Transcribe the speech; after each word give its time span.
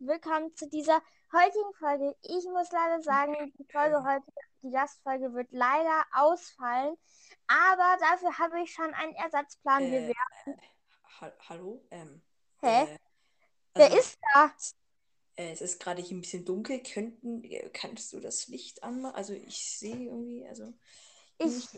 willkommen 0.00 0.54
zu 0.56 0.66
dieser 0.68 1.02
heutigen 1.32 1.74
Folge. 1.78 2.16
Ich 2.22 2.44
muss 2.46 2.70
leider 2.72 3.02
sagen, 3.02 3.52
die 3.58 3.66
Folge 3.70 4.02
heute, 4.02 4.24
die 4.62 4.70
Gastfolge 4.70 5.32
wird 5.34 5.48
leider 5.50 6.04
ausfallen, 6.12 6.96
aber 7.46 7.96
dafür 8.00 8.38
habe 8.38 8.62
ich 8.62 8.72
schon 8.72 8.92
einen 8.94 9.14
Ersatzplan. 9.14 9.82
Äh, 9.84 10.08
werden. 10.08 10.60
ha 11.20 11.32
hallo? 11.48 11.84
Ähm, 11.90 12.22
Hä? 12.62 12.84
äh, 12.84 12.98
Wer 13.74 13.84
also, 13.86 13.98
ist 13.98 14.18
da? 14.34 14.52
äh, 15.36 15.52
es 15.52 15.60
ist 15.60 15.80
gerade 15.80 16.00
hier 16.00 16.16
ein 16.16 16.22
bisschen 16.22 16.44
dunkel. 16.46 16.82
Könnten, 16.82 17.44
äh, 17.44 17.68
kannst 17.70 18.12
du 18.14 18.20
das 18.20 18.48
Licht 18.48 18.82
anmachen? 18.82 19.14
Also 19.14 19.34
ich 19.34 19.78
sehe 19.78 20.06
irgendwie, 20.06 20.46
also 20.48 20.72
Ich. 21.38 21.68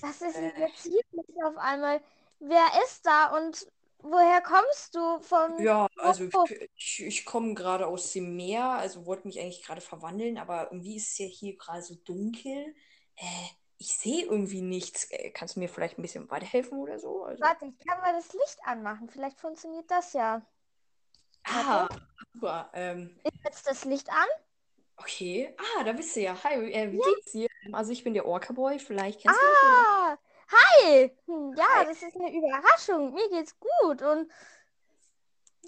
Was 0.00 0.20
ist 0.20 0.36
Äh. 0.36 0.52
denn 0.52 0.60
jetzt 0.60 0.82
hier 0.82 1.46
auf 1.46 1.56
einmal? 1.56 2.02
Wer 2.40 2.66
ist 2.84 3.06
da 3.06 3.36
und 3.36 3.66
woher 4.04 4.40
kommst 4.42 4.94
du? 4.94 5.20
Von 5.20 5.58
Ja, 5.58 5.88
also 5.96 6.32
wo? 6.32 6.44
ich, 6.76 7.02
ich 7.04 7.24
komme 7.24 7.54
gerade 7.54 7.86
aus 7.86 8.12
dem 8.12 8.36
Meer, 8.36 8.64
also 8.64 9.06
wollte 9.06 9.26
mich 9.26 9.40
eigentlich 9.40 9.62
gerade 9.62 9.80
verwandeln, 9.80 10.38
aber 10.38 10.70
irgendwie 10.70 10.96
ist 10.96 11.12
es 11.12 11.18
ja 11.18 11.26
hier 11.26 11.56
gerade 11.56 11.82
so 11.82 11.94
dunkel. 11.96 12.74
Äh, 13.16 13.48
ich 13.78 13.96
sehe 13.96 14.24
irgendwie 14.24 14.62
nichts. 14.62 15.10
Äh, 15.10 15.30
kannst 15.30 15.56
du 15.56 15.60
mir 15.60 15.68
vielleicht 15.68 15.98
ein 15.98 16.02
bisschen 16.02 16.30
weiterhelfen 16.30 16.78
oder 16.78 16.98
so? 16.98 17.24
Also, 17.24 17.42
Warte, 17.42 17.66
ich 17.66 17.86
kann 17.86 18.00
mal 18.00 18.12
das 18.14 18.32
Licht 18.32 18.58
anmachen. 18.64 19.08
Vielleicht 19.08 19.40
funktioniert 19.40 19.90
das 19.90 20.12
ja. 20.12 20.42
ah, 21.44 21.88
super. 22.32 22.70
Ähm, 22.74 23.18
Ist 23.24 23.44
jetzt 23.44 23.66
das 23.66 23.84
Licht 23.84 24.08
an? 24.10 24.26
okay. 24.96 25.54
Ah, 25.58 25.84
da 25.84 25.92
bist 25.92 26.14
du 26.16 26.20
ja. 26.20 26.42
Hi, 26.44 26.54
äh, 26.72 26.92
wie 26.92 27.00
geht's 27.00 27.32
dir? 27.32 27.48
Also 27.72 27.92
ich 27.92 28.04
bin 28.04 28.14
der 28.14 28.26
Orca-Boy, 28.26 28.78
vielleicht 28.78 29.20
kennst 29.20 29.42
du 29.42 29.46
mich 29.46 29.62
oder? 29.62 29.86
Hi! 30.54 31.10
Hm, 31.26 31.54
Ja, 31.56 31.66
Hi. 31.78 31.84
das 31.86 32.02
ist 32.02 32.16
eine 32.16 32.32
Überraschung. 32.32 33.12
Mir 33.14 33.28
geht's 33.30 33.56
gut 33.58 34.02
und 34.02 34.30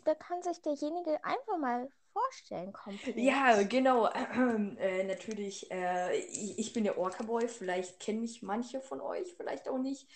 da 0.05 0.15
kann 0.15 0.43
sich 0.43 0.61
derjenige 0.63 1.23
einfach 1.25 1.59
mal 1.59 1.89
vorstellen, 2.13 2.73
komplett. 2.73 3.17
Ja, 3.17 3.63
genau. 3.63 4.09
Äh, 4.79 5.05
natürlich, 5.05 5.71
äh, 5.71 6.17
ich, 6.19 6.59
ich 6.59 6.73
bin 6.73 6.85
der 6.85 6.99
Orca-Boy. 6.99 7.49
Vielleicht 7.49 8.01
kennen 8.01 8.21
mich 8.21 8.43
manche 8.43 8.81
von 8.81 9.01
euch, 9.01 9.35
vielleicht 9.37 9.69
auch 9.69 9.79
nicht. 9.79 10.09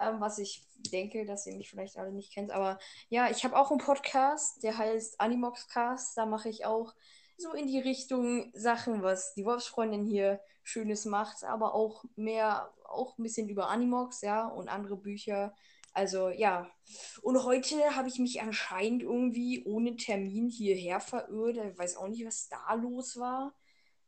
Ähm, 0.00 0.20
was 0.20 0.38
ich 0.38 0.64
denke, 0.92 1.24
dass 1.24 1.46
ihr 1.46 1.54
mich 1.54 1.70
vielleicht 1.70 1.96
alle 1.98 2.12
nicht 2.12 2.32
kennt. 2.32 2.50
Aber 2.52 2.78
ja, 3.08 3.30
ich 3.30 3.44
habe 3.44 3.56
auch 3.56 3.70
einen 3.70 3.80
Podcast, 3.80 4.62
der 4.62 4.76
heißt 4.78 5.20
Animoxcast. 5.20 6.16
Da 6.16 6.26
mache 6.26 6.48
ich 6.48 6.64
auch 6.66 6.94
so 7.38 7.52
in 7.52 7.66
die 7.66 7.78
Richtung 7.78 8.50
Sachen, 8.54 9.02
was 9.02 9.34
die 9.34 9.44
Wolfsfreundin 9.44 10.04
hier 10.04 10.40
Schönes 10.62 11.04
macht, 11.04 11.44
aber 11.44 11.74
auch 11.74 12.04
mehr, 12.16 12.74
auch 12.84 13.16
ein 13.16 13.22
bisschen 13.22 13.48
über 13.48 13.68
Animox, 13.68 14.20
ja, 14.22 14.46
und 14.48 14.68
andere 14.68 14.96
Bücher. 14.96 15.54
Also 15.92 16.28
ja, 16.28 16.70
und 17.22 17.42
heute 17.44 17.96
habe 17.96 18.08
ich 18.08 18.18
mich 18.18 18.40
anscheinend 18.42 19.02
irgendwie 19.02 19.64
ohne 19.64 19.96
Termin 19.96 20.48
hierher 20.48 21.00
verirrt. 21.00 21.56
Ich 21.56 21.78
weiß 21.78 21.96
auch 21.96 22.08
nicht, 22.08 22.26
was 22.26 22.48
da 22.48 22.74
los 22.74 23.18
war. 23.18 23.54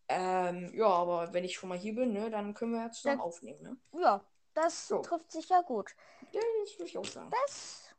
Ähm, 0.08 0.70
ja, 0.74 0.86
aber 0.86 1.32
wenn 1.32 1.44
ich 1.44 1.54
schon 1.54 1.68
mal 1.68 1.78
hier 1.78 1.94
bin, 1.94 2.12
ne, 2.12 2.30
dann 2.30 2.52
können 2.52 2.72
wir 2.72 2.80
ja 2.80 2.90
zusammen 2.90 3.18
Ja. 3.18 3.24
aufnehmen, 3.24 3.62
ne? 3.62 3.76
Ja, 4.00 4.24
das 4.54 4.88
So. 4.88 4.98
trifft 5.02 5.30
sich 5.30 5.48
ja 5.48 5.62
gut. 5.62 5.94
Ja, 6.32 6.40
das 6.64 6.74
würde 6.78 6.88
ich 6.90 6.98
auch 6.98 7.04
sagen. 7.04 7.30
Das, 7.30 7.94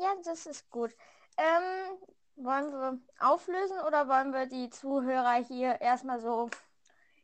ja, 0.00 0.14
das 0.24 0.46
ist 0.46 0.70
gut. 0.70 0.94
Ähm, 1.36 1.98
wollen 2.44 2.72
wir 2.72 2.98
auflösen 3.20 3.78
oder 3.86 4.08
wollen 4.08 4.32
wir 4.32 4.46
die 4.46 4.70
Zuhörer 4.70 5.34
hier 5.44 5.80
erstmal 5.80 6.20
so 6.20 6.50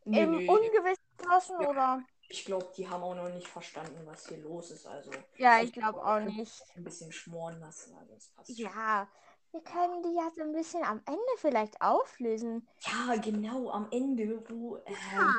Nee, 0.06 0.20
im 0.20 0.34
nee, 0.36 0.48
Ungewissen 0.48 1.02
lassen 1.28 1.60
Ja. 1.60 1.68
oder? 1.70 2.02
ich 2.28 2.44
glaube, 2.44 2.72
die 2.76 2.88
haben 2.88 3.02
auch 3.02 3.14
noch 3.14 3.28
nicht 3.28 3.46
verstanden, 3.48 4.00
was 4.06 4.26
hier 4.28 4.38
los 4.38 4.70
ist. 4.70 4.86
Also 4.86 5.10
Ja, 5.36 5.60
ich 5.62 5.72
glaube 5.72 6.00
glaub, 6.00 6.06
auch 6.06 6.20
nicht. 6.20 6.62
ein 6.76 6.84
bisschen 6.84 7.12
schmoren 7.12 7.60
lassen. 7.60 7.94
Also 7.96 8.14
das 8.14 8.28
passt 8.28 8.60
schon. 8.60 8.70
Ja, 8.70 9.08
wir 9.52 9.62
können 9.62 10.02
die 10.02 10.14
ja 10.14 10.30
so 10.34 10.42
ein 10.42 10.52
bisschen 10.52 10.82
am 10.84 11.00
Ende 11.06 11.20
vielleicht 11.38 11.80
auflösen. 11.80 12.66
Ja, 12.80 13.16
genau, 13.16 13.70
am 13.70 13.88
Ende, 13.90 14.42
wo. 14.48 14.76
Ähm, 14.86 15.34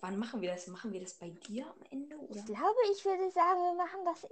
wann 0.00 0.18
machen 0.18 0.40
wir 0.40 0.52
das? 0.52 0.66
Machen 0.66 0.92
wir 0.92 1.00
das 1.00 1.14
bei 1.14 1.30
dir 1.30 1.66
am 1.66 1.82
Ende? 1.90 2.16
Oder? 2.18 2.38
Ich 2.38 2.44
glaube, 2.46 2.76
ich 2.92 3.04
würde 3.04 3.30
sagen, 3.30 3.60
wir 3.60 3.74
machen 3.74 4.04
das 4.04 4.26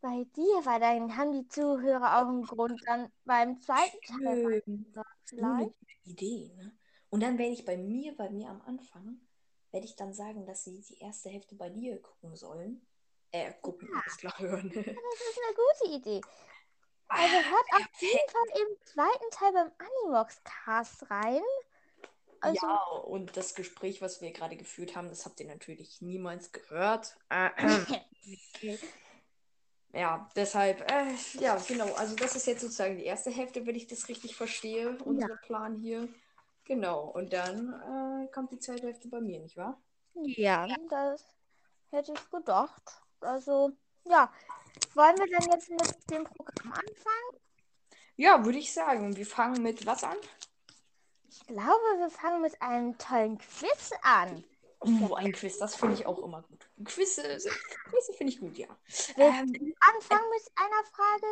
bei 0.00 0.24
dir, 0.36 0.64
weil 0.64 0.80
dann 0.80 1.16
haben 1.16 1.32
die 1.32 1.48
Zuhörer 1.48 2.18
auch 2.18 2.28
einen 2.28 2.42
Grund, 2.42 2.80
dann 2.86 3.10
beim 3.24 3.60
zweiten 3.60 4.00
Teil 4.02 4.50
ist 4.52 4.68
eine 4.68 5.04
vielleicht. 5.24 5.78
gute 5.78 5.92
Idee, 6.04 6.52
ne? 6.56 6.76
Und 7.10 7.22
dann 7.22 7.38
werde 7.38 7.52
ich 7.52 7.64
bei 7.64 7.76
mir, 7.76 8.16
bei 8.16 8.28
mir 8.30 8.50
am 8.50 8.60
Anfang, 8.62 9.20
werde 9.70 9.86
ich 9.86 9.96
dann 9.96 10.12
sagen, 10.12 10.46
dass 10.46 10.64
sie 10.64 10.82
die 10.82 10.98
erste 10.98 11.30
Hälfte 11.30 11.54
bei 11.54 11.70
dir 11.70 12.00
gucken 12.02 12.36
sollen. 12.36 12.86
Äh, 13.30 13.52
gucken, 13.62 13.88
alles 13.94 14.16
klar 14.18 14.38
hören. 14.38 14.70
Das 14.74 14.86
ist 14.86 15.40
eine 15.46 15.56
gute 15.56 15.96
Idee. 15.96 16.20
Also 17.08 17.34
hört 17.34 17.66
auf 17.72 18.00
jeden 18.00 18.30
Fall 18.30 18.60
im 18.60 18.76
zweiten 18.84 19.30
Teil 19.30 19.52
beim 19.52 19.72
Animox-Cast 19.78 21.10
rein. 21.10 21.42
Also, 22.40 22.66
ja, 22.66 22.82
und 23.04 23.36
das 23.36 23.54
Gespräch, 23.54 24.00
was 24.00 24.20
wir 24.20 24.30
gerade 24.32 24.56
geführt 24.56 24.94
haben, 24.94 25.08
das 25.08 25.24
habt 25.24 25.40
ihr 25.40 25.46
natürlich 25.46 26.00
niemals 26.02 26.52
gehört. 26.52 27.16
Äh, 28.60 28.76
ja, 29.92 30.28
deshalb, 30.36 30.80
äh, 30.90 31.14
ja, 31.40 31.56
genau. 31.66 31.92
Also 31.94 32.14
das 32.14 32.36
ist 32.36 32.46
jetzt 32.46 32.60
sozusagen 32.60 32.96
die 32.96 33.04
erste 33.04 33.30
Hälfte, 33.30 33.66
wenn 33.66 33.74
ich 33.74 33.86
das 33.86 34.08
richtig 34.08 34.36
verstehe, 34.36 34.96
unser 35.04 35.36
Plan 35.36 35.76
hier. 35.76 36.08
Genau. 36.64 37.06
Und 37.06 37.32
dann 37.32 37.72
äh, 37.72 38.32
kommt 38.32 38.52
die 38.52 38.58
zweite 38.58 38.86
Hälfte 38.86 39.08
bei 39.08 39.20
mir, 39.20 39.40
nicht 39.40 39.56
wahr? 39.56 39.80
ja, 40.14 40.66
das 40.90 41.24
hätte 41.90 42.12
ich 42.12 42.30
gedacht. 42.30 42.82
Also, 43.20 43.72
ja. 44.04 44.32
Wollen 44.94 45.16
wir 45.18 45.26
denn 45.26 45.50
jetzt 45.52 45.70
mit 45.70 46.10
dem 46.10 46.24
Programm 46.24 46.72
anfangen? 46.72 47.42
Ja, 48.16 48.44
würde 48.44 48.58
ich 48.58 48.72
sagen. 48.72 49.16
Wir 49.16 49.26
fangen 49.26 49.62
mit 49.62 49.86
was 49.86 50.04
an? 50.04 50.16
Ich 51.28 51.46
glaube, 51.46 51.98
wir 51.98 52.10
fangen 52.10 52.42
mit 52.42 52.60
einem 52.60 52.96
tollen 52.98 53.38
Quiz 53.38 53.90
an. 54.02 54.44
Oh, 54.80 55.14
ein 55.14 55.32
Quiz, 55.32 55.58
das 55.58 55.74
finde 55.74 55.94
ich 55.94 56.06
auch 56.06 56.18
immer 56.22 56.42
gut. 56.42 56.68
Quizze, 56.84 57.22
Quizze 57.22 58.12
finde 58.16 58.32
ich 58.32 58.40
gut, 58.40 58.56
ja. 58.56 58.68
Willst 58.86 59.14
Ähm, 59.16 59.74
anfangen 59.80 60.30
mit 60.30 60.52
einer 60.54 60.84
Frage? 60.92 61.26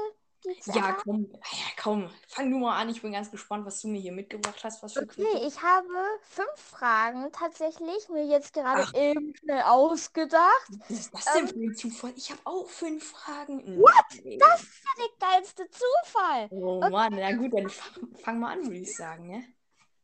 Ja, 0.66 0.92
komm, 0.92 1.28
ja, 1.32 1.66
komm, 1.82 2.10
fang 2.28 2.50
du 2.50 2.58
mal 2.58 2.78
an. 2.80 2.88
Ich 2.88 3.02
bin 3.02 3.12
ganz 3.12 3.30
gespannt, 3.30 3.66
was 3.66 3.80
du 3.80 3.88
mir 3.88 4.00
hier 4.00 4.12
mitgebracht 4.12 4.62
hast. 4.62 4.82
Was 4.82 4.92
für 4.92 5.02
Okay, 5.02 5.22
Quizze. 5.24 5.46
ich 5.46 5.62
habe 5.62 5.88
fünf 6.22 6.60
Fragen 6.60 7.32
tatsächlich 7.32 8.08
mir 8.08 8.24
jetzt 8.26 8.52
gerade 8.52 8.82
Ach. 8.82 8.94
eben 8.94 9.34
schnell 9.36 9.62
ausgedacht. 9.62 10.68
Was 10.78 10.90
ist 10.90 11.14
das 11.14 11.24
denn 11.24 11.48
für 11.48 11.58
ein 11.58 11.74
Zufall? 11.74 12.12
Ich 12.16 12.30
habe 12.30 12.40
auch 12.44 12.68
fünf 12.68 13.10
Fragen. 13.10 13.78
What? 13.80 14.24
Nee. 14.24 14.38
Das 14.38 14.62
ist 14.62 14.84
ja 14.84 15.04
der 15.04 15.28
geilste 15.28 15.68
Zufall. 15.70 16.48
Oh 16.50 16.80
Mann, 16.90 17.14
na 17.16 17.32
gut, 17.32 17.52
dann 17.52 17.68
fang, 17.68 18.14
fang 18.16 18.38
mal 18.38 18.52
an, 18.52 18.64
würde 18.64 18.76
ich 18.76 18.94
sagen, 18.94 19.28
ne? 19.28 19.44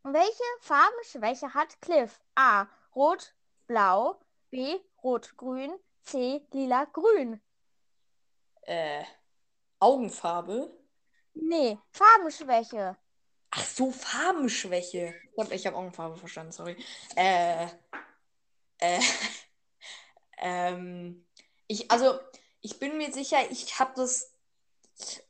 Welche 0.04 0.42
Farbenschwäche 0.60 1.54
hat 1.54 1.80
Cliff? 1.80 2.18
A. 2.34 2.66
Rot, 2.94 3.34
blau. 3.66 4.20
B. 4.50 4.78
Rot, 5.02 5.36
grün. 5.36 5.78
C. 6.02 6.46
Lila, 6.52 6.84
grün. 6.92 7.40
Äh, 8.62 9.04
Augenfarbe. 9.80 10.70
Nee, 11.34 11.78
Farbenschwäche. 11.90 12.96
Ach 13.50 13.66
so, 13.66 13.90
Farbenschwäche. 13.90 15.14
Ich 15.32 15.38
habe 15.38 15.54
ich 15.54 15.66
hab 15.66 15.74
Augenfarbe 15.74 16.16
verstanden, 16.16 16.52
sorry. 16.52 16.76
Äh, 17.16 17.66
äh, 18.78 19.00
ähm, 20.38 21.26
ich, 21.66 21.90
also, 21.90 22.18
ich 22.60 22.78
bin 22.78 22.96
mir 22.96 23.12
sicher, 23.12 23.50
ich 23.50 23.78
habe 23.78 23.92
das, 23.96 24.32
ich, 24.98 25.22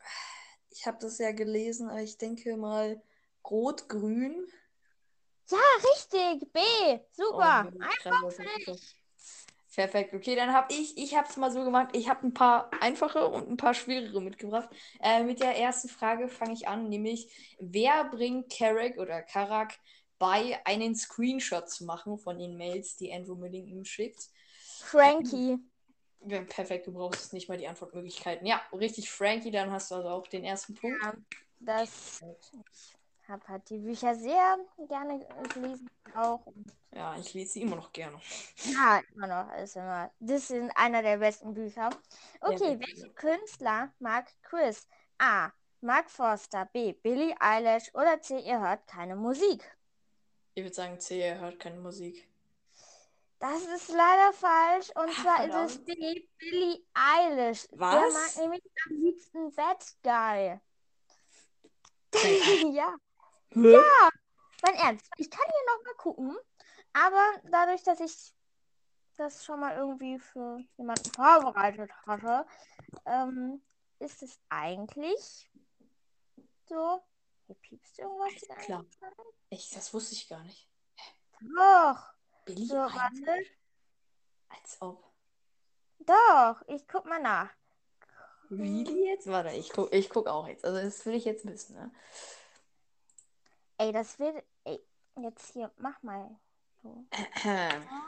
ich 0.71 0.87
habe 0.87 0.99
das 1.01 1.19
ja 1.19 1.33
gelesen, 1.33 1.89
aber 1.89 2.03
ich 2.03 2.19
denke 2.19 2.57
mal 2.57 3.03
Rot-Grün. 3.49 4.47
Ja, 5.53 5.91
richtig. 5.91 6.53
B. 6.53 6.61
Super. 7.13 7.71
Oh, 7.73 7.81
Einfach 7.81 8.47
dich. 8.67 8.97
Perfekt, 9.75 10.13
okay, 10.13 10.37
dann 10.37 10.53
habe 10.53 10.73
ich, 10.73 10.99
ich 10.99 11.17
habe 11.17 11.27
es 11.29 11.39
mal 11.39 11.51
so 11.51 11.65
gemacht, 11.65 11.97
ich 11.97 12.07
habe 12.07 12.27
ein 12.27 12.35
paar 12.35 12.71
einfache 12.83 13.27
und 13.27 13.49
ein 13.49 13.57
paar 13.57 13.73
schwerere 13.73 14.21
mitgebracht. 14.21 14.69
Äh, 15.01 15.25
mit 15.25 15.41
der 15.41 15.57
ersten 15.57 15.89
Frage 15.89 16.29
fange 16.29 16.53
ich 16.53 16.69
an, 16.69 16.91
nämlich, 16.91 17.57
wer 17.59 18.05
bringt 18.05 18.53
Carrack 18.53 18.99
oder 18.99 19.23
Karak 19.23 19.79
bei, 20.19 20.61
einen 20.67 20.95
Screenshot 20.95 21.71
zu 21.71 21.87
machen 21.87 22.19
von 22.19 22.39
den 22.39 22.59
Mails, 22.59 22.97
die 22.97 23.13
Andrew 23.15 23.35
Milling 23.35 23.67
ihm 23.67 23.87
schickt? 23.87 24.29
Frankie. 24.79 25.59
Ja, 26.27 26.43
perfekt, 26.43 26.87
du 26.87 26.93
brauchst 26.93 27.33
nicht 27.33 27.49
mal 27.49 27.57
die 27.57 27.67
Antwortmöglichkeiten. 27.67 28.47
Ja, 28.47 28.61
richtig, 28.75 29.11
Frankie, 29.11 29.51
dann 29.51 29.73
hast 29.73 29.91
du 29.91 29.95
also 29.95 30.09
auch 30.11 30.27
den 30.27 30.45
ersten 30.45 30.75
Punkt. 30.75 31.03
Ja, 31.03 31.15
das. 31.61 32.21
Ich 32.21 33.02
habe 33.33 33.49
halt 33.49 33.69
die 33.71 33.79
Bücher 33.79 34.15
sehr 34.15 34.59
gerne 34.89 35.27
gelesen. 35.55 35.91
Auch. 36.15 36.47
Ja, 36.95 37.17
ich 37.17 37.33
lese 37.35 37.55
sie 37.55 37.63
immer 37.63 37.77
noch 37.77 37.91
gerne. 37.93 38.21
Ja, 38.65 39.01
immer 39.15 39.27
noch. 39.27 39.53
Ist 39.57 39.77
immer. 39.77 40.11
Das 40.21 40.49
sind 40.49 40.71
einer 40.77 41.03
der 41.03 41.17
besten 41.17 41.55
Bücher. 41.55 41.91
Okay, 42.41 42.75
Ja, 42.75 42.81
welche 42.81 43.11
Künstler 43.15 43.93
mag 43.99 44.31
Chris? 44.43 44.87
A. 45.19 45.51
Mark 45.81 46.11
Forster. 46.11 46.67
B. 46.67 46.93
Billie 46.93 47.35
Eilish. 47.41 47.93
Oder 47.95 48.21
C. 48.21 48.39
Ihr 48.39 48.61
hört 48.61 48.87
keine 48.87 49.17
Musik. 49.17 49.65
Ich 50.55 50.63
würde 50.63 50.75
sagen, 50.75 51.01
C, 51.01 51.19
er 51.21 51.41
hört 51.41 51.59
keine 51.59 51.81
Musik. 51.81 52.29
Das 53.39 53.63
ist 53.63 53.89
leider 53.89 54.33
falsch. 54.35 54.91
Und 54.95 55.09
Ah, 55.09 55.23
zwar 55.23 55.45
ist 55.47 55.55
es 55.55 55.73
verdammt. 55.83 55.89
die 55.89 56.29
Billie 56.39 56.79
Eilish. 56.93 57.67
Der 57.69 57.79
Was? 57.81 58.15
mag 58.37 58.37
nämlich 58.45 58.63
am 58.87 58.97
liebsten 59.03 59.51
Bad 59.55 59.85
Guy. 60.05 60.61
ja. 62.75 62.95
Hä? 63.55 63.77
Mein 64.63 64.75
Ernst, 64.77 65.07
ich 65.19 65.31
kann 65.31 65.45
hier 65.45 65.77
noch 65.77 65.85
mal 65.85 65.95
gucken, 65.97 66.37
aber 66.93 67.41
dadurch, 67.51 67.83
dass 67.83 68.01
ich 68.01 68.33
das 69.17 69.45
schon 69.45 69.61
mal 69.61 69.77
irgendwie 69.77 70.19
für 70.19 70.61
jemanden 70.77 71.11
vorbereitet 71.13 71.91
hatte, 72.07 72.47
ähm, 73.05 73.63
ist 73.99 74.23
es 74.23 74.39
eigentlich 74.49 75.51
so. 76.67 77.03
Hier 77.47 77.57
piepst 77.57 77.99
irgendwas. 77.99 78.33
Klar. 78.65 78.85
Echt, 79.51 79.77
das 79.77 79.93
wusste 79.93 80.15
ich 80.15 80.29
gar 80.29 80.43
nicht. 80.45 80.71
Doch. 81.41 82.15
Billy 82.45 82.67
So, 82.67 82.77
warte. 82.77 83.47
Als 84.49 84.81
ob. 84.81 85.05
Doch, 85.99 86.63
ich 86.69 86.87
guck 86.89 87.05
mal 87.05 87.21
nach. 87.21 87.51
Really 88.51 89.09
jetzt? 89.09 89.27
Warte, 89.27 89.51
ich 89.51 89.71
guck, 89.71 89.93
ich 89.93 90.09
guck 90.09 90.27
auch 90.29 90.47
jetzt. 90.47 90.65
Also 90.65 90.81
das 90.81 91.05
will 91.07 91.15
ich 91.15 91.25
jetzt 91.25 91.47
wissen, 91.47 91.75
ne? 91.75 91.91
Ey, 93.79 93.93
das 93.93 94.19
wird. 94.19 94.45
Ey, 94.65 94.81
jetzt 95.21 95.53
hier, 95.53 95.71
mach 95.77 96.03
mal. 96.03 96.31
So. 96.83 97.05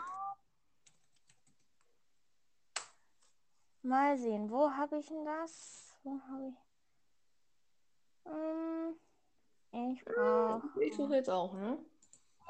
Mal 3.83 4.17
sehen, 4.17 4.51
wo 4.51 4.71
habe 4.71 4.97
ich 4.99 5.07
denn 5.09 5.27
das? 5.27 5.95
Wo 6.05 6.19
habe 6.31 6.49
ich. 6.49 6.55
Ähm, 8.27 8.95
ich 9.93 10.05
brauche. 10.07 10.83
Ich 10.83 10.97
suche 10.97 11.17
jetzt 11.17 11.29
auch, 11.29 11.53
ne? 11.53 11.79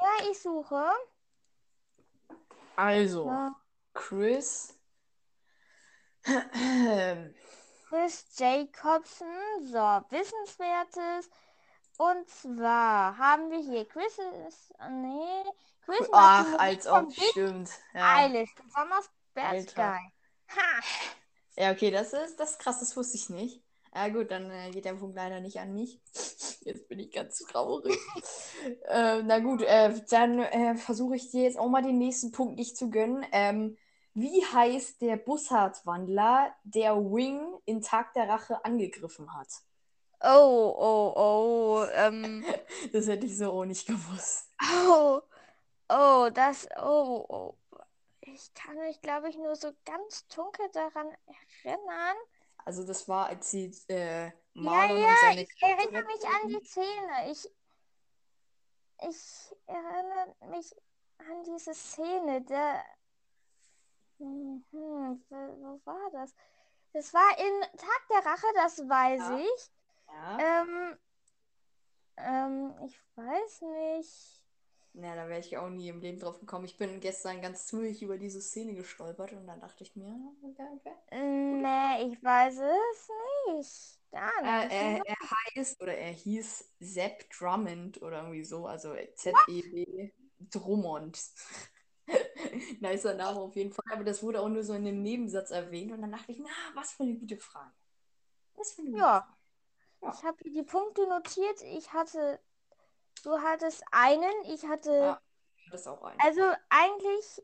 Ja, 0.01 0.31
ich 0.31 0.41
suche. 0.41 0.85
Also, 2.77 3.27
Ja, 3.27 3.57
Chris. 3.95 4.79
Chris 7.89 8.27
Jacobson. 8.37 9.27
So, 9.63 10.05
Wissenswertes. 10.11 11.29
Und 11.97 12.29
zwar 12.29 13.17
haben 13.17 13.51
wir 13.51 13.59
hier 13.59 13.85
Chris 13.87 14.19
ist. 14.49 14.73
Nee. 14.91 15.51
Chris 15.85 16.09
Ach, 16.13 16.59
als 16.59 16.87
ob, 16.87 17.13
stimmt. 17.13 17.71
Ja. 17.95 18.17
Eilish. 18.17 18.55
Besonders 18.55 19.11
Bad. 19.35 19.75
Guy. 19.75 20.13
Ha! 20.49 20.81
ja, 21.57 21.73
okay, 21.73 21.91
das 21.91 22.13
ist, 22.13 22.39
das 22.39 22.53
ist 22.53 22.59
krass, 22.59 22.81
das 22.81 22.97
wusste 22.97 23.17
ich 23.17 23.29
nicht. 23.31 23.63
Ja, 23.95 24.09
gut, 24.09 24.31
dann 24.31 24.51
äh, 24.51 24.71
geht 24.71 24.87
der 24.87 24.95
Punkt 24.95 25.15
leider 25.15 25.41
nicht 25.41 25.61
an 25.61 25.73
mich. 25.73 26.01
Jetzt 26.63 26.89
bin 26.89 26.99
ich 26.99 27.13
ganz 27.13 27.39
traurig. 27.39 27.97
äh, 28.89 29.23
na 29.23 29.39
gut, 29.39 29.63
äh, 29.63 29.95
dann 30.11 30.41
äh, 30.41 30.77
versuche 30.77 31.15
ich 31.15 31.31
dir 31.31 31.45
jetzt 31.45 31.59
auch 31.59 31.69
mal 31.69 31.83
den 31.83 31.99
nächsten 31.99 32.33
Punkt 32.33 32.57
nicht 32.57 32.77
zu 32.77 32.91
gönnen. 32.91 33.25
Ähm, 33.31 33.77
wie 34.15 34.45
heißt 34.45 35.01
der 35.01 35.17
Bussardwandler, 35.17 36.55
der 36.65 36.97
Wing 36.97 37.41
in 37.67 37.83
Tag 37.83 38.15
der 38.15 38.29
Rache 38.29 38.65
angegriffen 38.65 39.33
hat? 39.37 39.49
Oh, 40.25 40.75
oh, 40.79 41.13
oh. 41.17 41.87
Ähm. 41.93 42.45
Das 42.93 43.07
hätte 43.09 43.27
ich 43.27 43.37
so 43.39 43.53
auch 43.53 43.65
nicht 43.65 43.87
gewusst. 43.87 44.51
Oh, 44.87 45.21
oh, 45.89 46.31
das, 46.33 46.69
oh, 46.77 47.27
oh. 47.29 47.59
Ich 48.21 48.53
kann 48.55 48.77
mich, 48.79 49.01
glaube 49.03 49.29
ich, 49.29 49.37
nur 49.37 49.55
so 49.57 49.73
ganz 49.85 50.27
dunkel 50.29 50.69
daran 50.73 51.09
erinnern. 51.65 52.17
Also 52.65 52.85
das 52.85 53.09
war, 53.09 53.27
als 53.27 53.51
sie 53.51 53.71
äh, 53.89 54.27
Ja, 54.27 54.33
Marlon 54.55 54.99
ja, 55.01 55.09
und 55.09 55.17
seine 55.19 55.43
ich 55.43 55.63
erinnere 55.63 56.05
mich 56.05 56.27
an 56.27 56.47
retten 56.47 56.49
die 56.49 56.67
Szene. 56.67 57.31
Ich, 57.31 57.49
ich 59.09 59.57
erinnere 59.67 60.35
mich 60.51 60.75
an 61.19 61.43
diese 61.45 61.75
Szene. 61.75 62.43
Der, 62.43 62.85
hm, 64.19 64.65
hm, 64.71 65.25
wo, 65.29 65.37
wo 65.37 65.81
war 65.85 66.11
das? 66.13 66.35
Das 66.93 67.13
war 67.13 67.39
in 67.39 67.61
Tag 67.77 68.09
der 68.11 68.25
Rache, 68.25 68.47
das 68.55 68.79
weiß 68.79 69.21
Ja. 69.21 69.39
ich. 69.39 69.71
Ja. 70.15 70.39
Ähm, 70.39 70.99
ähm, 72.17 72.75
ich 72.87 72.99
weiß 73.17 73.61
nicht. 73.63 74.43
Na, 74.95 75.15
da 75.15 75.29
wäre 75.29 75.41
ich 75.41 75.57
auch 75.59 75.69
nie 75.69 75.89
im 75.89 76.01
Leben 76.01 76.19
drauf 76.21 76.41
gekommen. 76.41 76.65
Ich 76.65 76.77
bin 76.79 77.01
gestern 77.01 77.43
ganz 77.43 77.67
zügig 77.67 78.01
über 78.03 78.17
diese 78.17 78.41
Szene 78.41 78.75
gestolpert 78.75 79.33
und 79.33 79.47
dann 79.47 79.61
dachte 79.61 79.83
ich 79.85 79.95
mir, 79.97 80.15
okay, 80.43 80.67
okay. 80.77 80.93
Nee, 81.11 82.07
ich 82.13 82.23
weiß 82.23 82.59
es 82.59 83.09
nicht. 83.57 84.01
Gar 84.11 84.43
Äh, 84.43 84.67
nicht. 84.69 84.81
er, 84.99 85.01
er 85.07 85.17
heißt 85.57 85.81
oder 85.83 85.97
er 85.97 86.13
hieß 86.13 86.75
Sepp 86.81 87.31
Drummond 87.31 88.03
oder 88.03 88.19
irgendwie 88.23 88.45
so, 88.45 88.67
also 88.67 88.95
Z-E-B 89.15 90.13
Drummond. 90.51 91.19
Nicer 92.81 93.15
Name 93.15 93.41
auf 93.41 93.57
jeden 93.57 93.73
Fall, 93.73 93.85
aber 93.93 94.05
das 94.05 94.23
wurde 94.23 94.41
auch 94.41 94.49
nur 94.49 94.63
so 94.63 94.75
in 94.75 94.87
einem 94.87 95.03
Nebensatz 95.03 95.51
erwähnt 95.51 95.93
und 95.93 96.03
dann 96.03 96.13
dachte 96.13 96.33
ich, 96.33 96.39
na, 96.39 96.49
was 96.75 96.93
für 96.93 97.05
eine 97.05 97.15
gute 97.17 97.37
Frage. 97.39 97.73
Was 98.57 98.73
für 98.73 98.83
eine 98.83 98.93
gute 98.93 99.03
Ja. 99.03 99.11
Frage. 99.13 99.34
Ich 100.13 100.23
habe 100.25 100.37
die 100.45 100.63
Punkte 100.63 101.07
notiert. 101.09 101.63
Ich 101.63 101.93
hatte, 101.93 102.41
du 103.25 103.39
hattest 103.41 103.85
einen, 103.93 104.33
ich 104.47 104.65
hatte, 104.67 104.91
Ja. 104.91 105.21
Das 105.71 105.81
ist 105.83 105.87
auch 105.89 106.03
ein. 106.03 106.19
also 106.19 106.41
eigentlich 106.71 107.43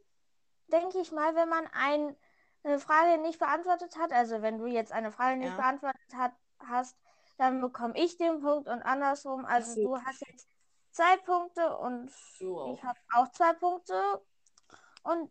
denke 0.69 0.99
ich 1.01 1.13
mal, 1.13 1.35
wenn 1.35 1.49
man 1.49 1.67
ein, 1.73 2.17
eine 2.63 2.79
Frage 2.79 3.21
nicht 3.23 3.39
beantwortet 3.39 3.97
hat, 3.99 4.13
also 4.13 4.43
wenn 4.43 4.59
du 4.59 4.67
jetzt 4.67 4.93
eine 4.93 5.13
Frage 5.13 5.39
nicht 5.39 5.51
Ja. 5.51 5.57
beantwortet 5.57 6.15
hat, 6.15 6.33
hast, 6.61 6.97
dann 7.39 7.61
bekomme 7.61 7.95
ich 7.99 8.17
den 8.19 8.41
Punkt 8.41 8.69
und 8.69 8.83
andersrum. 8.83 9.45
Also 9.45 9.75
so. 9.77 9.83
du 9.83 9.99
hast 10.05 10.21
jetzt 10.29 10.49
zwei 10.93 11.17
Punkte 11.19 11.77
und 11.79 12.11
So 12.39 12.75
ich 12.75 12.83
habe 12.85 12.99
auch 13.15 13.29
zwei 13.33 13.53
Punkte. 13.55 14.23
Und 15.03 15.31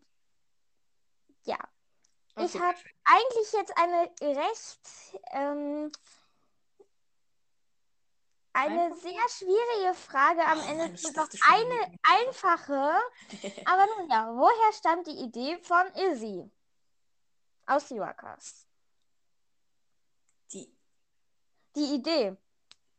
ja, 1.45 1.57
ich 2.37 2.55
Okay, 2.55 2.59
habe 2.59 2.77
perfekt. 2.77 2.95
eigentlich 3.05 3.53
jetzt 3.53 3.77
eine 3.77 4.11
recht, 4.37 4.79
ähm, 5.31 5.91
eine 8.53 8.85
Einfach? 8.85 8.95
sehr 8.95 9.29
schwierige 9.29 9.93
Frage. 9.95 10.45
Am 10.45 10.59
Oh 10.59 10.63
Ende 10.63 10.91
ich 10.93 11.01
schon, 11.01 11.27
eine 11.39 11.91
einfache. 12.03 12.93
Aber 13.65 13.85
nun 13.97 14.09
ja, 14.09 14.33
woher 14.35 14.73
stammt 14.73 15.07
die 15.07 15.11
Idee 15.23 15.57
von 15.63 15.87
Izzy? 15.95 16.51
Aus 17.67 17.87
Syracuse. 17.87 18.65
Die, 20.53 20.69
Die 21.75 21.95
Idee. 21.95 22.37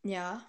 ja. 0.03 0.43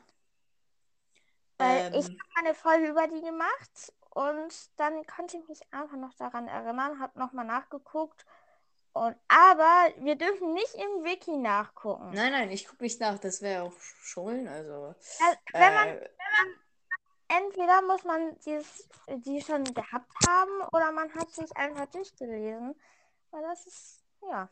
Weil 1.57 1.85
ich 1.93 2.05
Ähm, 2.05 2.17
habe 2.19 2.29
eine 2.47 2.55
Folge 2.55 2.89
über 2.89 3.07
die 3.07 3.21
gemacht 3.21 3.93
und 4.09 4.53
dann 4.79 5.05
konnte 5.05 5.37
ich 5.37 5.47
mich 5.47 5.61
einfach 5.73 5.97
noch 5.97 6.13
daran 6.15 6.47
erinnern, 6.47 6.99
habe 6.99 7.17
nochmal 7.19 7.45
nachgeguckt. 7.45 8.25
Und, 8.93 9.15
aber 9.27 9.93
wir 9.99 10.15
dürfen 10.15 10.53
nicht 10.53 10.73
im 10.75 11.03
Wiki 11.03 11.37
nachgucken. 11.37 12.11
nein, 12.11 12.31
nein, 12.31 12.51
ich 12.51 12.67
gucke 12.67 12.83
nicht 12.83 12.99
nach, 12.99 13.19
das 13.19 13.41
wäre 13.41 13.63
auch 13.63 13.79
Schulden, 13.79 14.47
also. 14.47 14.93
Also, 15.19 15.37
wenn 15.53 15.73
man 15.73 15.87
Äh, 15.87 16.09
entweder 17.29 17.81
muss 17.83 18.03
man 18.03 18.37
dieses, 18.41 18.87
die 19.07 19.41
schon 19.41 19.63
gehabt 19.73 20.11
haben 20.25 20.61
oder 20.73 20.91
man 20.91 21.13
hat 21.13 21.31
sich 21.31 21.55
einfach 21.55 21.85
durchgelesen. 21.87 22.75
Weil 23.31 23.41
das 23.43 23.65
ist, 23.65 24.03
ja. 24.23 24.49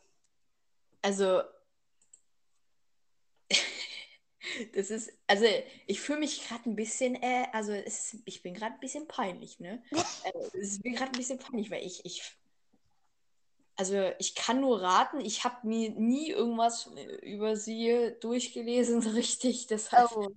Also, 1.02 1.44
das 4.74 4.90
ist, 4.90 5.12
also 5.28 5.46
ich 5.88 6.00
fühle 6.02 6.20
mich 6.20 6.48
gerade 6.48 6.70
ein 6.70 6.76
bisschen, 6.76 7.16
äh, 7.16 7.48
also 7.52 7.74
es, 7.74 8.18
ich 8.26 8.42
bin 8.42 8.54
gerade 8.54 8.76
ein 8.76 8.80
bisschen 8.80 9.08
peinlich, 9.08 9.60
ne? 9.60 9.84
äh, 10.24 10.58
ist 10.58 10.84
mir 10.84 10.94
gerade 10.94 11.12
ein 11.12 11.18
bisschen 11.18 11.40
peinlich, 11.40 11.70
weil 11.72 11.86
ich, 11.86 12.06
ich, 12.06 12.39
also 13.80 14.12
ich 14.20 14.36
kann 14.36 14.60
nur 14.60 14.82
raten, 14.82 15.22
ich 15.22 15.46
habe 15.46 15.66
nie, 15.66 15.90
nie 15.92 16.32
irgendwas 16.32 16.88
äh, 16.98 17.16
über 17.26 17.56
sie 17.56 18.14
durchgelesen, 18.20 19.00
richtig, 19.16 19.68
deshalb, 19.68 20.12
Oh, 20.12 20.28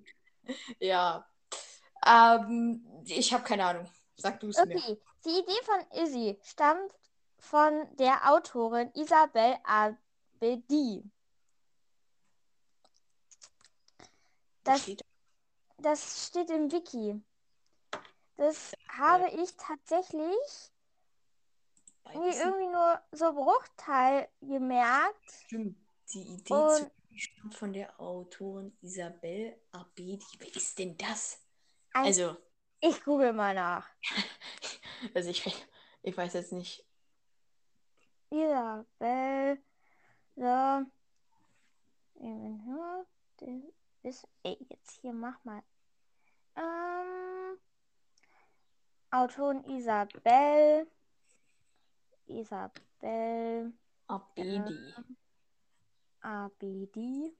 ja. 0.79 1.27
Ähm, 2.05 2.85
ich 3.05 3.33
habe 3.33 3.43
keine 3.43 3.65
Ahnung. 3.65 3.91
Sag 4.15 4.39
du 4.39 4.47
es 4.47 4.55
mir. 4.63 4.77
okay. 4.77 4.97
Die 5.25 5.29
Idee 5.29 5.61
von 5.63 6.01
Izzy 6.03 6.39
stammt 6.41 6.93
von 7.37 7.85
der 7.97 8.31
Autorin 8.31 8.91
Isabel 8.93 9.57
Abedi. 9.65 11.03
Das, 14.63 14.83
steht 14.83 15.01
das 15.79 16.27
steht 16.27 16.49
im 16.49 16.71
Wiki. 16.71 17.21
Das 18.37 18.71
habe 18.87 19.29
ich 19.31 19.53
tatsächlich 19.57 20.71
irgendwie, 22.05 22.37
irgendwie 22.37 22.67
nur 22.67 23.01
so 23.11 23.33
Bruchteil 23.33 24.27
gemerkt. 24.41 25.31
Stimmt. 25.45 25.77
Die 26.13 26.21
Idee 26.21 26.53
Und- 26.53 26.77
zu 26.77 26.91
stammt 27.15 27.55
von 27.55 27.73
der 27.73 27.99
Autorin 27.99 28.75
Isabel 28.81 29.55
Abedi. 29.71 30.19
Wer 30.39 30.55
ist 30.55 30.77
denn 30.79 30.97
das? 30.97 31.39
Ein- 31.93 32.05
Also, 32.05 32.35
Ich 32.79 33.03
google 33.03 33.33
mal 33.33 33.53
nach. 33.53 33.87
also 35.13 35.29
ich, 35.29 35.65
ich 36.01 36.17
weiß 36.17 36.33
jetzt 36.33 36.51
nicht. 36.51 36.85
Isabel. 38.31 39.61
So. 40.35 40.85
Ist, 44.01 44.27
ey, 44.43 44.57
jetzt 44.69 44.91
hier 45.01 45.13
mach 45.13 45.43
mal. 45.45 45.61
Ähm, 46.55 47.57
Autorin 49.11 49.63
Isabel. 49.65 50.87
Isabel 52.27 53.73
Abedi. 54.07 54.93
Abedi. 56.21 57.35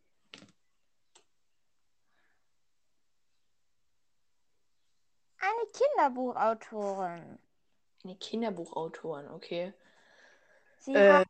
eine 5.40 5.66
Kinderbuchautorin. 5.72 7.40
Eine 8.04 8.16
Kinderbuchautorin, 8.16 9.30
okay. 9.32 9.74
Sie 10.80 10.94
Äh, 10.94 11.14
hat 11.14 11.28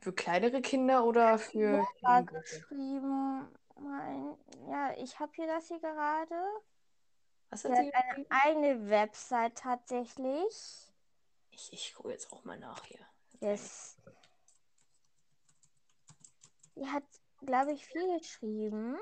für 0.00 0.12
kleinere 0.12 0.60
Kinder 0.60 1.04
oder 1.04 1.38
für. 1.38 1.86
Lola 2.02 2.20
geschrieben. 2.22 3.48
Mein, 3.80 4.36
ja, 4.68 4.92
ich 4.96 5.18
habe 5.20 5.32
hier 5.34 5.46
das 5.46 5.68
hier 5.68 5.78
gerade. 5.80 6.34
Was 7.50 7.62
Sie 7.62 7.68
hat 7.68 7.78
hat 7.78 7.84
sie 7.84 7.92
eine 7.94 8.08
geschrieben? 8.08 8.30
eigene 8.30 8.90
Website 8.90 9.56
tatsächlich. 9.58 10.87
Ich, 11.50 11.72
ich 11.72 11.94
gucke 11.94 12.10
jetzt 12.10 12.32
auch 12.32 12.44
mal 12.44 12.58
nach 12.58 12.84
hier. 12.84 13.00
Yes. 13.40 13.96
Die 16.76 16.86
hat, 16.86 17.04
glaube 17.40 17.72
ich, 17.72 17.84
viel 17.86 18.18
geschrieben. 18.18 18.96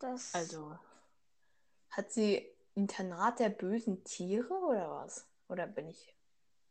Das 0.00 0.34
Also, 0.34 0.78
hat 1.90 2.12
sie 2.12 2.48
Internat 2.74 3.40
der 3.40 3.48
bösen 3.48 4.04
Tiere 4.04 4.52
oder 4.54 4.90
was? 4.90 5.26
Oder 5.48 5.66
bin 5.66 5.88
ich. 5.88 6.14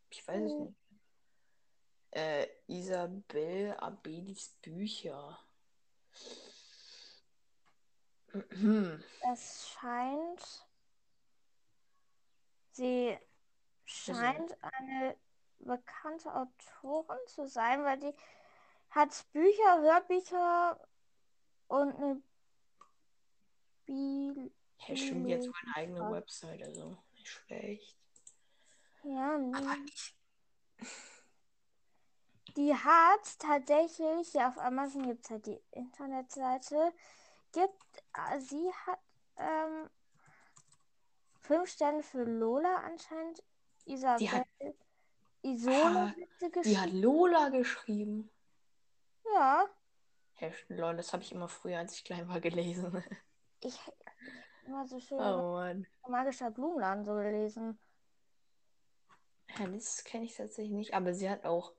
Ich 0.10 0.26
weiß 0.28 0.42
es 0.44 0.52
Hm. 0.52 0.60
nicht. 0.66 0.76
Äh, 2.12 2.48
Isabel 2.68 3.76
Abelis 3.80 4.50
Bücher. 4.62 5.38
Es 9.32 9.70
scheint, 9.70 10.66
sie 12.72 13.18
scheint 13.86 14.58
eine 14.62 15.16
bekannte 15.60 16.34
Autorin 16.34 17.18
zu 17.28 17.48
sein, 17.48 17.84
weil 17.84 18.00
die 18.00 18.14
hat 18.92 19.26
Bücher, 19.34 19.82
Hörbücher 19.82 20.80
und 21.68 21.96
eine 21.96 22.22
Bi 23.86 24.52
Ja, 24.88 24.96
stimmt 24.96 25.30
jetzt 25.30 25.50
meine 25.50 25.76
eigene. 25.76 26.12
Website, 26.12 26.64
also 26.64 26.98
nicht 27.14 27.28
schlecht. 27.28 27.98
ja, 29.04 29.40
ich, 29.86 30.16
Die 32.56 32.74
hat 32.74 33.40
tatsächlich, 33.40 34.34
ja, 34.34 34.50
auf 34.50 34.58
Amazon 34.58 35.04
gibt 35.04 35.26
es 35.26 35.30
halt 35.30 35.46
die 35.46 35.62
Internetseite, 35.72 36.92
gibt, 37.62 38.04
äh, 38.14 38.40
sie 38.40 38.72
hat 38.86 39.00
ähm, 39.38 39.90
fünf 41.40 41.70
Sterne 41.70 42.04
für 42.04 42.24
Lola 42.24 42.78
anscheinend. 42.78 43.42
Isabel, 43.86 44.28
hat- 44.28 44.48
Isola 45.42 46.08
Ah, 46.08 46.14
die 46.18 46.44
hat 46.46 46.54
geschrieben. 46.54 47.02
Lola 47.02 47.50
geschrieben. 47.50 48.32
Ja, 49.34 49.66
lol, 50.68 50.96
das 50.98 51.14
habe 51.14 51.24
ich 51.24 51.32
immer 51.32 51.48
früher, 51.48 51.80
als 51.80 51.96
ich 51.96 52.04
klein 52.04 52.28
war, 52.28 52.40
gelesen. 52.42 53.04
ich 53.62 53.80
immer 54.66 54.86
so 54.86 55.00
schön 55.00 55.18
Oh 55.20 55.54
Mann. 55.54 55.88
magischer 56.08 56.52
Blumenladen 56.52 57.06
so 57.06 57.14
gelesen. 57.14 57.80
Ja, 59.58 59.68
das 59.68 60.04
kenne 60.04 60.26
ich 60.26 60.36
tatsächlich 60.36 60.74
nicht. 60.74 60.94
Aber 60.94 61.14
sie 61.14 61.30
hat 61.30 61.46
auch 61.46 61.74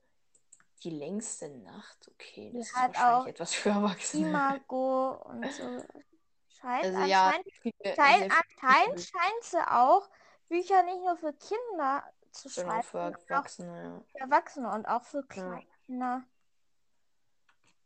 die 0.83 0.89
längste 0.91 1.49
Nacht. 1.49 2.09
Okay, 2.13 2.51
Die 2.51 2.57
das 2.57 2.67
ist 2.67 2.75
hat 2.75 2.93
wahrscheinlich 2.95 3.21
auch 3.21 3.27
etwas 3.27 3.53
für 3.53 3.69
Erwachsene. 3.69 4.27
Imago 4.27 5.11
und 5.25 5.51
so. 5.51 5.63
Scheint 6.59 6.85
Also 6.85 6.99
ja, 7.03 7.33
viele, 7.61 7.73
scheint, 7.95 8.31
anscheinend 8.31 8.99
scheint 9.01 9.43
sie 9.43 9.71
auch 9.71 10.09
Bücher 10.49 10.83
nicht 10.83 10.99
nur 10.99 11.15
für 11.15 11.33
Kinder 11.33 12.03
zu 12.31 12.49
sondern 12.49 12.79
auch 12.79 12.83
schreiben, 12.83 13.15
für 13.15 13.19
auch 13.19 13.29
Erwachsene. 13.29 13.83
Ja. 13.83 14.03
für 14.11 14.19
Erwachsene 14.19 14.71
und 14.71 14.85
auch 14.87 15.03
für 15.03 15.23
Kinder. 15.23 16.23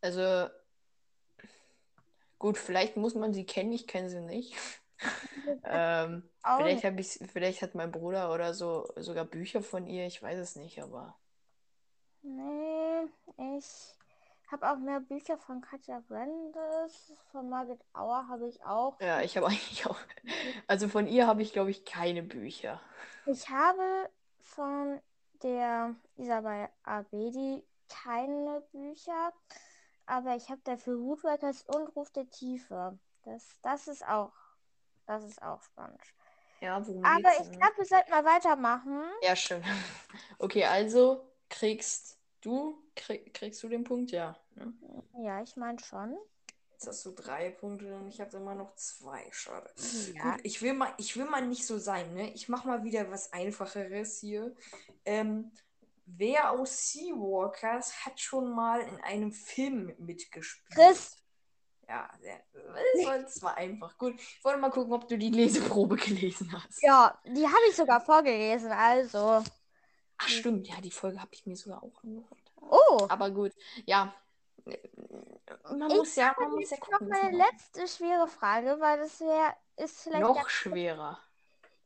Also 0.02 0.50
gut, 2.40 2.58
vielleicht 2.58 2.98
muss 2.98 3.16
man 3.16 3.34
sie 3.34 3.46
kennen. 3.46 3.72
Ich 3.72 3.88
kenne 3.88 4.10
sie 4.10 4.22
nicht. 4.22 4.56
ähm, 5.64 6.30
Auch 6.44 6.58
vielleicht 6.58 6.84
ich, 6.84 7.32
vielleicht 7.32 7.62
hat 7.62 7.76
mein 7.76 7.92
Bruder 7.92 8.34
oder 8.34 8.54
so 8.54 8.92
sogar 8.96 9.26
Bücher 9.26 9.62
von 9.62 9.88
ihr. 9.88 10.06
Ich 10.06 10.22
weiß 10.22 10.40
es 10.40 10.56
nicht, 10.56 10.82
aber 10.82 11.18
Nee, 12.24 13.08
ich 13.58 13.96
habe 14.52 14.70
auch 14.72 14.78
mehr 14.78 15.00
Bücher 15.00 15.38
von 15.38 15.62
Katja 15.62 16.02
Brandes, 16.08 17.14
von 17.32 17.50
Margit 17.50 17.80
Auer 17.94 18.28
habe 18.30 18.48
ich 18.48 18.64
auch. 18.66 19.00
ja, 19.02 19.22
ich 19.22 19.36
habe 19.36 19.48
eigentlich 19.48 19.86
auch. 19.86 19.98
Also 20.68 20.88
von 20.88 21.08
ihr 21.08 21.28
habe 21.28 21.42
ich, 21.42 21.54
glaube 21.54 21.72
ich, 21.72 21.86
keine 21.86 22.24
Bücher. 22.24 22.80
Ich 23.26 23.50
habe 23.50 24.10
von 24.40 25.02
der 25.42 25.96
Isabel 26.16 26.70
Abedi 26.84 27.64
keine 27.90 28.62
Bücher, 28.72 29.34
aber 30.06 30.36
ich 30.36 30.50
habe 30.50 30.62
dafür 30.64 31.00
Woodworkers 31.00 31.64
und 31.64 31.88
Ruf 31.96 32.12
der 32.12 32.30
Tiefe. 32.30 32.98
Das, 33.24 33.48
das 33.62 33.88
ist 33.88 34.06
auch, 34.08 34.34
das 35.06 35.24
ist 35.24 35.42
auch 35.42 35.62
spannend. 35.62 36.02
Ja, 36.62 36.76
Aber 36.78 36.88
ich 37.42 37.52
glaube, 37.52 37.78
wir 37.78 37.86
sollten 37.86 38.12
mal 38.12 38.24
weitermachen. 38.24 39.04
Ja, 39.22 39.36
stimmt. 39.36 39.66
Okay, 40.40 40.66
also 40.66 41.33
kriegst 41.54 42.18
du, 42.42 42.84
krieg, 42.96 43.34
kriegst 43.34 43.62
du 43.64 43.70
den 43.70 43.84
Punkt? 43.84 44.12
Ja. 44.12 44.36
ne? 44.56 44.74
Ja, 45.20 45.42
ich 45.42 45.56
meine 45.56 45.80
schon. 45.80 46.18
Jetzt 46.72 46.88
hast 46.88 47.06
du 47.06 47.12
drei 47.12 47.52
Punkte 47.52 47.96
und 47.96 48.10
ich 48.10 48.20
habe 48.20 48.36
immer 48.38 48.56
noch 48.56 48.76
zwei. 48.76 49.26
Schade. 49.32 49.72
Ja. 50.16 50.32
Gut, 50.32 50.42
ich 50.44 50.62
will 50.62 50.74
mal, 50.74 50.94
ich 50.98 51.16
will 51.16 51.26
mal 51.26 51.46
nicht 51.46 51.66
so 51.66 51.78
sein, 51.78 52.14
ne? 52.14 52.34
Ich 52.34 52.50
mache 52.50 52.68
mal 52.68 52.84
wieder 52.84 53.10
was 53.10 53.32
Einfacheres 53.32 54.20
hier. 54.20 54.56
Ähm, 55.06 55.52
wer 56.06 56.52
aus 56.52 56.90
Seawalkers 56.90 58.06
hat 58.06 58.20
schon 58.20 58.54
mal 58.54 58.82
in 58.82 59.00
einem 59.02 59.32
Film 59.32 59.94
mitgespielt? 60.00 60.76
Chris. 60.76 61.18
Ja, 61.88 62.10
das 62.24 63.06
war, 63.06 63.20
das 63.20 63.42
war 63.44 63.58
einfach. 63.58 63.98
Gut, 63.98 64.16
ich 64.20 64.44
wollte 64.44 64.60
mal 64.60 64.72
gucken, 64.72 64.94
ob 64.94 65.08
du 65.08 65.18
die 65.18 65.30
Leseprobe 65.30 65.98
gelesen 65.98 66.52
hast. 66.52 66.82
Ja, 66.82 67.22
die 67.26 67.46
habe 67.46 67.62
ich 67.70 67.76
sogar 67.76 68.02
vorgelesen, 68.02 68.72
also. 68.72 69.44
Ach, 70.18 70.28
stimmt, 70.28 70.68
ja, 70.68 70.80
die 70.82 70.92
Folge 70.92 71.20
habe 71.20 71.34
ich 71.34 71.46
mir 71.46 71.56
sogar 71.56 71.84
auch 71.84 72.04
angehört. 72.04 72.52
Oh, 72.62 73.06
Aber 73.10 73.30
gut, 73.32 73.52
ja. 73.86 74.14
Man 74.66 75.90
Ich 75.90 75.98
muss 75.98 76.16
ja, 76.16 76.34
man 76.40 76.52
muss 76.52 76.70
ja 76.70 76.78
jetzt 76.78 76.90
noch 76.92 77.00
gucken. 77.00 77.10
meine 77.10 77.38
letzte 77.38 77.88
schwere 77.88 78.28
Frage, 78.28 78.78
weil 78.80 79.00
das 79.00 79.20
wäre, 79.20 79.54
ist 79.78 80.02
vielleicht 80.02 80.22
Noch 80.24 80.50
schwerer. 80.50 81.20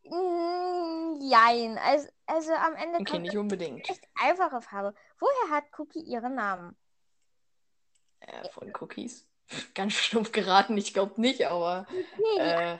Mm, 0.03 1.19
Jein. 1.21 1.77
Also, 1.79 2.07
also 2.27 2.53
am 2.53 2.75
Ende 2.75 2.99
Okay, 2.99 3.11
kommt 3.11 3.23
nicht 3.23 3.31
eine 3.31 3.41
unbedingt. 3.41 3.89
echt 3.89 4.07
einfache 4.21 4.61
Frage. 4.61 4.93
Woher 5.19 5.55
hat 5.55 5.65
Cookie 5.79 6.01
ihren 6.01 6.35
Namen? 6.35 6.77
Äh, 8.19 8.49
von 8.49 8.71
Cookies. 8.79 9.27
Ganz 9.73 9.93
stumpf 9.93 10.31
geraten, 10.31 10.77
ich 10.77 10.93
glaube 10.93 11.19
nicht, 11.21 11.45
aber. 11.47 11.87
Nee, 12.17 12.39
Äh, 12.39 12.77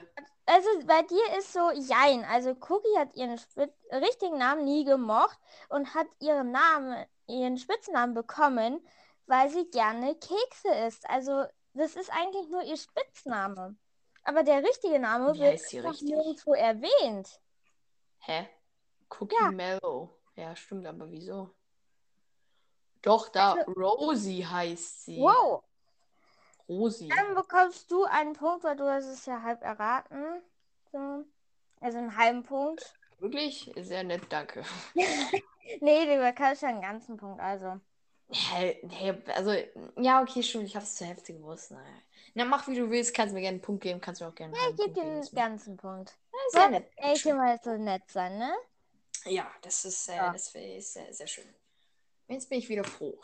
also 0.48 0.68
bei 0.86 1.02
dir 1.02 1.38
ist 1.38 1.52
so 1.52 1.70
Jein. 1.70 2.24
Also 2.24 2.50
Cookie 2.50 2.98
hat 2.98 3.14
ihren 3.14 3.38
Spit 3.38 3.72
richtigen 3.92 4.38
Namen 4.38 4.64
nie 4.64 4.84
gemocht 4.84 5.38
und 5.68 5.94
hat 5.94 6.06
ihren 6.20 6.50
Namen, 6.50 7.04
ihren 7.26 7.58
Spitznamen 7.58 8.14
bekommen, 8.14 8.80
weil 9.26 9.50
sie 9.50 9.68
gerne 9.70 10.14
Kekse 10.14 10.74
isst. 10.86 11.08
Also 11.08 11.44
das 11.74 11.96
ist 11.96 12.10
eigentlich 12.10 12.48
nur 12.48 12.62
ihr 12.62 12.76
Spitzname. 12.76 13.76
Aber 14.24 14.42
der 14.42 14.62
richtige 14.62 14.98
Name 14.98 15.34
Wie 15.34 15.40
wird 15.40 15.60
richtig? 15.60 16.02
nirgendwo 16.02 16.54
erwähnt. 16.54 17.40
hä? 18.20 18.48
Cookie 19.10 19.34
Ja. 19.40 19.50
Mellow. 19.50 20.18
Ja, 20.34 20.54
stimmt, 20.54 20.86
aber 20.86 21.10
wieso? 21.10 21.50
Doch, 23.02 23.28
da 23.28 23.54
Rosie 23.76 24.44
heißt 24.44 25.04
sie. 25.04 25.22
Also 25.26 25.28
Wow. 25.28 25.64
Rosie. 26.68 27.08
Dann 27.08 27.34
bekommst 27.34 27.90
du 27.90 28.04
einen 28.04 28.34
Punkt, 28.34 28.64
weil 28.64 28.76
du 28.76 28.84
hast 28.84 29.06
es 29.06 29.24
ja 29.26 29.42
halb 29.42 29.62
erraten. 29.62 30.42
So. 30.92 31.24
Also 31.80 31.98
einen 31.98 32.16
halben 32.16 32.42
Punkt. 32.42 32.94
Wirklich? 33.18 33.72
Sehr 33.76 34.04
nett, 34.04 34.22
danke. 34.28 34.62
Nee, 35.82 36.06
du 36.06 36.16
bekommst 36.24 36.60
schon 36.60 36.70
einen 36.70 36.80
ganzen 36.80 37.18
Punkt. 37.18 37.40
Also. 37.42 37.78
Hä, 38.30 38.80
hä, 38.88 39.14
also, 39.34 39.54
ja, 40.00 40.22
okay, 40.22 40.42
stimmt, 40.42 40.64
ich 40.64 40.74
habe 40.74 40.84
es 40.84 40.94
zur 40.94 41.06
Hälfte 41.06 41.34
gewusst. 41.34 41.70
Naja. 41.72 41.84
Na, 42.32 42.46
mach 42.46 42.66
wie 42.68 42.74
du 42.74 42.88
willst, 42.90 43.12
kannst 43.14 43.34
mir 43.34 43.40
gerne 43.42 43.56
einen 43.56 43.60
Punkt 43.62 43.82
geben, 43.82 44.00
kannst 44.00 44.20
mir 44.22 44.28
auch 44.28 44.34
gerne 44.34 44.54
einen 44.54 44.60
Ich 44.60 44.62
halben 44.66 44.76
gebe 44.78 44.92
Punkt 44.92 44.98
dir 45.06 45.10
den 45.12 45.20
ist 45.22 45.32
mir- 45.34 45.40
ganzen 45.42 45.76
Punkt. 45.76 46.16
Sehr 46.52 46.70
nett. 46.70 46.90
Ey, 46.96 47.14
ich 47.14 47.24
will 47.26 47.34
mal 47.34 47.60
so 47.62 47.76
nett 47.76 48.02
sein, 48.10 48.38
ne? 48.38 48.50
Ja, 49.26 49.50
das 49.60 49.84
ist, 49.84 50.08
äh, 50.08 50.16
Ja. 50.16 50.32
das 50.32 50.54
ist 50.54 50.92
sehr, 50.94 51.12
sehr 51.12 51.26
schön. 51.26 51.54
Jetzt 52.28 52.48
bin 52.48 52.58
ich 52.60 52.68
wieder 52.70 52.84
froh. 52.84 53.18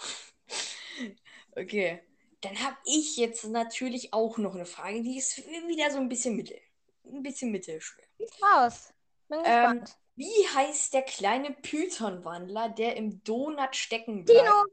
okay, 1.57 2.03
dann 2.45 2.63
habe 2.63 2.77
ich 2.85 3.17
jetzt 3.17 3.45
natürlich 3.45 4.13
auch 4.13 4.39
noch 4.39 4.55
eine 4.55 4.67
Frage, 4.67 5.03
die 5.03 5.19
ist 5.19 5.37
wieder 5.39 5.91
so 5.91 5.99
ein 5.99 6.09
bisschen 6.09 6.37
mittel. 6.37 6.59
Ein 7.05 7.23
bisschen 7.23 7.51
mittelschwer. 7.51 8.05
Raus. 8.43 8.93
Bin 9.29 9.41
Ähm, 9.45 9.81
gespannt. 9.81 9.97
Wie 10.17 10.49
heißt 10.55 10.95
der 10.95 11.03
kleine 11.03 11.51
Python-Wandler, 11.51 12.69
der 12.69 12.97
im 12.97 13.23
Donut 13.25 13.75
stecken 13.75 14.25
bleibt? 14.25 14.41
Tino. 14.41 14.65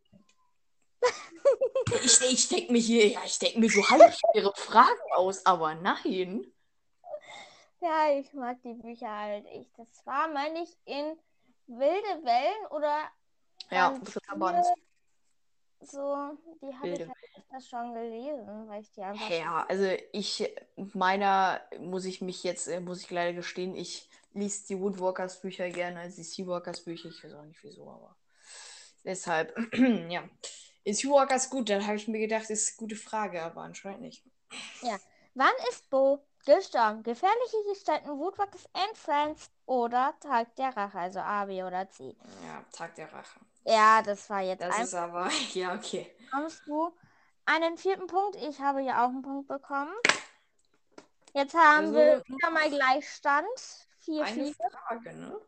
Ich, 2.04 2.22
ich 2.22 2.48
denke 2.48 2.72
mir 2.72 2.80
hier, 2.80 3.08
ja, 3.08 3.22
ich 3.26 3.38
denke 3.40 3.60
mir 3.60 3.70
so 3.70 3.82
halbschwere 3.90 4.54
Fragen 4.56 5.00
aus, 5.16 5.46
aber 5.46 5.76
nein. 5.76 6.46
Ja, 7.82 8.12
ich 8.18 8.32
mag 8.34 8.62
die 8.62 8.74
Bücher 8.76 9.10
halt. 9.10 9.46
Ich, 9.54 9.68
das 9.74 10.06
war, 10.06 10.28
meine 10.30 10.64
ich, 10.64 10.78
in 10.86 11.18
Wilde 11.68 12.24
Wellen 12.24 12.68
oder 12.70 13.10
Ja, 13.70 13.90
Band 13.90 14.08
dritter 14.08 14.38
vier. 14.38 14.38
Band. 14.38 14.66
So, 15.82 16.38
die 16.62 16.76
habe 16.76 16.90
ich 16.90 17.08
halt 17.52 17.66
schon 17.66 17.94
gelesen, 17.94 18.68
weil 18.68 18.82
ich 18.82 18.92
die 18.92 19.02
einfach. 19.02 19.30
Ja, 19.30 19.66
also 19.68 19.86
ich, 20.12 20.54
meiner 20.94 21.62
muss 21.80 22.06
ich 22.06 22.22
mich 22.22 22.44
jetzt, 22.44 22.68
äh, 22.68 22.80
muss 22.80 23.02
ich 23.02 23.12
leider 23.12 23.34
gestehen, 23.34 23.76
ich 23.76 24.10
lese 24.34 24.68
die 24.68 24.80
Woodwalkers 24.80 25.42
Bücher 25.42 25.70
gerne 25.70 26.02
als 26.02 26.16
die 26.16 26.24
Seawalkers 26.24 26.82
Bücher. 26.82 27.10
Ich 27.10 27.24
weiß 27.24 27.34
auch 27.34 27.44
nicht 27.44 27.64
wieso, 27.64 27.90
aber 27.90 28.16
deshalb, 29.04 29.56
ja. 30.10 30.24
Ist 30.84 31.02
Seawalkers 31.02 31.50
gut? 31.50 31.70
Dann 31.70 31.86
habe 31.86 31.98
ich 31.98 32.08
mir 32.08 32.20
gedacht, 32.20 32.50
ist 32.50 32.70
eine 32.70 32.78
gute 32.78 32.96
Frage, 32.96 33.44
aber 33.44 33.62
anscheinend 33.62 34.02
nicht. 34.02 34.24
Ja. 34.82 35.00
Wann 35.36 35.54
ist 35.70 35.90
Bo 35.90 36.26
gestorben? 36.46 37.04
Gefährliche 37.04 37.58
Gestalten, 37.70 38.10
Woodwalkers 38.10 38.68
and 38.74 38.98
Friends 38.98 39.52
oder 39.66 40.16
Tag 40.20 40.56
der 40.56 40.76
Rache, 40.76 41.00
also 41.00 41.20
A, 41.20 41.46
B 41.46 41.64
oder 41.64 41.88
C? 41.90 42.16
Ja, 42.46 42.66
Tag 42.72 42.96
der 42.96 43.14
Rache. 43.14 43.40
Ja, 43.66 44.02
das 44.02 44.30
war 44.30 44.42
jetzt 44.42 44.62
Das 44.62 44.78
ein. 44.78 44.86
ist 44.86 44.94
aber, 44.94 45.30
ja, 45.54 45.76
okay. 45.76 46.12
Bekommst 46.18 46.68
du 46.68 46.96
einen 47.46 47.78
vierten 47.78 48.08
Punkt? 48.08 48.36
Ich 48.38 48.60
habe 48.60 48.82
ja 48.82 49.06
auch 49.06 49.10
einen 49.10 49.22
Punkt 49.22 49.48
bekommen. 49.48 49.94
Jetzt 51.34 51.54
haben 51.56 51.88
Also, 51.88 51.94
wir 51.94 52.24
wieder 52.26 52.52
mal 52.52 52.70
Gleichstand. 52.70 53.48
4, 54.00 54.26
Eine 54.26 54.46
4. 54.46 54.56
Frage, 54.88 55.14
ne? 55.14 55.40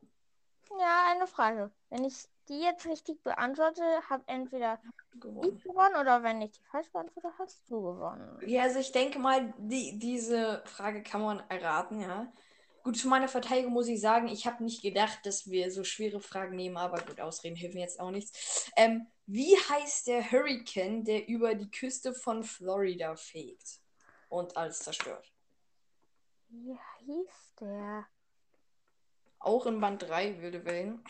Ja, 0.80 1.12
eine 1.12 1.28
Frage. 1.28 1.72
Wenn 1.90 2.04
ich 2.04 2.28
die 2.50 2.60
jetzt 2.62 2.86
richtig 2.86 3.22
beantworte, 3.24 3.82
habe 4.10 4.24
entweder 4.28 4.80
Gewonnen. 5.20 5.58
ich 5.58 5.64
gewonnen 5.64 5.96
oder 5.96 6.24
wenn 6.24 6.42
ich 6.42 6.52
die 6.52 6.64
falsch 6.66 6.92
beantworte, 6.92 7.32
hast 7.40 7.70
du 7.70 7.82
gewonnen. 7.82 8.44
Ja, 8.46 8.64
also 8.64 8.80
ich 8.80 8.92
denke 8.92 9.20
mal, 9.20 9.54
die, 9.58 9.98
diese 10.00 10.64
Frage 10.66 11.02
kann 11.04 11.22
man 11.22 11.40
erraten, 11.50 12.02
ja. 12.02 12.32
Gut, 12.84 12.98
zu 12.98 13.08
meiner 13.08 13.30
Verteidigung 13.30 13.72
muss 13.72 13.88
ich 13.88 14.02
sagen, 14.02 14.28
ich 14.28 14.46
habe 14.46 14.62
nicht 14.62 14.82
gedacht, 14.82 15.26
dass 15.26 15.50
wir 15.50 15.72
so 15.72 15.86
schwere 15.86 16.20
Fragen 16.20 16.58
nehmen, 16.58 16.76
aber 16.76 17.02
gut, 17.02 17.22
Ausreden 17.22 17.56
helfen 17.56 17.78
jetzt 17.78 17.98
auch 17.98 18.12
nichts. 18.12 18.70
Ähm, 18.76 19.08
wie 19.26 19.56
heißt 19.56 20.08
der 20.08 20.30
Hurricane, 20.30 21.06
der 21.06 21.30
über 21.30 21.56
die 21.56 21.72
Küste 21.72 22.14
von 22.14 22.44
Florida 22.44 23.16
fegt 23.16 23.80
und 24.28 24.58
alles 24.58 24.80
zerstört? 24.80 25.32
Wie 26.50 26.78
hieß 27.06 27.56
der? 27.62 28.06
Auch 29.40 29.66
in 29.66 29.80
Band 29.80 30.04
3, 30.04 30.42
Wilde 30.42 30.66
Wellen. 30.66 31.04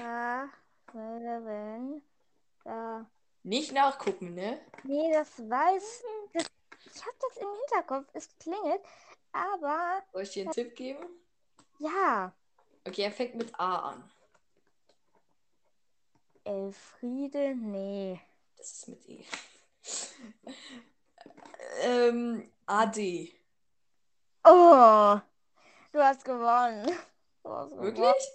Ja, 0.00 0.48
wilde 0.92 1.44
Wellen. 1.44 2.02
Da. 2.64 3.06
Nicht 3.42 3.72
nachgucken, 3.72 4.34
ne? 4.34 4.60
Nee, 4.84 5.12
das 5.12 5.38
weiß. 5.38 6.02
Das, 6.32 6.46
ich 6.94 7.02
habe 7.02 7.16
das 7.20 7.36
im 7.36 7.48
Hinterkopf. 7.48 8.08
Es 8.14 8.28
klingelt. 8.38 8.80
Aber 9.32 10.02
Soll 10.12 10.22
ich 10.22 10.30
dir 10.30 10.42
einen 10.44 10.52
Tipp 10.52 10.74
geben? 10.76 11.06
ja, 11.78 12.32
Okay, 12.84 13.02
er 13.02 13.12
fängt 13.12 13.36
mit 13.36 13.58
A 13.58 13.90
an. 13.90 14.10
Elfriede, 16.44 17.54
nee. 17.54 18.20
Das 18.56 18.72
ist 18.72 18.88
mit 18.88 19.08
E. 19.08 19.24
ähm, 21.82 22.50
AD. 22.66 23.32
Oh, 24.44 25.20
du 25.92 26.02
hast 26.02 26.24
gewonnen. 26.24 26.86
Du 27.44 27.50
hast 27.50 27.70
gewonnen. 27.70 27.82
Wirklich? 27.84 28.28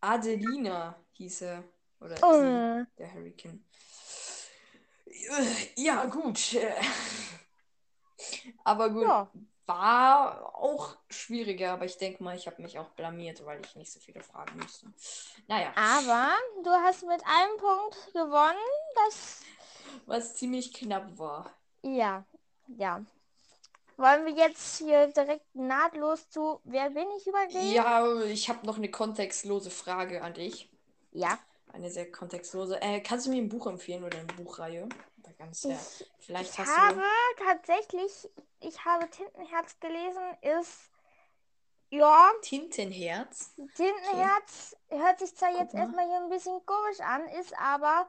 Adelina 0.00 0.94
hieß 1.12 1.42
er. 1.42 1.64
Oder 2.00 2.16
Oh. 2.22 2.32
sie, 2.38 2.86
der 2.98 3.14
Hurricane. 3.14 3.64
Ja, 5.76 6.04
gut. 6.04 6.38
Aber 8.64 8.90
gut, 8.90 9.02
Ja. 9.04 9.30
war 9.66 10.54
auch 10.54 10.96
schwieriger, 11.10 11.72
aber 11.72 11.84
ich 11.86 11.96
denke 11.98 12.22
mal, 12.22 12.36
ich 12.36 12.46
habe 12.46 12.60
mich 12.62 12.78
auch 12.78 12.88
blamiert, 12.90 13.44
weil 13.46 13.60
ich 13.64 13.76
nicht 13.76 13.92
so 13.92 14.00
viele 14.00 14.22
Fragen 14.22 14.58
musste. 14.58 14.86
Naja, 15.48 15.72
Aber 15.76 16.32
du 16.62 16.70
hast 16.70 17.02
mit 17.06 17.22
einem 17.26 17.56
Punkt 17.58 18.12
gewonnen. 18.12 18.58
Das, 19.06 19.40
was 20.06 20.34
ziemlich 20.34 20.72
knapp 20.74 21.18
war. 21.18 21.50
ja, 21.82 22.24
ja. 22.76 23.02
Wollen 23.96 24.26
wir 24.26 24.32
jetzt 24.32 24.78
hier 24.78 25.06
direkt 25.06 25.54
nahtlos 25.54 26.28
zu 26.28 26.60
Wer 26.64 26.90
bin 26.90 27.06
ich 27.16 27.28
übergehen? 27.28 27.72
Ja, 27.72 28.22
ich 28.22 28.48
habe 28.48 28.66
noch 28.66 28.76
eine 28.76 28.90
kontextlose 28.90 29.70
Frage 29.70 30.20
an 30.22 30.34
dich. 30.34 30.68
Ja. 31.12 31.38
Eine 31.72 31.90
sehr 31.90 32.10
kontextlose. 32.10 32.82
Äh, 32.82 33.00
kannst 33.02 33.26
du 33.26 33.30
mir 33.30 33.40
ein 33.40 33.48
Buch 33.48 33.68
empfehlen 33.68 34.02
oder 34.02 34.18
eine 34.18 34.26
Buchreihe? 34.26 34.88
Ganz, 35.38 35.62
ja. 35.64 35.70
Ich, 35.70 36.10
Vielleicht 36.18 36.52
ich 36.52 36.58
hast 36.58 36.76
habe 36.76 37.02
du 37.38 37.44
tatsächlich, 37.44 38.28
ich 38.60 38.84
habe 38.84 39.08
Tintenherz 39.10 39.78
gelesen, 39.80 40.22
ist, 40.42 40.90
ja, 41.90 42.30
Tintenherz. 42.42 43.54
Tintenherz 43.74 44.76
hört 44.88 45.18
sich 45.18 45.36
zwar 45.36 45.50
jetzt 45.50 45.74
mal. 45.74 45.80
erstmal 45.80 46.06
hier 46.06 46.16
ein 46.16 46.28
bisschen 46.28 46.64
komisch 46.66 47.00
an, 47.00 47.26
ist 47.40 47.56
aber, 47.58 48.08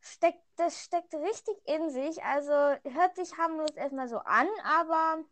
steckt, 0.00 0.42
das 0.56 0.82
steckt 0.82 1.14
richtig 1.14 1.56
in 1.66 1.90
sich. 1.90 2.22
Also 2.24 2.52
hört 2.52 3.16
sich 3.16 3.36
harmlos 3.36 3.70
erstmal 3.76 4.08
so 4.08 4.18
an, 4.18 4.48
aber 4.64 5.24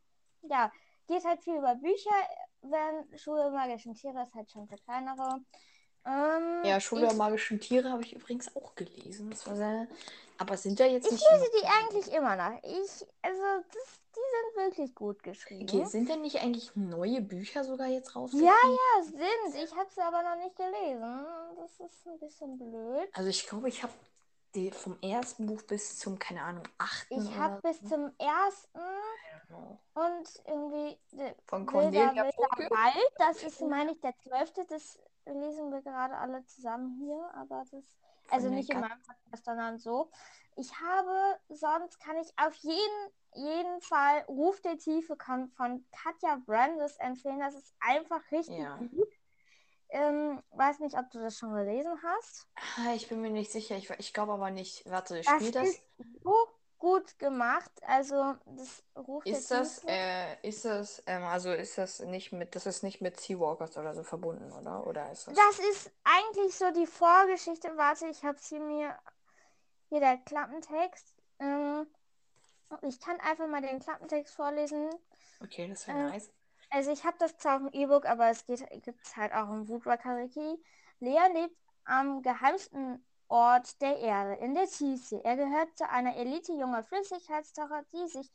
ja, 0.42 0.70
geht 1.08 1.24
halt 1.24 1.42
viel 1.42 1.56
über 1.56 1.74
Bücher, 1.76 2.10
während 2.62 3.20
Schule 3.20 3.50
magischen 3.50 3.94
Tiere 3.94 4.22
ist 4.22 4.34
halt 4.34 4.50
schon 4.50 4.68
für 4.68 4.76
kleinere. 4.76 5.40
Ähm, 6.04 6.64
Ja, 6.64 6.80
Schule 6.80 7.02
der 7.02 7.12
ich, 7.12 7.16
magischen 7.16 7.60
Tiere 7.60 7.90
habe 7.90 8.02
ich 8.02 8.12
übrigens 8.14 8.54
auch 8.56 8.74
gelesen. 8.74 9.30
Das 9.30 9.46
war 9.46 9.56
sehr... 9.56 9.86
Aber 10.42 10.56
sind 10.56 10.78
da 10.80 10.84
jetzt 10.84 11.06
ich 11.06 11.12
nicht. 11.12 11.30
lese 11.30 11.50
die 11.60 11.66
eigentlich 11.66 12.12
immer 12.12 12.36
noch. 12.36 12.58
Ich, 12.62 13.06
also, 13.22 13.42
das, 13.72 14.00
die 14.14 14.20
sind 14.32 14.56
wirklich 14.56 14.94
gut 14.94 15.22
geschrieben. 15.22 15.68
Okay, 15.68 15.84
sind 15.86 16.08
denn 16.08 16.20
nicht 16.22 16.40
eigentlich 16.42 16.74
neue 16.74 17.20
Bücher 17.22 17.64
sogar 17.64 17.86
jetzt 17.86 18.08
Ja, 18.14 18.20
rausgekommen? 18.20 18.50
ja, 18.52 19.02
sind. 19.04 19.64
Ich 19.64 19.74
habe 19.76 19.88
sie 19.90 20.00
aber 20.02 20.22
noch 20.22 20.36
nicht 20.36 20.56
gelesen. 20.56 21.26
Das 21.56 21.80
ist 21.80 22.06
ein 22.06 22.18
bisschen 22.18 22.58
blöd. 22.58 23.08
Also 23.14 23.28
ich 23.30 23.46
glaube, 23.46 23.68
ich 23.68 23.82
habe 23.82 23.92
die 24.54 24.70
vom 24.70 24.98
ersten 25.00 25.46
Buch 25.46 25.62
bis 25.62 25.98
zum, 25.98 26.18
keine 26.18 26.42
Ahnung, 26.42 26.64
achten 26.76 27.22
Ich 27.22 27.34
habe 27.36 27.60
bis 27.62 27.80
zum 27.88 28.12
ersten 28.18 28.78
und 29.94 30.42
irgendwie 30.46 30.98
Von 31.46 31.60
Wilder, 31.66 31.72
Cornelia 31.72 32.10
Wilder 32.24 32.30
Funke. 32.32 32.70
Wald. 32.70 33.12
Das 33.16 33.42
ist, 33.42 33.60
meine 33.62 33.92
ich, 33.92 34.00
der 34.00 34.14
zwölfte. 34.18 34.64
Das 34.66 34.98
lesen 35.26 35.70
wir 35.70 35.82
gerade 35.82 36.16
alle 36.16 36.44
zusammen 36.46 36.98
hier. 36.98 37.30
Aber 37.34 37.62
das, 37.70 37.84
also 38.32 38.48
nicht 38.48 38.70
in 38.70 38.80
meinem 38.80 39.00
Podcast, 39.02 39.44
sondern 39.44 39.78
so. 39.78 40.10
Ich 40.56 40.70
habe, 40.80 41.38
sonst 41.48 41.98
kann 42.00 42.16
ich 42.18 42.28
auf 42.36 42.54
jeden, 42.56 43.10
jeden 43.34 43.80
Fall 43.80 44.22
Ruf 44.28 44.60
der 44.60 44.76
Tiefe 44.78 45.16
kann 45.16 45.48
von 45.50 45.84
Katja 45.92 46.36
Brandes 46.44 46.96
empfehlen. 46.98 47.40
Das 47.40 47.54
ist 47.54 47.74
einfach 47.80 48.20
richtig 48.30 48.58
Ja. 48.58 48.76
gut. 48.76 49.08
Ähm, 49.90 50.42
weiß 50.50 50.78
nicht, 50.80 50.96
ob 50.96 51.10
du 51.10 51.20
das 51.20 51.36
schon 51.38 51.52
gelesen 51.54 51.92
hast. 52.02 52.48
Ah, 52.78 52.94
Ich 52.94 53.08
bin 53.08 53.20
mir 53.20 53.30
nicht 53.30 53.52
sicher. 53.52 53.76
Ich, 53.76 53.90
ich 53.90 54.12
glaube 54.14 54.32
aber 54.32 54.50
nicht. 54.50 54.84
Warte, 54.90 55.16
Das 55.16 55.26
spielt 55.26 55.54
das? 55.54 55.68
ist 55.68 55.82
so 56.22 56.34
gut 56.82 57.16
gemacht. 57.20 57.70
Also, 57.86 58.34
das 58.44 58.82
Ruf 58.96 59.24
Ist 59.24 59.52
das, 59.52 59.84
äh, 59.86 60.36
ist 60.42 60.64
das, 60.64 61.00
ähm, 61.06 61.22
also 61.22 61.52
ist 61.52 61.78
das 61.78 62.00
nicht 62.00 62.32
mit, 62.32 62.56
das 62.56 62.66
ist 62.66 62.82
nicht 62.82 63.00
mit 63.00 63.20
Seawalkers 63.20 63.76
oder 63.76 63.94
so 63.94 64.02
verbunden, 64.02 64.50
oder? 64.50 64.84
Oder 64.84 65.12
ist 65.12 65.28
das? 65.28 65.34
Das 65.34 65.58
ist 65.60 65.92
eigentlich 66.02 66.52
so 66.56 66.72
die 66.72 66.88
Vorgeschichte. 66.88 67.68
Warte, 67.76 68.08
ich 68.08 68.24
habe 68.24 68.36
hier 68.42 68.58
mir 68.58 68.98
hier 69.90 70.00
der 70.00 70.16
Klappentext. 70.16 71.14
Ähm, 71.38 71.86
ich 72.82 72.98
kann 72.98 73.20
einfach 73.20 73.46
mal 73.46 73.62
den 73.62 73.78
Klappentext 73.78 74.34
vorlesen. 74.34 74.90
Okay, 75.40 75.68
das 75.68 75.86
wäre 75.86 75.98
äh, 75.98 76.10
nice. 76.10 76.32
Also 76.70 76.90
ich 76.90 77.04
habe 77.04 77.16
das 77.20 77.36
zwar 77.36 77.58
auch 77.58 77.60
im 77.60 77.68
E-Book, 77.72 78.06
aber 78.06 78.28
es 78.28 78.44
gibt 78.44 79.06
es 79.06 79.16
halt 79.16 79.32
auch 79.32 79.48
im 79.50 79.68
Woodwalker-Wiki. 79.68 80.60
Lea 80.98 81.28
lebt 81.32 81.56
am 81.84 82.22
geheimsten 82.22 83.04
Ort 83.32 83.80
der 83.80 83.96
Erde, 83.96 84.34
in 84.44 84.54
der 84.54 84.66
Tiefsee. 84.66 85.22
Er 85.24 85.36
gehört 85.36 85.74
zu 85.78 85.88
einer 85.88 86.14
Elite 86.16 86.52
junger 86.52 86.82
Flüssigkeitstaucher, 86.82 87.82
die 87.90 88.06
sich 88.06 88.30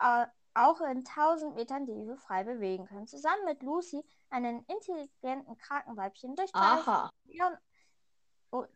äh, 0.00 0.26
auch 0.52 0.82
in 0.82 0.98
1000 0.98 1.54
Metern 1.54 1.86
Tiefe 1.86 2.18
frei 2.18 2.44
bewegen 2.44 2.84
können. 2.84 3.06
Zusammen 3.06 3.46
mit 3.46 3.62
Lucy, 3.62 4.04
einem 4.28 4.62
intelligenten 4.68 5.56
Krakenweibchen, 5.56 6.36
durchstreifen 6.36 7.08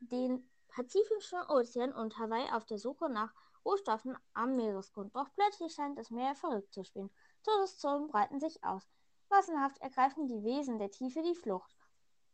den 0.01 0.51
Pazifischen 0.69 1.43
Ozean 1.51 1.93
und 1.93 2.19
Hawaii 2.19 2.51
auf 2.51 2.65
der 2.65 2.79
Suche 2.79 3.11
nach 3.11 3.35
Rohstoffen 3.63 4.17
am 4.33 4.57
Meeresgrund. 4.57 5.15
Doch 5.15 5.29
plötzlich 5.35 5.75
scheint 5.75 5.99
das 5.99 6.11
Meer 6.11 6.35
verrückt 6.35 6.73
zu 6.73 6.83
spielen. 6.83 7.11
Todeszonen 7.43 8.09
breiten 8.09 8.41
sich 8.41 8.65
aus. 8.65 8.89
Massenhaft 9.29 9.77
ergreifen 9.83 10.29
die 10.29 10.43
Wesen 10.45 10.79
der 10.79 10.91
Tiefe 10.91 11.21
die 11.21 11.35
Flucht. 11.35 11.77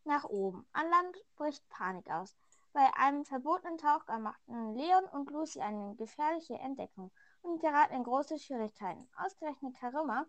Nach 0.04 0.22
oben. 0.22 0.68
An 0.72 0.88
Land 0.88 1.16
bricht 1.34 1.68
Panik 1.68 2.08
aus. 2.10 2.36
Bei 2.74 2.92
einem 2.96 3.24
verbotenen 3.24 3.78
Tauchgang 3.78 4.22
machten 4.22 4.74
Leon 4.74 5.04
und 5.12 5.30
Lucy 5.30 5.60
eine 5.60 5.94
gefährliche 5.94 6.54
Entdeckung 6.54 7.12
und 7.40 7.60
geraten 7.60 7.94
in 7.94 8.02
große 8.02 8.36
Schwierigkeiten. 8.36 9.08
Ausgerechnet 9.16 9.76
Karima, 9.78 10.26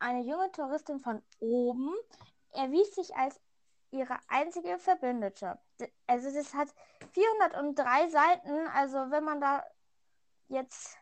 eine 0.00 0.22
junge 0.22 0.50
Touristin 0.50 0.98
von 0.98 1.22
oben, 1.38 1.94
erwies 2.52 2.92
sich 2.92 3.14
als 3.14 3.40
ihre 3.92 4.18
einzige 4.26 4.80
Verbündete. 4.80 5.60
Also 6.08 6.34
das 6.34 6.54
hat 6.54 6.74
403 7.12 8.08
Seiten. 8.08 8.66
Also 8.74 9.12
wenn 9.12 9.22
man 9.22 9.40
da 9.40 9.62
jetzt 10.48 10.98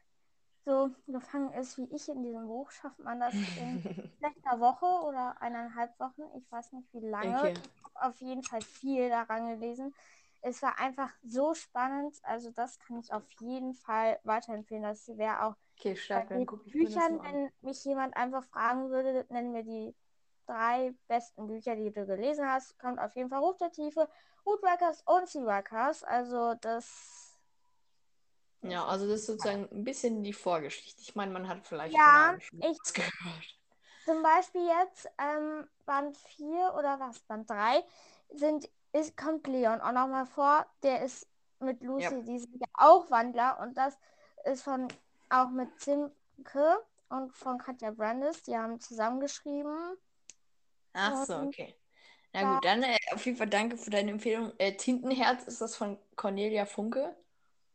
so 0.67 0.91
gefangen 1.07 1.55
ist 1.55 1.79
wie 1.79 1.89
ich 1.95 2.11
in 2.11 2.23
diesem 2.23 2.47
Buch, 2.47 2.71
schafft 2.71 2.99
man 2.99 3.21
das 3.21 3.33
in 3.33 3.83
vielleicht 4.19 4.47
einer 4.47 4.61
Woche 4.61 5.07
oder 5.07 5.41
eineinhalb 5.41 5.99
Wochen. 5.99 6.25
Ich 6.37 6.53
weiß 6.53 6.73
nicht 6.73 6.93
wie 6.93 7.09
lange. 7.09 7.39
Okay. 7.39 7.55
Ich 7.55 7.85
habe 7.85 8.11
auf 8.11 8.21
jeden 8.21 8.43
Fall 8.43 8.61
viel 8.61 9.09
daran 9.09 9.49
gelesen. 9.49 9.95
Es 10.45 10.63
war 10.63 10.79
einfach 10.79 11.11
so 11.27 11.55
spannend. 11.55 12.17
Also 12.23 12.51
das 12.51 12.79
kann 12.79 12.99
ich 12.99 13.13
auf 13.13 13.25
jeden 13.41 13.75
Fall 13.75 14.21
weiterempfehlen. 14.25 14.83
Das 14.83 15.09
wäre 15.17 15.43
auch 15.45 15.57
Okay, 15.79 15.97
stark, 15.97 16.29
bei 16.29 16.45
Büchern, 16.71 17.23
wenn 17.23 17.51
mich 17.63 17.85
jemand 17.85 18.17
einfach 18.17 18.45
fragen 18.45 18.91
würde, 18.91 19.27
nennen 19.31 19.53
mir 19.53 19.65
die 19.65 19.95
drei 20.47 20.95
besten 21.09 21.47
Bücher, 21.47 21.77
die 21.77 21.91
du 21.91 22.07
gelesen 22.07 22.47
hast, 22.47 22.79
kommt 22.79 23.01
auf 23.01 23.17
jeden 23.17 23.31
Fall 23.31 23.41
Ruf 23.41 23.57
der 23.57 23.73
Tiefe, 23.73 24.09
Woodwalkers 24.45 25.03
und 25.07 25.29
Seawalkers. 25.29 26.05
Also 26.05 26.55
das 26.61 27.39
Ja, 28.63 28.87
also 28.87 29.07
das 29.09 29.21
ist 29.21 29.27
sozusagen 29.27 29.69
ein 29.71 29.85
bisschen 29.85 30.23
die 30.23 30.33
Vorgeschichte. 30.33 31.01
Ich 31.03 31.15
meine, 31.15 31.33
man 31.33 31.49
hat 31.49 31.67
vielleicht 31.67 31.95
Ja, 31.95 32.35
ich- 32.61 32.95
gehört. 32.95 33.59
Zum 34.05 34.23
Beispiel 34.23 34.67
jetzt 34.67 35.09
ähm, 35.19 35.67
Band 35.87 36.17
4 36.19 36.75
oder 36.79 37.01
was, 37.01 37.21
Band 37.21 37.49
3, 37.49 37.83
sind, 38.35 38.69
ist, 38.95 39.17
kommt 39.17 39.47
Leon 39.47 39.81
auch 39.81 39.93
nochmal 39.93 40.27
vor. 40.27 40.67
Der 40.83 41.03
ist 41.03 41.27
mit 41.61 41.83
Lucy, 41.83 42.05
Ja. 42.05 42.11
die 42.23 42.39
sind 42.39 42.55
ja 42.61 42.67
auch 42.75 43.11
Wandler 43.11 43.59
und 43.61 43.75
das 43.77 43.99
ist 44.45 44.63
von 44.63 44.89
auch 45.31 45.49
mit 45.51 45.81
Zimke 45.81 46.79
und 47.09 47.33
von 47.33 47.59
Katja 47.59 47.91
Brandis. 47.91 48.43
Die 48.43 48.57
haben 48.57 48.81
zusammengeschrieben. 48.81 49.97
Ach 50.93 51.25
so, 51.25 51.37
Und- 51.37 51.49
okay. 51.49 51.75
Na 52.33 52.55
gut, 52.55 52.65
dann 52.65 52.83
äh, 52.83 52.97
auf 53.13 53.25
jeden 53.27 53.37
Fall 53.39 53.49
danke 53.49 53.77
für 53.77 53.91
deine 53.91 54.11
Empfehlung. 54.11 54.53
Äh, 54.59 54.77
Tintenherz 54.77 55.45
ist 55.47 55.61
das 55.61 55.77
von 55.77 55.99
Cornelia 56.17 56.67
Funke. 56.67 57.15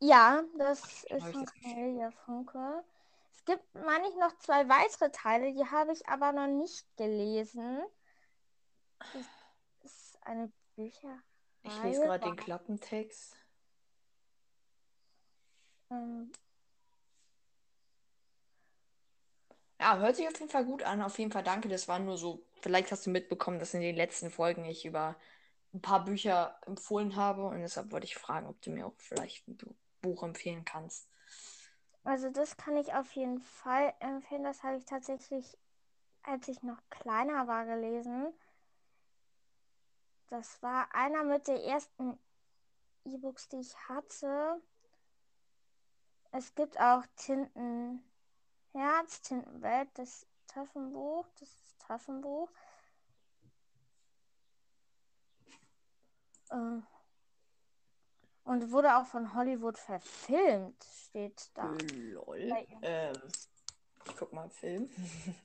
Ja, 0.02 0.44
das 0.58 1.04
ist 1.06 1.12
hab 1.12 1.18
ich 1.30 1.34
von 1.36 1.46
das. 1.46 1.54
Cornelia 1.64 2.12
Funke. 2.12 2.84
Es 3.34 3.46
gibt, 3.46 3.64
meine 3.74 4.08
ich, 4.10 4.16
noch 4.18 4.38
zwei 4.40 4.68
weitere 4.68 5.12
Teile, 5.12 5.54
die 5.54 5.66
habe 5.66 5.94
ich 5.94 6.08
aber 6.10 6.34
noch 6.34 6.48
nicht 6.48 6.86
gelesen. 6.98 7.82
Das 9.00 9.26
ist 9.84 10.18
eine 10.24 10.52
Bücherreihe. 10.80 11.20
Ich 11.64 11.84
lese 11.84 12.02
gerade 12.02 12.24
den 12.24 12.36
Klappentext. 12.38 13.36
Ähm, 15.92 16.32
Ja, 19.82 19.98
hört 19.98 20.16
sich 20.18 20.28
auf 20.28 20.38
jeden 20.40 20.52
Fall 20.52 20.66
gut 20.66 20.84
an. 20.84 21.02
Auf 21.02 21.18
jeden 21.20 21.32
Fall 21.32 21.44
danke. 21.44 21.70
Das 21.70 21.88
war 21.88 22.00
nur 22.00 22.18
so, 22.18 22.46
vielleicht 22.62 22.92
hast 22.92 23.06
du 23.06 23.10
mitbekommen, 23.10 23.60
dass 23.60 23.74
in 23.74 23.82
den 23.82 23.96
letzten 23.96 24.30
Folgen 24.30 24.66
ich 24.66 24.86
über 24.86 25.16
ein 25.74 25.82
paar 25.82 26.04
Bücher 26.04 26.60
empfohlen 26.66 27.16
habe 27.16 27.46
und 27.46 27.60
deshalb 27.62 27.92
wollte 27.92 28.06
ich 28.06 28.16
fragen, 28.16 28.48
ob 28.48 28.62
du 28.62 28.72
mir 28.72 28.88
auch 28.88 28.94
vielleicht 28.98 29.48
ein 29.48 29.56
Bu- 29.58 29.76
Buch 30.02 30.24
empfehlen 30.24 30.66
kannst. 30.66 31.08
Also 32.04 32.30
das 32.30 32.58
kann 32.58 32.76
ich 32.78 32.94
auf 32.94 33.12
jeden 33.12 33.40
Fall 33.40 33.94
empfehlen. 34.00 34.44
Das 34.44 34.64
habe 34.64 34.78
ich 34.78 34.86
tatsächlich, 34.86 35.58
als 36.24 36.48
ich 36.48 36.64
noch 36.64 36.82
kleiner 36.90 37.48
war, 37.48 37.66
gelesen. 37.66 38.34
Das 40.30 40.62
war 40.62 40.94
einer 40.94 41.24
mit 41.24 41.48
der 41.48 41.64
ersten 41.64 42.20
E-Books, 43.06 43.50
die 43.50 43.62
ich 43.62 43.76
hatte. 43.88 44.62
Es 46.32 46.54
gibt 46.54 46.80
auch 46.80 47.04
Tintenherz, 47.16 48.02
Tintenwelt, 49.24 49.90
das 49.96 50.28
Taschenbuch. 50.48 51.26
Das 51.40 51.50
ist 51.50 51.80
Taschenbuch. 51.80 52.50
Ähm, 56.52 56.86
Und 58.44 58.72
wurde 58.72 58.98
auch 58.98 59.06
von 59.06 59.34
Hollywood 59.34 59.78
verfilmt, 59.78 60.84
steht 60.84 61.50
da. 61.56 61.76
Lol. 61.94 62.68
Ähm, 62.82 63.16
ich 64.06 64.16
guck 64.16 64.34
mal 64.34 64.50
Film. 64.50 64.90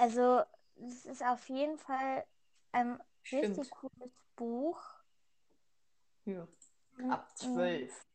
Also, 0.00 0.42
es 0.76 1.06
ist 1.06 1.22
auf 1.22 1.48
jeden 1.48 1.78
Fall 1.78 2.26
ein 2.72 3.00
Stimmt. 3.22 3.58
richtig 3.58 3.70
cooles 3.70 4.12
Buch. 4.36 4.82
Ja. 6.24 6.46
Mhm. 6.96 7.10
Ab 7.10 7.36
12. 7.36 8.06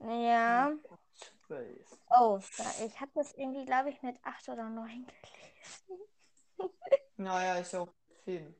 Ja. 0.00 0.72
Ab 0.88 1.00
12. 1.46 1.98
Oh, 2.10 2.38
ja, 2.58 2.86
ich 2.86 3.00
habe 3.00 3.10
das 3.14 3.32
irgendwie, 3.34 3.64
glaube 3.64 3.90
ich, 3.90 4.02
mit 4.02 4.16
8 4.24 4.48
oder 4.48 4.68
9 4.68 5.06
gelesen. 6.58 6.78
Naja, 7.16 7.56
ist 7.56 7.72
ja 7.72 7.80
auch 7.80 7.92
Film. 8.24 8.54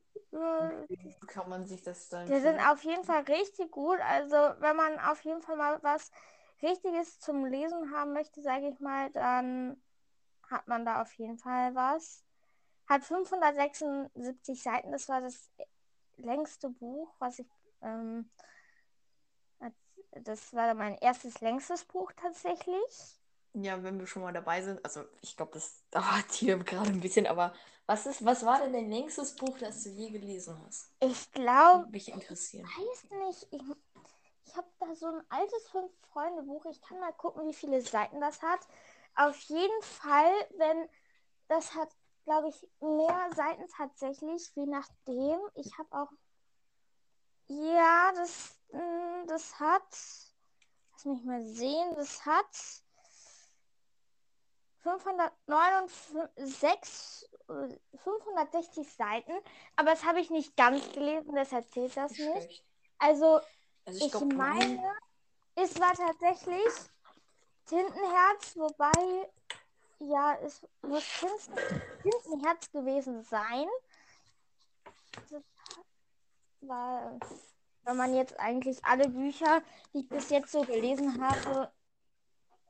Kann 1.27 1.49
man 1.49 1.67
sich 1.67 1.83
das 1.83 2.09
dann. 2.09 2.27
Die 2.27 2.41
sind 2.41 2.61
auf 2.61 2.83
jeden 2.85 3.05
Fall 3.05 3.23
richtig 3.23 3.71
gut. 3.71 3.99
Also, 4.01 4.37
wenn 4.61 4.77
man 4.77 4.99
auf 5.01 5.23
jeden 5.25 5.43
Fall 5.43 5.57
mal 5.57 5.83
was 5.83 6.11
Richtiges 6.63 7.19
zum 7.19 7.47
Lesen 7.47 7.93
haben 7.93 8.13
möchte, 8.13 8.43
sage 8.43 8.69
ich 8.69 8.79
mal, 8.81 9.11
dann 9.11 9.83
hat 10.49 10.69
man 10.69 10.85
da 10.85 11.03
auf 11.03 11.13
jeden 11.15 11.39
Fall 11.39 11.75
was. 11.75 12.25
Hat 12.91 13.05
576 13.05 14.61
Seiten. 14.61 14.91
Das 14.91 15.09
war 15.09 15.21
das 15.21 15.49
längste 16.17 16.71
Buch, 16.71 17.15
was 17.21 17.39
ich. 17.39 17.47
Ähm, 17.83 18.29
das 20.11 20.53
war 20.53 20.75
mein 20.75 20.99
erstes 20.99 21.41
längstes 21.41 21.85
Buch 21.85 22.11
tatsächlich. 22.17 23.21
Ja, 23.53 23.81
wenn 23.85 24.01
wir 24.01 24.09
schon 24.09 24.23
mal 24.23 24.33
dabei 24.33 24.61
sind, 24.61 24.85
also 24.85 25.05
ich 25.23 25.37
glaube, 25.37 25.53
das 25.53 25.85
dauert 25.93 26.33
hier 26.33 26.59
gerade 26.59 26.91
ein 26.91 27.01
bisschen, 27.01 27.29
aber 27.29 27.55
was 27.87 28.07
ist, 28.07 28.25
was 28.25 28.45
war 28.45 28.59
denn 28.61 28.73
dein 28.73 28.91
längstes 28.91 29.37
Buch, 29.37 29.57
das 29.59 29.85
du 29.85 29.91
je 29.91 30.11
gelesen 30.11 30.61
hast? 30.67 30.93
Ich 30.99 31.31
glaube, 31.31 31.89
mich 31.91 32.09
interessieren. 32.09 32.67
weiß 32.67 33.05
nicht. 33.29 33.53
Ich, 33.53 33.63
ich 34.47 34.57
habe 34.57 34.69
da 34.81 34.95
so 34.97 35.07
ein 35.07 35.23
altes 35.29 35.69
Fünf-Freunde-Buch. 35.69 36.65
Ich 36.67 36.81
kann 36.83 36.99
mal 36.99 37.13
gucken, 37.13 37.47
wie 37.47 37.55
viele 37.55 37.81
Seiten 37.83 38.21
das 38.21 38.43
hat. 38.43 38.67
Auf 39.15 39.39
jeden 39.43 39.83
Fall, 39.83 40.33
wenn 40.57 40.89
das 41.47 41.75
hat, 41.75 41.91
glaube 42.31 42.51
ich, 42.51 42.69
mehr 42.81 43.29
Seiten 43.35 43.67
tatsächlich, 43.77 44.49
je 44.55 44.67
nachdem. 44.67 45.41
Ich 45.57 45.77
habe 45.77 45.89
auch. 45.91 46.13
Ja, 47.49 48.13
das, 48.15 48.57
mm, 48.71 49.27
das 49.27 49.59
hat. 49.59 49.83
Lass 50.93 51.05
mich 51.07 51.25
mal 51.25 51.45
sehen. 51.45 51.93
Das 51.97 52.25
hat 52.25 52.47
569, 54.85 57.29
äh, 57.49 57.77
560 57.99 58.95
Seiten. 58.95 59.33
Aber 59.75 59.91
das 59.91 60.05
habe 60.05 60.21
ich 60.21 60.31
nicht 60.31 60.57
ganz 60.57 60.89
gelesen, 60.93 61.35
deshalb 61.35 61.69
zählt 61.73 61.97
das 61.97 62.13
Nicht 62.13 62.23
schlecht. 62.23 62.65
Also, 62.99 63.41
Also 63.87 63.99
ich 63.99 64.07
ich 64.07 64.13
glaube, 64.13 64.37
meine, 64.37 64.81
es 65.57 65.81
war 65.81 65.95
tatsächlich 65.95 66.73
Tintenherz, 67.67 68.57
wobei, 68.57 69.29
ja, 70.01 70.39
es 70.43 70.67
muss 70.83 71.05
Tinten, 71.21 71.83
Tintenherz 72.03 72.71
gewesen 72.73 73.23
sein. 73.23 73.67
War, 76.63 77.19
wenn 77.85 77.97
man 77.97 78.15
jetzt 78.15 78.39
eigentlich 78.39 78.85
alle 78.85 79.09
Bücher, 79.09 79.63
die 79.93 80.01
ich 80.01 80.09
bis 80.09 80.31
jetzt 80.31 80.53
so 80.53 80.63
gelesen 80.63 81.23
habe, 81.23 81.71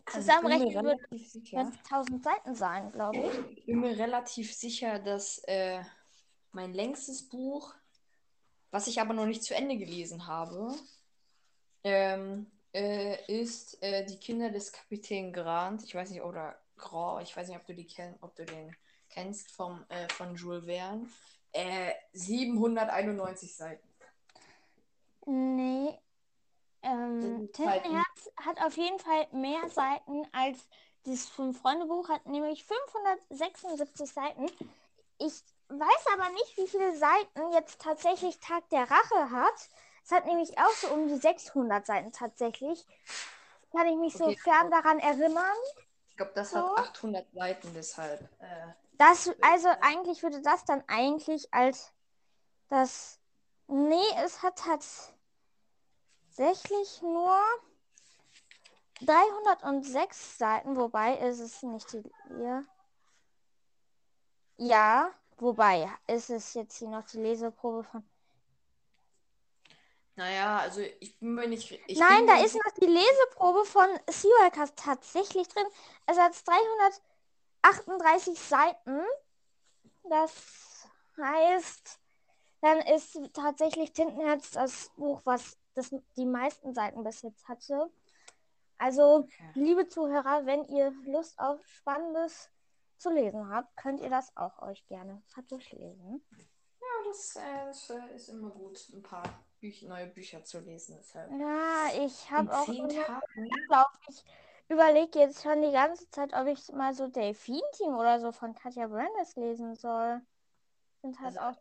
also 0.07 0.19
zusammenrechnen 0.19 0.69
mir 0.69 0.75
würde, 0.75 0.89
relativ 0.89 1.31
sicher. 1.31 1.57
werden 1.57 1.73
es 1.73 1.91
1000 1.91 2.25
Seiten 2.25 2.55
sein, 2.55 2.93
glaube 2.93 3.19
ich. 3.19 3.59
Ich 3.59 3.67
bin 3.67 3.81
mir 3.81 3.99
relativ 3.99 4.55
sicher, 4.55 4.99
dass 4.99 5.39
äh, 5.47 5.83
mein 6.53 6.73
längstes 6.73 7.29
Buch, 7.29 7.75
was 8.71 8.87
ich 8.87 9.01
aber 9.01 9.15
noch 9.15 9.27
nicht 9.27 9.43
zu 9.43 9.55
Ende 9.55 9.77
gelesen 9.77 10.27
habe, 10.27 10.75
ähm, 11.85 12.51
äh, 12.73 13.41
ist 13.41 13.83
äh, 13.83 14.05
Die 14.07 14.19
Kinder 14.19 14.51
des 14.51 14.73
Kapitän 14.73 15.33
Grant. 15.33 15.83
Ich 15.83 15.95
weiß 15.95 16.11
nicht, 16.11 16.23
oder 16.23 16.57
Grand, 16.81 17.23
ich 17.23 17.37
weiß 17.37 17.49
nicht, 17.49 17.59
ob 17.59 17.67
du 17.67 17.75
die 17.75 17.87
kenn 17.87 18.17
ob 18.21 18.35
du 18.37 18.45
den 18.45 18.77
kennst 19.11 19.51
vom, 19.53 19.85
äh, 19.89 20.09
von 20.11 20.35
Jules 20.37 20.65
Verne. 20.67 21.09
Äh, 21.53 21.93
791 22.13 23.57
Seiten. 23.57 23.89
Nee. 25.27 25.99
Ähm, 26.83 27.51
Tintenherz 27.53 28.31
hat 28.37 28.61
auf 28.63 28.77
jeden 28.77 28.99
Fall 28.99 29.29
mehr 29.33 29.69
Seiten 29.69 30.27
als 30.33 30.59
das 31.05 31.27
Fünf-Freunde-Buch, 31.27 32.09
hat 32.09 32.27
nämlich 32.27 32.65
576 32.65 34.11
Seiten. 34.13 34.47
Ich 35.19 35.45
weiß 35.69 36.07
aber 36.15 36.31
nicht, 36.31 36.57
wie 36.57 36.67
viele 36.69 36.97
Seiten 36.97 37.53
jetzt 37.53 37.81
tatsächlich 37.81 38.39
Tag 38.41 38.69
der 38.71 38.91
Rache 38.91 39.31
hat. 39.31 39.69
Es 40.05 40.11
hat 40.13 40.27
nämlich 40.27 40.59
auch 40.59 40.71
so 40.71 40.89
um 40.89 41.09
die 41.09 41.17
600 41.19 41.87
Seiten 41.87 42.13
tatsächlich. 42.13 42.85
Kann 43.73 43.87
ich 43.87 43.97
mich 43.97 44.15
Okay. 44.15 44.25
so 44.25 44.33
fern 44.33 44.71
daran 44.71 44.99
erinnern. 44.99 45.57
Ich 46.21 46.23
glaube, 46.23 46.35
das 46.35 46.51
So. 46.51 46.77
hat 46.77 46.91
800 46.91 47.33
Seiten, 47.33 47.73
deshalb. 47.73 48.21
Äh, 48.43 48.75
Das, 48.99 49.31
also 49.41 49.71
eigentlich 49.81 50.23
würde 50.23 50.43
das 50.43 50.67
dann 50.67 50.85
eigentlich 50.87 51.55
als 51.55 51.95
das. 52.69 53.19
Nee, 53.69 54.05
es 54.23 54.43
hat 54.43 54.63
tatsächlich 56.29 57.01
nur 57.01 57.39
306 59.01 60.37
Seiten, 60.37 60.77
wobei 60.77 61.17
ist 61.17 61.41
es 61.41 61.63
nicht 61.63 61.91
die 61.95 62.03
hier. 62.29 62.67
Ja, 64.59 65.11
wobei 65.39 65.89
ist 66.07 66.29
es 66.29 66.53
jetzt 66.53 66.77
hier 66.77 66.89
noch 66.89 67.07
die 67.07 67.17
Leseprobe 67.23 67.85
von. 67.85 68.07
Naja, 70.21 70.59
also 70.59 70.83
ich 70.83 71.19
bin 71.19 71.35
mir 71.35 71.49
nicht. 71.49 71.73
Ich 71.87 71.99
Nein, 71.99 72.19
bin 72.19 72.27
da 72.27 72.35
mir 72.35 72.45
ist 72.45 72.55
noch 72.55 72.73
die 72.79 72.85
Leseprobe 72.85 73.65
von 73.65 73.87
Seawalkers 74.07 74.75
tatsächlich 74.77 75.49
drin. 75.49 75.65
Es 76.05 76.19
hat 76.19 76.35
338 77.63 78.39
Seiten. 78.39 79.01
Das 80.11 80.87
heißt, 81.17 81.99
dann 82.61 82.81
ist 82.81 83.19
tatsächlich 83.33 83.95
Tintenherz 83.95 84.51
das 84.51 84.91
Buch, 84.95 85.23
was 85.25 85.57
das, 85.73 85.89
die 86.19 86.27
meisten 86.27 86.75
Seiten 86.75 87.03
bis 87.03 87.23
jetzt 87.23 87.49
hatte. 87.49 87.91
Also, 88.77 89.27
liebe 89.55 89.89
Zuhörer, 89.89 90.45
wenn 90.45 90.67
ihr 90.67 90.93
Lust 91.07 91.39
auf 91.39 91.67
Spannendes 91.67 92.51
zu 92.99 93.09
lesen 93.09 93.49
habt, 93.49 93.75
könnt 93.79 94.01
ihr 94.01 94.11
das 94.11 94.37
auch 94.37 94.61
euch 94.61 94.87
gerne 94.87 95.23
durchlesen. 95.49 96.23
Ja, 96.79 97.07
das, 97.07 97.37
äh, 97.37 97.65
das 97.65 97.89
äh, 97.89 98.15
ist 98.15 98.29
immer 98.29 98.51
gut, 98.51 98.87
ein 98.93 99.03
paar 99.03 99.23
Büch 99.61 99.83
neue 99.83 100.07
Bücher 100.09 100.45
zu 100.45 100.61
lesen. 100.61 100.97
Deshalb. 100.99 101.31
Ja, 101.31 101.89
ich 102.05 102.31
habe 102.31 102.53
auch 102.57 102.67
zehn 102.67 102.89
Tagen. 102.89 103.51
Ich 104.09 104.25
überlege 104.69 105.19
jetzt 105.19 105.43
schon 105.43 105.63
die 105.63 105.73
ganze 105.73 106.09
Zeit, 106.11 106.33
ob 106.35 106.47
ich 106.47 106.69
mal 106.73 106.95
so 106.95 107.09
Delfin-Team 107.09 107.95
oder 107.97 108.21
so 108.21 108.33
von 108.33 108.55
Katja 108.55 108.87
Brandes 108.89 109.37
lesen 109.37 109.75
soll. 109.77 110.21
Sind 111.03 111.21
halt 111.21 111.37
Also, 111.37 111.39
auch. 111.39 111.57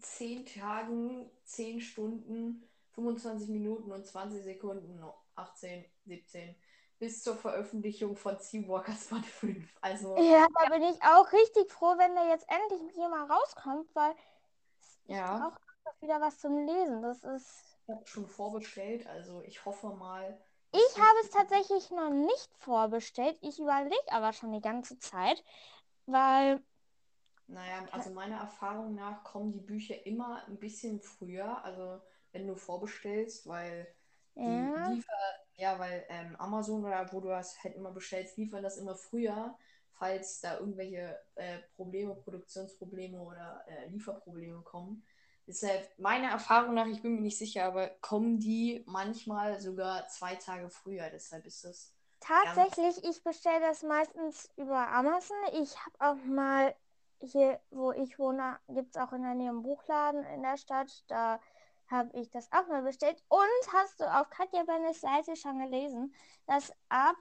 10 0.00 0.44
Tagen, 0.46 1.30
10 1.44 1.80
Stunden, 1.80 2.68
25 2.92 3.48
Minuten 3.48 3.90
und 3.92 4.06
20 4.06 4.42
Sekunden, 4.44 5.02
18, 5.34 5.84
17, 6.04 6.56
bis 6.98 7.22
zur 7.22 7.36
Veröffentlichung 7.36 8.16
von 8.16 8.38
Seawalkers 8.38 9.06
Band 9.08 9.26
5. 9.26 9.76
Also, 9.80 10.18
Ja, 10.18 10.46
da 10.54 10.66
bin 10.70 10.82
ich 10.82 11.00
auch 11.02 11.32
richtig 11.32 11.70
froh, 11.70 11.96
wenn 11.96 12.14
der 12.14 12.26
jetzt 12.28 12.46
endlich 12.48 12.92
hier 12.94 13.08
mal 13.08 13.24
rauskommt, 13.30 13.88
weil 13.94 14.14
ich 15.06 15.08
Ja. 15.08 15.28
brauche 15.28 15.58
einfach 15.88 16.02
wieder 16.02 16.20
was 16.20 16.38
zum 16.38 16.66
Lesen. 16.66 17.02
Das 17.02 17.24
ist. 17.24 17.78
ich 17.82 17.88
habe 17.94 18.06
schon 18.06 18.26
vorbestellt, 18.28 19.06
also 19.08 19.42
ich 19.42 19.64
hoffe 19.64 19.88
mal. 19.88 20.38
Ich 20.72 20.96
habe 20.98 21.18
es 21.22 21.30
tatsächlich 21.30 21.90
noch 21.90 22.10
nicht 22.10 22.48
vorbestellt. 22.58 23.38
Ich 23.42 23.58
überlege 23.58 24.12
aber 24.12 24.32
schon 24.32 24.52
die 24.52 24.60
ganze 24.60 24.98
Zeit, 24.98 25.42
weil. 26.06 26.62
Naja, 27.46 27.86
also 27.92 28.10
meiner 28.10 28.36
Erfahrung 28.38 28.94
nach 28.94 29.24
kommen 29.24 29.52
die 29.52 29.60
Bücher 29.60 30.04
immer 30.06 30.44
ein 30.46 30.58
bisschen 30.58 31.00
früher, 31.00 31.64
also 31.64 32.00
wenn 32.32 32.46
du 32.46 32.56
vorbestellst, 32.56 33.46
weil 33.46 33.86
die 34.44 34.70
Ja, 34.74 34.76
liefer, 34.76 35.12
ja, 35.56 35.78
weil 35.78 36.04
ähm, 36.10 36.36
Amazon 36.36 36.84
oder 36.84 37.10
wo 37.12 37.20
du 37.20 37.28
das 37.28 37.62
halt 37.64 37.74
immer 37.74 37.90
bestellst, 37.92 38.36
liefern 38.36 38.62
das 38.62 38.76
immer 38.76 38.94
früher, 38.96 39.56
falls 39.92 40.40
da 40.40 40.58
irgendwelche 40.58 41.18
äh, 41.36 41.58
Probleme, 41.74 42.14
Produktionsprobleme 42.16 43.18
oder 43.20 43.64
äh, 43.66 43.88
Lieferprobleme 43.88 44.60
kommen. 44.62 45.02
Deshalb, 45.48 45.98
meiner 45.98 46.28
Erfahrung 46.30 46.74
nach, 46.74 46.86
ich 46.86 47.02
bin 47.02 47.14
mir 47.16 47.22
nicht 47.22 47.38
sicher, 47.38 47.64
aber 47.64 47.88
kommen 48.02 48.38
die 48.38 48.84
manchmal 48.86 49.60
sogar 49.60 50.06
zwei 50.08 50.36
Tage 50.36 50.70
früher. 50.70 51.10
Deshalb 51.10 51.46
ist 51.46 51.64
das. 51.64 51.94
tatsächlich, 52.20 53.02
ich 53.04 53.22
bestelle 53.24 53.60
das 53.60 53.82
meistens 53.82 54.50
über 54.56 54.88
Amazon. 54.88 55.36
Ich 55.54 55.76
habe 55.84 55.96
auch 56.00 56.24
mal 56.24 56.74
hier, 57.20 57.60
wo 57.70 57.92
ich 57.92 58.18
wohne, 58.18 58.58
gibt 58.68 58.96
es 58.96 59.02
auch 59.02 59.12
in 59.12 59.22
der 59.22 59.34
Nähe 59.34 59.50
einen 59.50 59.62
Buchladen 59.62 60.24
in 60.24 60.42
der 60.42 60.56
Stadt. 60.56 61.04
Da 61.08 61.40
habe 61.88 62.10
ich 62.18 62.30
das 62.30 62.50
auch 62.52 62.66
mal 62.68 62.82
bestellt. 62.82 63.22
Und 63.28 63.72
hast 63.72 64.00
du 64.00 64.04
auf 64.04 64.30
Katja 64.30 64.64
Bennes 64.64 65.00
Seite 65.00 65.36
schon 65.36 65.58
gelesen, 65.60 66.14
dass 66.46 66.72
ab 66.88 67.16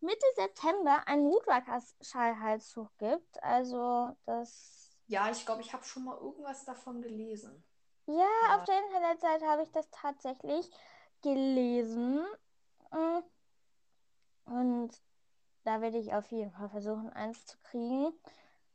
Mitte 0.00 0.26
September 0.36 1.02
ein 1.06 1.22
Mutwalker-Schallhalstuch 1.24 2.90
gibt? 2.98 3.42
Also 3.42 4.16
das. 4.26 4.81
Ja, 5.06 5.30
ich 5.30 5.44
glaube, 5.44 5.62
ich 5.62 5.72
habe 5.72 5.84
schon 5.84 6.04
mal 6.04 6.16
irgendwas 6.16 6.64
davon 6.64 7.02
gelesen. 7.02 7.62
Ja, 8.06 8.14
Ja. 8.14 8.56
auf 8.56 8.64
der 8.64 8.78
Internetseite 8.84 9.46
habe 9.46 9.62
ich 9.62 9.70
das 9.72 9.88
tatsächlich 9.90 10.68
gelesen. 11.22 12.24
Mm. 12.90 13.18
Und 14.44 14.90
da 15.64 15.80
werde 15.80 15.98
ich 15.98 16.12
auf 16.14 16.30
jeden 16.30 16.50
Fall 16.50 16.68
versuchen, 16.68 17.10
eins 17.10 17.46
zu 17.46 17.56
kriegen, 17.58 18.12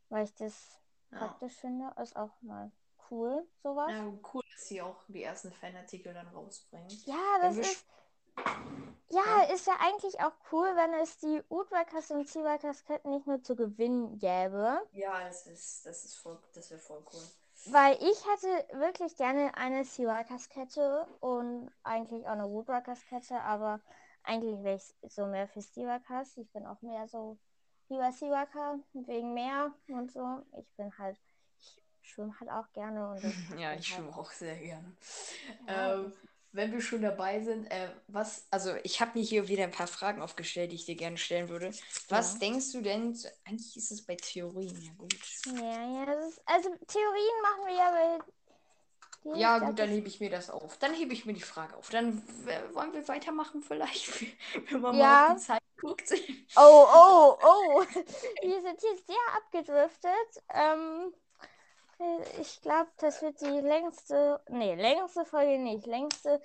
weil 0.08 0.24
ich 0.24 0.34
das 0.34 0.80
Ja. 1.10 1.18
praktisch 1.18 1.54
finde. 1.54 1.92
Ist 2.00 2.16
auch 2.16 2.40
mal 2.40 2.70
cool, 3.10 3.46
sowas. 3.62 3.90
Ja, 3.90 4.12
cool, 4.32 4.42
dass 4.52 4.68
sie 4.68 4.80
auch 4.82 5.04
die 5.08 5.22
ersten 5.22 5.52
Fanartikel 5.52 6.14
dann 6.14 6.28
rausbringen. 6.28 6.88
Ja, 7.06 7.38
das 7.42 7.56
ist. 7.56 7.86
Ja, 9.10 9.52
ist 9.54 9.66
ja 9.66 9.74
eigentlich 9.80 10.20
auch 10.20 10.32
cool, 10.52 10.68
wenn 10.76 10.92
es 10.94 11.16
die 11.18 11.42
Utwalkers 11.48 12.10
und 12.10 12.28
Seawalkers 12.28 12.84
Ketten 12.84 13.10
nicht 13.10 13.26
nur 13.26 13.42
zu 13.42 13.56
gewinnen 13.56 14.18
gäbe. 14.18 14.80
Ja, 14.92 15.24
das 15.24 15.46
ist, 15.46 15.86
das 15.86 16.04
ist 16.04 16.16
voll, 16.16 16.38
das 16.54 16.70
wäre 16.70 16.80
voll 16.80 17.02
cool. 17.12 17.22
Weil 17.72 17.94
ich 17.96 18.24
hätte 18.26 18.78
wirklich 18.78 19.16
gerne 19.16 19.54
eine 19.56 19.84
Seawalkers 19.84 20.48
Kette 20.48 21.06
und 21.20 21.70
eigentlich 21.82 22.26
auch 22.26 22.32
eine 22.32 22.48
Woodwalkers 22.48 23.00
Kette, 23.08 23.40
aber 23.40 23.80
eigentlich 24.24 24.62
wäre 24.62 24.76
ich 24.76 25.12
so 25.12 25.26
mehr 25.26 25.48
für 25.48 25.62
Seawalkers. 25.62 26.36
Ich 26.36 26.50
bin 26.52 26.66
auch 26.66 26.80
mehr 26.82 27.06
so 27.08 27.38
lieber 27.88 28.12
Seawalker 28.12 28.78
wegen 28.92 29.34
Meer 29.34 29.72
und 29.88 30.12
so. 30.12 30.42
Ich 30.58 30.70
bin 30.76 30.96
halt, 30.98 31.18
ich 32.02 32.10
schwimme 32.10 32.38
halt 32.40 32.50
auch 32.50 32.70
gerne 32.72 33.10
und 33.10 33.22
Ja, 33.58 33.72
ich 33.72 33.78
halt, 33.78 33.84
schwimme 33.86 34.16
auch 34.16 34.30
sehr 34.30 34.56
gerne. 34.56 34.92
ja, 35.66 35.94
Ähm, 35.94 36.12
wenn 36.58 36.72
wir 36.72 36.80
schon 36.80 37.02
dabei 37.02 37.40
sind, 37.40 37.70
äh, 37.70 37.88
was, 38.08 38.46
also 38.50 38.74
ich 38.82 39.00
habe 39.00 39.16
mir 39.16 39.24
hier 39.24 39.46
wieder 39.46 39.62
ein 39.62 39.70
paar 39.70 39.86
Fragen 39.86 40.20
aufgestellt, 40.20 40.72
die 40.72 40.76
ich 40.76 40.86
dir 40.86 40.96
gerne 40.96 41.16
stellen 41.16 41.48
würde. 41.48 41.70
Was 42.08 42.34
Ja. 42.34 42.38
denkst 42.40 42.72
du 42.72 42.82
denn, 42.82 43.16
eigentlich 43.44 43.76
ist 43.76 43.92
es 43.92 44.04
bei 44.04 44.16
Theorien, 44.16 44.76
ja 44.82 44.92
gut. 44.98 45.14
ja, 45.46 45.52
ja, 45.94 46.06
das 46.06 46.30
ist, 46.30 46.42
also 46.46 46.68
Theorien 46.88 47.42
machen 47.42 47.66
wir 47.66 47.74
ja 47.74 47.90
bei 47.90 49.38
Ja, 49.38 49.58
gut, 49.60 49.78
dann 49.78 49.88
hebe 49.90 50.08
ich 50.08 50.18
mir 50.18 50.30
das 50.30 50.50
auf. 50.50 50.78
Dann 50.78 50.94
hebe 50.94 51.12
ich 51.12 51.26
mir 51.26 51.34
die 51.34 51.40
Frage 51.42 51.76
auf. 51.76 51.90
Dann 51.90 52.22
wollen 52.74 52.92
wir 52.92 53.06
weitermachen 53.06 53.62
vielleicht, 53.62 54.10
wenn 54.70 54.80
man 54.80 54.96
mal 54.96 55.04
Ja. 55.04 55.28
auf 55.28 55.36
die 55.36 55.42
Zeit 55.42 55.62
guckt. 55.80 56.12
Oh, 56.56 56.86
oh, 56.92 57.38
oh. 57.40 57.84
Wir 58.42 58.60
sind 58.62 58.80
hier 58.80 58.96
sehr 59.06 59.16
abgedriftet. 59.36 60.42
Ähm, 60.52 61.12
äh, 61.12 61.27
ich 62.40 62.60
glaube, 62.60 62.90
das 62.98 63.22
wird 63.22 63.40
die 63.40 63.46
längste, 63.46 64.40
nee, 64.48 64.74
längste 64.74 65.24
Folge 65.24 65.58
nicht, 65.58 65.86
längste. 65.86 66.40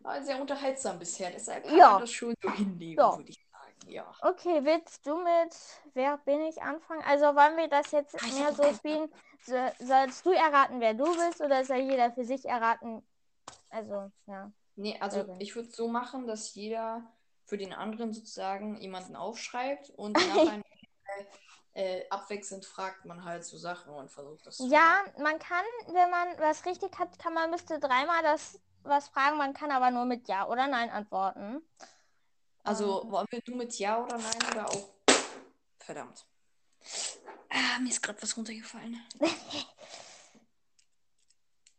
War 0.00 0.22
sehr 0.22 0.40
unterhaltsam 0.40 0.98
bisher, 0.98 1.30
deshalb 1.30 1.66
kann 1.66 1.76
Ja. 1.78 1.92
man 1.92 2.00
das 2.00 2.12
schon 2.12 2.34
so 2.42 2.50
hinlegen, 2.50 2.98
Ja. 2.98 3.16
würde 3.16 3.30
ich 3.30 3.38
sagen. 3.52 3.92
Ja. 3.92 4.14
Okay, 4.22 4.64
willst 4.64 5.06
du 5.06 5.16
mit 5.16 5.54
Wer 5.94 6.18
bin 6.18 6.40
ich 6.42 6.62
anfangen? 6.62 7.02
Also 7.06 7.24
wollen 7.26 7.56
wir 7.56 7.68
das 7.68 7.90
jetzt 7.92 8.14
Ah, 8.14 8.26
ich 8.26 8.34
mehr 8.34 8.52
so 8.54 8.74
spielen? 8.74 9.10
So, 9.42 9.56
sollst 9.80 10.24
du 10.24 10.30
erraten, 10.30 10.80
wer 10.80 10.94
du 10.94 11.04
bist, 11.04 11.40
oder 11.40 11.64
soll 11.64 11.78
jeder 11.78 12.12
für 12.12 12.24
sich 12.24 12.44
erraten? 12.44 13.02
Also, 13.70 14.10
ja. 14.26 14.52
Nee, 14.76 14.96
also 15.00 15.20
Okay. 15.20 15.36
ich 15.38 15.54
würde 15.54 15.68
es 15.68 15.76
so 15.76 15.88
machen, 15.88 16.26
dass 16.26 16.54
jeder 16.54 17.02
für 17.44 17.58
den 17.58 17.72
anderen 17.72 18.12
sozusagen 18.12 18.76
jemanden 18.80 19.16
aufschreibt 19.16 19.90
und 19.90 20.14
nachher 20.28 20.62
äh, 21.74 22.08
abwechselnd 22.10 22.64
fragt 22.64 23.04
man 23.04 23.24
halt 23.24 23.44
so 23.44 23.56
Sachen 23.56 23.92
und 23.92 24.10
versucht 24.10 24.46
das 24.46 24.56
zu 24.56 24.68
Ja, 24.68 25.04
man 25.18 25.38
kann, 25.38 25.64
wenn 25.86 26.10
man 26.10 26.28
was 26.38 26.64
richtig 26.66 26.98
hat, 26.98 27.18
kann 27.18 27.34
man 27.34 27.50
bis 27.50 27.66
zu 27.66 27.78
dreimal 27.78 28.22
das 28.22 28.60
was 28.82 29.08
fragen. 29.08 29.36
Man 29.36 29.52
kann 29.52 29.70
aber 29.70 29.90
nur 29.90 30.04
mit 30.04 30.26
Ja 30.28 30.48
oder 30.48 30.66
Nein 30.66 30.90
antworten. 30.90 31.62
Also 32.64 33.02
Ähm. 33.02 33.10
wollen 33.10 33.26
wir 33.30 33.40
du 33.42 33.54
mit 33.54 33.78
Ja 33.78 34.02
oder 34.02 34.18
Nein 34.18 34.50
oder 34.52 34.68
auch. 34.68 34.88
Verdammt. 35.78 36.26
Ah, 37.48 37.78
mir 37.80 37.90
ist 37.90 38.02
gerade 38.02 38.20
was 38.22 38.36
runtergefallen. 38.36 39.00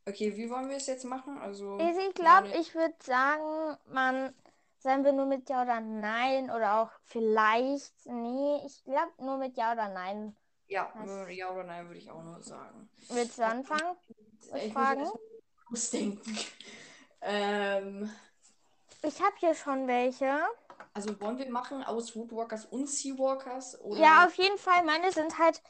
Okay, 0.03 0.35
wie 0.35 0.49
wollen 0.49 0.67
wir 0.67 0.77
es 0.77 0.87
jetzt 0.87 1.05
machen? 1.05 1.37
Also. 1.37 1.77
Ich 1.79 2.15
glaube, 2.15 2.47
ich 2.59 2.73
würde 2.73 2.95
sagen, 3.03 3.77
man 3.85 4.33
sagen 4.81 5.03
wir 5.05 5.13
nur 5.13 5.25
mit 5.25 5.49
Ja 5.49 5.61
oder 5.63 5.79
Nein 5.79 6.49
oder 6.51 6.81
auch 6.81 6.91
vielleicht. 7.03 7.93
Nee, 8.05 8.61
ich 8.65 8.83
glaube 8.83 9.11
nur 9.19 9.37
mit 9.37 9.55
Ja 9.57 9.73
oder 9.73 9.89
Nein. 9.89 10.35
Ja, 10.67 10.91
Was? 10.95 11.29
ja 11.35 11.51
oder 11.51 11.63
nein 11.65 11.87
würde 11.87 11.99
ich 11.99 12.09
auch 12.09 12.23
nur 12.23 12.41
sagen. 12.41 12.89
Willst 13.09 13.37
du 13.37 13.45
anfangen? 13.45 13.97
Mit 14.53 14.63
Ich 14.63 14.73
Fragen? 14.73 15.05
ausdenken. 15.69 16.37
Ähm, 17.23 18.09
Ich 19.03 19.21
habe 19.21 19.35
hier 19.37 19.53
schon 19.53 19.87
welche. 19.87 20.39
also 20.95 21.21
wollen 21.21 21.37
wir 21.37 21.49
machen 21.51 21.83
aus 21.83 22.15
Woodwalkers 22.15 22.65
und 22.65 22.89
Seawalkers? 22.89 23.79
Oder? 23.79 23.99
Ja, 23.99 24.25
auf 24.25 24.33
jeden 24.35 24.57
Fall. 24.57 24.83
Meine 24.83 25.11
sind 25.11 25.37
halt 25.37 25.61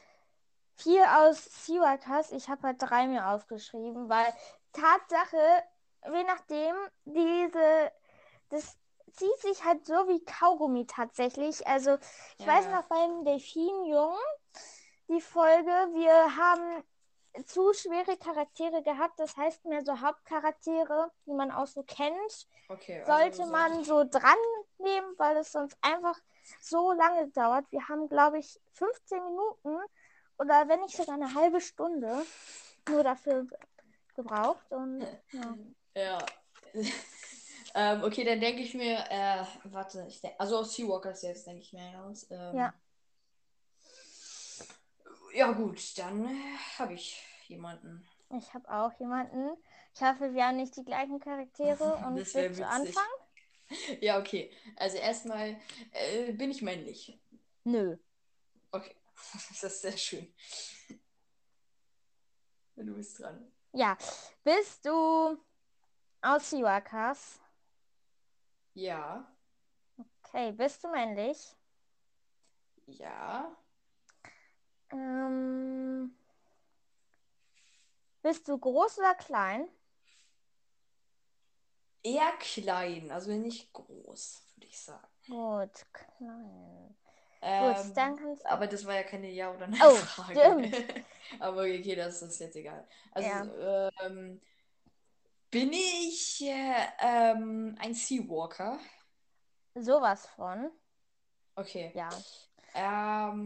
vier 0.78 1.06
aus 1.20 1.44
Seawalkers. 1.66 2.32
Ich 2.32 2.48
habe 2.48 2.68
halt 2.68 2.82
drei 2.82 3.08
mir 3.08 3.28
aufgeschrieben, 3.28 4.08
weil 4.08 4.34
Tatsache, 4.72 5.64
je 6.06 6.24
nachdem, 6.24 6.76
diese, 7.06 7.92
das 8.50 8.78
zieht 9.14 9.38
sich 9.40 9.64
halt 9.64 9.86
so 9.86 9.94
wie 10.08 10.24
Kaugummi 10.26 10.86
tatsächlich. 10.86 11.66
Also 11.68 11.98
ich 12.38 12.46
Ja, 12.46 12.54
weiß 12.54 12.68
noch 12.68 12.84
beim 12.86 13.24
Delfinjungen, 13.26 14.18
die 15.08 15.22
Folge, 15.22 15.70
wir 15.94 16.36
haben 16.38 16.84
zu 17.46 17.74
schwere 17.74 18.18
Charaktere 18.18 18.84
gehabt. 18.84 19.20
Das 19.20 19.38
heißt 19.38 19.66
mehr 19.66 19.84
so 19.86 20.00
Hauptcharaktere, 20.02 21.12
die 21.26 21.34
man 21.34 21.52
auch 21.52 21.68
so 21.68 21.84
kennt 21.84 22.48
Okay, 22.70 23.04
sollte 23.06 23.42
also 23.42 23.46
so- 23.46 23.52
man 23.52 23.84
so 23.84 24.04
dran 24.04 24.38
nehmen, 24.80 25.14
weil 25.18 25.38
es 25.38 25.52
sonst 25.52 25.78
einfach 25.82 26.18
so 26.60 26.92
lange 26.94 27.28
dauert. 27.30 27.66
Wir 27.72 27.88
haben, 27.88 28.08
glaube 28.10 28.40
ich, 28.40 28.60
15 28.74 29.24
Minuten 29.24 29.78
oder 30.38 30.68
wenn 30.68 30.82
nicht 30.82 30.96
sogar 30.98 31.16
eine 31.16 31.34
halbe 31.34 31.62
Stunde 31.62 32.26
nur 32.90 33.04
dafür 33.04 33.44
ge- 33.46 33.58
gebraucht. 34.16 34.72
Und 34.72 35.02
ja. 35.32 35.56
Ja. 35.96 36.26
Ähm, 37.76 38.04
okay, 38.04 38.24
dann 38.24 38.40
denke 38.40 38.62
ich 38.62 38.74
mir, 38.74 39.00
äh, 39.10 39.44
warte, 39.66 40.06
ich 40.08 40.22
denk, 40.22 40.36
also 40.38 40.58
aus 40.60 40.74
Seawalkers 40.76 41.22
jetzt 41.24 41.48
denke 41.48 41.62
ich 41.62 41.74
mir 41.74 42.04
aus. 42.04 42.28
Ähm, 42.30 42.56
Ja. 42.56 42.74
Ja, 45.34 45.52
gut, 45.52 45.98
dann 45.98 46.26
äh, 46.26 46.58
habe 46.78 46.94
ich 46.94 47.24
jemanden. 47.48 48.06
Ich 48.38 48.54
habe 48.54 48.70
auch 48.70 48.92
jemanden. 49.00 49.52
Ich 49.94 50.02
hoffe, 50.02 50.34
wir 50.34 50.46
haben 50.46 50.58
nicht 50.58 50.76
die 50.76 50.84
gleichen 50.84 51.20
Charaktere. 51.20 51.96
Und 52.06 52.18
Das 52.18 52.34
willst 52.34 52.60
du 52.60 52.68
anfangen? 52.68 53.08
Ja, 54.02 54.20
okay. 54.20 54.52
Also 54.76 54.98
erstmal 54.98 55.58
äh, 55.92 56.34
bin 56.34 56.52
ich 56.52 56.62
männlich. 56.62 57.18
Nö. 57.64 57.98
Okay. 58.72 58.96
Das 59.62 59.64
ist 59.64 59.82
sehr 59.82 59.98
schön. 59.98 60.34
Du 62.76 62.96
bist 62.96 63.20
dran. 63.20 63.52
Ja. 63.74 63.96
Bist 64.44 64.84
du 64.86 65.38
aus 66.22 66.50
Siwakas? 66.50 67.40
Ja. 68.74 69.26
Okay. 70.24 70.52
Bist 70.52 70.84
du 70.84 70.90
männlich? 70.90 71.56
Ja. 72.88 73.56
Ähm, 74.94 76.12
bist 78.24 78.48
du 78.48 78.58
groß 78.58 78.98
oder 78.98 79.14
klein? 79.16 79.68
Eher 82.04 82.32
klein, 82.40 83.10
also 83.12 83.32
nicht 83.32 83.74
groß, 83.74 84.44
würde 84.56 84.68
ich 84.68 84.80
sagen. 84.80 85.08
Gut, 85.28 85.86
klein. 85.94 86.96
Ähm, 87.42 87.86
Gut, 87.86 87.98
dann 87.98 88.16
kannst 88.18 88.46
aber 88.46 88.68
das 88.68 88.86
war 88.86 88.96
ja 88.96 89.04
keine 89.04 89.30
Ja- 89.32 89.54
oder 89.54 89.68
Oh, 89.82 89.98
Nein-Frage. 89.98 90.38
stimmt. 90.38 90.76
aber 91.40 91.62
okay, 91.62 91.96
das 91.96 92.22
ist 92.22 92.40
jetzt 92.40 92.56
egal. 92.56 92.88
Also, 93.12 93.30
Ja. 93.30 93.90
ähm, 94.02 94.42
bin 95.52 95.72
ich 95.74 96.42
äh, 96.42 96.88
ähm, 97.00 97.76
ein 97.78 97.94
Seawalker? 97.94 98.80
Sowas 99.76 100.26
von. 100.28 100.72
Okay. 101.56 101.92
Ja. 101.94 102.10
Ähm, 102.74 103.42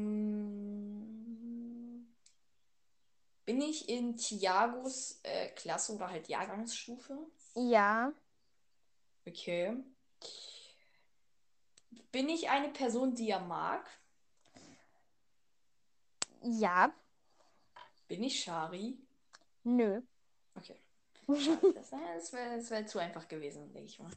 bin 3.46 3.62
ich 3.62 3.90
in 3.90 4.16
Thiagos 4.16 5.20
äh, 5.24 5.50
Klasse 5.50 5.96
oder 5.96 6.10
halt 6.10 6.28
Jahrgangsstufe? 6.28 7.18
Ja. 7.56 8.14
Okay. 9.26 9.84
Bin 12.12 12.30
ich 12.30 12.50
eine 12.50 12.70
Person, 12.70 13.16
die 13.16 13.30
er 13.32 13.40
mag? 13.42 13.90
Ja. 16.42 16.94
Bin 18.08 18.24
ich 18.24 18.44
Shari? 18.44 19.00
Nö. 19.64 20.02
Okay. 20.56 20.85
Das 21.28 22.32
wäre 22.34 22.70
wär 22.70 22.86
zu 22.88 23.00
einfach 23.00 23.28
gewesen, 23.28 23.72
denke 23.74 23.90
ich 23.90 24.00
mal. 24.00 24.12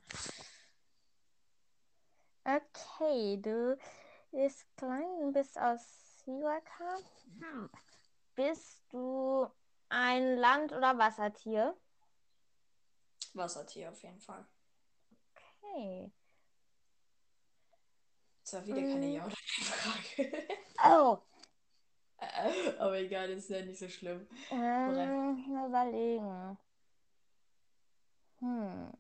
Okay, 2.44 3.38
du 3.40 3.78
bist 4.30 4.66
klein 4.76 5.32
bist 5.32 5.58
aus 5.58 6.18
Siwaka. 6.24 6.98
Hm. 7.40 7.70
Bist 8.34 8.82
du 8.90 9.46
ein 9.88 10.36
Land- 10.36 10.72
oder 10.72 10.96
Wassertier? 10.98 11.76
Wassertier 13.34 13.90
auf 13.90 14.02
jeden 14.02 14.20
Fall. 14.20 14.46
Okay. 15.62 16.10
Das 18.42 18.52
war 18.54 18.66
wieder 18.66 18.80
keine 18.82 19.06
Mm. 19.06 19.12
Ja- 19.14 19.26
oder 19.26 19.34
Nein-Frage. 19.34 20.48
Oh, 20.84 21.18
Aber 22.78 22.98
egal, 22.98 23.28
das 23.28 23.44
ist 23.44 23.50
ja 23.50 23.64
nicht 23.64 23.78
so 23.78 23.88
schlimm. 23.88 24.26
ähm, 24.50 25.44
mal 25.52 25.68
überlegen. 25.68 26.58
Hm. 28.40 28.92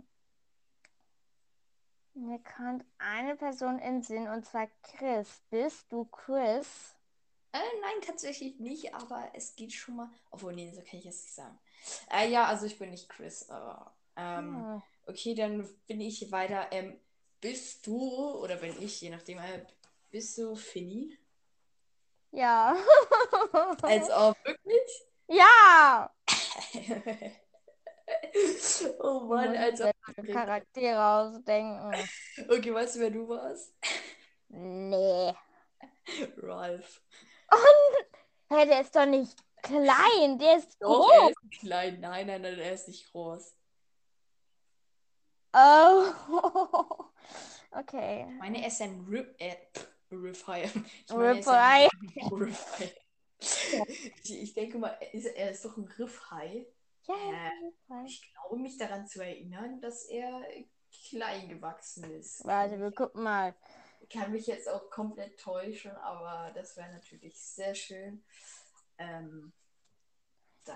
Mir 2.14 2.40
kommt 2.40 2.84
eine 2.98 3.36
Person 3.36 3.78
in 3.78 3.94
den 3.96 4.02
Sinn 4.02 4.28
und 4.28 4.44
zwar 4.44 4.68
Chris. 4.82 5.40
Bist 5.50 5.90
du 5.92 6.04
Chris? 6.06 6.96
Äh, 7.52 7.58
nein, 7.80 8.00
tatsächlich 8.04 8.58
nicht, 8.58 8.92
aber 8.94 9.30
es 9.34 9.54
geht 9.54 9.72
schon 9.72 9.96
mal. 9.96 10.10
Obwohl, 10.30 10.52
nee, 10.52 10.70
so 10.72 10.80
kann 10.80 10.98
ich 10.98 11.04
jetzt 11.04 11.22
nicht 11.22 11.34
sagen. 11.34 11.58
Äh, 12.10 12.28
ja, 12.30 12.46
also 12.46 12.66
ich 12.66 12.78
bin 12.78 12.90
nicht 12.90 13.08
Chris, 13.08 13.48
aber. 13.48 13.94
Ähm, 14.16 14.56
Hm. 14.56 14.82
okay, 15.06 15.34
dann 15.34 15.68
bin 15.86 16.00
ich 16.00 16.30
weiter. 16.32 16.66
Ähm, 16.72 16.98
bist 17.40 17.86
du, 17.86 17.98
oder 18.42 18.56
bin 18.56 18.74
ich, 18.82 19.00
je 19.00 19.10
nachdem, 19.10 19.38
äh, 19.38 19.64
bist 20.10 20.36
du 20.38 20.56
Finny? 20.56 21.16
Ja. 22.32 22.76
Als 23.82 24.10
ob 24.10 24.36
wirklich? 24.44 25.06
ja. 25.28 26.12
oh 29.00 29.20
Mann, 29.20 29.56
als 29.56 29.82
Charaktere 30.32 31.04
ausdenken. 31.04 31.92
Okay, 32.48 32.72
weißt 32.72 32.96
du, 32.96 33.00
wer 33.00 33.10
du 33.10 33.28
warst? 33.28 33.74
Nee. 34.48 35.34
Ralph. 36.42 37.02
Hä, 38.50 38.66
der 38.66 38.80
ist 38.80 38.96
doch 38.96 39.06
nicht 39.06 39.36
klein, 39.62 40.38
der 40.38 40.58
ist 40.58 40.76
Doch, 40.80 41.08
groß. 41.08 41.30
ist 41.50 41.60
klein. 41.60 42.00
Nein, 42.00 42.26
nein, 42.26 42.42
nein, 42.42 42.58
er 42.58 42.72
ist 42.72 42.88
nicht 42.88 43.10
groß. 43.10 43.54
Oh. 45.52 46.04
okay. 47.72 48.26
Ich 48.30 48.38
meine, 48.38 48.62
er 48.62 48.68
ist 48.68 48.80
ein 48.80 49.06
Rip. 49.08 49.34
Äh, 49.38 49.56
Ripeye. 50.10 50.64
Ich 50.64 51.14
meine, 51.14 51.38
Ripeye. 51.38 51.88
ein 51.88 52.32
Ripeye. 52.32 52.92
Ich, 54.24 54.54
denke 54.54 54.78
mal, 54.78 54.98
er 55.00 55.50
ist, 55.50 55.64
doch 55.64 55.76
ein 55.76 55.84
Riffhai. 55.98 56.66
Ja, 57.08 57.14
Äh, 57.14 58.04
Ich 58.06 58.32
glaube, 58.32 58.56
mich 58.62 58.76
daran 58.76 59.06
zu 59.06 59.22
erinnern, 59.24 59.80
dass 59.80 60.04
er 60.06 60.42
klein 61.10 61.48
gewachsen 61.48 62.04
ist. 62.12 62.44
Warte, 62.44 62.78
wir 62.78 62.92
gucken 62.92 63.22
mal. 63.22 63.54
Ich 64.00 64.08
kann 64.10 64.32
mich 64.32 64.46
jetzt 64.46 64.68
auch 64.68 64.90
komplett 64.90 65.38
täuschen, 65.40 65.92
aber 65.96 66.50
das 66.52 66.76
wäre 66.76 66.92
natürlich 66.92 67.38
sehr 67.40 67.74
schön. 67.74 68.24
Ähm, 68.98 69.52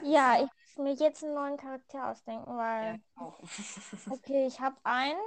Ja, 0.02 0.36
ich 0.42 0.50
muss 0.76 0.84
mir 0.84 0.94
jetzt 0.94 1.22
einen 1.22 1.34
neuen 1.34 1.56
Charakter 1.56 2.10
ausdenken, 2.10 2.50
Ja, 2.50 2.56
weil. 2.56 3.00
auch. 3.16 3.38
Okay, 4.10 4.46
ich 4.46 4.60
habe 4.60 4.76
einen. 4.84 5.18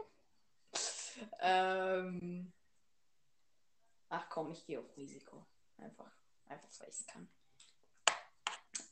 ähm, 1.40 2.54
ach 4.10 4.30
komm, 4.30 4.52
ich 4.52 4.66
gehe 4.66 4.80
auf 4.80 4.96
Risiko. 4.98 5.46
Einfach, 5.78 6.12
einfach 6.48 6.68
weil 6.80 6.90
ich 6.90 6.96
es 7.00 7.08
kann. 7.08 7.30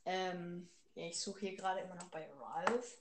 Ähm, 0.05 0.69
ja, 0.95 1.05
ich 1.07 1.19
suche 1.19 1.41
hier 1.41 1.55
gerade 1.55 1.81
immer 1.81 1.95
noch 1.95 2.09
bei 2.09 2.29
Ralph. 2.39 2.97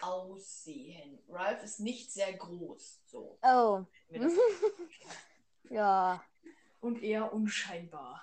Aussehen. 0.00 1.18
Ralph 1.28 1.62
ist 1.62 1.80
nicht 1.80 2.12
sehr 2.12 2.32
groß. 2.34 3.00
So. 3.06 3.38
Oh. 3.42 3.84
Ja. 5.70 6.22
Und 6.80 7.02
eher 7.02 7.32
unscheinbar. 7.32 8.22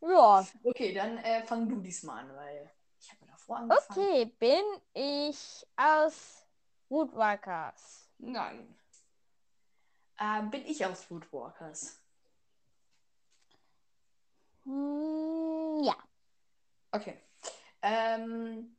Ja. 0.00 0.46
Okay, 0.62 0.94
dann 0.94 1.18
äh, 1.18 1.42
fang 1.42 1.68
du 1.68 1.80
diesmal 1.80 2.24
an, 2.24 2.34
weil 2.34 2.70
ich 2.98 3.10
habe 3.10 3.26
davor 3.26 3.58
angefangen. 3.58 3.98
Okay, 3.98 4.24
bin 4.38 4.64
ich 4.94 5.66
aus 5.76 6.46
Woodwalkers? 6.88 8.08
Nein. 8.18 8.74
Ähm, 10.18 10.50
bin 10.50 10.64
ich 10.66 10.84
aus 10.84 11.10
Woodwalkers? 11.10 12.00
Hm, 14.64 15.82
ja. 15.82 15.96
Okay. 16.92 17.18
Ähm, 17.82 18.76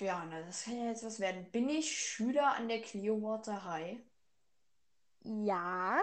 ja, 0.00 0.24
na, 0.30 0.42
das 0.42 0.64
kann 0.64 0.78
ja 0.78 0.86
jetzt 0.86 1.04
was 1.04 1.20
werden. 1.20 1.50
Bin 1.50 1.68
ich 1.68 1.98
Schüler 1.98 2.54
an 2.54 2.68
der 2.68 2.80
Clearwater 2.80 3.64
High? 3.64 3.98
Ja. 5.24 6.00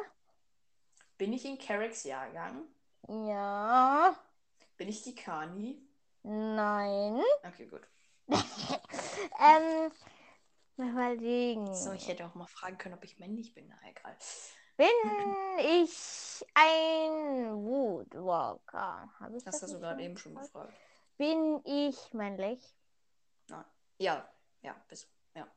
Bin 1.17 1.33
ich 1.33 1.45
in 1.45 1.57
Carricks 1.57 2.03
Jahrgang? 2.03 2.63
Ja. 3.07 4.15
Bin 4.77 4.88
ich 4.88 5.03
die 5.03 5.15
Kani? 5.15 5.81
Nein. 6.23 7.21
Okay, 7.43 7.65
gut. 7.65 7.81
ähm, 8.29 9.91
mal 10.77 10.91
überlegen. 10.91 11.73
So, 11.73 11.91
ich 11.91 12.08
hätte 12.08 12.25
auch 12.25 12.35
mal 12.35 12.45
fragen 12.45 12.77
können, 12.77 12.95
ob 12.95 13.04
ich 13.04 13.19
männlich 13.19 13.54
bin. 13.54 13.67
Na, 13.67 13.75
egal. 13.89 14.15
Bin 14.77 14.87
ich 15.60 16.45
ein 16.54 17.54
Woodwalker? 17.65 19.12
Hab 19.19 19.33
ich 19.33 19.43
Das 19.43 19.56
hast 19.56 19.63
nicht 19.63 19.75
du 19.75 19.79
gerade 19.79 20.04
eben 20.04 20.17
schon 20.17 20.35
gefragt? 20.35 20.73
Bin 21.20 21.62
ich 21.65 22.13
männlich? 22.13 22.62
Nein. 23.50 23.65
Ja, 23.98 24.26
ja, 24.62 24.74
bist 24.88 25.04
du. 25.04 25.40
Ja. 25.42 25.48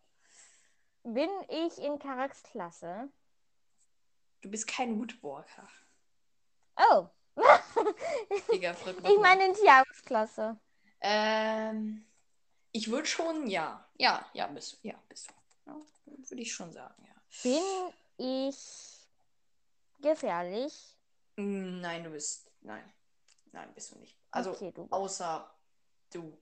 Bin 1.04 1.30
ich 1.48 1.78
in 1.78 2.00
Karaks 2.00 2.42
Klasse? 2.42 3.08
Du 4.40 4.50
bist 4.50 4.66
kein 4.66 4.98
Woodwalker. 4.98 5.68
Oh. 6.74 7.06
Frag 7.36 9.08
ich 9.08 9.20
meine 9.20 9.46
in 9.46 9.54
Tiagos 9.54 10.02
Klasse. 10.04 10.58
Ähm, 11.00 12.06
ich 12.72 12.90
würde 12.90 13.06
schon, 13.06 13.46
ja. 13.46 13.88
Ja, 13.98 14.28
ja, 14.32 14.48
bist 14.48 14.72
du. 14.72 14.88
Ja, 14.88 15.00
bist 15.08 15.30
du. 15.30 15.70
Ja, 15.70 15.80
würde 16.28 16.42
ich 16.42 16.52
schon 16.52 16.72
sagen, 16.72 17.06
ja. 17.06 17.14
Bin 17.44 17.94
ich 18.16 19.06
gefährlich? 20.00 20.98
Nein, 21.36 22.02
du 22.02 22.10
bist. 22.10 22.50
Nein. 22.62 22.92
Nein, 23.52 23.72
bist 23.74 23.92
du 23.92 23.98
nicht. 24.00 24.21
Also, 24.32 24.52
okay, 24.52 24.72
du. 24.72 24.86
außer 24.90 25.50
du. 26.12 26.38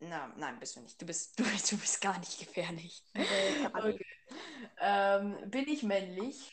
Na, 0.00 0.32
nein, 0.36 0.58
bist 0.60 0.76
du 0.76 0.80
nicht. 0.80 1.00
Du 1.00 1.06
bist, 1.06 1.38
du, 1.38 1.44
bist- 1.44 1.72
du 1.72 1.76
bist 1.78 2.00
gar 2.00 2.18
nicht 2.18 2.38
gefährlich. 2.38 3.02
Gar 3.14 3.82
nicht. 3.84 4.00
Okay. 4.00 4.06
Ähm, 4.80 5.50
bin 5.50 5.68
ich 5.68 5.82
männlich? 5.82 6.52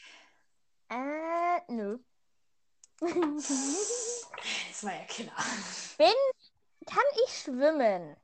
Äh, 0.89 1.61
nö. 1.71 1.97
Das 4.69 4.83
war 4.83 4.93
ja 4.93 5.05
klar. 5.05 5.35
Kann 6.85 7.03
ich 7.25 7.39
schwimmen? 7.39 8.15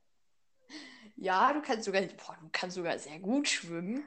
Ja, 1.15 1.53
du 1.53 1.61
kannst 1.61 1.85
sogar, 1.85 2.01
boah, 2.01 2.37
du 2.41 2.49
kannst 2.51 2.75
sogar 2.75 2.97
sehr 2.99 3.19
gut 3.19 3.47
schwimmen. 3.47 4.03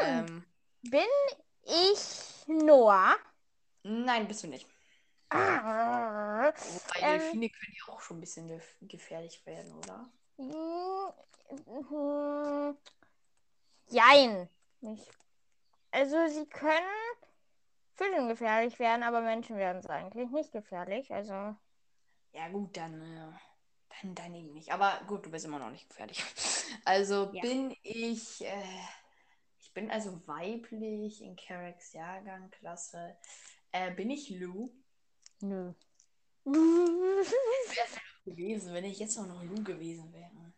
Ähm, 0.00 0.44
Bin 0.82 1.00
ich 1.62 2.44
Noah? 2.46 3.16
nein, 3.82 4.28
bist 4.28 4.42
du 4.44 4.48
nicht. 4.48 4.66
Wobei 5.30 7.00
Ähm. 7.00 7.20
Delfine 7.20 7.50
können 7.50 7.76
ja 7.86 7.92
auch 7.92 8.00
schon 8.00 8.18
ein 8.18 8.20
bisschen 8.20 8.48
gef 8.48 8.76
gefährlich 8.82 9.44
werden, 9.46 9.72
oder? 9.74 10.08
Jein. 13.90 14.48
Nicht. 14.80 15.10
Also 15.90 16.16
sie 16.28 16.46
können 16.46 16.84
Vögeln 17.96 18.28
gefährlich 18.28 18.78
werden, 18.78 19.02
aber 19.02 19.20
Menschen 19.20 19.56
werden 19.56 19.78
es 19.78 19.86
eigentlich 19.86 20.30
nicht 20.30 20.52
gefährlich. 20.52 21.12
Also 21.12 21.56
Ja, 22.32 22.48
gut, 22.48 22.76
dann, 22.76 23.00
äh, 23.02 23.32
dann, 24.02 24.14
dann 24.14 24.34
eben 24.34 24.52
nicht. 24.52 24.72
Aber 24.72 25.00
gut, 25.08 25.26
du 25.26 25.30
bist 25.30 25.44
immer 25.44 25.58
noch 25.58 25.70
nicht 25.70 25.88
gefährlich. 25.88 26.22
Also 26.84 27.30
Ja. 27.32 27.40
bin 27.42 27.74
ich, 27.82 28.44
äh, 28.44 28.82
ich 29.58 29.72
bin 29.72 29.90
also 29.90 30.20
weiblich 30.26 31.22
in 31.22 31.34
Carracks 31.34 31.94
Jahrgang, 31.94 32.50
Klasse. 32.50 33.16
Äh, 33.72 33.90
bin 33.94 34.10
ich 34.10 34.28
Lou 34.30 34.70
nö. 35.40 35.72
gewesen, 38.24 38.74
wenn 38.74 38.84
ich 38.84 38.98
jetzt 38.98 39.18
auch 39.18 39.26
noch 39.26 39.42
Lou 39.42 39.62
gewesen 39.62 40.12
wäre? 40.12 40.52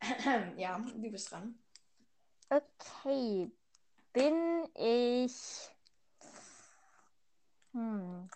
ja, 0.58 0.78
du 0.78 1.10
bist 1.10 1.30
dran. 1.30 1.58
Okay. 2.48 3.50
Bin 4.12 4.68
ich 4.74 5.70
hm, 7.72 8.28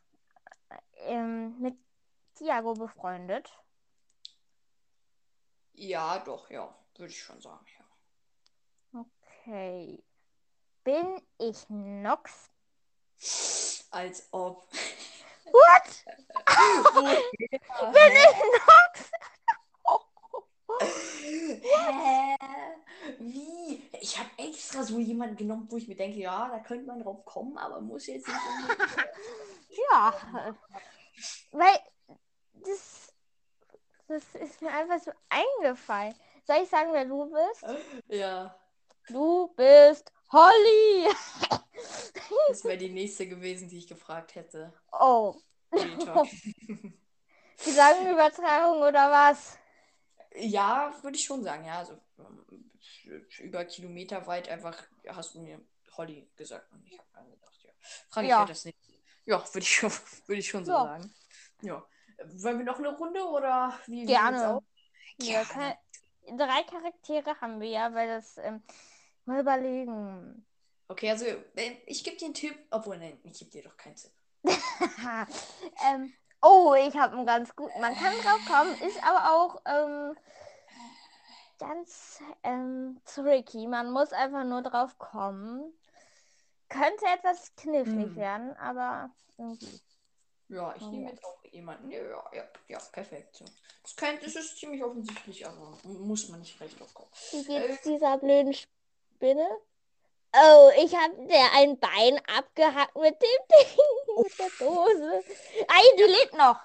ähm, 1.07 1.61
mit 1.61 1.76
Tiago 2.35 2.74
befreundet? 2.74 3.49
Ja, 5.74 6.18
doch, 6.18 6.51
ja, 6.51 6.74
würde 6.97 7.12
ich 7.12 7.22
schon 7.22 7.41
sagen, 7.41 7.64
ja. 7.79 9.05
Okay. 9.47 10.03
Bin 10.83 11.22
ich 11.39 11.68
Nox? 11.68 12.51
Als 13.91 14.29
ob. 14.33 14.68
What? 15.53 16.05
Bin 17.92 18.12
ich 18.12 18.36
Nox? 18.66 19.11
Hä? 21.62 22.36
Wie? 23.18 23.90
Ich 24.01 24.18
habe 24.18 24.28
extra 24.36 24.82
so 24.82 24.99
jemanden 24.99 25.36
genommen, 25.36 25.66
wo 25.70 25.76
ich 25.76 25.88
mir 25.88 25.96
denke, 25.96 26.18
ja, 26.18 26.49
da 26.49 26.59
könnte 26.61 26.86
man 26.86 27.03
drauf 27.03 27.24
kommen, 27.24 27.57
aber 27.59 27.80
muss 27.80 28.07
jetzt 28.07 28.26
nicht. 28.28 28.38
Ja. 29.90 30.14
Weil 31.53 31.78
das, 32.55 33.12
das 34.09 34.24
ist 34.34 34.62
mir 34.62 34.72
einfach 34.72 34.99
so 35.01 35.12
eingefallen. 35.28 36.14
Soll 36.46 36.62
ich 36.62 36.68
sagen, 36.68 36.92
wer 36.92 37.05
du 37.05 37.30
bist? 37.30 37.64
ja, 38.09 38.55
Du 39.09 39.49
bist 39.57 40.12
Holly. 40.33 41.09
das 42.49 42.64
wäre 42.64 42.76
die 42.79 42.91
nächste 42.91 43.26
gewesen, 43.29 43.68
die 43.68 43.79
ich 43.79 43.87
gefragt 43.89 44.35
hätte. 44.35 44.72
Oh. 44.93 45.35
Gedankenübertragung 47.64 48.83
oder 48.83 49.11
was? 49.11 49.59
ja, 50.35 50.95
würde 51.03 51.16
ich 51.16 51.24
schon 51.24 51.43
sagen, 51.43 51.64
ja. 51.64 51.79
Also 51.79 51.99
ähm, 52.18 52.70
über 53.41 53.64
Kilometer 53.64 54.26
weit 54.26 54.49
einfach 54.49 54.76
hast 55.09 55.35
du 55.35 55.41
mir 55.41 55.61
Holly 55.97 56.31
gesagt 56.37 56.72
und 56.72 56.87
ich 56.87 56.99
habe 56.99 57.09
dann 57.14 57.31
gedacht, 57.31 57.59
ja. 57.62 57.70
Frage 58.09 58.26
ich 58.26 58.31
Ja. 58.31 58.41
ja. 58.41 58.47
das 58.47 58.64
nicht. 58.64 58.79
Ja, 59.24 59.39
würde 59.47 59.59
ich 59.61 59.74
schon, 59.74 59.91
würde 60.26 60.41
ich 60.41 60.49
schon 60.49 60.64
so 60.64 60.72
Ja. 60.72 60.85
sagen. 60.85 61.14
Ja. 61.62 61.85
Wollen 62.24 62.59
wir 62.59 62.64
noch 62.64 62.79
eine 62.79 62.97
Runde 62.97 63.22
oder 63.24 63.79
wie? 63.87 64.03
wie 64.03 64.07
Gerne. 64.07 64.57
aus? 64.57 64.62
Ja, 65.20 65.43
Gerne. 65.45 65.76
drei 66.37 66.62
Charaktere 66.64 67.41
haben 67.41 67.61
wir 67.61 67.68
ja, 67.68 67.95
weil 67.95 68.09
das 68.09 68.39
ähm, 68.39 68.62
mal 69.29 69.41
überlegen. 69.41 70.45
Okay, 70.89 71.11
also 71.11 71.24
äh, 71.26 71.76
ich 71.87 72.03
gebe 72.05 72.16
dir 72.16 72.26
einen 72.26 72.35
Tipp, 72.35 72.57
obwohl, 72.70 72.99
nein, 72.99 73.18
ich 73.24 73.39
gebe 73.39 73.51
dir 73.51 73.62
doch 73.62 73.76
keinen 73.76 73.97
Tipp. 73.97 74.11
ähm, 75.87 76.12
oh, 76.43 76.74
ich 76.74 76.97
habe 76.97 77.16
einen 77.16 77.26
ganz 77.26 77.55
guten. 77.57 77.81
Man 77.81 77.95
kann 77.97 78.12
drauf 78.22 78.45
kommen, 78.45 78.74
ist 78.81 79.03
aber 79.03 79.33
auch 79.33 79.62
ähm, 79.66 80.16
ganz 81.59 82.20
ähm, 82.43 83.01
tricky. 83.05 83.66
Man 83.66 83.91
muss 83.93 84.12
einfach 84.12 84.45
nur 84.45 84.62
drauf 84.62 84.99
kommen. 84.99 85.72
Könnte 86.68 87.07
etwas 87.07 87.55
knifflig 87.57 88.14
Hm. 88.14 88.16
werden, 88.16 88.57
aber 88.57 89.11
irgendwie. 89.39 89.81
Ja, 90.49 90.74
ich 90.76 90.91
nehme 90.91 91.11
jetzt 91.11 91.24
auch 91.24 91.45
jemanden. 91.45 91.91
Ja, 91.91 91.99
ja, 92.33 92.49
ja, 92.68 92.79
perfekt. 92.93 93.37
So. 93.37 93.45
Das, 93.83 93.95
kann, 93.97 94.18
das 94.22 94.35
ist 94.35 94.57
ziemlich 94.59 94.83
offensichtlich, 94.83 95.47
aber 95.47 95.79
muss 95.85 96.29
man 96.29 96.41
nicht 96.41 96.57
gleich 96.57 96.74
drauf 96.76 96.93
kommen. 96.95 97.11
Wie 97.31 97.45
Äh, 97.55 97.68
geht's 97.68 97.83
dieser 97.83 98.18
blöden 98.18 98.53
Spinne? 99.19 99.49
Oh, 100.37 100.71
ich 100.85 100.95
habe 100.95 101.27
der 101.27 101.53
ein 101.55 101.79
Bein 101.81 102.21
abgehackt 102.37 102.95
mit 102.97 103.14
dem 103.21 103.41
Ding, 103.51 103.79
mit 104.23 104.39
der 104.39 104.51
Dose. 104.61 105.25
Ei, 105.66 105.83
die 105.99 106.03
lebt 106.05 106.35
noch. 106.35 106.61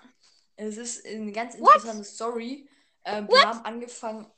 Es 0.55 0.77
ist 0.77 1.05
eine 1.05 1.31
ganz 1.31 1.55
What? 1.57 1.75
interessante 1.75 2.03
Story. 2.03 2.69
Ähm, 3.05 3.27
wir 3.27 3.41
haben 3.41 3.65
angefangen 3.65 4.31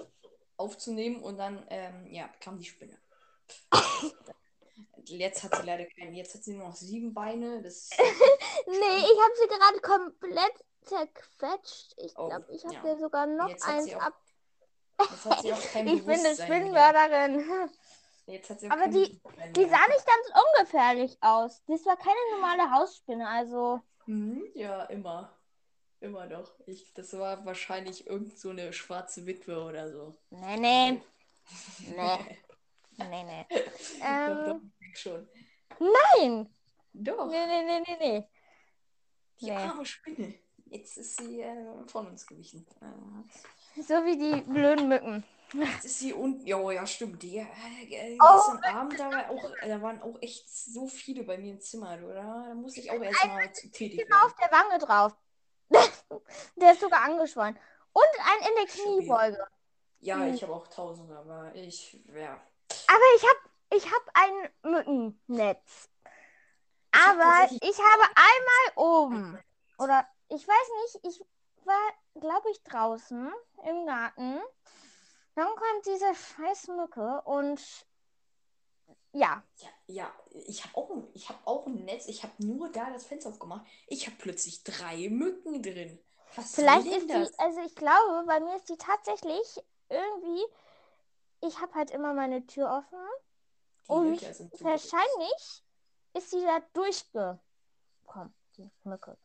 aufzunehmen 0.57 1.22
und 1.22 1.38
dann 1.38 1.66
ähm, 1.70 2.07
ja, 2.07 2.30
kam 2.39 2.57
die 2.57 2.66
Spinne. 2.66 2.97
Jetzt 5.07 5.43
hat 5.43 5.55
sie 5.55 5.63
leider 5.63 5.86
keinen. 5.86 6.16
Jetzt 6.16 6.34
hat 6.36 6.43
sie 6.43 6.53
nur 6.53 6.68
noch 6.70 6.76
sieben 6.76 7.13
Beine. 7.13 7.61
Das 7.61 7.89
Nee, 8.68 8.97
ich 8.97 9.20
habe 9.22 9.36
sie 9.39 9.47
gerade 9.47 9.82
komplett 9.82 10.53
zerquetscht. 10.84 11.93
Ich 11.97 12.18
Oh, 12.18 12.28
glaube, 12.28 12.45
ich 12.53 12.63
habe 12.66 12.76
ja. 12.76 12.82
dir 12.82 12.97
sogar 12.99 13.26
noch 13.28 13.49
Jetzt 13.49 13.66
eins 13.68 13.93
auch 13.95 14.01
ab. 14.01 14.13
jetzt 14.99 15.26
hat 15.26 15.41
sie 15.41 15.53
auch 15.53 15.61
kein 15.74 15.88
Ich 15.88 16.05
bin 16.05 16.20
eine. 16.20 16.36
Spinnenmörderin. 16.36 17.70
Jetzt 18.28 18.49
hat 18.49 18.59
sie 18.59 18.69
Aber 18.71 18.88
die- 18.88 19.21
Die 19.55 19.65
sah 19.65 19.88
nicht 19.88 20.05
ganz 20.05 20.45
ungefährlich 20.57 21.17
aus. 21.21 21.63
Das 21.67 21.86
war 21.86 21.95
keine 21.97 22.17
normale 22.34 22.71
Hausspinne, 22.71 23.28
also. 23.28 23.82
Mhm, 24.07 24.43
ja, 24.55 24.84
immer. 24.86 25.32
Immer 25.99 26.28
doch. 26.28 26.53
Ich, 26.65 26.93
das 26.93 27.13
war 27.17 27.45
wahrscheinlich 27.45 28.07
irgend 28.07 28.38
so 28.38 28.49
eine 28.49 28.73
schwarze 28.73 29.26
Witwe 29.26 29.63
oder 29.63 29.91
so. 29.91 30.17
Nee, 30.30 30.57
nee. 30.57 31.01
Nee. 31.95 32.38
Nee, 32.97 33.23
nee. 33.23 33.45
doch, 33.49 34.45
doch, 34.45 34.55
Ähm, 34.55 34.71
schon. 34.93 35.30
nein. 35.80 36.49
Doch, 36.93 37.28
Nee, 37.30 37.45
nee, 37.45 37.63
nee, 37.63 37.80
nee, 37.86 37.97
nee. 37.99 38.28
die 39.41 39.45
nee. 39.45 39.51
arme 39.51 39.86
Spinne. 39.86 40.34
Jetzt 40.67 40.97
ist 40.97 41.17
sie 41.17 41.41
äh, 41.41 41.86
von 41.88 42.07
uns 42.07 42.26
gewichen. 42.26 42.65
Äh, 42.82 43.82
So 43.82 43.93
wie 44.05 44.17
die 44.17 44.41
blöden 44.49 44.88
Mücken. 44.88 45.23
Jetzt 45.62 45.86
ist 45.86 45.99
sie 45.99 46.14
unten. 46.14 46.45
Ja, 46.45 46.72
ja, 46.72 46.86
stimmt. 46.88 47.22
Die, 47.24 47.38
äh, 47.38 47.45
äh, 47.89 48.18
Oh. 48.22 48.36
gestern 48.36 48.64
Abend, 48.76 48.99
da, 48.99 49.12
war 49.12 49.30
auch, 49.30 49.51
da 49.62 49.82
waren 49.82 50.01
auch 50.01 50.22
echt 50.22 50.49
so 50.49 50.88
viele 50.88 51.24
bei 51.24 51.38
mir 51.38 51.53
im 51.53 51.60
Zimmer, 51.62 51.97
oder? 52.03 52.45
Da 52.47 52.53
musste 52.56 52.80
ich 52.82 52.91
auch 52.91 53.01
erstmal 53.01 53.51
tätig 53.51 53.97
werden. 53.99 54.14
auf 54.14 54.34
der 54.36 54.51
Wange 54.51 54.78
drauf. 54.80 55.16
der 56.56 56.72
ist 56.74 56.82
sogar 56.82 57.01
angeschwollen. 57.03 57.58
Und 57.93 58.03
ein 58.20 58.49
in 58.49 58.56
der. 58.56 58.66
Kniebeuge. 58.66 59.47
Ja, 60.01 60.18
Hm. 60.18 60.34
ich 60.34 60.43
habe 60.43 60.53
auch 60.53 60.68
tausende, 60.68 61.18
aber 61.18 61.53
ich, 61.56 61.99
ja. 62.14 62.34
Aber 62.88 63.03
ich 63.16 63.24
habe 63.24 63.39
ich 63.76 63.86
hab 63.91 64.03
ein 64.14 64.72
Mückennetz. 64.72 65.89
Ich 66.93 67.01
hab 67.01 67.14
Aber 67.14 67.24
tatsächlich- 67.24 67.72
ich 67.72 67.78
habe 67.80 68.03
einmal 68.16 68.88
oben. 68.88 69.39
Oder 69.80 70.08
ich 70.30 70.47
weiß 70.47 71.01
nicht, 71.01 71.06
ich 71.16 71.26
war, 71.66 71.91
glaube 72.22 72.49
ich, 72.51 72.62
draußen 72.64 73.32
im 73.68 73.86
Garten. 73.86 74.39
Dann 75.36 75.47
kommt 75.47 75.86
diese 75.86 76.13
scheiß 76.15 76.67
Mücke 76.69 77.21
und 77.25 77.61
ja, 79.13 79.43
Ja, 79.57 79.69
ja, 79.88 80.13
ich 80.47 80.63
habe 80.63 80.77
auch, 80.77 80.91
ich 81.13 81.29
hab 81.29 81.45
auch 81.47 81.65
ein 81.67 81.86
Netz. 81.86 82.07
Ich 82.07 82.23
habe 82.23 82.33
nur 82.39 82.69
da 82.71 82.89
das 82.91 83.05
Fenster 83.05 83.29
aufgemacht. 83.29 83.65
Ich 83.88 84.05
habe 84.07 84.17
plötzlich 84.19 84.63
drei 84.63 85.09
Mücken 85.09 85.61
drin. 85.61 85.99
Was 86.36 86.55
vielleicht 86.55 86.88
ist 86.88 87.09
das? 87.09 87.31
die, 87.31 87.39
also 87.39 87.61
ich 87.61 87.75
glaube, 87.75 88.25
bei 88.27 88.39
mir 88.41 88.55
ist 88.57 88.67
die 88.69 88.77
tatsächlich 88.77 89.63
irgendwie, 89.89 90.43
ich 91.41 91.59
habe 91.61 91.73
halt 91.75 91.91
immer 91.91 92.13
meine 92.13 92.45
Tür 92.45 92.69
offen 92.69 92.99
Die 93.88 93.91
und 93.93 94.19
sind 94.19 94.51
wahrscheinlich 94.63 95.63
ist 96.13 96.31
sie 96.31 96.41
da 96.41 96.59
durchgekommen, 96.73 98.33
die 98.57 98.69
Mücke. 98.83 99.17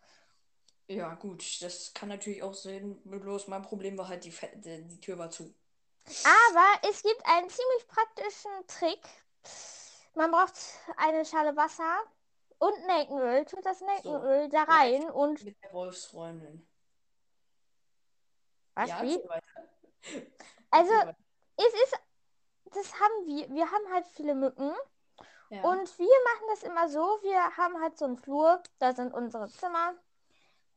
Ja, 0.89 1.15
gut, 1.15 1.63
das 1.63 1.95
kann 1.95 2.09
natürlich 2.09 2.43
auch 2.43 2.55
sein. 2.55 3.01
Bloß 3.05 3.47
mein 3.49 3.63
Problem 3.63 3.97
war 3.97 4.09
halt, 4.09 4.25
die, 4.25 4.33
Fe 4.33 4.51
die, 4.57 4.87
die 4.87 5.01
Tür 5.01 5.19
war 5.19 5.31
zu. 5.31 5.55
Aber 6.07 6.89
es 6.89 7.03
gibt 7.03 7.25
einen 7.25 7.49
ziemlich 7.49 7.87
praktischen 7.89 8.51
Trick. 8.67 9.01
Man 10.15 10.31
braucht 10.31 10.55
eine 10.97 11.25
Schale 11.25 11.55
Wasser 11.57 11.99
und 12.59 12.87
Nelkenöl. 12.87 13.45
Tut 13.45 13.65
das 13.65 13.81
Nelkenöl 13.81 14.49
da 14.49 14.65
rein 14.65 15.09
und 15.11 15.43
Mit 15.45 15.63
der 15.63 15.73
Wolfsfreundin. 15.73 16.67
was 18.75 18.89
ja, 18.89 19.03
wie? 19.03 19.21
Also 20.73 20.93
es 21.57 21.75
ist, 21.85 22.01
das 22.67 22.95
haben 22.95 23.27
wir. 23.27 23.49
Wir 23.51 23.71
haben 23.71 23.93
halt 23.93 24.07
viele 24.07 24.35
Mücken 24.35 24.73
Ja. 25.51 25.63
und 25.63 25.99
wir 25.99 26.07
machen 26.07 26.47
das 26.49 26.63
immer 26.63 26.89
so. 26.89 27.01
Wir 27.23 27.57
haben 27.57 27.81
halt 27.81 27.99
so 27.99 28.05
einen 28.05 28.17
Flur. 28.17 28.63
Da 28.79 28.95
sind 28.95 29.13
unsere 29.13 29.49
Zimmer 29.49 29.95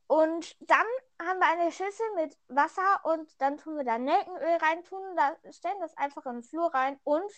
Und 0.07 0.55
dann 0.69 0.85
haben 1.21 1.39
wir 1.39 1.47
eine 1.47 1.71
Schüssel 1.71 2.05
mit 2.15 2.37
Wasser 2.47 3.01
und 3.03 3.29
dann 3.41 3.57
tun 3.57 3.77
wir 3.77 3.83
da 3.83 3.97
Nelkenöl 3.97 4.57
rein, 4.57 4.83
tun 4.83 5.01
da, 5.15 5.35
stellen 5.51 5.79
das 5.79 5.95
einfach 5.97 6.25
in 6.25 6.33
den 6.33 6.43
Flur 6.43 6.73
rein 6.73 6.99
und 7.03 7.31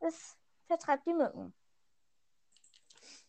es 0.00 0.36
vertreibt 0.66 1.06
die 1.06 1.14
Mücken. 1.14 1.54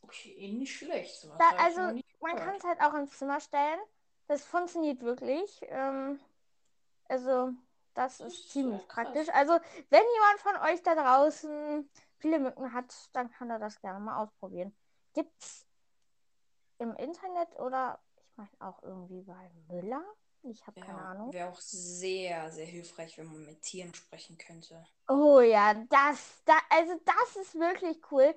Okay, 0.02 0.52
nicht 0.54 0.76
schlecht. 0.76 1.20
So 1.20 1.30
Da, 1.38 1.50
also 1.58 1.82
man 2.22 2.36
kann 2.38 2.56
es 2.56 2.64
halt 2.64 2.80
auch 2.82 2.94
ins 2.94 3.18
Zimmer 3.18 3.42
stellen. 3.42 3.80
Das 4.28 4.44
funktioniert 4.46 5.02
wirklich. 5.02 5.60
Ähm, 5.64 6.20
also 7.10 7.52
das 7.94 8.20
ist 8.20 8.28
ist 8.28 8.52
ziemlich 8.52 8.88
krass. 8.88 9.06
praktisch. 9.06 9.30
Also 9.30 9.54
wenn 9.90 10.04
jemand 10.14 10.40
von 10.40 10.56
euch 10.70 10.82
da 10.84 10.96
draußen 10.96 11.90
viele 12.18 12.40
Mücken 12.40 12.74
hat, 12.74 12.94
dann 13.14 13.30
kann 13.30 13.50
er 13.50 13.60
das 13.60 13.80
gerne 13.82 14.00
mal 14.00 14.24
ausprobieren. 14.24 14.76
Gibt's 15.14 15.66
im 16.80 16.96
Internet 16.96 17.56
oder 17.58 18.00
auch 18.60 18.82
irgendwie 18.84 19.22
bei 19.22 19.50
Müller? 19.70 20.04
Ich 20.44 20.66
habe 20.66 20.80
keine 20.80 21.00
Ahnung. 21.00 21.34
wäre 21.34 21.50
auch 21.50 21.60
sehr, 21.60 22.52
sehr 22.52 22.66
hilfreich, 22.66 23.18
wenn 23.18 23.28
man 23.28 23.46
mit 23.46 23.62
Tieren 23.62 23.94
sprechen 23.94 24.38
könnte. 24.38 24.86
Oh 25.10 25.40
ja, 25.40 25.74
das, 25.74 26.42
da, 26.46 26.54
also 26.70 27.00
das 27.06 27.36
ist 27.42 27.56
wirklich 27.56 27.98
cool. 28.12 28.36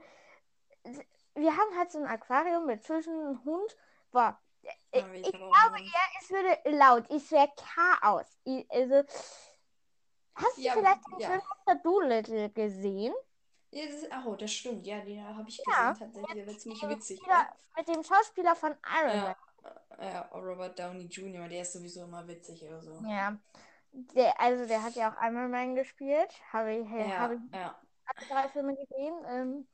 Wir 1.34 1.56
haben 1.56 1.76
halt 1.78 1.90
so 1.92 1.98
ein 1.98 2.06
Aquarium 2.06 2.66
mit 2.66 2.84
Fischen, 2.84 3.12
einem 3.12 3.44
Hund. 3.44 3.76
Boah, 4.12 4.38
ich, 4.92 5.00
Ja, 5.00 5.12
ich 5.14 5.30
glaube, 5.32 5.54
ja, 5.54 6.00
es 6.20 6.30
würde 6.30 6.76
laut, 6.78 7.10
es 7.10 7.30
wäre 7.30 7.50
Chaos. 7.56 8.26
Ich, 8.44 8.70
also, 8.70 9.02
hast 10.34 10.56
du 10.56 10.62
Ja, 10.62 10.72
vielleicht 10.74 11.06
den 11.06 11.20
ja. 11.20 11.28
Film 11.28 11.40
Dr. 11.66 11.74
Doolittle 11.82 12.50
gesehen? 12.50 13.14
Ja, 13.72 13.86
das 13.86 13.94
ist, 13.96 14.08
oh, 14.26 14.34
das 14.34 14.52
stimmt. 14.52 14.86
Ja, 14.86 15.00
den 15.00 15.24
habe 15.24 15.48
ich 15.48 15.58
Ja. 15.58 15.92
gesehen 15.92 15.98
tatsächlich. 15.98 16.34
Der 16.34 16.46
wird 16.46 16.60
ziemlich 16.60 16.82
witzig. 16.88 17.22
Ne? 17.22 17.48
mit 17.76 17.88
dem 17.88 18.02
Schauspieler 18.02 18.56
von 18.56 18.74
Iron 19.00 19.16
Ja, 19.16 19.36
ja, 20.00 20.22
Robert 20.34 20.78
Downey 20.78 21.04
Jr., 21.06 21.48
der 21.48 21.62
ist 21.62 21.72
sowieso 21.72 22.04
immer 22.04 22.26
witzig 22.26 22.62
oder 22.64 22.80
so. 22.80 23.00
Ja. 23.06 23.36
Der, 23.92 24.40
also 24.40 24.66
der 24.66 24.82
hat 24.82 24.94
ja 24.94 25.10
auch 25.12 25.22
Iron 25.22 25.50
Man 25.50 25.74
gespielt. 25.74 26.30
Habe 26.52 26.74
ich, 26.74 26.88
Ja, 26.88 27.18
habe 27.18 27.34
ich 27.34 27.54
ja. 27.54 27.76
alle 28.06 28.28
drei 28.28 28.48
Filme 28.48 28.76
gesehen. 28.76 29.14
Ähm, 29.28 29.66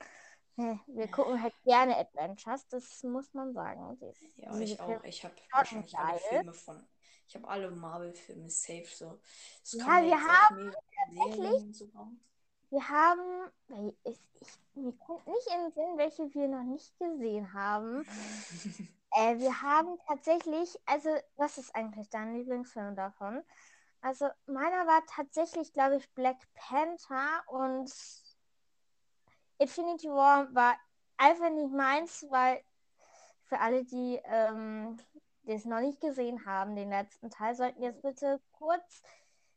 wir 0.86 1.08
gucken 1.08 1.42
halt 1.42 1.52
gerne 1.64 1.96
Adventures, 1.98 2.66
das 2.68 3.02
muss 3.02 3.34
man 3.34 3.52
sagen. 3.52 3.98
Dies, 4.00 4.18
Ja, 4.36 4.58
ich 4.58 4.76
Filme- 4.76 4.98
auch. 4.98 5.04
Ich 5.04 5.22
habe 5.22 5.34
wahrscheinlich 5.52 5.98
alle. 5.98 6.18
Filme 6.18 6.52
von. 6.54 6.86
Ich 7.28 7.34
habe 7.34 7.46
alle 7.48 7.70
Marvel-Filme 7.70 8.48
safe 8.48 8.86
so. 8.86 9.18
Ja, 9.78 10.02
wir 10.02 11.72
so 11.74 11.84
raus. 11.94 12.08
Wir 12.70 12.88
haben, 12.88 13.50
ich, 14.04 14.18
ich, 14.40 14.48
mir 14.74 14.92
kommt 14.92 15.26
nicht 15.26 15.46
in 15.54 15.60
den 15.62 15.72
Sinn, 15.72 15.96
welche 15.96 16.34
wir 16.34 16.48
noch 16.48 16.62
nicht 16.64 16.98
gesehen 16.98 17.52
haben. 17.52 18.06
Äh, 19.16 19.38
wir 19.38 19.62
haben 19.62 19.98
tatsächlich, 20.06 20.78
also 20.84 21.08
was 21.36 21.56
ist 21.56 21.74
eigentlich 21.74 22.10
dein 22.10 22.34
Lieblingsfilm 22.34 22.94
davon? 22.94 23.42
Also 24.02 24.28
meiner 24.46 24.86
war 24.86 25.02
tatsächlich, 25.06 25.72
glaube 25.72 25.96
ich, 25.96 26.12
Black 26.12 26.36
Panther 26.54 27.42
und 27.46 27.90
Infinity 29.58 30.08
War 30.08 30.54
war 30.54 30.76
einfach 31.16 31.48
nicht 31.48 31.72
meins, 31.72 32.26
weil 32.28 32.62
für 33.44 33.58
alle, 33.58 33.84
die 33.84 34.20
ähm, 34.24 34.98
es 35.46 35.64
noch 35.64 35.80
nicht 35.80 36.00
gesehen 36.00 36.44
haben, 36.44 36.76
den 36.76 36.90
letzten 36.90 37.30
Teil, 37.30 37.54
sollten 37.54 37.82
jetzt 37.82 38.02
bitte 38.02 38.38
kurz 38.52 39.02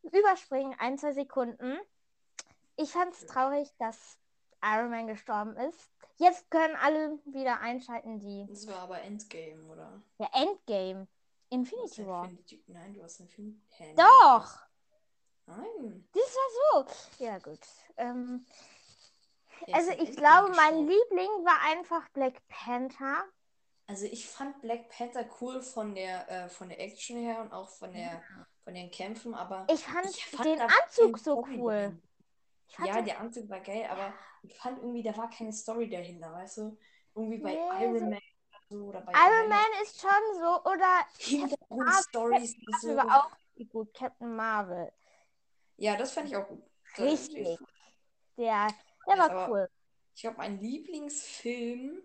überspringen, 0.04 0.74
ein, 0.80 0.98
zwei 0.98 1.12
Sekunden. 1.12 1.78
Ich 2.78 2.94
fand 2.94 3.14
es 3.14 3.26
traurig, 3.26 3.70
dass 3.78 4.18
Iron 4.64 4.90
Man 4.90 5.08
gestorben 5.08 5.58
ist. 5.58 5.92
Jetzt 6.20 6.52
können 6.52 6.76
alle 6.76 7.18
wieder 7.26 7.62
einschalten, 7.62 8.20
die 8.20 8.46
Das 8.50 8.68
war 8.68 8.80
aber 8.80 9.02
Endgame, 9.02 9.64
oder? 9.72 10.02
der 10.20 10.30
Endgame. 10.34 11.08
Infinity 11.50 12.06
War. 12.06 12.26
Infinity, 12.26 12.64
nein, 12.68 12.94
du 12.94 13.02
hast 13.02 13.20
Infinity. 13.22 13.60
Hä, 13.70 13.96
Doch! 13.96 14.60
Nein. 15.46 16.08
Das 16.14 16.36
war 16.36 16.86
so. 16.86 17.24
Ja, 17.24 17.40
gut. 17.40 17.60
Ähm, 17.98 18.46
also 19.72 19.92
ich 19.92 20.16
glaube, 20.16 20.54
mein. 20.56 20.86
Liebling 20.86 21.46
war 21.46 21.60
einfach 21.72 22.08
Black 22.10 22.46
Panther. 22.50 23.24
Also 23.88 24.06
ich 24.06 24.28
fand 24.28 24.62
Black 24.62 24.90
Panther 24.90 25.26
cool 25.42 25.62
von 25.64 25.96
der, 25.96 26.30
äh, 26.30 26.50
von 26.50 26.70
der 26.70 26.80
Action 26.80 27.18
her 27.18 27.42
und 27.42 27.52
auch 27.52 27.70
von 27.70 27.92
der, 27.92 28.22
von 28.64 28.76
den 28.76 28.92
Kämpfen, 28.92 29.34
aber 29.34 29.66
Ich 29.72 29.84
fand, 29.84 30.06
ich 30.06 30.26
fand 30.28 30.46
den 30.46 30.62
Anzug 30.62 31.18
so 31.18 31.44
cool. 31.58 32.00
Ja, 32.86 33.02
der 33.02 33.20
Anzug 33.20 33.50
war 33.50 33.62
geil, 33.62 33.88
aber 33.90 34.14
ich 34.44 34.56
fand 34.58 34.80
irgendwie, 34.80 35.04
da 35.04 35.16
war 35.18 35.30
keine 35.30 35.54
Story 35.54 35.90
dahinter, 35.90 36.32
weißt 36.34 36.58
du? 36.58 36.78
Irgendwie 37.16 37.38
bei 37.40 37.54
Nee, 37.54 37.86
Iron 37.86 38.00
so- 38.00 38.06
Man 38.06 38.14
oder 38.14 38.60
so 38.70 38.84
oder 38.86 39.02
bei 39.02 39.12
Iron 39.14 39.24
Avengers 39.24 39.50
Man 39.50 39.84
ist 39.84 40.02
schon 40.02 40.40
so, 40.40 40.72
oder 40.72 41.06
Hintergrundstories 41.18 42.56
und 42.56 42.74
das 42.74 42.82
so. 42.82 42.96
war 42.96 43.18
auch 43.26 43.32
gut, 43.70 43.94
Captain 43.94 44.36
Marvel. 44.36 44.92
Ja, 45.78 45.96
das 45.96 46.12
fand 46.12 46.28
ich 46.28 46.36
auch 46.36 46.48
gut. 46.48 46.64
Richtig. 46.98 47.58
Der, 48.38 48.68
der 49.08 49.18
Weiß, 49.18 49.20
war 49.20 49.30
aber- 49.32 49.50
cool. 49.50 49.70
Ich 50.16 50.22
glaube, 50.22 50.38
mein 50.38 50.60
Lieblingsfilm 50.60 52.02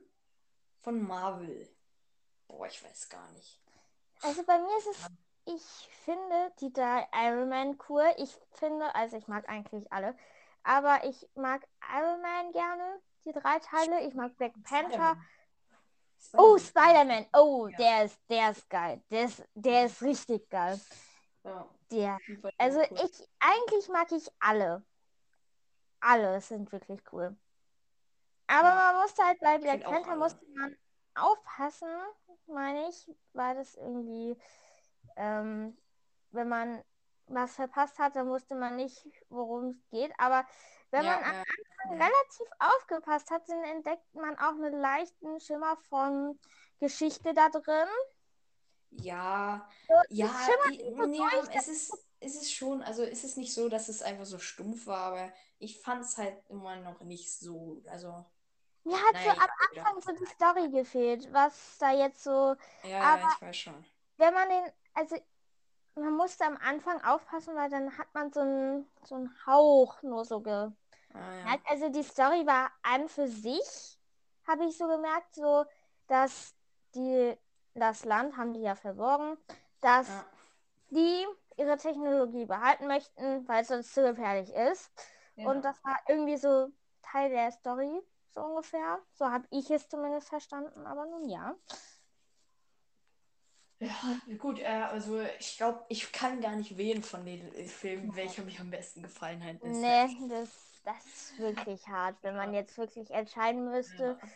von 0.83 1.03
Marvel. 1.03 1.69
Boah, 2.47 2.67
ich 2.67 2.83
weiß 2.85 3.09
gar 3.09 3.31
nicht. 3.33 3.61
Also 4.23 4.45
bei 4.45 4.59
mir 4.59 4.79
ist 4.79 4.87
es, 4.87 5.07
ich 5.47 5.89
finde 6.05 6.53
die 6.61 6.73
drei 6.73 7.07
Iron 7.13 7.49
Man 7.49 7.79
cool. 7.89 8.05
Ich 8.19 8.31
finde, 8.53 8.95
also 8.95 9.17
ich 9.17 9.27
mag 9.27 9.49
eigentlich 9.49 9.93
alle, 9.93 10.17
aber 10.65 11.05
ich 11.05 11.29
mag 11.35 11.67
Iron 11.97 12.21
Man 12.21 12.53
gerne, 12.53 13.01
die 13.25 13.33
drei 13.33 13.59
Teile. 13.61 14.07
Ich 14.07 14.15
mag 14.15 14.37
Black 14.37 14.53
Panther. 14.63 15.17
Spider-Man. 15.17 15.27
Oh, 16.37 16.59
Spider-Man. 16.59 17.27
Oh, 17.35 17.69
Ja. 17.69 17.77
der 17.77 18.05
ist, 18.07 18.19
der 18.29 18.51
ist 18.51 18.69
geil. 18.69 19.03
Der 19.11 19.25
ist, 19.27 19.45
der 19.55 19.85
ist 19.87 20.03
richtig 20.03 20.49
geil. 20.51 20.81
Ja, 21.45 21.69
Der. 21.91 22.19
Also 22.59 22.81
ich, 22.81 23.29
eigentlich 23.39 23.89
mag 23.89 24.11
ich 24.11 24.29
alle. 24.41 24.83
Alle 26.01 26.41
sind 26.41 26.73
wirklich 26.73 27.01
cool. 27.13 27.37
Aber 28.47 28.69
Ja. 28.69 28.75
man 28.93 29.03
musste 29.03 29.23
halt 29.23 29.39
bei 29.41 29.59
Black 29.59 29.85
Panther 29.85 30.17
musste 30.17 30.45
man 30.55 30.77
aufpassen, 31.15 31.89
meine 32.47 32.89
ich, 32.89 33.09
weil 33.33 33.55
das 33.55 33.75
irgendwie, 33.77 34.37
ähm, 35.17 35.77
wenn 36.31 36.49
man 36.49 36.83
was 37.27 37.55
verpasst 37.57 37.99
hat, 37.99 38.17
dann 38.17 38.29
wusste 38.29 38.55
man 38.55 38.77
nicht, 38.77 39.07
worum 39.29 39.71
es 39.71 39.89
geht. 39.91 40.13
Aber 40.19 40.47
wenn 40.91 41.05
ja, 41.05 41.07
man 41.07 41.23
am 41.23 41.33
ja. 41.33 41.45
Anfang 41.81 42.03
relativ 42.03 42.47
aufgepasst 42.59 43.31
hat, 43.31 43.49
dann 43.49 43.65
entdeckt 43.65 44.15
man 44.15 44.39
auch 44.39 44.53
einen 44.55 44.81
leichten 44.81 45.41
Schimmer 45.41 45.77
von 45.89 46.39
Geschichte 46.81 47.35
da 47.35 47.49
drin. 47.51 47.89
Ja, 48.91 49.69
So, 49.89 49.95
ja, 50.09 50.27
es 50.27 50.45
schimmert 50.45 50.75
i- 50.75 50.81
nicht 50.83 50.97
so 50.97 51.07
ja, 51.19 51.29
durch, 51.31 51.49
es 51.53 51.69
ist, 51.69 52.07
es 52.21 52.37
ist 52.37 52.53
schon, 52.55 52.83
also 52.83 53.03
es 53.03 53.25
ist 53.25 53.37
nicht 53.37 53.53
so, 53.53 53.69
dass 53.69 53.89
es 53.89 54.03
einfach 54.03 54.25
so 54.27 54.39
stumpf 54.39 54.87
war, 54.87 55.13
aber 55.13 55.33
ich 55.59 55.81
fand 55.81 56.03
es 56.05 56.17
halt 56.17 56.43
immer 56.49 56.77
noch 56.77 57.01
nicht 57.03 57.33
so, 57.39 57.83
also, 57.87 58.25
Mir 58.85 58.99
hat 58.99 59.21
so 59.23 59.29
naja, 59.29 59.35
am 59.35 59.49
wieder. 59.71 59.89
Anfang 59.89 60.01
so 60.01 60.13
die 60.13 60.27
Story 60.27 60.71
gefehlt, 60.71 61.33
was 61.33 61.79
da 61.79 61.93
jetzt 61.93 62.23
so, 62.23 62.55
Ja, 62.83 63.05
ja, 63.05 63.25
aber- 63.25 63.25
ich 63.25 63.41
weiß 63.43 63.57
schon. 63.57 63.85
wenn 64.19 64.35
man 64.35 64.49
den, 64.49 64.73
also 64.95 65.17
man 65.97 66.17
musste 66.17 66.45
am 66.45 66.57
Anfang 66.59 67.03
aufpassen, 67.05 67.55
weil 67.57 67.71
dann 67.71 67.97
hat 67.99 68.13
man 68.15 68.33
so 68.33 68.41
einen 68.41 68.87
so 69.05 69.15
einen 69.17 69.31
Hauch 69.47 70.03
nur 70.03 70.25
so 70.25 70.41
ge. 70.41 70.71
Ah, 71.15 71.19
ja. 71.19 71.59
Also 71.69 71.89
die 71.91 72.03
Story 72.03 72.47
war 72.47 72.71
an 72.83 73.09
für 73.09 73.29
sich, 73.29 73.99
habe 74.47 74.65
ich 74.67 74.77
so 74.77 74.87
gemerkt, 74.89 75.35
so, 75.35 75.65
dass 76.09 76.55
die, 76.95 77.37
das 77.75 78.05
Land 78.05 78.37
haben 78.37 78.53
die 78.55 78.61
ja 78.63 78.75
verborgen, 78.75 79.37
dass 79.81 80.09
Ja. 80.09 80.25
die 80.91 81.27
ihre 81.57 81.77
Technologie 81.77 82.47
behalten 82.47 82.87
möchten, 82.87 83.47
weil 83.49 83.63
es 83.63 83.69
sonst 83.69 83.95
zu 83.95 84.03
gefährlich 84.03 84.53
ist. 84.53 84.91
Genau. 85.37 85.51
Und 85.51 85.65
das 85.65 85.83
war 85.85 85.97
irgendwie 86.09 86.37
so 86.37 86.69
Teil 87.03 87.31
der 87.31 87.51
Story, 87.53 88.03
so 88.31 88.41
ungefähr. 88.43 88.99
So 89.13 89.31
habe 89.31 89.47
ich 89.51 89.71
es 89.71 89.89
zumindest 89.89 90.29
verstanden, 90.29 90.87
aber 90.87 91.07
nun 91.07 91.29
ja. 91.29 91.55
Ja, 93.81 94.19
gut, 94.39 94.61
äh, 94.61 94.67
also 94.67 95.21
ich 95.39 95.57
glaube, 95.57 95.85
ich 95.89 96.11
kann 96.13 96.41
gar 96.41 96.57
nicht 96.57 96.77
wählen 96.77 97.03
von 97.03 97.25
den 97.25 97.53
äh, 97.55 97.65
Filmen, 97.65 98.15
welcher 98.17 98.43
mir 98.45 98.59
am 98.61 98.71
besten 98.71 99.03
gefallen 99.03 99.43
hat. 99.45 99.57
Das- 99.63 99.77
Nee, 99.77 100.29
das, 100.29 100.49
das 100.85 101.07
ist 101.07 101.39
wirklich 101.39 101.87
hart, 101.89 102.17
wenn 102.23 102.37
man 102.37 102.55
jetzt 102.55 102.77
wirklich 102.79 103.11
entscheiden 103.11 103.71
müsste, 103.71 104.19
Ja. 104.21 104.29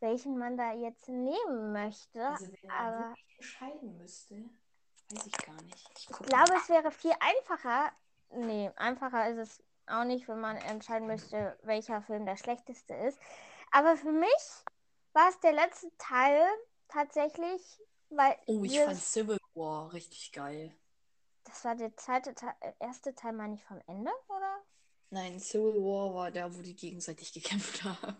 welchen 0.00 0.38
man 0.38 0.56
da 0.56 0.72
jetzt 0.72 1.08
nehmen 1.08 1.72
möchte. 1.72 2.26
Also 2.26 2.46
wenn 2.46 2.68
man 2.68 2.76
aber 2.76 3.08
wirklich 3.10 3.26
entscheiden 3.38 3.96
müsste, 3.98 4.34
weiß 5.10 5.26
ich 5.26 5.32
gar 5.32 5.62
nicht. 5.62 5.90
Ich 5.98 6.10
ich 6.10 6.16
glaube, 6.26 6.54
es 6.56 6.68
wäre 6.68 6.90
viel 6.90 7.12
einfacher. 7.20 7.92
Nee, 8.30 8.70
einfacher 8.76 9.28
ist 9.30 9.38
es 9.38 9.62
auch 9.86 10.04
nicht, 10.04 10.28
wenn 10.28 10.40
man 10.40 10.56
entscheiden 10.56 11.06
möchte, 11.08 11.58
welcher 11.62 12.00
Film 12.02 12.24
der 12.26 12.36
schlechteste 12.36 12.94
ist. 12.94 13.18
Aber 13.72 13.96
für 13.96 14.12
mich 14.12 14.64
war 15.12 15.28
es 15.28 15.38
der 15.40 15.52
letzte 15.52 15.90
Teil 15.98 16.40
tatsächlich, 16.88 17.80
weil 18.10 18.36
Oh, 18.46 18.64
ich 18.64 18.78
fand 18.78 19.00
Civil 19.00 19.38
War 19.54 19.92
richtig 19.92 20.32
geil. 20.32 20.72
das 21.44 21.64
war 21.64 21.74
der 21.76 21.94
zweite 21.96 22.34
Teil, 22.34 22.54
äh, 22.60 22.72
erste 22.80 23.14
Teil, 23.14 23.32
meine 23.32 23.54
ich, 23.54 23.64
vom 23.64 23.80
Ende, 23.86 24.10
oder? 24.28 24.56
Nein, 25.10 25.40
Civil 25.40 25.74
War 25.82 26.14
war 26.14 26.30
da, 26.30 26.54
wo 26.56 26.62
die 26.62 26.76
gegenseitig 26.76 27.32
gekämpft 27.32 27.82
haben. 27.84 28.16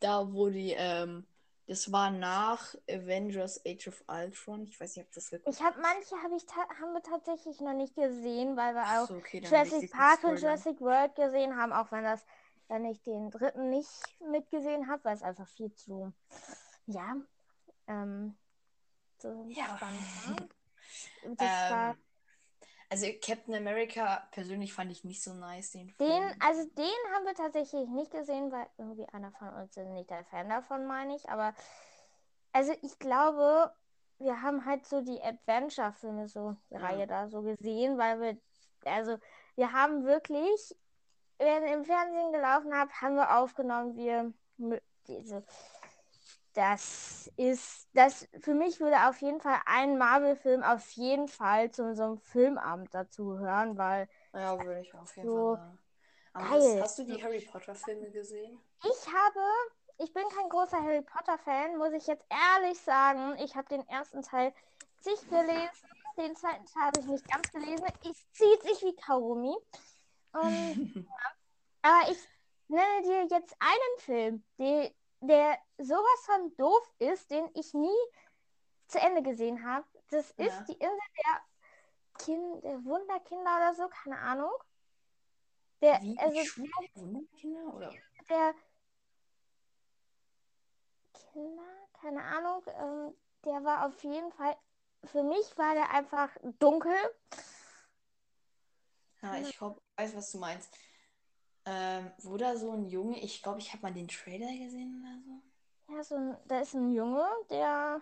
Da, 0.00 0.32
wo 0.32 0.48
die, 0.48 0.72
ähm, 0.76 1.26
Das 1.66 1.90
war 1.92 2.10
nach 2.10 2.74
Avengers 2.88 3.60
Age 3.64 3.88
of 3.88 4.02
Ultron. 4.08 4.64
Ich 4.64 4.78
weiß 4.80 4.96
nicht, 4.96 5.06
ob 5.06 5.12
das 5.12 5.32
Ich 5.32 5.62
habe 5.62 5.80
manche 5.80 6.16
hab 6.22 6.32
ich 6.36 6.44
haben 6.56 6.92
wir 6.92 7.02
tatsächlich 7.02 7.60
noch 7.60 7.74
nicht 7.74 7.94
gesehen, 7.94 8.56
weil 8.56 8.74
wir 8.74 8.82
auch 8.82 9.06
so, 9.06 9.14
okay, 9.14 9.40
Jurassic 9.40 9.90
Park 9.92 10.24
und 10.24 10.40
Jurassic 10.40 10.80
World 10.80 11.14
gesehen 11.14 11.56
haben, 11.56 11.72
auch 11.72 11.90
wenn 11.92 12.04
das 12.04 12.24
wenn 12.68 12.84
ich 12.84 13.02
den 13.02 13.30
dritten 13.30 13.70
nicht 13.70 13.90
mitgesehen 14.30 14.88
habe, 14.88 15.04
weil 15.04 15.14
es 15.14 15.22
einfach 15.22 15.48
viel 15.48 15.72
zu 15.74 16.12
ja 16.86 17.16
ähm, 17.88 18.36
Ja. 19.50 19.76
spannend 19.76 20.00
war. 20.26 20.48
Das 21.36 21.40
Ähm, 21.40 21.70
war 21.70 21.94
Also 22.90 23.06
Captain 23.22 23.54
America 23.54 24.28
persönlich 24.32 24.72
fand 24.72 24.90
ich 24.90 25.04
nicht 25.04 25.22
so 25.22 25.32
nice, 25.34 25.70
den 25.72 25.90
Den, 26.00 26.08
Film. 26.08 26.40
also 26.40 26.64
den 26.76 27.14
haben 27.14 27.24
wir 27.26 27.34
tatsächlich 27.34 27.88
nicht 27.88 28.10
gesehen, 28.10 28.50
weil 28.50 28.66
irgendwie 28.78 29.06
einer 29.08 29.30
von 29.32 29.48
uns 29.50 29.76
ist 29.76 29.88
nicht 29.90 30.10
der 30.10 30.24
Fan 30.24 30.48
davon, 30.48 30.86
meine 30.86 31.14
ich. 31.14 31.28
Aber 31.28 31.54
also 32.52 32.72
ich 32.82 32.98
glaube, 32.98 33.72
wir 34.18 34.42
haben 34.42 34.64
halt 34.64 34.86
so 34.86 35.00
die 35.02 35.22
Adventure-Filme, 35.22 36.28
so 36.28 36.56
die 36.70 36.74
Ja. 36.74 36.80
Reihe 36.80 37.06
da 37.06 37.28
so 37.28 37.42
gesehen, 37.42 37.96
weil 37.98 38.20
wir, 38.20 38.38
also 38.84 39.18
wir 39.56 39.72
haben 39.72 40.04
wirklich, 40.04 40.74
wenn 41.38 41.64
im 41.64 41.84
Fernsehen 41.84 42.32
gelaufen 42.32 42.74
hat, 42.74 42.90
haben 43.00 43.16
wir 43.16 43.38
aufgenommen, 43.38 43.96
wir 43.96 44.32
diese. 45.06 45.44
Das 46.54 47.30
ist, 47.36 47.88
das 47.94 48.28
für 48.40 48.54
mich 48.54 48.80
würde 48.80 49.08
auf 49.08 49.20
jeden 49.20 49.40
Fall 49.40 49.60
ein 49.66 49.98
Marvel-Film 49.98 50.62
auf 50.64 50.88
jeden 50.92 51.28
Fall 51.28 51.70
zu 51.70 51.94
so 51.94 52.02
einem 52.02 52.18
Filmabend 52.18 52.92
dazu 52.92 53.38
hören, 53.38 53.78
weil 53.78 54.08
Ja, 54.32 54.58
würde 54.60 54.80
ich 54.80 54.92
auf 54.94 55.16
jeden 55.16 55.28
So 55.28 55.30
Fall 55.30 55.46
sagen. 55.46 55.78
Aber 56.32 56.48
geil. 56.48 56.80
hast 56.80 56.98
du 56.98 57.04
die 57.04 57.22
Harry 57.22 57.40
Potter 57.40 57.74
Filme 57.74 58.10
gesehen? 58.10 58.60
Ich 58.82 59.06
habe, 59.12 59.40
ich 59.98 60.12
bin 60.12 60.24
kein 60.30 60.48
großer 60.48 60.78
Harry 60.82 61.02
Potter 61.02 61.38
Fan, 61.38 61.76
muss 61.78 61.92
ich 61.92 62.06
jetzt 62.06 62.24
ehrlich 62.30 62.78
sagen. 62.80 63.36
Ich 63.38 63.54
habe 63.56 63.68
den 63.68 63.86
ersten 63.88 64.22
Teil 64.22 64.52
nicht 65.04 65.28
gelesen, 65.28 65.70
den 66.18 66.36
zweiten 66.36 66.66
Teil 66.66 66.84
habe 66.84 67.00
ich 67.00 67.06
nicht 67.06 67.26
ganz 67.30 67.50
gelesen. 67.52 67.86
Ich 68.02 68.26
zieht 68.32 68.62
sich 68.62 68.82
wie 68.82 68.96
Kaugummi. 68.96 69.54
Und, 70.32 70.78
aber 71.82 72.10
ich 72.10 72.18
nenne 72.68 73.02
dir 73.02 73.36
jetzt 73.36 73.54
einen 73.60 73.98
Film, 73.98 74.44
die, 74.58 74.94
der 75.20 75.58
sowas 75.78 76.24
von 76.24 76.56
doof 76.56 76.94
ist, 76.98 77.30
den 77.30 77.48
ich 77.54 77.74
nie 77.74 77.98
zu 78.88 78.98
Ende 78.98 79.22
gesehen 79.22 79.64
habe. 79.64 79.86
Das 80.10 80.30
ist 80.32 80.38
Ja. 80.38 80.64
die 80.68 80.72
Insel 80.72 80.98
der, 81.16 81.42
kind, 82.18 82.64
der 82.64 82.84
Wunderkinder 82.84 83.56
oder 83.56 83.74
so, 83.74 83.88
keine 83.88 84.18
Ahnung. 84.18 84.52
Der, 85.80 86.00
Wie? 86.02 86.18
also 86.18 86.34
der 86.34 87.02
Wunderkinder? 87.02 87.74
Oder? 87.74 87.94
der 88.28 88.54
Kinder, 91.32 91.62
keine 92.00 92.22
Ahnung, 92.22 92.62
ähm, 92.66 93.16
der 93.44 93.64
war 93.64 93.86
auf 93.86 94.02
jeden 94.02 94.30
Fall, 94.32 94.56
für 95.04 95.22
mich 95.22 95.56
war 95.56 95.74
der 95.74 95.90
einfach 95.90 96.30
dunkel. 96.58 96.94
Ja, 99.22 99.36
ich 99.36 99.56
glaub, 99.56 99.82
weiß, 99.96 100.16
was 100.16 100.32
du 100.32 100.38
meinst. 100.38 100.74
Ähm, 101.66 102.10
wo 102.22 102.36
da 102.36 102.56
so 102.56 102.72
ein 102.72 102.86
Junge, 102.86 103.18
ich 103.20 103.42
glaube, 103.42 103.58
ich 103.58 103.72
habe 103.72 103.82
mal 103.82 103.92
den 103.92 104.08
Trailer 104.08 104.50
gesehen 104.56 105.02
oder 105.02 105.20
so. 105.22 105.94
Ja, 105.94 106.04
so 106.04 106.14
ein, 106.16 106.36
da 106.46 106.60
ist 106.60 106.74
ein 106.74 106.90
Junge, 106.90 107.26
der, 107.50 108.00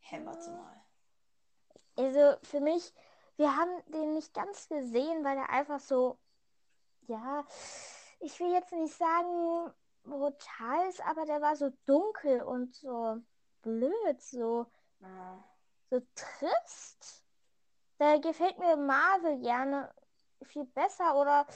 Hä, 0.00 0.20
warte 0.24 0.50
mal. 0.50 0.84
also 1.96 2.38
für 2.42 2.60
mich, 2.60 2.92
wir 3.36 3.56
haben 3.56 3.70
den 3.92 4.14
nicht 4.14 4.32
ganz 4.34 4.68
gesehen, 4.68 5.24
weil 5.24 5.36
er 5.38 5.50
einfach 5.50 5.80
so, 5.80 6.18
ja, 7.08 7.44
ich 8.20 8.38
will 8.38 8.52
jetzt 8.52 8.72
nicht 8.72 8.94
sagen 8.94 9.72
brutal 10.04 10.88
ist, 10.88 11.00
aber 11.04 11.24
der 11.24 11.40
war 11.40 11.56
so 11.56 11.70
dunkel 11.86 12.42
und 12.42 12.74
so 12.74 13.16
blöd, 13.62 14.20
so. 14.20 14.66
Ja. 15.00 15.42
so 15.90 16.00
trist. 16.14 17.24
Da 17.98 18.18
gefällt 18.18 18.58
mir 18.58 18.76
Marvel 18.76 19.40
gerne 19.40 19.92
viel 20.44 20.64
besser 20.64 21.16
oder 21.16 21.46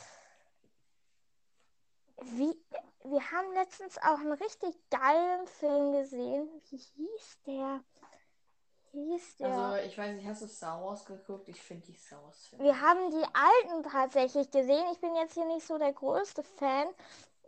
wie 2.22 2.56
wir 3.04 3.30
haben 3.30 3.52
letztens 3.54 3.96
auch 3.98 4.18
einen 4.18 4.32
richtig 4.32 4.74
geilen 4.90 5.46
Film 5.46 5.92
gesehen. 5.92 6.48
Wie 6.70 6.76
hieß 6.76 7.38
der? 7.46 7.80
Wie 8.92 9.12
hieß 9.12 9.36
der? 9.36 9.48
Also, 9.48 9.86
ich 9.86 9.96
weiß 9.96 10.16
nicht, 10.16 10.26
hast 10.26 10.42
du 10.42 10.48
Star 10.48 10.82
Wars 10.84 11.04
geguckt? 11.04 11.48
Ich 11.48 11.60
finde 11.60 11.86
die 11.86 11.94
Star 11.94 12.22
Wars 12.22 12.46
Filme. 12.46 12.64
wir 12.64 12.80
haben 12.80 13.10
die 13.10 13.24
alten 13.34 13.82
tatsächlich 13.88 14.50
gesehen. 14.50 14.84
Ich 14.92 15.00
bin 15.00 15.14
jetzt 15.14 15.34
hier 15.34 15.46
nicht 15.46 15.66
so 15.66 15.78
der 15.78 15.92
größte 15.92 16.42
Fan 16.42 16.88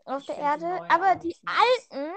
auf 0.05 0.21
Ich 0.21 0.27
der 0.27 0.37
die 0.37 0.41
Erde, 0.41 0.67
neuen 0.67 0.91
aber 0.91 1.17
die 1.17 1.37
alten 1.45 2.13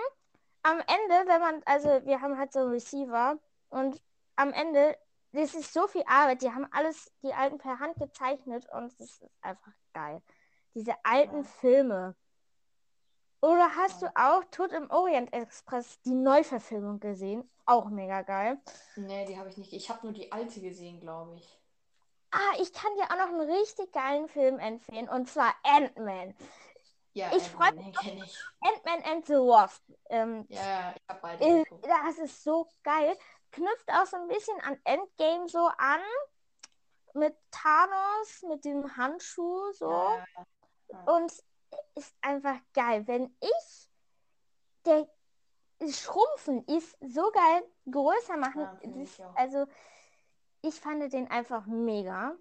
am 0.63 0.79
Ende, 0.79 1.27
wenn 1.27 1.41
man, 1.41 1.61
also 1.65 2.05
wir 2.05 2.21
haben 2.21 2.37
halt 2.37 2.53
so 2.53 2.59
einen 2.59 2.71
Receiver 2.71 3.37
und 3.69 4.01
am 4.35 4.53
Ende, 4.53 4.97
das 5.33 5.53
ist 5.55 5.73
so 5.73 5.87
viel 5.87 6.03
Arbeit, 6.07 6.41
die 6.41 6.51
haben 6.51 6.67
alles, 6.71 7.11
die 7.23 7.33
alten 7.33 7.57
per 7.57 7.79
Hand 7.79 7.95
gezeichnet 7.97 8.67
und 8.71 8.91
das 8.99 8.99
ist 8.99 9.25
einfach 9.41 9.73
geil. 9.93 10.21
Diese 10.75 10.93
alten. 11.03 11.43
Filme. 11.43 12.15
Oder 13.41 13.75
hast 13.75 14.01
du 14.01 14.07
auch 14.15 14.43
Tod 14.51 14.71
im 14.71 14.89
Orient 14.89 15.33
Express, 15.33 15.99
die 16.01 16.13
Neuverfilmung 16.13 16.99
gesehen? 17.01 17.49
Auch 17.65 17.89
mega 17.89 18.21
geil. 18.21 18.57
Nee, 18.95 19.25
die 19.25 19.37
habe 19.37 19.49
ich 19.49 19.57
nicht. 19.57 19.73
Ich 19.73 19.89
habe 19.89 19.99
nur 20.05 20.13
die 20.13 20.31
alte 20.31 20.61
gesehen, 20.61 21.01
glaube 21.01 21.35
ich. 21.35 21.59
Ah, 22.31 22.57
ich 22.59 22.71
kann 22.71 22.95
dir 22.95 23.03
auch 23.03 23.17
noch 23.17 23.39
einen 23.39 23.51
richtig 23.51 23.91
geilen 23.91 24.27
Film 24.27 24.59
empfehlen 24.59 25.09
und 25.09 25.29
zwar 25.29 25.53
Ant-Man. 25.63 26.35
Ja, 27.13 27.35
Ich 27.35 27.43
freu 27.43 27.65
Ant-Man, 27.65 27.91
den 27.91 27.93
kenne 27.93 28.25
ich. 28.25 28.39
Ant-Man 28.61 29.03
and 29.11 29.25
the 29.27 29.33
Wasp. 29.33 29.83
Ähm, 30.09 30.45
Ja, 30.49 30.93
ich 30.95 31.09
habe 31.09 31.19
beide 31.21 31.43
Äh. 31.43 31.63
Das 31.81 32.17
ist 32.17 32.43
so 32.43 32.67
geil. 32.81 33.15
Knüpft 33.53 33.89
auch 33.91 34.05
so 34.05 34.17
ein 34.17 34.27
bisschen 34.27 34.59
an 34.61 34.79
Endgame 34.83 35.47
so 35.47 35.69
an. 35.77 36.01
Mit 37.13 37.37
Thanos, 37.51 38.41
mit 38.43 38.65
dem 38.65 38.97
Handschuh 38.97 39.71
so. 39.73 39.91
Ja. 39.91 41.03
Und 41.05 41.31
ist 41.95 42.15
einfach 42.21 42.57
geil. 42.73 43.07
Wenn 43.07 43.35
ich 43.39 43.89
der 44.85 45.07
Schrumpfen 45.89 46.65
ist 46.67 46.97
so 47.01 47.31
geil, 47.31 47.63
größer 47.89 48.37
machen. 48.37 48.61
Ja, 48.61 48.79
ich 48.81 49.23
also 49.35 49.67
ich 50.61 50.79
fand 50.79 51.11
den 51.13 51.29
einfach 51.29 51.65
mega. 51.65 52.35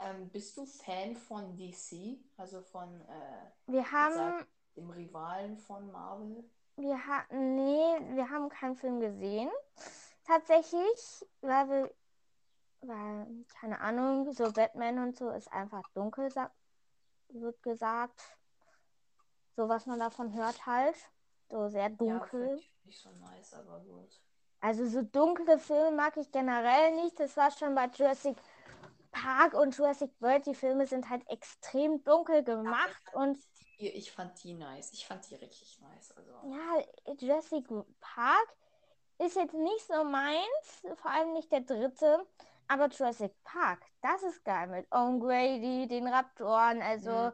Ähm, 0.00 0.28
bist 0.30 0.56
du 0.56 0.66
Fan 0.66 1.16
von 1.16 1.56
DC? 1.56 2.18
Also 2.36 2.60
von 2.60 3.00
äh, 3.02 3.50
Wir 3.66 3.90
haben, 3.90 4.14
sag- 4.14 4.48
dem 4.76 4.90
Rivalen 4.90 5.56
von 5.56 5.90
Marvel? 5.90 6.44
Wir 6.76 7.06
hatten, 7.06 7.54
nee, 7.56 8.16
wir 8.16 8.30
haben 8.30 8.48
keinen 8.48 8.76
Film 8.76 9.00
gesehen. 9.00 9.50
Tatsächlich, 10.26 11.26
weil 11.40 11.68
wir, 11.68 11.94
weil, 12.82 13.26
keine 13.60 13.80
Ahnung, 13.80 14.32
so 14.32 14.50
Batman 14.52 14.98
und 14.98 15.16
so 15.16 15.30
ist 15.30 15.52
einfach 15.52 15.82
dunkel, 15.94 16.30
wird 17.28 17.62
gesagt. 17.62 18.20
So 19.56 19.68
was 19.68 19.86
man 19.86 19.98
davon 19.98 20.32
hört 20.34 20.66
halt. 20.66 20.96
So 21.48 21.68
sehr 21.68 21.88
Ja, 21.88 21.96
dunkel. 21.96 22.56
ich 22.56 22.72
nicht 22.84 23.00
so 23.00 23.10
nice, 23.10 23.54
aber 23.54 23.80
gut. 23.80 24.20
Also 24.60 24.86
so 24.86 25.02
dunkle 25.02 25.58
Filme 25.58 25.92
mag 25.92 26.16
ich 26.16 26.30
generell 26.32 26.94
nicht. 26.96 27.20
Das 27.20 27.36
war 27.36 27.50
schon 27.50 27.74
bei 27.74 27.86
Jurassic 27.86 28.36
Park 29.12 29.54
und 29.54 29.76
Jurassic 29.76 30.10
World. 30.20 30.46
Die 30.46 30.54
Filme 30.54 30.86
sind 30.86 31.08
halt 31.08 31.28
extrem 31.28 32.02
dunkel 32.02 32.42
gemacht 32.42 33.02
und 33.12 33.38
Die, 33.84 33.90
ich 33.90 34.10
fand 34.12 34.42
die 34.42 34.54
nice. 34.54 34.94
Ich 34.94 35.06
fand 35.06 35.28
die 35.28 35.34
richtig 35.34 35.78
nice. 35.80 36.10
Also, 36.16 36.30
ja, 36.44 37.12
Jurassic 37.18 37.66
Park 38.00 38.56
ist 39.18 39.36
jetzt 39.36 39.52
nicht 39.52 39.86
so 39.86 40.02
meins, 40.04 40.82
vor 40.96 41.10
allem 41.10 41.34
nicht 41.34 41.52
der 41.52 41.60
dritte. 41.60 42.26
Aber 42.66 42.88
Jurassic 42.88 43.32
Park, 43.44 43.82
das 44.00 44.22
ist 44.22 44.42
geil 44.42 44.68
mit 44.68 44.90
Owen 44.90 45.20
Grady, 45.20 45.86
den 45.86 46.06
Raptoren. 46.08 46.80
Also 46.80 47.10
Mhm. 47.10 47.32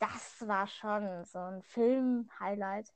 das 0.00 0.46
war 0.46 0.66
schon 0.66 1.24
so 1.24 1.38
ein 1.38 1.62
Film-Highlight. 1.62 2.92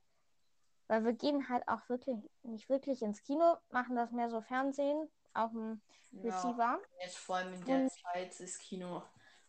Weil 0.87 1.03
wir 1.05 1.13
gehen 1.13 1.49
halt 1.49 1.67
auch 1.67 1.89
wirklich 1.89 2.17
nicht 2.43 2.69
wirklich 2.69 3.01
ins 3.01 3.23
Kino, 3.23 3.57
machen 3.71 3.95
das 3.95 4.11
mehr 4.11 4.29
so 4.29 4.41
Fernsehen 4.41 5.09
auf 5.33 5.49
dem 5.53 5.81
ja, 6.11 6.21
Receiver. 6.35 6.79
jetzt 7.01 7.17
vor 7.17 7.37
allem 7.37 7.51
in 7.55 7.65
der 7.65 7.75
Und- 7.79 7.91
Zeit 7.91 8.39
ist 8.39 8.59
Kino. 8.61 9.01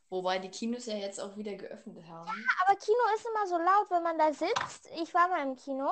Wobei 0.09 0.39
die 0.39 0.51
Kinos 0.51 0.87
ja 0.87 0.95
jetzt 0.95 1.21
auch 1.21 1.37
wieder 1.37 1.55
geöffnet 1.55 2.07
haben. 2.09 2.29
Aber 2.65 2.77
Kino 2.79 2.99
ist 3.17 3.27
immer 3.27 3.47
so 3.47 3.59
laut, 3.59 3.91
wenn 3.91 4.03
man 4.03 4.19
da 4.19 4.33
sitzt. 4.33 4.87
Ich 5.03 5.13
war 5.15 5.29
mal 5.29 5.43
im 5.43 5.57
Kino. 5.57 5.91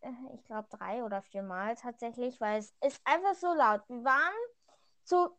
Äh, 0.00 0.10
Ich 0.34 0.44
glaube 0.44 0.68
drei 0.70 1.02
oder 1.02 1.20
vier 1.22 1.42
Mal 1.42 1.74
tatsächlich, 1.74 2.40
weil 2.40 2.58
es 2.60 2.72
ist 2.80 3.00
einfach 3.04 3.34
so 3.34 3.52
laut. 3.52 3.82
Wir 3.88 4.04
waren 4.04 4.34
zu 5.04 5.36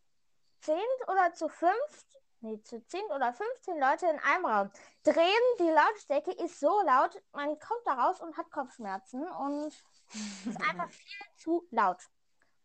zehn 0.59 0.77
oder 1.07 1.33
zu 1.33 1.47
fünf, 1.47 2.05
nee, 2.41 2.61
zu 2.63 2.85
zehn 2.85 3.05
oder 3.05 3.33
15 3.33 3.79
Leute 3.79 4.07
in 4.07 4.19
einem 4.19 4.45
Raum. 4.45 4.71
Drehen, 5.03 5.43
die 5.59 5.69
Lautstärke 5.69 6.31
ist 6.31 6.59
so 6.59 6.81
laut, 6.81 7.21
man 7.31 7.57
kommt 7.59 7.81
da 7.85 7.93
raus 7.93 8.19
und 8.21 8.35
hat 8.37 8.51
Kopfschmerzen 8.51 9.25
und 9.27 9.67
es 10.13 10.45
ist 10.47 10.61
einfach 10.69 10.89
viel 10.89 11.25
zu 11.37 11.67
laut. 11.71 12.01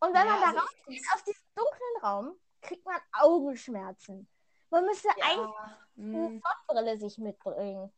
Und 0.00 0.14
wenn 0.14 0.26
Ja, 0.26 0.32
man 0.32 0.40
da 0.40 0.46
also 0.48 0.58
rausgeht 0.60 1.02
aus 1.14 1.24
diesem 1.24 1.42
dunklen 1.54 2.02
Raum, 2.02 2.40
kriegt 2.62 2.84
man 2.84 3.00
Augenschmerzen. 3.12 4.28
Man 4.70 4.84
müsste 4.86 5.08
eigentlich 5.10 5.36
Ja, 5.36 5.78
eine 5.96 6.28
mm, 6.30 6.42
Sonnenbrille 6.42 6.96
sich 6.98 7.18
mitbringen. 7.18 7.92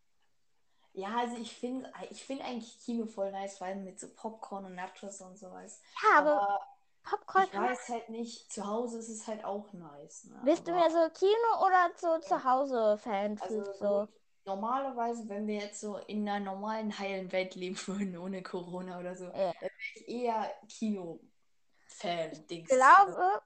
Ja, 0.95 1.17
also 1.21 1.37
ich 1.37 1.57
finde 1.57 1.91
ich 2.11 2.23
find 2.25 2.43
eigentlich 2.43 2.79
Kino 2.81 3.07
voll 3.07 3.31
nice, 3.31 3.63
allem 3.63 3.83
mit 3.85 3.99
so 3.99 4.09
Popcorn 4.15 4.67
und 4.67 4.75
Nachos 4.75 5.21
und 5.23 5.39
sowas. 5.39 5.81
Ja, 6.03 6.19
aber, 6.19 6.43
Aber 6.43 6.61
Popcorn 7.03 7.45
ich 7.45 7.55
weiß 7.59 7.89
halt 7.89 8.11
nicht, 8.11 8.53
zu 8.53 8.67
Hause 8.67 8.99
ist 8.99 9.09
es 9.09 9.27
halt 9.27 9.43
auch 9.45 9.73
nice. 9.73 10.25
Ne? 10.25 10.39
Bist 10.45 10.67
du 10.69 10.73
Aber- 10.73 10.81
mehr 10.81 10.91
so 10.91 11.09
Kino 11.15 11.67
oder 11.67 11.91
so 11.97 12.19
zu 12.19 12.45
Hause 12.45 12.99
Fan-Typ? 12.99 13.43
Also 13.51 13.73
so? 13.73 14.09
normalerweise, 14.45 15.27
wenn 15.31 15.47
wir 15.47 15.61
jetzt 15.61 15.81
so 15.81 15.97
in 15.97 16.29
einer 16.29 16.45
normalen, 16.45 16.99
heilen 16.99 17.33
Welt 17.33 17.55
leben 17.55 17.77
würden, 17.87 18.19
ohne 18.19 18.43
Corona 18.43 18.99
oder 18.99 19.17
so, 19.17 19.25
Ja. 19.27 19.31
dann 19.33 19.55
wäre 19.63 19.71
ich 19.95 20.09
eher 20.09 20.53
Kino-Fan-Dings. 20.69 22.71
Ich 22.71 22.77
glaube, 22.77 23.41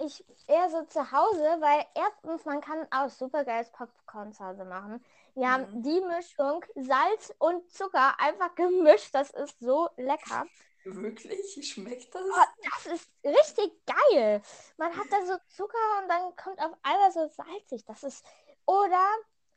ich 0.00 0.24
eher 0.46 0.68
so 0.70 0.82
zu 0.84 1.10
Hause, 1.12 1.42
weil 1.60 1.84
erstens, 1.94 2.44
man 2.44 2.60
kann 2.60 2.86
auch 2.90 3.08
super 3.10 3.44
geiles 3.44 3.70
Popcorn 3.70 4.32
zu 4.32 4.44
Hause 4.44 4.64
machen. 4.64 5.04
Wir 5.34 5.50
haben 5.50 5.66
Mhm. 5.70 5.82
die 5.82 6.00
Mischung 6.02 6.64
Salz 6.74 7.32
und 7.38 7.70
Zucker 7.70 8.18
einfach 8.20 8.54
gemischt. 8.54 9.14
Das 9.14 9.30
ist 9.30 9.58
so 9.60 9.88
lecker. 9.96 10.46
Wirklich? 10.84 11.66
Schmeckt 11.72 12.14
das? 12.14 12.22
Oh, 12.22 12.44
das 12.72 12.86
ist 12.86 13.10
richtig 13.24 13.72
geil. 13.86 14.42
Man 14.76 14.96
hat 14.96 15.06
da 15.10 15.24
so 15.26 15.36
Zucker 15.48 15.78
und 16.02 16.08
dann 16.08 16.34
kommt 16.36 16.58
auf 16.60 16.72
einmal 16.82 17.12
so 17.12 17.28
salzig. 17.28 17.84
Das 17.84 18.02
ist. 18.02 18.24
Oder 18.66 19.04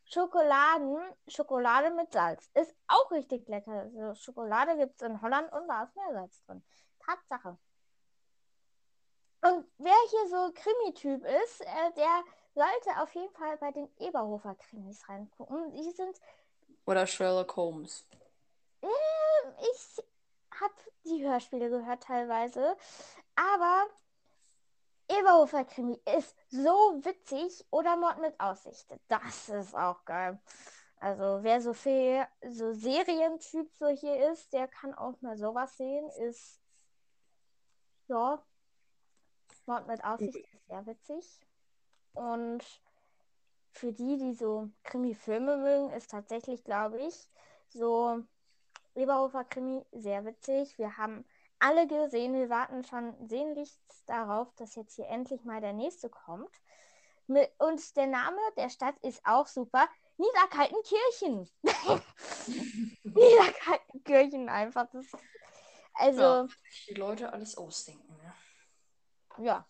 Schokoladen, 0.05 0.97
Schokolade 1.27 1.91
mit 1.91 2.11
Salz. 2.11 2.49
Ist 2.53 2.75
auch 2.87 3.09
richtig 3.11 3.47
lecker. 3.47 3.71
Also 3.95 4.15
Schokolade 4.15 4.77
gibt 4.77 5.01
es 5.01 5.07
in 5.07 5.21
Holland 5.21 5.51
und 5.53 5.67
da 5.67 5.83
ist 5.83 5.95
mehr 5.95 6.13
Salz 6.13 6.43
drin. 6.45 6.63
Tatsache. 6.99 7.57
Und 9.43 9.65
wer 9.77 9.93
hier 10.09 10.29
so 10.29 10.53
Krimi-Typ 10.53 11.25
ist, 11.25 11.61
äh, 11.61 11.91
der 11.97 12.23
sollte 12.55 13.01
auf 13.01 13.13
jeden 13.13 13.33
Fall 13.33 13.57
bei 13.57 13.71
den 13.71 13.89
Eberhofer-Krimis 13.99 15.09
reingucken. 15.09 15.71
Die 15.71 15.91
sind 15.91 16.19
Oder 16.85 17.05
Sherlock 17.05 17.55
Holmes. 17.57 18.05
ich 18.81 20.03
habe 20.59 20.73
die 21.03 21.25
Hörspiele 21.25 21.69
gehört 21.69 22.03
teilweise, 22.03 22.77
aber 23.35 23.87
Eberhofer 25.09 25.65
Krimi 25.65 25.99
ist 26.17 26.35
so 26.49 26.69
witzig 27.03 27.65
oder 27.69 27.97
Mord 27.97 28.19
mit 28.19 28.39
Aussicht. 28.39 28.87
Das 29.09 29.49
ist 29.49 29.75
auch 29.75 30.05
geil. 30.05 30.39
Also 30.99 31.39
wer 31.41 31.61
so 31.61 31.73
viel 31.73 32.25
so 32.49 32.71
Serientyp 32.71 33.69
so 33.77 33.87
hier 33.87 34.31
ist, 34.31 34.53
der 34.53 34.69
kann 34.69 34.93
auch 34.93 35.19
mal 35.21 35.37
sowas 35.37 35.75
sehen. 35.75 36.09
Ist 36.11 36.61
ja 38.07 38.41
Mord 39.65 39.87
mit 39.87 40.03
Aussicht 40.03 40.35
ist 40.35 40.67
sehr 40.67 40.85
witzig. 40.85 41.39
Und 42.13 42.63
für 43.71 43.91
die, 43.91 44.17
die 44.17 44.33
so 44.33 44.69
Krimi-Filme 44.83 45.57
mögen, 45.57 45.91
ist 45.91 46.11
tatsächlich, 46.11 46.63
glaube 46.63 46.99
ich, 47.01 47.29
so 47.69 48.23
Eberhofer 48.95 49.43
Krimi 49.43 49.83
sehr 49.91 50.25
witzig. 50.25 50.77
Wir 50.77 50.97
haben 50.97 51.25
alle 51.59 51.87
gesehen, 51.87 52.33
wir 52.33 52.49
warten 52.49 52.83
schon 52.83 53.15
sehnlichst 53.27 53.79
darauf, 54.05 54.53
dass 54.55 54.75
jetzt 54.75 54.95
hier 54.95 55.07
endlich 55.07 55.43
mal 55.43 55.61
der 55.61 55.73
nächste 55.73 56.09
kommt. 56.09 56.51
Und 57.27 57.95
der 57.95 58.07
Name 58.07 58.37
der 58.57 58.69
Stadt 58.69 58.95
ist 59.01 59.21
auch 59.25 59.47
super. 59.47 59.87
Niederkaltenkirchen. 60.17 61.49
Niederkaltenkirchen 63.03 64.49
einfach. 64.49 64.87
Das, 64.91 65.05
also, 65.93 66.21
Ja. 66.21 66.47
Die 66.89 66.93
Leute 66.95 67.31
alles 67.31 67.57
ausdenken. 67.57 68.13
Ne? 68.17 68.33
Ja. 69.37 69.65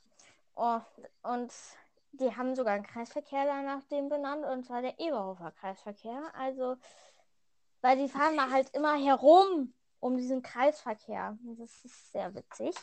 Oh, 0.56 0.80
und 1.24 1.52
die 2.12 2.36
haben 2.36 2.56
sogar 2.56 2.74
einen 2.74 2.86
Kreisverkehr 2.86 3.46
danach 3.46 3.84
dem 3.86 4.10
benannt, 4.10 4.46
und 4.46 4.66
zwar 4.66 4.82
der 4.82 5.00
Eberhofer 5.00 5.52
Kreisverkehr. 5.52 6.32
Also, 6.36 6.78
weil 7.82 7.98
die 7.98 8.10
fahren 8.10 8.38
da 8.38 8.50
halt 8.50 8.70
immer 8.76 8.96
herum 8.96 9.74
um 10.00 10.18
diesen 10.18 10.42
Kreisverkehr. 10.42 11.38
Das 11.58 11.86
ist 11.86 12.12
sehr 12.12 12.34
witzig. 12.36 12.76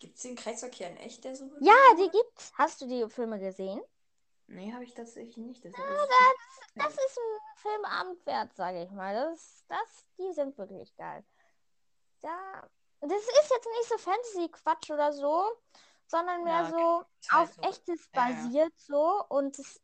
Gibt 0.00 0.16
es 0.16 0.22
den 0.22 0.34
Kreisverkehr 0.34 0.90
in 0.90 0.96
echt, 0.96 1.22
der 1.24 1.36
so? 1.36 1.44
Ja, 1.60 1.74
die 1.96 2.10
gibt's. 2.10 2.52
Hast 2.58 2.80
du 2.80 2.86
die 2.86 3.08
Filme 3.08 3.38
gesehen? 3.38 3.80
Nee, 4.48 4.72
habe 4.72 4.84
ich 4.84 4.94
tatsächlich 4.94 5.36
nicht. 5.36 5.64
Deshalb 5.64 5.88
Ja, 5.88 5.94
ist 5.94 6.66
es 6.66 6.74
Das 6.74 6.92
ist 6.92 7.18
ein 7.18 7.56
Filmabend 7.56 8.26
wert, 8.26 8.52
sage 8.54 8.82
ich 8.82 8.90
mal. 8.90 9.14
Das, 9.14 9.64
das, 9.68 10.06
die 10.18 10.32
sind 10.32 10.58
wirklich 10.58 10.94
geil. 10.96 11.24
Ja, 12.22 12.68
das 13.00 13.12
ist 13.12 13.50
jetzt 13.50 13.66
nicht 13.66 13.88
so 13.88 13.98
Fantasy-Quatsch 13.98 14.90
oder 14.90 15.12
so, 15.12 15.50
sondern 16.12 16.44
mehr 16.44 16.62
Ja, 16.62 16.70
so 16.70 17.04
halt 17.30 17.48
auf 17.48 17.54
so. 17.54 17.62
echtes 17.62 18.08
Ja, 18.14 18.28
ja. 18.28 18.34
basiert 18.44 18.72
so 18.78 19.24
und 19.28 19.58
es 19.58 19.80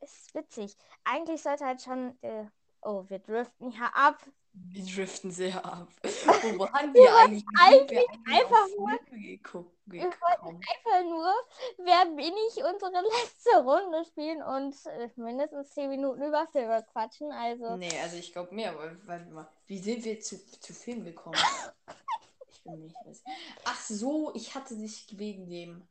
ist 0.00 0.34
witzig. 0.34 0.76
Eigentlich 1.04 1.42
sollte 1.42 1.64
halt 1.66 1.80
schon, 1.82 2.16
äh, 2.22 2.46
oh, 2.82 3.04
wir 3.08 3.18
driften 3.18 3.70
hier 3.70 3.94
ab. 3.94 4.18
Wir 4.52 4.84
driften 4.84 5.30
sehr 5.30 5.64
ab. 5.64 5.88
Wo 6.04 6.60
waren 6.60 6.94
wir 6.94 7.16
eigentlich? 7.16 7.44
Wie 7.44 7.78
sind 7.78 7.90
wir 7.90 8.34
einfach 8.40 8.66
nur- 8.78 8.98
geguckt, 9.10 9.76
Wir 9.86 10.04
wollten 10.04 10.56
einfach 10.56 11.02
nur, 11.02 11.34
wer 11.78 12.06
bin 12.06 12.32
ich, 12.48 12.62
unsere 12.64 12.92
letzte 13.02 13.56
Runde 13.62 14.04
spielen 14.04 14.42
und 14.42 14.74
äh, 14.86 15.10
mindestens 15.16 15.70
10 15.74 15.90
Minuten 15.90 16.22
über 16.22 16.46
Filme 16.52 16.84
quatschen. 16.92 17.32
Also, 17.32 17.76
Nee, 17.76 17.98
also 18.00 18.16
ich 18.16 18.32
glaube 18.32 18.54
mehr, 18.54 18.70
aber 18.72 18.96
warte 19.06 19.26
mal. 19.30 19.48
Wie 19.66 19.78
sind 19.78 20.04
wir 20.04 20.20
zu, 20.20 20.38
zu 20.60 20.72
Film 20.72 21.04
gekommen? 21.04 21.34
Bin 22.64 22.82
nicht. 22.82 23.24
Ach 23.64 23.80
so, 23.80 24.34
ich 24.34 24.54
hatte 24.54 24.76
dich 24.76 25.18
wegen 25.18 25.48
dem. 25.48 25.86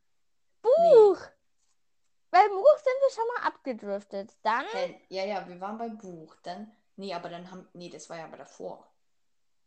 Buch! 0.61 1.19
Beim 2.32 2.49
Buch 2.49 2.78
sind 2.78 2.95
wir 3.01 3.11
schon 3.11 3.28
mal 3.36 3.47
abgedriftet. 3.47 4.36
Dann, 4.41 4.65
ja, 5.09 5.24
ja, 5.24 5.47
wir 5.47 5.59
waren 5.61 5.78
beim 5.78 5.97
Buch. 5.97 6.36
Dann. 6.43 6.71
Nee, 6.95 7.13
aber 7.13 7.30
dann 7.30 7.49
haben. 7.51 7.67
Nee, 7.74 7.89
das 7.89 8.09
war 8.09 8.17
ja 8.17 8.26
aber 8.26 8.38
davor. 8.38 8.88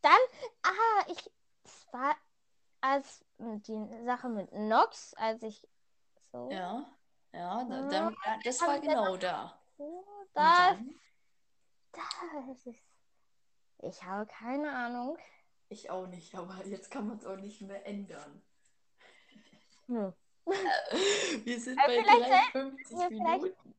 ah, 0.02 1.04
ich, 1.08 1.30
es 1.64 1.86
war 1.92 2.14
als 2.80 3.24
die 3.38 4.04
Sache 4.04 4.28
mit 4.28 4.52
Nox, 4.52 5.14
als 5.14 5.42
ich 5.42 5.66
so, 6.32 6.50
Ja. 6.50 6.86
Ja, 7.32 7.64
da, 7.64 7.82
dann, 7.88 8.16
das 8.44 8.60
war 8.62 8.80
genau 8.80 9.16
da. 9.16 9.60
dann? 10.32 10.94
das 11.92 12.66
ist, 12.66 12.82
ich 13.78 14.02
habe 14.02 14.26
keine 14.26 14.74
Ahnung. 14.74 15.18
Ich 15.68 15.90
auch 15.90 16.06
nicht, 16.06 16.34
aber 16.34 16.64
jetzt 16.66 16.90
kann 16.90 17.08
man 17.08 17.18
es 17.18 17.26
auch 17.26 17.36
nicht 17.36 17.60
mehr 17.62 17.84
ändern. 17.86 18.42
Hm. 19.86 20.12
Wir 21.44 21.60
sind 21.60 21.78
Äh, 21.78 21.86
bei 21.86 22.02
vielleicht 22.02 22.54
53 22.54 22.98
ja, 22.98 23.08
Minuten. 23.08 23.74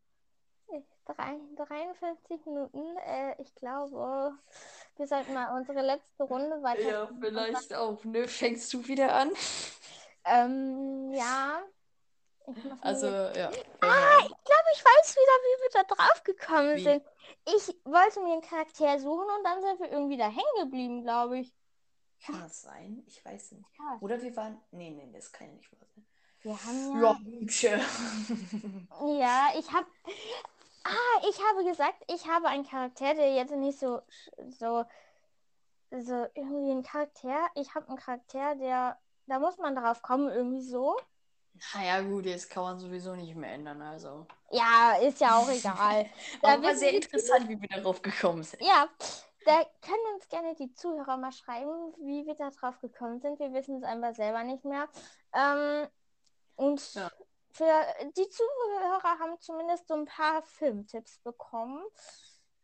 Drei, 1.06 1.40
53 1.56 2.46
Minuten. 2.46 2.98
Äh, 2.98 3.42
ich 3.42 3.56
glaube, 3.56 4.38
wir 4.98 5.08
sollten 5.08 5.34
mal 5.34 5.58
unsere 5.58 5.82
letzte 5.82 6.24
Runde 6.24 6.62
weiter. 6.62 6.82
Ja, 6.82 7.10
vielleicht 7.22 7.74
auch. 7.74 8.04
Ne, 8.04 8.28
fängst 8.28 8.74
du 8.74 8.86
wieder 8.86 9.14
an? 9.14 9.32
Ähm, 10.26 11.14
ja. 11.14 11.62
Also, 12.82 13.08
ja. 13.08 13.50
Ah, 13.82 14.20
ich 14.20 14.44
glaube, 14.44 14.70
ich 14.74 14.84
weiß 14.84 15.16
wieder, 15.16 15.38
wie 15.44 15.62
wir 15.64 15.70
da 15.74 15.84
drauf 15.84 16.24
gekommen 16.24 16.76
Wie? 16.76 16.84
sind. 16.84 17.04
Ich 17.46 17.68
wollte 17.86 18.22
mir 18.22 18.34
einen 18.34 18.42
Charakter 18.42 19.00
suchen 19.00 19.28
und 19.38 19.44
dann 19.46 19.62
sind 19.62 19.80
wir 19.80 19.92
irgendwie 19.92 20.18
da 20.18 20.28
hängen 20.28 20.64
geblieben, 20.64 21.04
glaube 21.04 21.40
ich. 21.40 21.54
Kann 22.26 22.40
das 22.42 22.62
sein? 22.62 23.04
Ich 23.08 23.24
weiß 23.24 23.52
nicht. 23.54 23.70
Ja. 23.78 23.98
Oder 24.02 24.22
wir 24.22 24.36
waren. 24.36 24.60
Nee, 24.72 24.92
nee, 24.92 25.10
das 25.12 25.32
kann 25.32 25.48
ja 25.48 25.54
nicht 25.54 25.72
wahr 25.72 25.88
sein. 25.96 26.06
Wir 26.42 26.64
haben 26.64 27.48
Ja, 27.48 27.78
ja. 29.20 29.54
ich 29.60 29.72
habe. 29.72 29.88
Ah, 30.84 31.28
ich 31.30 31.38
habe 31.44 31.66
gesagt, 31.66 32.04
ich 32.08 32.28
habe 32.28 32.48
einen 32.48 32.66
Charakter, 32.66 33.14
der 33.14 33.34
jetzt 33.34 33.54
nicht 33.54 33.80
so. 33.80 34.02
so. 34.50 34.86
so 35.92 36.26
irgendwie 36.36 36.72
ein 36.72 36.84
Charakter. 36.84 37.48
Ich 37.56 37.74
habe 37.76 37.88
einen 37.90 37.98
Charakter, 37.98 38.56
der. 38.56 39.00
Da 39.28 39.40
muss 39.40 39.58
man 39.58 39.76
drauf 39.76 40.02
kommen, 40.02 40.30
irgendwie 40.30 40.62
so. 40.62 40.96
Naja, 41.74 42.02
gut, 42.02 42.26
jetzt 42.26 42.50
kann 42.50 42.64
man 42.64 42.80
sowieso 42.80 43.16
nicht 43.16 43.36
mehr 43.36 43.54
ändern, 43.54 43.82
also. 43.82 44.26
Ja, 44.52 44.96
ist 45.02 45.20
ja 45.20 45.38
auch 45.38 45.50
egal. 45.50 46.10
Da 46.42 46.54
Aber 46.54 46.76
sehr 46.76 46.94
interessant, 46.94 47.50
wie 47.50 47.60
wir 47.60 47.68
darauf 47.68 48.02
gekommen 48.02 48.44
sind. 48.44 48.62
Ja, 48.62 48.88
da 49.48 49.64
können 49.82 50.16
uns 50.16 50.28
gerne 50.30 50.56
die 50.56 50.74
Zuhörer 50.74 51.18
mal 51.18 51.32
schreiben, 51.32 51.94
wie 52.00 52.26
wir 52.26 52.36
da 52.36 52.50
drauf 52.50 52.80
gekommen 52.82 53.20
sind. 53.22 53.40
Wir 53.40 53.54
wissen 53.54 53.78
es 53.78 53.84
einfach 53.84 54.14
selber 54.16 54.44
nicht 54.44 54.66
mehr. 54.66 54.88
Ähm, 55.34 55.88
und 56.56 56.94
Ja. 56.94 57.10
für 57.52 57.72
die 58.16 58.30
Zuhörer 58.30 59.20
haben 59.20 59.40
zumindest 59.40 59.88
so 59.88 59.96
ein 59.96 60.06
paar 60.06 60.44
Filmtipps 60.44 61.20
bekommen. 61.20 61.82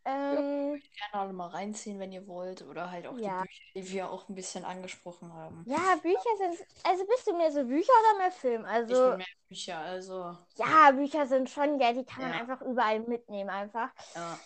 Ähm, 0.04 0.80
Gerne 1.10 1.24
alle 1.24 1.32
mal 1.32 1.48
reinziehen, 1.48 1.98
wenn 1.98 2.12
ihr 2.12 2.26
wollt. 2.26 2.62
Oder 2.62 2.90
halt 2.90 3.06
auch 3.06 3.18
Ja. 3.18 3.42
die 3.42 3.48
Bücher, 3.48 3.62
die 3.74 3.92
wir 3.92 4.10
auch 4.10 4.28
ein 4.28 4.34
bisschen 4.34 4.64
angesprochen 4.64 5.32
haben. 5.32 5.64
ja, 5.66 5.96
Bücher 6.02 6.36
sind. 6.38 6.66
Also 6.84 7.06
bist 7.06 7.26
du 7.26 7.36
mehr 7.36 7.50
so 7.50 7.64
Bücher 7.64 7.92
oder 8.00 8.18
mehr 8.18 8.32
Film? 8.32 8.62
Ich 8.62 8.70
Also, 8.70 9.08
bin 9.08 9.16
mehr 9.16 9.26
Bücher, 9.48 9.78
also. 9.78 10.36
ja, 10.56 10.90
Bücher 10.92 11.26
sind 11.26 11.48
schon, 11.50 11.80
ja, 11.80 11.92
die 11.92 12.04
kann 12.04 12.22
man 12.22 12.32
Ja. 12.32 12.38
einfach 12.40 12.60
überall 12.62 13.00
mitnehmen, 13.00 13.50
einfach. 13.50 13.90
Ja. 14.14 14.38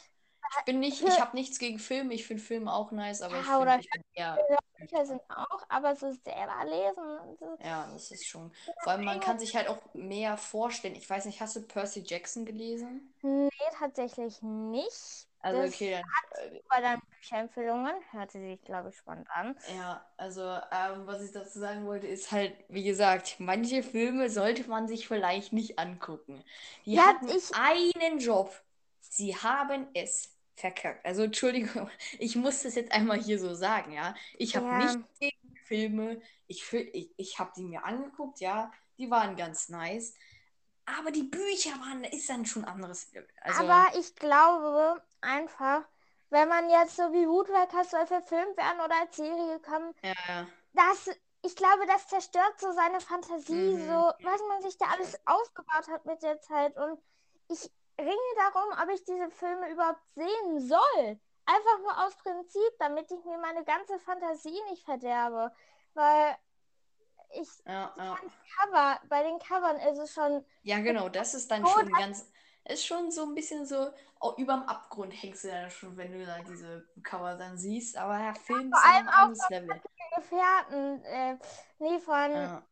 Ich 0.50 0.64
bin 0.64 0.80
nicht, 0.80 1.02
ich 1.06 1.20
habe 1.20 1.36
nichts 1.36 1.58
gegen 1.58 1.78
Film. 1.78 2.10
Ich 2.10 2.26
finde 2.26 2.42
Film 2.42 2.68
auch 2.68 2.92
nice, 2.92 3.22
aber 3.22 3.38
Ja, 3.38 3.40
ich 3.40 3.54
finde, 3.56 3.74
ich 3.78 3.90
bin 3.90 4.02
eher. 4.14 4.46
Bücher 4.78 5.06
sind 5.06 5.22
auch, 5.28 5.64
aber 5.68 5.94
so 5.96 6.10
selber 6.12 6.64
lesen. 6.64 7.36
So, 7.38 7.58
Ja, 7.58 7.90
das 7.92 8.10
ist 8.12 8.26
schon. 8.26 8.52
Vor 8.78 8.92
allem, 8.92 9.04
man 9.04 9.20
kann 9.20 9.38
sich 9.38 9.54
halt 9.56 9.68
auch 9.68 9.92
mehr 9.94 10.36
vorstellen. 10.36 10.94
Ich 10.96 11.08
weiß 11.10 11.24
nicht, 11.26 11.40
hast 11.40 11.56
du 11.56 11.62
Percy 11.62 12.02
Jackson 12.06 12.44
gelesen? 12.46 13.14
nee, 13.22 13.48
tatsächlich 13.78 14.40
nicht. 14.42 15.28
Also 15.40 15.62
Das 15.66 15.74
okay, 15.74 15.90
dann. 15.92 16.02
Äh, 16.30 16.60
Bei 16.68 16.80
deinen 16.80 17.00
Bücherempfehlungen 17.20 17.94
hörte 18.12 18.38
sich, 18.40 18.60
glaube 18.62 18.90
ich, 18.90 18.96
spannend 18.98 19.28
an. 19.30 19.56
ja, 19.66 20.06
also 20.16 20.42
ähm, 20.42 21.06
was 21.06 21.22
ich 21.22 21.32
dazu 21.32 21.58
sagen 21.58 21.86
wollte, 21.86 22.06
ist 22.06 22.32
halt, 22.32 22.54
wie 22.68 22.84
gesagt, 22.84 23.36
manche 23.38 23.82
Filme 23.82 24.30
sollte 24.30 24.68
man 24.68 24.88
sich 24.88 25.06
vielleicht 25.08 25.52
nicht 25.52 25.78
angucken. 25.78 26.42
Die 26.86 26.96
Ja, 26.96 27.02
hatten 27.02 27.34
ich- 27.36 27.50
einen 27.52 28.18
Job. 28.18 28.54
Sie 29.00 29.36
haben 29.36 29.88
es 29.94 30.37
verkackt. 30.58 31.04
Also 31.06 31.22
Entschuldigung, 31.24 31.90
ich 32.18 32.36
muss 32.36 32.62
das 32.62 32.74
jetzt 32.74 32.92
einmal 32.92 33.18
hier 33.18 33.38
so 33.38 33.54
sagen, 33.54 33.92
ja. 33.92 34.14
Ich 34.36 34.56
habe 34.56 34.66
Ja. 34.66 34.76
nicht 34.76 34.98
gegen 35.20 35.56
Filme. 35.64 36.20
Ich, 36.46 36.72
ich, 36.72 37.12
ich 37.16 37.38
habe 37.38 37.52
die 37.56 37.64
mir 37.64 37.84
angeguckt, 37.84 38.40
ja. 38.40 38.70
Die 38.98 39.10
waren 39.10 39.36
ganz 39.36 39.68
nice. 39.68 40.14
Aber 40.86 41.10
die 41.10 41.22
Bücher 41.24 41.70
waren, 41.80 42.04
ist 42.04 42.28
dann 42.30 42.46
schon 42.46 42.64
anderes 42.64 43.12
Level. 43.12 43.28
Also, 43.42 43.60
Aber 43.60 43.98
ich 43.98 44.14
glaube 44.16 45.02
einfach, 45.20 45.84
wenn 46.30 46.48
man 46.48 46.70
jetzt 46.70 46.96
so 46.96 47.02
wie 47.12 47.26
Woodworker 47.28 47.84
soll 47.84 48.06
verfilmt 48.06 48.56
werden 48.56 48.80
oder 48.80 49.00
als 49.00 49.16
Serie 49.16 49.60
kommen, 49.60 49.94
ja. 50.02 50.46
das, 50.74 51.10
ich 51.42 51.56
glaube, 51.56 51.86
das 51.86 52.08
zerstört 52.08 52.60
so 52.60 52.72
seine 52.72 53.00
Fantasie, 53.00 53.54
Mhm. 53.54 53.78
so, 53.78 54.12
was 54.22 54.40
man 54.48 54.62
sich 54.62 54.76
da 54.78 54.86
alles 54.86 55.18
aufgebaut 55.26 55.88
hat 55.88 56.04
mit 56.06 56.22
der 56.22 56.40
Zeit. 56.40 56.76
Und 56.76 57.00
ich 57.48 57.70
ringe 57.98 58.34
darum, 58.36 58.72
ob 58.82 58.88
ich 58.94 59.04
diese 59.04 59.30
Filme 59.30 59.70
überhaupt 59.70 60.00
sehen 60.14 60.60
soll. 60.60 61.20
Einfach 61.46 61.78
nur 61.80 62.06
aus 62.06 62.16
Prinzip, 62.16 62.78
damit 62.78 63.10
ich 63.10 63.24
mir 63.24 63.38
meine 63.38 63.64
ganze 63.64 63.98
Fantasie 63.98 64.60
nicht 64.70 64.84
verderbe. 64.84 65.52
Weil 65.94 66.36
ich 67.34 67.48
Ja, 67.66 67.94
ja. 67.96 68.18
Cover, 68.60 69.00
bei 69.08 69.22
den 69.22 69.38
Covern 69.38 69.76
ist 69.76 69.98
es 69.98 70.12
schon 70.12 70.44
Ja, 70.62 70.78
genau, 70.80 71.08
das 71.08 71.34
ist 71.34 71.50
dann 71.50 71.66
schon 71.66 71.92
ganz, 71.92 72.30
ist 72.64 72.84
schon 72.84 73.10
so 73.10 73.24
ein 73.24 73.34
bisschen 73.34 73.66
so, 73.66 73.90
oh, 74.20 74.34
überm 74.36 74.62
Abgrund 74.64 75.12
hängst 75.12 75.44
du 75.44 75.48
dann 75.48 75.70
schon, 75.70 75.96
wenn 75.96 76.12
du 76.12 76.24
da 76.26 76.38
diese 76.40 76.86
Cover 77.02 77.36
dann 77.36 77.56
siehst, 77.56 77.96
aber 77.96 78.18
der 78.18 78.34
Film 78.34 78.72
ist 78.72 78.80
vor 78.80 78.84
ein 78.84 78.94
allem 78.94 79.08
auch 79.08 79.22
anderes 79.22 79.48
Level. 79.48 79.80
Gefährten, 80.16 81.04
äh, 81.04 81.36
nee, 81.78 81.98
von 82.00 82.32
Ja, 82.34 82.62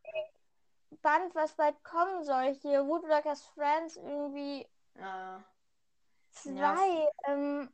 Band, 1.02 1.34
was 1.34 1.52
bald 1.54 1.82
kommen 1.84 2.24
soll, 2.24 2.54
hier 2.54 2.86
Woodworkers 2.86 3.44
Friends 3.54 3.96
irgendwie 3.96 4.66
ja, 4.98 5.44
zwei 6.30 7.08
ähm, 7.26 7.72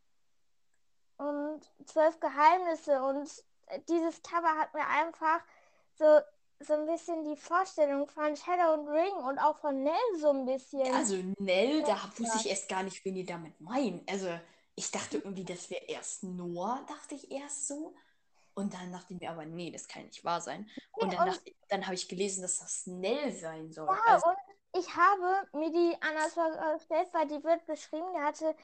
und 1.16 1.60
zwölf 1.86 2.18
Geheimnisse 2.20 3.02
und 3.02 3.28
dieses 3.88 4.22
Cover 4.22 4.58
hat 4.58 4.74
mir 4.74 4.86
einfach 4.86 5.40
so, 5.94 6.20
so 6.60 6.74
ein 6.74 6.86
bisschen 6.86 7.24
die 7.24 7.36
Vorstellung 7.36 8.06
von 8.08 8.36
Shadow 8.36 8.74
und 8.74 8.88
Ring 8.88 9.14
und 9.28 9.38
auch 9.38 9.58
von 9.58 9.82
Nell 9.82 9.94
so 10.18 10.30
ein 10.30 10.46
bisschen. 10.46 10.94
also 10.94 11.16
Nell, 11.38 11.82
da 11.82 11.96
wusste 12.16 12.38
ich 12.38 12.48
erst 12.48 12.68
gar 12.68 12.82
nicht, 12.82 13.04
wen 13.04 13.14
die 13.14 13.24
damit 13.24 13.60
meinen. 13.60 14.04
Also, 14.08 14.28
ich 14.74 14.90
dachte 14.90 15.18
irgendwie, 15.18 15.44
das 15.44 15.70
wäre 15.70 15.84
erst 15.84 16.22
Noah, 16.22 16.84
dachte 16.88 17.14
ich 17.14 17.30
erst 17.30 17.68
so. 17.68 17.94
Und 18.54 18.74
dann 18.74 18.92
dachte 18.92 19.14
ich 19.14 19.20
mir, 19.20 19.30
aber 19.30 19.46
nee, 19.46 19.70
das 19.70 19.88
kann 19.88 20.04
nicht 20.04 20.24
wahr 20.24 20.40
sein. 20.40 20.68
Und 20.92 21.12
dann, 21.12 21.26
dachte, 21.26 21.52
dann 21.68 21.84
habe 21.84 21.94
ich 21.94 22.06
gelesen, 22.08 22.42
dass 22.42 22.58
das 22.58 22.86
Nell 22.86 23.32
sein 23.32 23.70
soll. 23.72 23.86
Ja, 23.86 24.14
Also, 24.14 24.28
und 24.28 24.36
ich 24.74 24.96
habe 24.96 25.48
mir 25.52 25.70
die 25.70 25.96
anders 26.00 26.34
vorgestellt, 26.34 27.08
weil 27.12 27.26
die 27.26 27.42
wird 27.44 27.64
beschrieben, 27.66 28.06
die 28.14 28.20
hatte, 28.20 28.54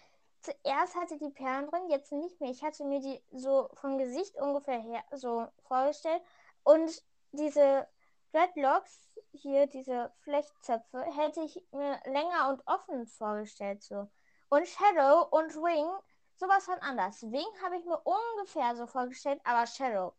zuerst 0.41 0.95
hatte 0.95 1.19
die 1.19 1.31
Perlen 1.31 1.69
drin, 1.69 1.91
jetzt 1.91 2.13
nicht 2.13 2.41
mehr. 2.41 2.51
Ich 2.51 2.63
hatte 2.63 2.85
mir 2.85 3.01
die 3.01 3.23
so 3.31 3.69
vom 3.75 3.99
Gesicht 3.99 4.37
ungefähr 4.37 4.81
her 4.81 5.03
so 5.13 5.49
vorgestellt. 5.67 6.23
Und 6.65 7.03
diese 7.33 7.87
Dreadlocks, 8.33 9.11
hier 9.33 9.67
diese 9.67 10.13
Flechtzöpfe, 10.21 11.03
hätte 11.03 11.41
ich 11.43 11.63
mir 11.73 12.01
länger 12.07 12.49
und 12.51 12.63
offen 12.67 13.07
vorgestellt 13.07 13.83
so. 13.83 14.09
Und 14.49 14.67
Shadow 14.67 15.29
und 15.31 15.55
Wing, 15.57 15.91
sowas 16.37 16.65
von 16.65 16.79
anders. 16.79 17.23
Wing 17.23 17.47
habe 17.63 17.77
ich 17.77 17.85
mir 17.85 18.01
ungefähr 18.01 18.75
so 18.77 18.87
vorgestellt, 18.87 19.41
aber 19.45 19.67
Shadow. 19.67 20.15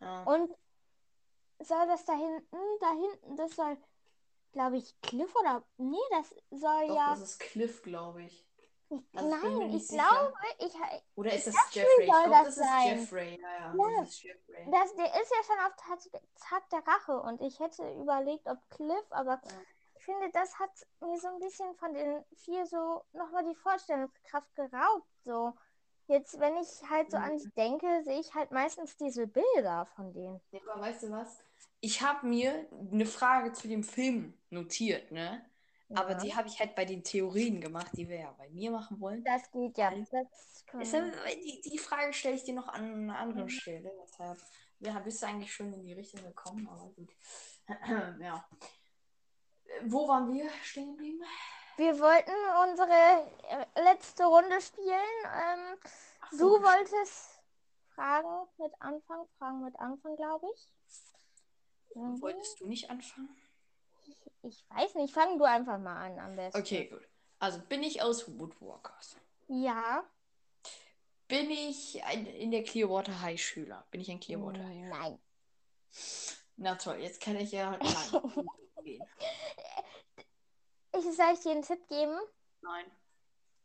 ja. 0.00 0.22
Und 0.24 0.54
soll 1.60 1.86
das 1.86 2.04
da 2.04 2.14
hinten, 2.14 2.56
da 2.80 2.90
hinten, 2.90 3.36
das 3.36 3.54
soll, 3.54 3.76
glaube 4.54 4.78
ich, 4.78 4.98
Cliff 5.02 5.34
oder. 5.36 5.62
Nee, 5.76 5.96
das 6.10 6.30
soll 6.50 6.88
Doch, 6.88 6.96
ja. 6.96 7.10
das 7.10 7.20
ist 7.20 7.40
Cliff, 7.40 7.82
glaube 7.82 8.22
ich. 8.22 8.46
Ich, 8.90 9.00
also 9.16 9.28
ich 9.36 9.42
nein, 9.42 9.70
ich 9.74 9.86
sicher. 9.86 10.02
glaube, 10.08 10.34
ich, 10.58 10.74
Oder 11.16 11.32
ist 11.32 11.46
das 11.48 11.54
Jeffrey 11.72 11.80
Jeffrey? 11.80 12.04
Ich 12.04 12.10
glaube, 12.10 12.30
das 12.30 12.44
das 12.44 12.56
ist 12.56 12.62
sein. 12.64 12.98
Jeffrey. 12.98 13.40
Ja, 13.40 13.48
ja, 13.48 13.74
Ja. 13.74 14.00
das 14.00 14.08
ist 14.10 14.22
Jeffrey. 14.22 14.68
das, 14.70 14.94
der 14.94 15.06
ist 15.06 15.32
ja 15.32 15.42
schon 15.46 15.66
auf 15.66 15.76
Tag, 15.76 16.22
Tag 16.48 16.70
der 16.70 16.86
Rache 16.86 17.20
und 17.20 17.40
ich 17.40 17.58
hätte 17.60 17.82
überlegt, 18.00 18.46
ob 18.46 18.58
Cliff, 18.70 19.04
aber 19.10 19.40
ich 19.96 20.04
finde, 20.04 20.30
das 20.32 20.58
hat 20.58 20.70
mir 21.00 21.18
so 21.18 21.28
ein 21.28 21.38
bisschen 21.40 21.74
von 21.76 21.94
den 21.94 22.24
vier 22.36 22.66
so 22.66 23.02
nochmal 23.12 23.44
die 23.48 23.54
Vorstellungskraft 23.56 24.54
geraubt. 24.54 25.08
So. 25.24 25.54
Jetzt, 26.06 26.38
wenn 26.38 26.56
ich 26.58 26.68
halt 26.90 27.10
so 27.10 27.16
Mhm. 27.16 27.24
an 27.24 27.38
die 27.38 27.50
denke, 27.56 28.02
sehe 28.04 28.20
ich 28.20 28.34
halt 28.34 28.50
meistens 28.50 28.96
diese 28.98 29.26
Bilder 29.26 29.86
von 29.96 30.12
denen. 30.12 30.40
Ja, 30.50 30.60
aber 30.70 30.82
weißt 30.82 31.04
du 31.04 31.10
was? 31.10 31.38
Ich 31.80 32.02
habe 32.02 32.26
mir 32.26 32.68
eine 32.92 33.06
Frage 33.06 33.52
zu 33.52 33.66
dem 33.68 33.82
Film 33.82 34.34
notiert, 34.54 35.10
ne? 35.12 35.44
Aber 35.94 36.12
Ja. 36.12 36.18
die 36.18 36.34
habe 36.34 36.48
ich 36.48 36.58
halt 36.58 36.74
bei 36.74 36.84
den 36.86 37.04
Theorien 37.04 37.60
gemacht, 37.60 37.90
die 37.94 38.08
wir 38.08 38.16
ja 38.18 38.32
bei 38.32 38.48
mir 38.48 38.70
machen 38.70 38.98
wollen. 39.00 39.22
Das 39.22 39.50
geht 39.50 39.76
ja. 39.76 39.88
Alles- 39.90 40.10
Das 40.10 40.64
die, 40.92 41.60
die 41.60 41.78
Frage 41.78 42.12
stelle 42.12 42.36
ich 42.36 42.44
dir 42.44 42.54
noch 42.54 42.68
an 42.68 42.92
einer 42.94 43.18
anderen 43.18 43.44
Mhm. 43.44 43.50
Stelle. 43.50 43.92
Deshalb 44.02 44.38
ja, 44.80 44.98
bist 44.98 45.22
du 45.22 45.26
eigentlich 45.26 45.52
schon 45.52 45.72
in 45.72 45.84
die 45.84 45.92
Richtung 45.92 46.22
gekommen, 46.22 46.66
aber 46.68 46.86
gut. 46.88 47.10
ja. 48.20 48.44
Wo 49.84 50.08
waren 50.08 50.32
wir 50.32 50.48
stehen 50.62 50.92
geblieben? 50.96 51.22
Wir 51.76 51.98
wollten 51.98 52.30
unsere 52.70 53.28
äh, 53.48 53.82
letzte 53.82 54.24
Runde 54.24 54.60
spielen. 54.60 55.00
Ähm, 55.24 55.76
so, 56.30 56.58
du 56.58 56.62
wolltest 56.64 57.42
Fragen 57.94 58.48
mit 58.58 58.72
Anfang, 58.80 59.26
Fragen 59.38 59.64
mit 59.64 59.76
Anfang, 59.78 60.16
glaube 60.16 60.46
ich. 60.54 60.68
Mhm. 61.94 62.20
Wolltest 62.20 62.60
du 62.60 62.66
nicht 62.66 62.90
anfangen? 62.90 63.28
Ich 64.46 64.62
weiß 64.68 64.94
nicht, 64.96 65.14
fang 65.14 65.38
du 65.38 65.44
einfach 65.44 65.78
mal 65.78 65.96
an 65.96 66.18
am 66.18 66.36
besten. 66.36 66.60
Okay, 66.60 66.86
gut. 66.88 67.08
Also 67.38 67.60
bin 67.60 67.82
ich 67.82 68.02
aus 68.02 68.38
Woodwalkers? 68.38 69.16
Ja. 69.48 70.04
Bin 71.28 71.50
ich 71.50 72.04
ein, 72.04 72.26
in 72.26 72.50
der 72.50 72.62
Clearwater 72.62 73.22
High 73.22 73.40
Schüler? 73.40 73.86
Bin 73.90 74.02
ich 74.02 74.10
ein 74.10 74.20
Clearwater 74.20 74.62
High? 74.62 74.84
Nein. 74.88 75.18
Na 76.56 76.74
toll, 76.74 76.98
jetzt 76.98 77.20
kann 77.20 77.36
ich 77.36 77.52
ja 77.52 77.78
nein, 77.78 77.82
gehen. 78.84 79.02
Ich 80.92 81.16
soll 81.16 81.32
ich 81.32 81.40
dir 81.40 81.52
einen 81.52 81.62
Tipp 81.62 81.88
geben? 81.88 82.18
Nein. 82.60 82.84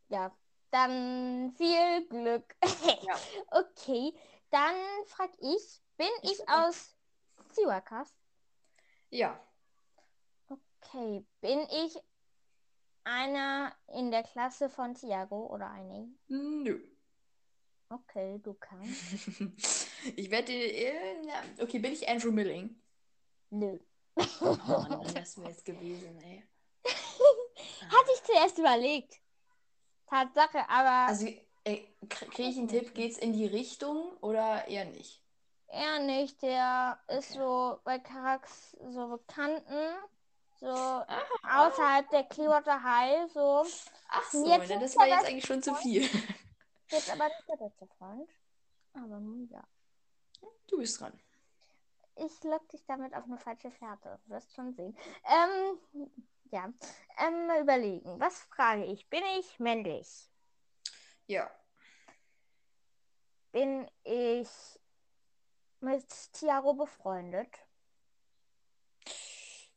Ja. 0.08 0.36
Dann 0.72 1.54
viel 1.58 2.08
Glück. 2.08 2.56
Ja. 3.04 3.20
Okay, 3.52 4.14
dann 4.52 4.76
frag 5.08 5.32
ich, 5.40 5.82
bin 5.98 6.08
Ich 6.22 6.32
ich, 6.32 6.50
aus 6.50 6.96
Seaworkers? 7.52 8.16
Ja. 9.10 9.40
Okay, 10.92 11.24
bin 11.42 11.60
ich 11.70 11.96
einer 13.04 13.76
in 13.94 14.10
der 14.10 14.24
Klasse 14.24 14.70
von 14.70 14.96
Tiago 14.96 15.48
oder 15.48 15.70
eine? 15.70 16.10
Nö. 16.28 16.80
Okay, 17.90 18.40
du 18.40 18.54
kannst. 18.56 19.30
Ich 20.16 20.32
werde. 20.32 20.54
Äh, 20.54 21.22
na, 21.26 21.64
okay, 21.64 21.78
bin 21.80 21.92
ich 21.92 22.08
Andrew 22.08 22.32
Milling? 22.32 22.82
Nö. 23.50 23.78
Oh 24.40 24.56
Mann, 24.56 25.14
das 25.14 25.38
wäre 25.38 25.52
es 25.52 25.64
gewesen, 25.64 26.18
ey. 26.22 26.48
Hatte 26.86 28.12
ich 28.16 28.24
zuerst 28.24 28.58
überlegt. 28.58 29.20
Tatsache, 30.08 30.68
aber 30.70 31.08
Also, 31.08 31.26
kriege 31.26 32.50
ich 32.50 32.58
einen 32.58 32.70
Tipp? 32.70 32.94
Geht's 32.96 33.18
in 33.18 33.34
die 33.34 33.46
Richtung 33.46 34.18
oder 34.22 34.68
eher 34.68 34.86
nicht? 34.86 35.22
er 35.68 36.00
nicht. 36.00 36.42
Der 36.42 37.00
ist 37.10 37.34
so 37.34 37.80
bei 37.84 38.00
Charax 38.00 38.78
so 38.90 39.08
Bekannten, 39.10 39.98
so 40.60 40.68
außerhalb 40.68 42.10
der 42.10 42.24
Clearwater 42.26 42.84
High, 42.84 43.32
so. 43.32 43.66
Ach 44.10 44.32
so, 44.32 44.46
Jetzt 44.46 44.70
das 44.70 44.96
war 44.98 45.08
jetzt 45.08 45.26
eigentlich 45.26 45.46
schon 45.46 45.64
zu 45.64 45.74
viel. 45.76 46.02
Jetzt 46.90 47.12
aber 47.12 47.26
nicht 47.26 47.48
der 47.48 47.58
beste 47.58 47.88
Freund. 47.98 48.30
Aber 48.94 49.20
nun 49.20 49.48
ja. 49.50 49.64
Du 50.68 50.78
bist 50.78 51.00
dran. 51.00 51.20
Ich 52.16 52.44
lock 52.44 52.68
dich 52.70 52.84
damit 52.86 53.14
auf 53.14 53.24
eine 53.26 53.38
falsche 53.38 53.72
Fährte. 53.72 54.20
Du 54.26 54.34
wirst 54.34 54.54
schon 54.54 54.74
sehen. 54.74 54.98
Ähm, 55.26 56.10
ja. 56.52 56.74
Ähm, 57.18 57.48
mal 57.48 57.62
überlegen. 57.62 58.20
Was 58.20 58.42
frage 58.44 58.86
ich? 58.86 59.10
Bin 59.10 59.24
ich 59.40 59.60
männlich? 59.60 60.30
Ja. 61.28 61.50
Bin 63.52 63.90
ich 64.04 64.50
mit 65.80 66.34
Tiaro 66.34 66.74
befreundet? 66.74 67.50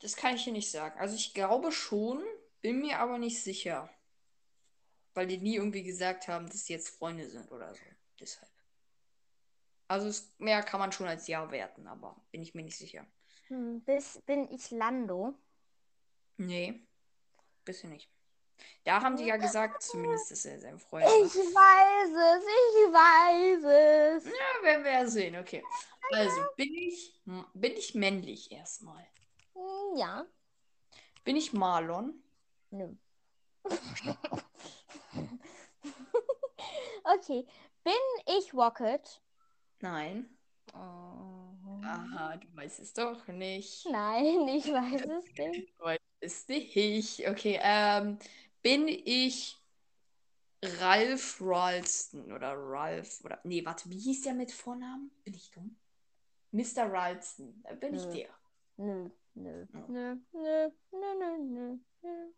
Das 0.02 0.16
kann 0.16 0.34
ich 0.34 0.44
hier 0.44 0.52
nicht 0.52 0.70
sagen. 0.70 0.98
Also 0.98 1.14
ich 1.14 1.32
glaube 1.32 1.72
schon, 1.72 2.22
bin 2.60 2.80
mir 2.80 2.98
aber 2.98 3.18
nicht 3.18 3.42
sicher. 3.42 3.88
Weil 5.14 5.26
die 5.26 5.38
nie 5.38 5.56
irgendwie 5.56 5.82
gesagt 5.82 6.28
haben, 6.28 6.46
dass 6.48 6.66
sie 6.66 6.72
jetzt 6.72 6.88
Freunde 6.88 7.28
sind 7.28 7.50
oder 7.52 7.74
so. 7.74 7.80
Deshalb. 8.18 8.50
Also 9.88 10.22
mehr 10.38 10.62
kann 10.62 10.80
man 10.80 10.90
schon 10.90 11.06
als 11.06 11.26
Ja 11.28 11.50
werten, 11.50 11.86
aber 11.86 12.16
bin 12.30 12.42
ich 12.42 12.54
mir 12.54 12.62
nicht 12.62 12.78
sicher. 12.78 13.06
Hm, 13.48 13.82
bis, 13.82 14.20
bin 14.26 14.50
ich 14.50 14.70
Lando? 14.70 15.34
Nee. 16.38 16.86
Bisschen 17.64 17.90
nicht. 17.90 18.08
Da 18.84 19.02
haben 19.02 19.16
die 19.16 19.26
ja 19.26 19.36
gesagt, 19.36 19.82
zumindest, 19.82 20.30
dass 20.30 20.44
er 20.44 20.60
sein 20.60 20.78
Freund 20.78 21.04
Ich 21.04 21.10
war. 21.10 21.52
weiß 21.54 22.38
es, 22.38 22.44
ich 22.44 22.92
weiß 22.92 24.22
es. 24.22 24.24
Ja, 24.24 24.64
werden 24.64 24.84
wir 24.84 24.92
ja 24.92 25.06
sehen, 25.06 25.36
okay. 25.36 25.62
Also, 26.10 26.42
bin 26.56 26.74
ich, 26.74 27.20
bin 27.54 27.72
ich 27.72 27.94
männlich 27.94 28.50
erstmal? 28.50 29.06
Ja. 29.96 30.26
Bin 31.24 31.36
ich 31.36 31.52
Marlon? 31.52 32.14
Nö. 32.70 32.94
okay. 37.04 37.46
Bin 37.84 37.94
ich 38.26 38.54
Rocket? 38.54 39.20
Nein. 39.80 40.38
Oh. 40.74 41.52
Aha, 41.84 42.36
du 42.36 42.46
weißt 42.56 42.80
es 42.80 42.92
doch 42.92 43.26
nicht. 43.28 43.86
Nein, 43.90 44.48
ich 44.48 44.66
weiß 44.72 45.02
es 45.02 45.24
nicht. 45.36 45.78
Du 45.78 45.84
weißt 45.84 46.00
es 46.20 46.48
nicht. 46.48 47.28
Okay, 47.28 47.58
ähm, 47.60 48.18
bin 48.62 48.88
ich 48.88 49.58
Ralph 50.62 51.38
Ralston 51.40 52.32
oder 52.32 52.54
Ralph 52.56 53.20
oder. 53.24 53.40
Nee, 53.44 53.64
warte, 53.64 53.90
wie 53.90 53.98
hieß 53.98 54.22
der 54.22 54.34
mit 54.34 54.52
Vornamen? 54.52 55.10
Bin 55.24 55.34
ich 55.34 55.50
dumm? 55.50 55.76
Mr. 56.52 56.90
Ralston. 56.90 57.62
Da 57.64 57.74
bin 57.74 57.94
ich 57.94 58.04
Nö. 58.06 58.12
der. 58.12 58.28
Nö, 58.76 59.10
nö, 59.34 59.66
Ja. 59.72 59.80
nö, 59.88 60.16
nö, 60.32 60.70
nö, 60.92 61.14
nö, 61.18 61.38
nö, 61.38 61.76
nö. 62.02 62.32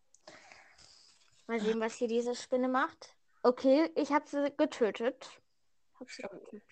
Mal 1.46 1.60
sehen, 1.60 1.80
was 1.80 1.94
hier 1.96 2.08
diese 2.08 2.34
Spinne 2.34 2.68
macht. 2.68 3.14
Okay, 3.42 3.90
ich 3.96 4.10
habe 4.12 4.26
sie 4.26 4.50
getötet. 4.56 5.28
Hab 6.00 6.10
sie 6.10 6.22
getötet. 6.22 6.62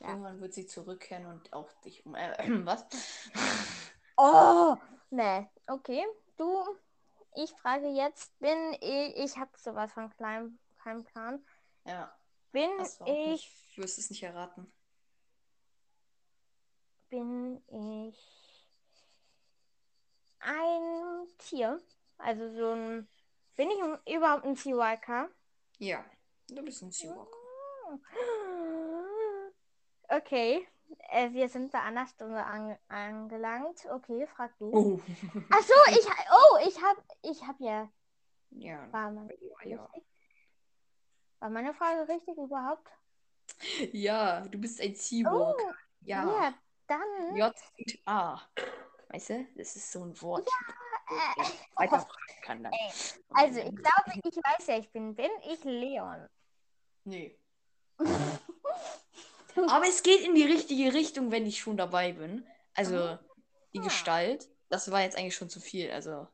Ja. 0.00 0.08
Irgendwann 0.10 0.40
wird 0.40 0.54
sie 0.54 0.66
zurückkehren 0.66 1.26
und 1.26 1.52
auch 1.52 1.72
dich 1.84 2.04
um. 2.06 2.14
Äh, 2.14 2.36
was? 2.66 2.86
Oh, 4.16 4.76
nee. 5.10 5.48
Okay, 5.66 6.04
du. 6.36 6.64
Ich 7.34 7.50
frage 7.52 7.88
jetzt, 7.88 8.38
bin 8.38 8.74
ich. 8.80 9.16
Ich 9.16 9.36
habe 9.38 9.50
sowas 9.56 9.92
von 9.92 10.10
klein, 10.10 10.58
keinem 10.82 11.04
Plan. 11.04 11.44
Ja, 11.84 12.14
Bin 12.52 12.70
ich. 12.80 13.00
nicht. 13.00 13.76
Du 13.76 13.82
wirst 13.82 13.98
es 13.98 14.10
nicht 14.10 14.22
erraten. 14.22 14.70
Bin 17.12 17.62
ich 17.68 18.66
ein 20.40 21.26
Tier? 21.36 21.78
Also 22.16 22.48
so 22.54 22.70
ein. 22.70 23.06
Bin 23.54 23.68
ich 23.70 24.14
überhaupt 24.14 24.46
ein 24.46 24.56
Seawalker? 24.56 25.28
Ja, 25.76 26.02
du 26.48 26.62
bist 26.62 26.82
ein 26.82 26.90
Seawalker. 26.90 27.30
Okay, 30.08 30.66
äh, 31.10 31.30
wir 31.32 31.50
sind 31.50 31.70
bei 31.70 31.82
einer 31.82 32.06
Stunde 32.06 32.42
an, 32.42 32.78
angelangt. 32.88 33.84
Okay, 33.90 34.26
frag 34.26 34.56
du. 34.56 34.70
Oh. 34.74 35.00
Ach 35.50 35.60
so, 35.60 35.74
ich 35.90 36.06
oh, 36.06 36.58
ich 36.66 36.82
habe 36.82 37.02
ich 37.20 37.46
habe 37.46 37.62
ja 37.62 37.92
Ja. 38.52 38.90
war 38.90 39.10
meine 39.10 39.28
Frage 39.28 39.68
Ja. 39.68 39.84
richtig? 39.84 40.04
War 41.40 41.50
meine 41.50 41.74
Frage 41.74 42.08
richtig 42.08 42.38
überhaupt? 42.38 42.88
ja, 43.92 44.40
du 44.48 44.56
bist 44.58 44.80
ein 44.80 44.94
Seawalker. 44.94 45.76
ja. 46.00 46.26
Oh, 46.26 46.32
Ja, 46.40 46.54
dann 46.86 47.36
J 47.36 47.52
und 47.78 47.98
A. 48.06 48.40
Weißt 49.08 49.30
du, 49.30 49.46
das 49.56 49.76
ist 49.76 49.92
so 49.92 50.04
ein 50.04 50.20
Wort. 50.22 50.48
äh, 50.48 51.14
das 51.36 51.48
ich 51.50 51.76
weiter 51.76 51.98
fragen 52.00 52.42
kann 52.42 52.62
dann. 52.62 52.72
also 53.30 53.60
ich 53.60 53.76
glaube, 53.76 54.12
ich 54.24 54.36
weiß 54.36 54.66
ja, 54.68 54.78
ich 54.78 54.90
bin 54.90 55.14
bin 55.14 55.30
ich 55.50 55.62
Leon. 55.64 56.28
Nee. 57.04 57.38
Aber 59.68 59.86
es 59.86 60.02
geht 60.02 60.22
in 60.22 60.34
die 60.34 60.44
richtige 60.44 60.94
Richtung, 60.94 61.30
wenn 61.30 61.46
ich 61.46 61.60
schon 61.60 61.76
dabei 61.76 62.12
bin. 62.12 62.46
Also 62.74 63.18
die 63.74 63.80
Ah. 63.80 63.82
Gestalt, 63.82 64.48
das 64.70 64.90
war 64.90 65.02
jetzt 65.02 65.16
eigentlich 65.16 65.36
schon 65.36 65.50
zu 65.50 65.60
viel. 65.60 65.90
Also 65.90 66.26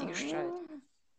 die 0.00 0.06
Gestalt. 0.06 0.52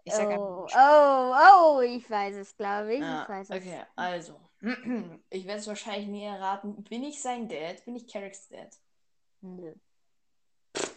Ich 0.03 0.13
sag 0.13 0.27
Oh, 0.37 0.67
oh, 0.75 1.35
oh, 1.77 1.81
ich 1.81 2.09
weiß 2.09 2.35
es, 2.35 2.55
glaube 2.55 2.95
ich. 2.95 3.03
Ah, 3.03 3.23
ich 3.23 3.29
weiß 3.29 3.49
es. 3.49 3.55
okay, 3.55 3.83
also. 3.95 4.39
Ich 5.29 5.45
werde 5.45 5.59
es 5.59 5.67
wahrscheinlich 5.67 6.07
nie 6.07 6.25
erraten. 6.25 6.83
Bin 6.83 7.03
ich 7.03 7.21
sein 7.21 7.47
Dad? 7.47 7.83
Bin 7.85 7.95
ich 7.95 8.07
Carricks 8.07 8.47
Dad? 8.47 8.75
Nö. 9.41 9.73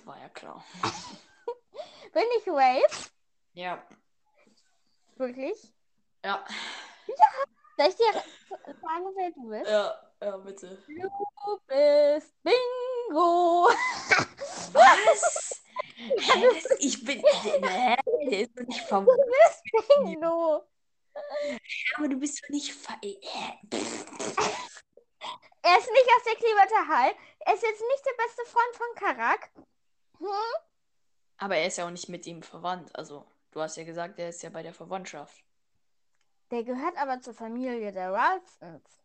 War 0.05 0.19
ja 0.19 0.29
klar. 0.31 0.65
Bin 2.13 2.25
ich 2.39 2.47
Wave? 2.47 3.11
Ja. 3.53 3.83
Wirklich? 5.17 5.73
Ja. 6.25 6.45
Soll 7.77 7.89
ich 7.89 7.97
dir 7.97 8.13
sagen, 8.13 9.05
wer 9.15 9.31
du 9.31 9.49
bist? 9.51 9.71
Ja, 9.71 9.95
ja, 10.21 10.37
bitte. 10.39 10.83
Du 10.87 11.61
bist 11.67 12.35
Bingo. 12.43 13.69
Was? 14.73 15.63
Hä, 15.97 16.49
das, 16.55 16.79
ich 16.81 17.05
bin. 17.05 17.23
Hä? 17.23 17.97
Der 18.31 18.41
ist 18.41 18.59
doch 18.59 18.65
nicht 18.65 18.81
verwandt. 18.81 19.11
Bingo. 20.05 20.65
Aber 21.97 22.09
du 22.09 22.17
bist 22.19 22.43
doch 22.43 22.49
nicht 22.51 22.73
ver. 22.73 22.99
Hä? 23.03 23.59
Er 25.63 25.79
ist 25.79 25.91
nicht 25.91 26.09
aus 26.17 26.25
der 26.25 26.37
Kleberterhall. 26.37 27.15
Er 27.41 27.55
ist 27.55 27.63
jetzt 27.63 27.81
nicht 27.81 28.07
der 28.07 28.25
beste 28.25 28.45
Freund 28.47 28.77
von 28.77 28.95
Karak. 28.97 29.51
Hm? 30.19 30.27
Aber 31.39 31.57
er 31.57 31.67
ist 31.67 31.79
ja 31.79 31.87
auch 31.87 31.91
nicht 31.91 32.09
mit 32.09 32.27
ihm 32.27 32.43
verwandt. 32.43 32.95
Also, 32.97 33.27
du 33.53 33.61
hast 33.61 33.77
ja 33.77 33.85
gesagt, 33.85 34.19
er 34.19 34.31
ist 34.31 34.43
ja 34.43 34.51
bei 34.51 34.63
der 34.63 34.75
Verwandtschaft. 34.75 35.45
Der 36.51 36.65
gehört 36.65 36.97
aber 36.97 37.21
zur 37.21 37.35
Familie 37.35 37.93
der 37.93 38.13
Ralstons. 38.13 38.99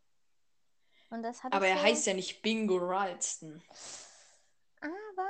Und 1.09 1.21
das 1.21 1.43
hat 1.43 1.53
Aber 1.53 1.67
er 1.67 1.81
heißt 1.81 2.07
ja 2.07 2.13
nicht 2.13 2.41
Bingo 2.41 2.77
Ralston. 2.77 3.61
Aber 4.81 5.29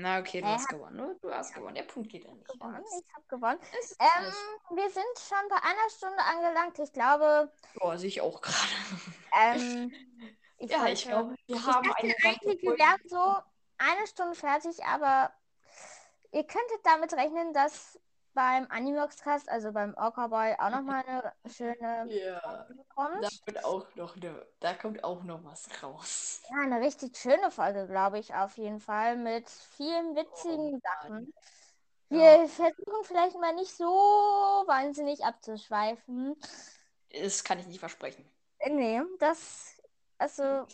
Na, 0.00 0.18
okay, 0.20 0.40
du 0.40 0.46
Er 0.46 0.54
hast 0.54 0.68
gewonnen. 0.68 0.96
ne? 0.96 1.16
Du 1.20 1.30
hast 1.32 1.54
gewonnen. 1.54 1.74
Der 1.74 1.82
Punkt 1.82 2.10
geht 2.10 2.24
ja 2.24 2.32
nicht. 2.34 2.46
gewonnen. 2.46 2.84
Ich 2.98 3.14
habe 3.14 3.26
gewonnen. 3.28 3.60
Ähm, 3.98 4.76
wir 4.76 4.90
sind 4.90 5.04
schon 5.18 5.48
bei 5.48 5.56
einer 5.56 5.90
Stunde 5.90 6.22
angelangt. 6.22 6.78
Ich 6.78 6.92
glaube, 6.92 7.52
Boah, 7.74 7.98
sehe 7.98 8.08
ich 8.08 8.20
auch 8.20 8.40
gerade. 8.40 8.58
ähm, 9.32 9.92
ich 10.58 10.70
Ja, 10.70 10.86
ich 10.88 11.02
glaube, 11.04 11.34
wir 11.46 11.56
Ich 11.56 11.66
haben 11.66 11.90
eine 11.92 12.14
eigentlich, 12.24 12.62
wir 12.62 12.78
wären 12.78 12.98
so 13.06 13.42
eine 13.78 14.06
Stunde 14.06 14.34
fertig, 14.34 14.84
aber 14.84 15.32
ihr 16.32 16.44
könntet 16.46 16.80
damit 16.84 17.12
rechnen, 17.14 17.52
dass 17.52 17.99
beim 18.34 18.66
Animox-Cast, 18.70 19.48
also 19.48 19.72
beim 19.72 19.94
Orca-Boy, 19.94 20.56
auch 20.58 20.70
nochmal 20.70 21.04
eine 21.06 21.32
schöne 21.52 22.08
Ja, 22.08 22.40
Folge 22.40 22.84
kommt. 22.94 23.22
da 23.22 23.28
wird 23.46 23.64
auch 23.64 23.94
noch 23.96 24.16
ne, 24.16 24.46
da 24.60 24.74
kommt 24.74 25.02
auch 25.04 25.22
noch 25.24 25.44
was 25.44 25.68
raus. 25.82 26.42
Ja, 26.50 26.62
eine 26.62 26.80
richtig 26.80 27.16
schöne 27.16 27.50
Folge, 27.50 27.86
glaube 27.86 28.18
ich, 28.18 28.34
auf 28.34 28.56
jeden 28.56 28.80
Fall, 28.80 29.16
mit 29.16 29.48
vielen 29.48 30.16
witzigen 30.16 30.74
Oh 30.74 30.80
Sachen. 30.82 31.32
Ja. 32.10 32.18
Wir 32.18 32.48
versuchen 32.48 33.04
vielleicht 33.04 33.38
mal 33.38 33.54
nicht 33.54 33.70
so 33.76 33.84
wahnsinnig 33.86 35.24
abzuschweifen. 35.24 36.36
Das 37.12 37.44
kann 37.44 37.58
ich 37.60 37.66
nicht 37.66 37.78
versprechen. 37.78 38.24
Nee, 38.68 39.00
das, 39.18 39.80
also, 40.18 40.66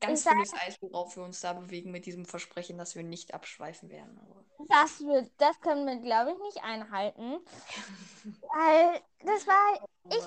Ganz 0.00 0.24
sag- 0.24 0.34
dünnes 0.34 0.52
Eis, 0.54 0.80
worauf 0.80 1.16
wir 1.16 1.22
uns 1.24 1.40
da 1.40 1.52
bewegen 1.52 1.90
mit 1.90 2.06
diesem 2.06 2.24
Versprechen, 2.26 2.78
dass 2.78 2.94
wir 2.94 3.02
nicht 3.02 3.34
abschweifen 3.34 3.90
werden. 3.90 4.20
Das 4.68 5.00
wird, 5.00 5.30
das 5.38 5.60
können 5.60 5.86
wir, 5.86 5.96
glaube 5.96 6.32
ich, 6.32 6.38
nicht 6.38 6.64
einhalten. 6.64 7.38
Weil 8.42 9.00
das 9.20 9.46
war 9.46 9.88
Ich 10.10 10.24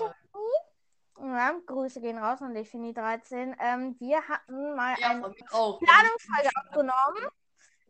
Ja, 1.22 1.52
Grüße 1.66 2.00
gehen 2.00 2.18
raus 2.18 2.40
an 2.40 2.54
Defini 2.54 2.94
13. 2.94 3.54
Ähm, 3.60 3.96
wir 4.00 4.26
hatten 4.26 4.74
mal 4.74 4.96
ja, 4.98 5.10
eine. 5.10 5.20
Planungsfolge 5.20 6.50
aufgenommen. 6.56 7.28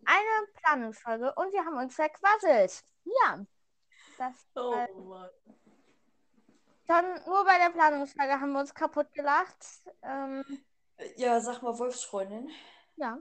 Eine 0.05 0.47
Planungsfolge 0.55 1.35
und 1.35 1.53
wir 1.53 1.65
haben 1.65 1.79
uns 1.79 1.95
verquasselt. 1.95 2.83
Ja. 3.05 3.45
Das 4.19 4.35
Oh 4.57 4.75
Mann. 5.05 5.31
schon 6.87 7.25
nur 7.27 7.45
bei 7.45 7.59
der 7.59 7.71
Planungsfolge 7.71 8.41
haben 8.41 8.53
wir 8.53 8.61
uns 8.61 8.75
kaputt 8.75 9.13
gelacht. 9.13 9.65
Ähm, 10.03 10.45
Ja, 11.17 11.41
sag 11.41 11.63
mal, 11.63 11.79
Wolfsfreundin, 11.79 12.51
ja. 12.97 13.19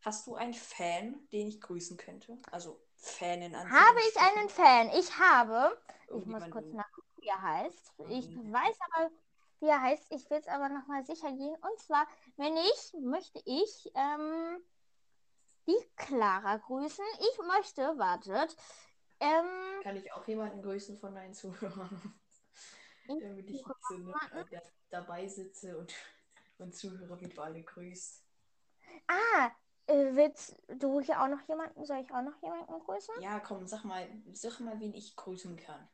hast 0.00 0.26
du 0.26 0.34
einen 0.34 0.54
Fan, 0.54 1.28
den 1.32 1.48
ich 1.48 1.60
grüßen 1.60 1.96
könnte? 1.96 2.38
Also 2.50 2.80
Fan 2.96 3.42
in 3.42 3.56
Habe 3.56 3.98
ich 4.08 4.16
einen 4.20 4.48
Fan? 4.48 4.90
Ich 4.98 5.18
habe. 5.18 5.76
Ich 6.16 6.26
muss 6.26 6.50
kurz 6.50 6.72
nachgucken, 6.72 7.08
wie 7.16 7.28
er 7.28 7.42
heißt. 7.42 7.92
Ich 8.08 8.28
weiß 8.28 8.76
aber, 8.92 9.10
wie 9.60 9.66
er 9.66 9.82
heißt. 9.82 10.06
Ich 10.10 10.30
will 10.30 10.38
es 10.38 10.46
aber 10.46 10.68
nochmal 10.68 11.04
sicher 11.04 11.32
gehen. 11.32 11.56
Und 11.56 11.80
zwar, 11.80 12.06
wenn 12.36 12.56
ich, 12.56 12.94
möchte 13.00 13.42
ich 13.44 13.90
ähm, 13.94 14.62
die 15.66 15.76
Clara 15.96 16.56
grüßen. 16.58 17.04
Ich 17.18 17.38
möchte, 17.46 17.98
wartet. 17.98 18.56
Ähm, 19.20 19.82
Kann 19.82 19.96
ich 19.96 20.12
auch 20.12 20.26
jemanden 20.26 20.62
grüßen 20.62 20.98
von 20.98 21.14
deinen 21.14 21.34
Zuhörern? 21.34 22.14
Damit 23.06 23.50
ich 23.50 23.56
jetzt 23.56 23.90
ne, 23.90 24.14
da, 24.50 24.60
dabei 24.90 25.26
sitze 25.26 25.76
und, 25.76 25.92
und 26.62 26.74
Zuhörer 26.74 27.20
wie 27.20 27.28
du 27.28 27.40
alle 27.40 27.62
grüßt. 27.62 28.22
ah, 29.08 29.50
äh, 29.86 30.14
willst 30.14 30.56
du 30.68 31.00
hier 31.00 31.20
auch 31.20 31.28
noch 31.28 31.46
jemanden? 31.48 31.84
Soll 31.84 31.98
ich 32.00 32.10
auch 32.12 32.22
noch 32.22 32.40
jemanden 32.42 32.78
grüßen? 32.84 33.14
Ja, 33.20 33.40
komm, 33.40 33.66
sag 33.66 33.84
mal, 33.84 34.08
sag 34.32 34.60
mal, 34.60 34.78
wen 34.80 34.94
ich 34.94 35.16
grüßen 35.16 35.56
kann. 35.56 35.88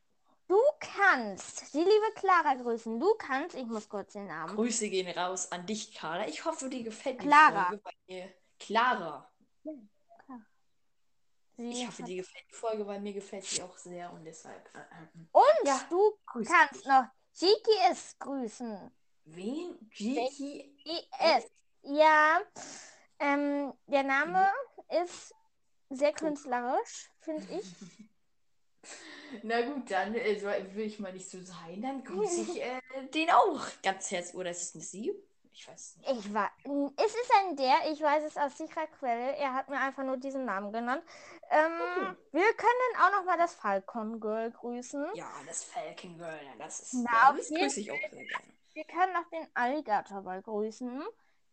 Du 0.47 0.59
kannst 0.81 1.75
die 1.75 1.79
liebe 1.79 2.12
Clara 2.14 2.55
grüßen. 2.55 2.99
Du 2.99 3.14
kannst, 3.19 3.55
ich 3.55 3.66
muss 3.66 3.89
kurz 3.89 4.14
den 4.14 4.27
Namen. 4.27 4.57
Grüße 4.57 4.89
gehen 4.89 5.09
raus 5.19 5.53
an 5.53 5.66
dich, 5.66 5.95
Carla. 5.95 6.27
Ich 6.27 6.45
hoffe, 6.45 6.71
dir 6.71 6.83
gefällt 6.83 7.21
die 7.21 7.27
Clara. 7.27 7.64
Folge 7.66 7.83
bei 7.83 7.93
dir. 8.09 8.35
Clara. 8.59 9.31
Sie 11.57 11.71
Ich 11.71 11.87
hoffe, 11.87 12.03
dir 12.05 12.16
gefällt 12.23 12.45
die 12.51 12.55
Folge, 12.55 12.87
weil 12.87 13.01
mir 13.01 13.12
gefällt 13.12 13.51
die 13.57 13.62
auch 13.62 13.77
sehr 13.77 14.12
und 14.12 14.25
deshalb. 14.25 14.71
Äh, 14.75 14.79
äh, 14.79 15.27
Und 15.33 15.66
Ja, 15.66 15.81
du 15.91 16.19
grüß 16.27 16.49
kannst 16.49 16.77
dich. 16.77 16.87
noch 16.87 17.05
GKS 17.39 18.16
grüßen. 18.19 18.91
Wen? 19.35 19.76
GS. 19.91 21.51
Ja, 21.83 22.41
ähm, 23.18 23.72
der 23.87 24.03
Name 24.03 24.49
ist 25.03 25.35
sehr 25.91 26.12
künstlerisch, 26.12 27.11
finde 27.20 27.47
ich. 27.55 27.66
Na 29.43 29.61
gut, 29.62 29.91
dann 29.91 30.14
äh, 30.14 30.74
will 30.74 30.87
ich 30.87 30.99
mal 30.99 31.12
nicht 31.12 31.29
so 31.29 31.41
sein. 31.43 31.83
Dann 31.83 32.03
grüße 32.03 32.43
ich 32.43 32.62
äh, 32.62 32.81
den 33.14 33.31
auch 33.31 33.66
ganz 33.83 34.11
herzlich. 34.11 34.35
Oder 34.35 34.51
ist 34.51 34.62
es 34.62 34.74
eine 34.74 34.85
Sie? 34.85 35.12
Ich 35.53 35.66
weiß 35.66 35.81
es 35.81 35.97
nicht. 35.97 36.26
Ich 36.26 36.35
war, 36.35 36.51
es 36.97 37.12
ist 37.12 37.33
ein 37.37 37.57
der, 37.57 37.91
ich 37.91 38.01
weiß 38.01 38.22
es 38.24 38.37
aus 38.37 38.57
sicherer 38.57 38.87
Quelle. 38.87 39.37
Er 39.37 39.55
hat 39.55 39.68
mir 39.68 39.79
einfach 39.81 40.05
nur 40.05 40.16
diesen 40.16 40.45
Namen 40.45 40.72
genannt. 40.72 41.03
Ähm, 41.51 41.72
Okay. 41.81 42.16
Wir 42.33 42.55
können 42.55 43.03
auch 43.03 43.11
noch 43.11 43.24
mal 43.24 43.37
das 43.37 43.55
Falcon 43.55 44.20
Girl 44.20 44.53
grüßen. 44.53 45.07
Ja, 45.14 45.31
das 45.47 45.64
Falcon 45.64 46.16
Girl, 46.16 46.39
das 46.59 46.81
ist. 46.81 46.95
Na, 46.95 47.11
ja, 47.12 47.33
das 47.33 47.49
grüße 47.49 47.81
ich 47.81 47.91
auch 47.91 47.99
sehr 48.11 48.24
gerne. 48.24 48.57
Wir 48.79 48.85
können 48.85 49.12
noch 49.12 49.29
den 49.31 49.45
Alligator 49.55 50.22
Boy 50.22 50.41
grüßen. 50.41 51.03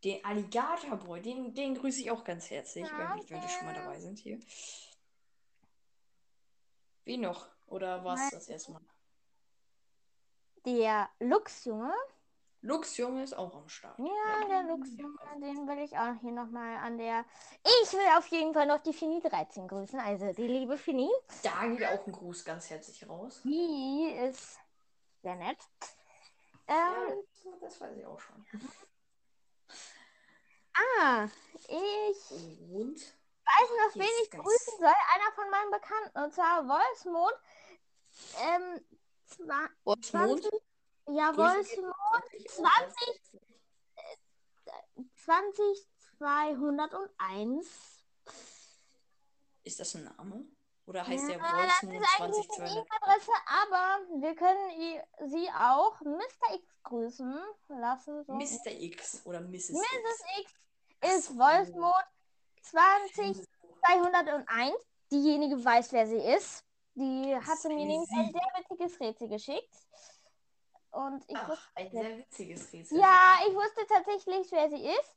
Den 0.04 0.24
Alligator 0.24 0.96
Boy, 0.96 1.20
den, 1.24 1.56
den 1.56 1.74
grüße 1.74 2.02
ich 2.02 2.12
auch 2.12 2.24
ganz 2.24 2.52
herzlich, 2.52 2.86
Ja, 2.88 3.00
wenn, 3.00 3.28
wenn 3.28 3.42
wir 3.42 3.50
schon 3.50 3.66
mal 3.66 3.74
dabei 3.74 4.00
sind 4.00 4.20
hier. 4.20 4.40
Wie 7.04 7.18
noch? 7.18 7.48
Oder 7.66 8.04
war 8.04 8.14
es 8.14 8.30
das 8.30 8.48
erstmal? 8.48 8.82
Der 10.68 11.10
Luchsjunge. 11.20 11.96
Lux 12.62 12.96
Junge 12.98 13.24
ist 13.24 13.34
auch 13.34 13.56
am 13.56 13.70
Start. 13.70 13.98
Ja, 13.98 14.48
der 14.48 14.62
Luchsjunge, 14.70 15.18
den 15.38 15.68
will 15.68 15.80
ich 15.80 15.98
auch 15.98 16.14
hier 16.22 16.32
nochmal 16.32 16.78
an 16.78 17.00
der. 17.00 17.26
Ich 17.82 17.92
will 17.92 18.06
auf 18.20 18.28
jeden 18.28 18.54
Fall 18.54 18.68
noch 18.68 18.84
die 18.84 18.94
Fini 18.94 19.20
13 19.20 19.68
grüßen. 19.68 20.00
Also 20.00 20.32
die 20.32 20.46
liebe 20.46 20.78
Fini. 20.78 21.10
Da 21.42 21.66
geht 21.66 21.88
auch 21.88 22.06
ein 22.06 22.14
Gruß 22.14 22.46
ganz 22.46 22.70
herzlich 22.70 23.10
raus. 23.10 23.42
Die 23.44 24.14
ist 24.30 24.60
sehr 25.24 25.36
nett. 25.36 25.58
Ja, 26.68 27.08
Ähm, 27.08 27.24
das, 27.44 27.60
das 27.62 27.82
weiß 27.82 27.98
ich 27.98 28.06
auch 28.06 28.20
schon. 28.20 28.46
ah, 30.74 31.28
ich 31.68 32.32
Und? 32.32 33.00
weiß 33.46 33.70
noch, 33.70 33.96
wen 33.96 34.24
ich 34.24 34.32
grüßen 34.32 34.78
soll. 34.80 34.88
Einer 34.88 35.32
von 35.36 35.50
meinen 35.50 35.72
Bekannten. 35.72 36.18
Und 36.20 36.34
zwar 36.34 36.68
Wolfsmond. 36.68 37.34
Ähm, 38.42 38.86
zwar, 39.26 39.70
Wolfsmond? 39.84 40.42
20, 40.42 40.62
ja, 41.10 41.36
Wolfsmond 41.38 42.30
geht 42.32 42.50
auch 42.50 42.70
ganz 42.72 42.96
20. 42.96 43.08
herzlich. 45.26 45.88
20201. 46.20 47.68
Ist 49.64 49.80
das 49.80 49.96
ein 49.96 50.04
Name? 50.04 50.46
Oder 50.88 51.06
heißt 51.08 51.28
der 51.28 51.38
Ja, 51.38 51.42
das 51.42 51.52
Wolfsmond 51.84 52.02
ist 52.02 52.22
eigentlich 52.22 52.48
2012? 52.48 52.60
eine 52.60 52.70
E-Mail-Adresse, 52.80 53.32
aber 53.64 53.84
wir 54.22 54.36
können 54.36 54.70
sie 55.32 55.50
auch 55.52 56.00
Mr. 56.02 56.54
X 56.56 56.64
grüßen 56.84 57.40
lassen. 57.70 58.24
So. 58.26 58.34
Mr. 58.34 58.72
X 58.72 59.22
oder 59.26 59.42
Mrs. 59.42 59.70
Mrs. 59.72 60.24
X. 60.42 60.52
X 61.02 61.16
ist 61.18 61.26
so. 61.30 61.38
Wolfsmond 61.38 62.06
20201. 62.62 64.74
Diejenige 65.12 65.64
weiß, 65.64 65.92
wer 65.94 66.08
sie 66.08 66.18
ist. 66.18 66.64
Die 66.96 67.36
hatte 67.36 67.68
mir 67.68 67.86
nämlich 67.86 68.10
ein 68.18 68.32
sehr 68.32 68.52
witziges 68.58 69.00
Rätsel 69.00 69.28
geschickt. 69.28 69.76
Und 70.92 71.24
ich 71.28 71.36
wusste, 71.36 71.52
Ach, 71.52 71.70
ein 71.76 71.92
sehr 71.92 72.18
witziges 72.18 72.72
Rätsel. 72.72 72.98
ja, 73.00 73.38
ich 73.48 73.54
wusste 73.54 73.86
tatsächlich, 73.88 74.50
wer 74.52 74.70
sie 74.70 74.86
ist. 74.88 75.14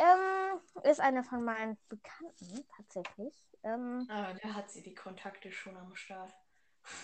Ähm, 0.00 0.60
ist 0.84 1.00
eine 1.00 1.22
von 1.22 1.44
meinen 1.44 1.76
Bekannten, 1.88 2.66
tatsächlich. 2.74 3.34
Ähm, 3.62 4.06
Ah, 4.10 4.32
da 4.42 4.54
hat 4.54 4.70
sie 4.70 4.82
die 4.82 4.94
Kontakte 4.94 5.52
schon 5.52 5.76
am 5.76 5.94
Start. 5.94 6.32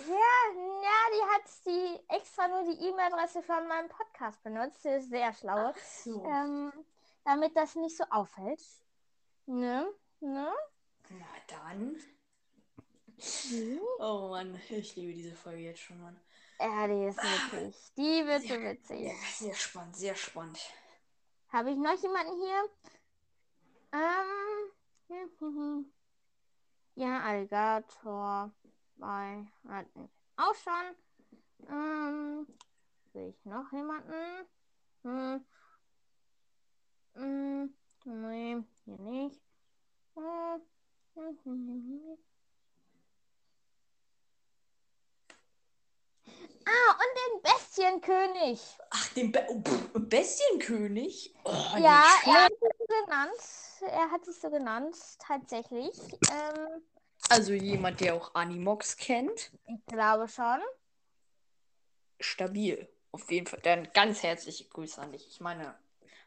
Ja, 0.09 0.15
ja, 0.15 0.99
die 1.13 1.35
hat 1.35 1.43
die 1.67 2.15
extra 2.15 2.49
nur 2.49 2.65
die 2.65 2.89
E-Mail-Adresse 2.89 3.43
von 3.43 3.69
meinem 3.69 3.89
Podcast 3.91 4.43
benutzt. 4.43 4.83
Sie 4.83 4.89
ist 4.89 5.11
sehr 5.11 5.33
schlau. 5.35 5.75
So. 6.03 6.25
Ähm, 6.25 6.73
damit 7.25 7.55
das 7.57 7.75
nicht 7.75 7.97
so 7.97 8.05
auffällt. 8.11 8.63
Ne? 9.45 9.87
Ne? 10.21 10.51
Na 11.11 11.27
dann. 11.49 12.01
Mhm. 13.51 13.81
Oh 13.99 14.29
Mann, 14.31 14.59
ich 14.71 14.97
liebe 14.97 15.13
diese 15.13 15.35
Folge 15.37 15.61
jetzt 15.63 15.81
schon, 15.81 16.01
Mann. 16.01 16.19
Ja, 16.59 16.87
die 16.87 17.05
ist 17.09 17.19
witzig. 17.19 17.93
Die 17.97 18.27
wird 18.27 18.43
so 18.43 18.55
witzig. 18.61 19.01
Ja, 19.03 19.13
sehr 19.35 19.55
spannend, 19.55 19.97
sehr 19.97 20.15
spannend. 20.15 20.59
Habe 21.57 21.71
ich 21.71 21.79
noch 21.79 21.99
jemanden 22.03 22.35
hier? 22.39 22.69
Ähm. 25.09 25.87
Ja, 26.97 27.21
Alligator. 27.21 28.53
Bei. 28.97 29.47
Auch 30.37 30.55
schon. 30.55 30.95
Ähm. 31.71 32.47
Sehe 33.15 33.29
ich 33.31 33.45
noch 33.47 33.73
jemanden? 33.73 34.47
Hm. 35.03 35.45
Hm. 37.15 37.75
Nee, 38.05 38.63
hier 38.85 38.99
nicht. 38.99 39.41
Hm. 40.15 40.61
Ah, 46.69 46.93
und 46.93 47.13
den 47.17 47.43
Bestienkönig. 47.81 48.61
Ach, 48.91 49.09
den 49.09 49.33
Be 49.33 49.47
oh, 49.51 49.61
Bestienkönig? 49.99 51.35
Oh, 51.45 51.53
Ja, 51.79 52.05
er 52.25 52.45
hat 52.45 52.53
sich 52.53 52.71
so 52.79 53.05
genannt. 53.05 53.31
Er 53.83 54.11
hat 54.11 54.25
sich 54.25 54.37
so 54.37 54.51
genannt, 54.51 54.97
tatsächlich. 55.19 55.93
Ähm, 56.33 56.83
Also 57.29 57.53
jemand, 57.53 58.01
der 58.01 58.15
auch 58.15 58.35
Animox 58.35 58.97
kennt. 58.97 59.53
ich 59.67 59.85
glaube 59.87 60.27
schon. 60.29 60.59
Stabil. 62.19 62.89
Auf 63.13 63.31
jeden 63.31 63.47
Fall. 63.47 63.61
Dann 63.63 63.89
ganz 63.93 64.23
herzliche 64.23 64.65
Grüße 64.69 65.01
an 65.01 65.13
dich. 65.13 65.27
Ich 65.29 65.41
meine, 65.41 65.75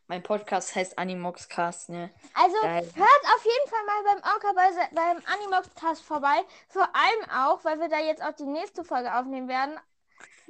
mein 0.07 0.21
Podcast 0.21 0.75
heißt 0.75 0.99
Animoxcast, 0.99 1.89
ne? 1.89 2.11
Also 2.35 2.55
Da- 2.61 2.75
hört 2.75 3.23
auf 3.35 3.43
jeden 3.45 3.69
Fall 3.69 3.85
mal 3.85 4.03
beim 4.03 4.33
Orca 4.33 4.53
bei, 4.53 4.89
beim 4.93 5.23
Animox-Cast 5.25 6.03
vorbei. 6.03 6.43
Vor 6.67 6.87
allem 6.95 7.29
auch, 7.31 7.63
weil 7.63 7.79
wir 7.79 7.89
da 7.89 7.99
jetzt 7.99 8.21
auch 8.21 8.33
die 8.33 8.45
nächste 8.45 8.83
Folge 8.83 9.13
aufnehmen 9.15 9.47
werden. 9.47 9.79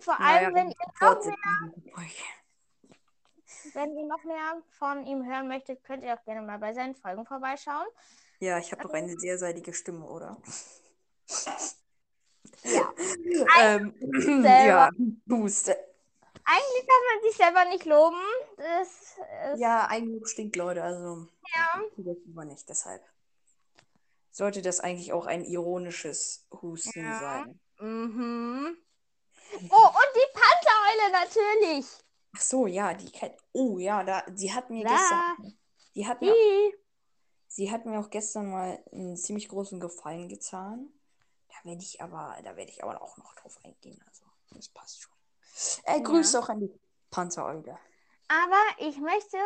Vor 0.02 0.20
allem, 0.20 0.56
wenn, 0.56 0.70
ihr 0.70 0.76
noch 1.02 1.26
mehr, 1.26 1.36
wenn 3.74 3.98
ihr 3.98 4.06
noch 4.06 4.24
mehr 4.24 4.62
von 4.78 5.06
ihm 5.06 5.26
hören 5.26 5.48
möchtet, 5.48 5.84
könnt 5.84 6.04
ihr 6.04 6.14
auch 6.14 6.24
gerne 6.24 6.42
mal 6.42 6.60
bei 6.60 6.74
seinen 6.74 6.96
Folgen 6.96 7.26
vorbeischauen. 7.26 7.88
Ja, 8.40 8.58
ich 8.58 8.72
habe 8.72 8.84
doch 8.84 8.94
eine 8.94 9.20
sehr 9.20 9.38
seidige 9.38 9.74
Stimme, 9.74 10.06
oder? 10.06 10.38
Ja. 12.64 12.94
ähm, 13.62 13.94
ja, 14.44 14.90
Boost. 15.26 15.70
Eigentlich 15.70 16.88
kann 16.88 17.04
man 17.14 17.24
sich 17.24 17.38
selber 17.38 17.66
nicht 17.66 17.86
loben. 17.86 18.22
Das 18.58 19.60
Ja, 19.60 19.88
Eigenlob 19.90 20.28
stinkt, 20.28 20.56
Leute. 20.56 20.82
Also, 20.84 21.28
Ja. 21.54 21.82
das 21.98 22.18
lieber 22.26 22.46
nicht, 22.46 22.68
deshalb. 22.70 23.04
Sollte 24.32 24.62
das 24.62 24.80
eigentlich 24.80 25.12
auch 25.12 25.26
ein 25.26 25.44
ironisches 25.44 26.48
Husten 26.62 27.04
Ja. 27.04 27.20
sein? 27.20 27.60
Mhm. 27.80 28.78
Oh, 29.70 29.88
und 29.88 30.10
die 30.16 30.34
Panthereule 30.34 31.12
natürlich. 31.12 31.86
Ach 32.36 32.42
so, 32.42 32.68
ja, 32.68 32.94
die 32.94 33.12
kennt. 33.12 33.36
Oh 33.54 33.78
ja, 33.78 34.04
da, 34.04 34.22
die 34.30 34.54
hat 34.54 34.70
mir 34.70 34.84
Da. 34.84 34.92
gestern. 34.92 35.58
Die 35.96 36.08
hat 36.08 36.22
mir, 36.22 36.34
Die. 36.34 36.76
sie 37.48 37.72
hat 37.72 37.86
mir 37.86 38.00
auch 38.00 38.10
gestern 38.10 38.50
mal 38.52 38.84
einen 38.92 39.18
ziemlich 39.18 39.50
großen 39.50 39.80
Gefallen 39.80 40.30
getan. 40.30 40.94
Da 41.48 41.56
werde 41.70 41.82
ich 41.82 42.02
aber, 42.02 42.38
da 42.44 42.56
werde 42.56 42.72
ich 42.72 42.84
aber 42.84 43.02
auch 43.02 43.18
noch 43.18 43.34
drauf 43.36 43.58
eingehen. 43.64 44.02
Also, 44.08 44.26
das 44.52 44.70
passt 44.70 45.02
schon. 45.02 45.14
Äh, 45.84 46.02
Grüße 46.02 46.40
auch 46.40 46.50
an 46.50 46.60
die 46.60 46.80
Panzereule. 47.10 47.78
Aber 48.28 48.62
ich 48.78 48.98
möchte, 49.00 49.38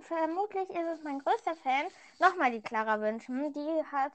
vermutlich 0.00 0.68
ist 0.68 0.98
es 0.98 1.02
mein 1.04 1.20
größter 1.20 1.54
Fan, 1.54 1.86
nochmal 2.18 2.50
die 2.50 2.60
Clara 2.60 3.00
wünschen. 3.00 3.52
Die 3.52 3.84
hat 3.92 4.12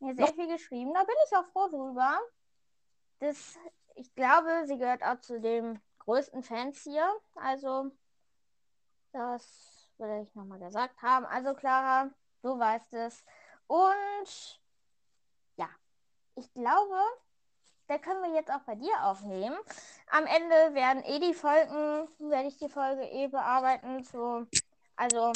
mir 0.00 0.16
sehr 0.16 0.34
viel 0.34 0.48
geschrieben. 0.48 0.92
Da 0.92 1.04
bin 1.04 1.14
ich 1.26 1.36
auch 1.36 1.46
froh 1.52 1.68
drüber. 1.68 2.18
Das, 3.20 3.54
ich 3.96 4.14
glaube, 4.14 4.64
sie 4.66 4.78
gehört 4.78 5.02
auch 5.02 5.20
zu 5.20 5.40
den 5.40 5.80
größten 6.00 6.42
Fans 6.42 6.82
hier. 6.82 7.08
Also, 7.34 7.90
das 9.12 9.90
will 9.98 10.22
ich 10.22 10.34
nochmal 10.34 10.58
gesagt 10.58 11.00
haben. 11.02 11.26
Also, 11.26 11.54
Clara, 11.54 12.10
du 12.42 12.58
weißt 12.58 12.94
es. 12.94 13.24
Und 13.66 14.60
ja, 15.56 15.68
ich 16.34 16.52
glaube, 16.52 16.96
da 17.86 17.98
können 17.98 18.22
wir 18.22 18.34
jetzt 18.34 18.50
auch 18.50 18.62
bei 18.62 18.74
dir 18.74 19.04
aufnehmen. 19.04 19.56
Am 20.10 20.26
Ende 20.26 20.74
werden 20.74 21.02
eh 21.04 21.18
die 21.18 21.34
Folgen, 21.34 22.08
werde 22.18 22.48
ich 22.48 22.58
die 22.58 22.68
Folge 22.68 23.02
eh 23.02 23.28
bearbeiten. 23.28 24.02
So, 24.04 24.46
also 24.96 25.32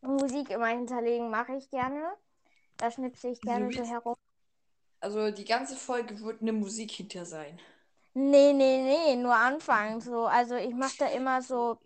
Musik 0.00 0.50
immer 0.50 0.68
hinterlegen 0.68 1.30
mache 1.30 1.54
ich 1.56 1.70
gerne. 1.70 2.16
Da 2.76 2.90
schnipse 2.90 3.28
ich 3.28 3.40
gerne 3.40 3.72
so 3.72 3.82
herum. 3.82 4.14
Also, 5.00 5.30
die 5.32 5.44
ganze 5.44 5.74
Folge 5.76 6.20
wird 6.20 6.40
eine 6.42 6.52
Musik 6.52 6.92
hinter 6.92 7.24
sein. 7.26 7.58
Nee, 8.14 8.52
nee, 8.52 8.82
nee, 8.82 9.16
nur 9.16 9.34
Anfang. 9.34 10.00
So, 10.00 10.26
also 10.26 10.56
ich 10.56 10.74
mache 10.74 10.96
da 10.98 11.06
immer 11.06 11.40
so, 11.42 11.78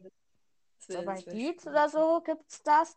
so 0.89 1.03
bei 1.05 1.21
Beats 1.23 1.67
oder 1.67 1.89
so 1.89 2.21
gibt's 2.23 2.63
das. 2.63 2.97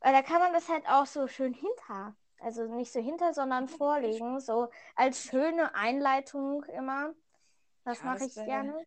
Weil 0.00 0.12
da 0.12 0.22
kann 0.22 0.40
man 0.40 0.52
das 0.52 0.68
halt 0.68 0.86
auch 0.88 1.06
so 1.06 1.28
schön 1.28 1.54
hinter 1.54 2.16
Also 2.40 2.64
nicht 2.66 2.92
so 2.92 3.00
hinter, 3.00 3.34
sondern 3.34 3.68
vorlegen. 3.68 4.40
So 4.40 4.68
als 4.96 5.22
schöne 5.22 5.74
Einleitung 5.74 6.64
immer. 6.64 7.14
Das 7.84 7.98
Ja, 8.00 8.04
mache 8.06 8.24
ich 8.24 8.34
gerne. 8.34 8.84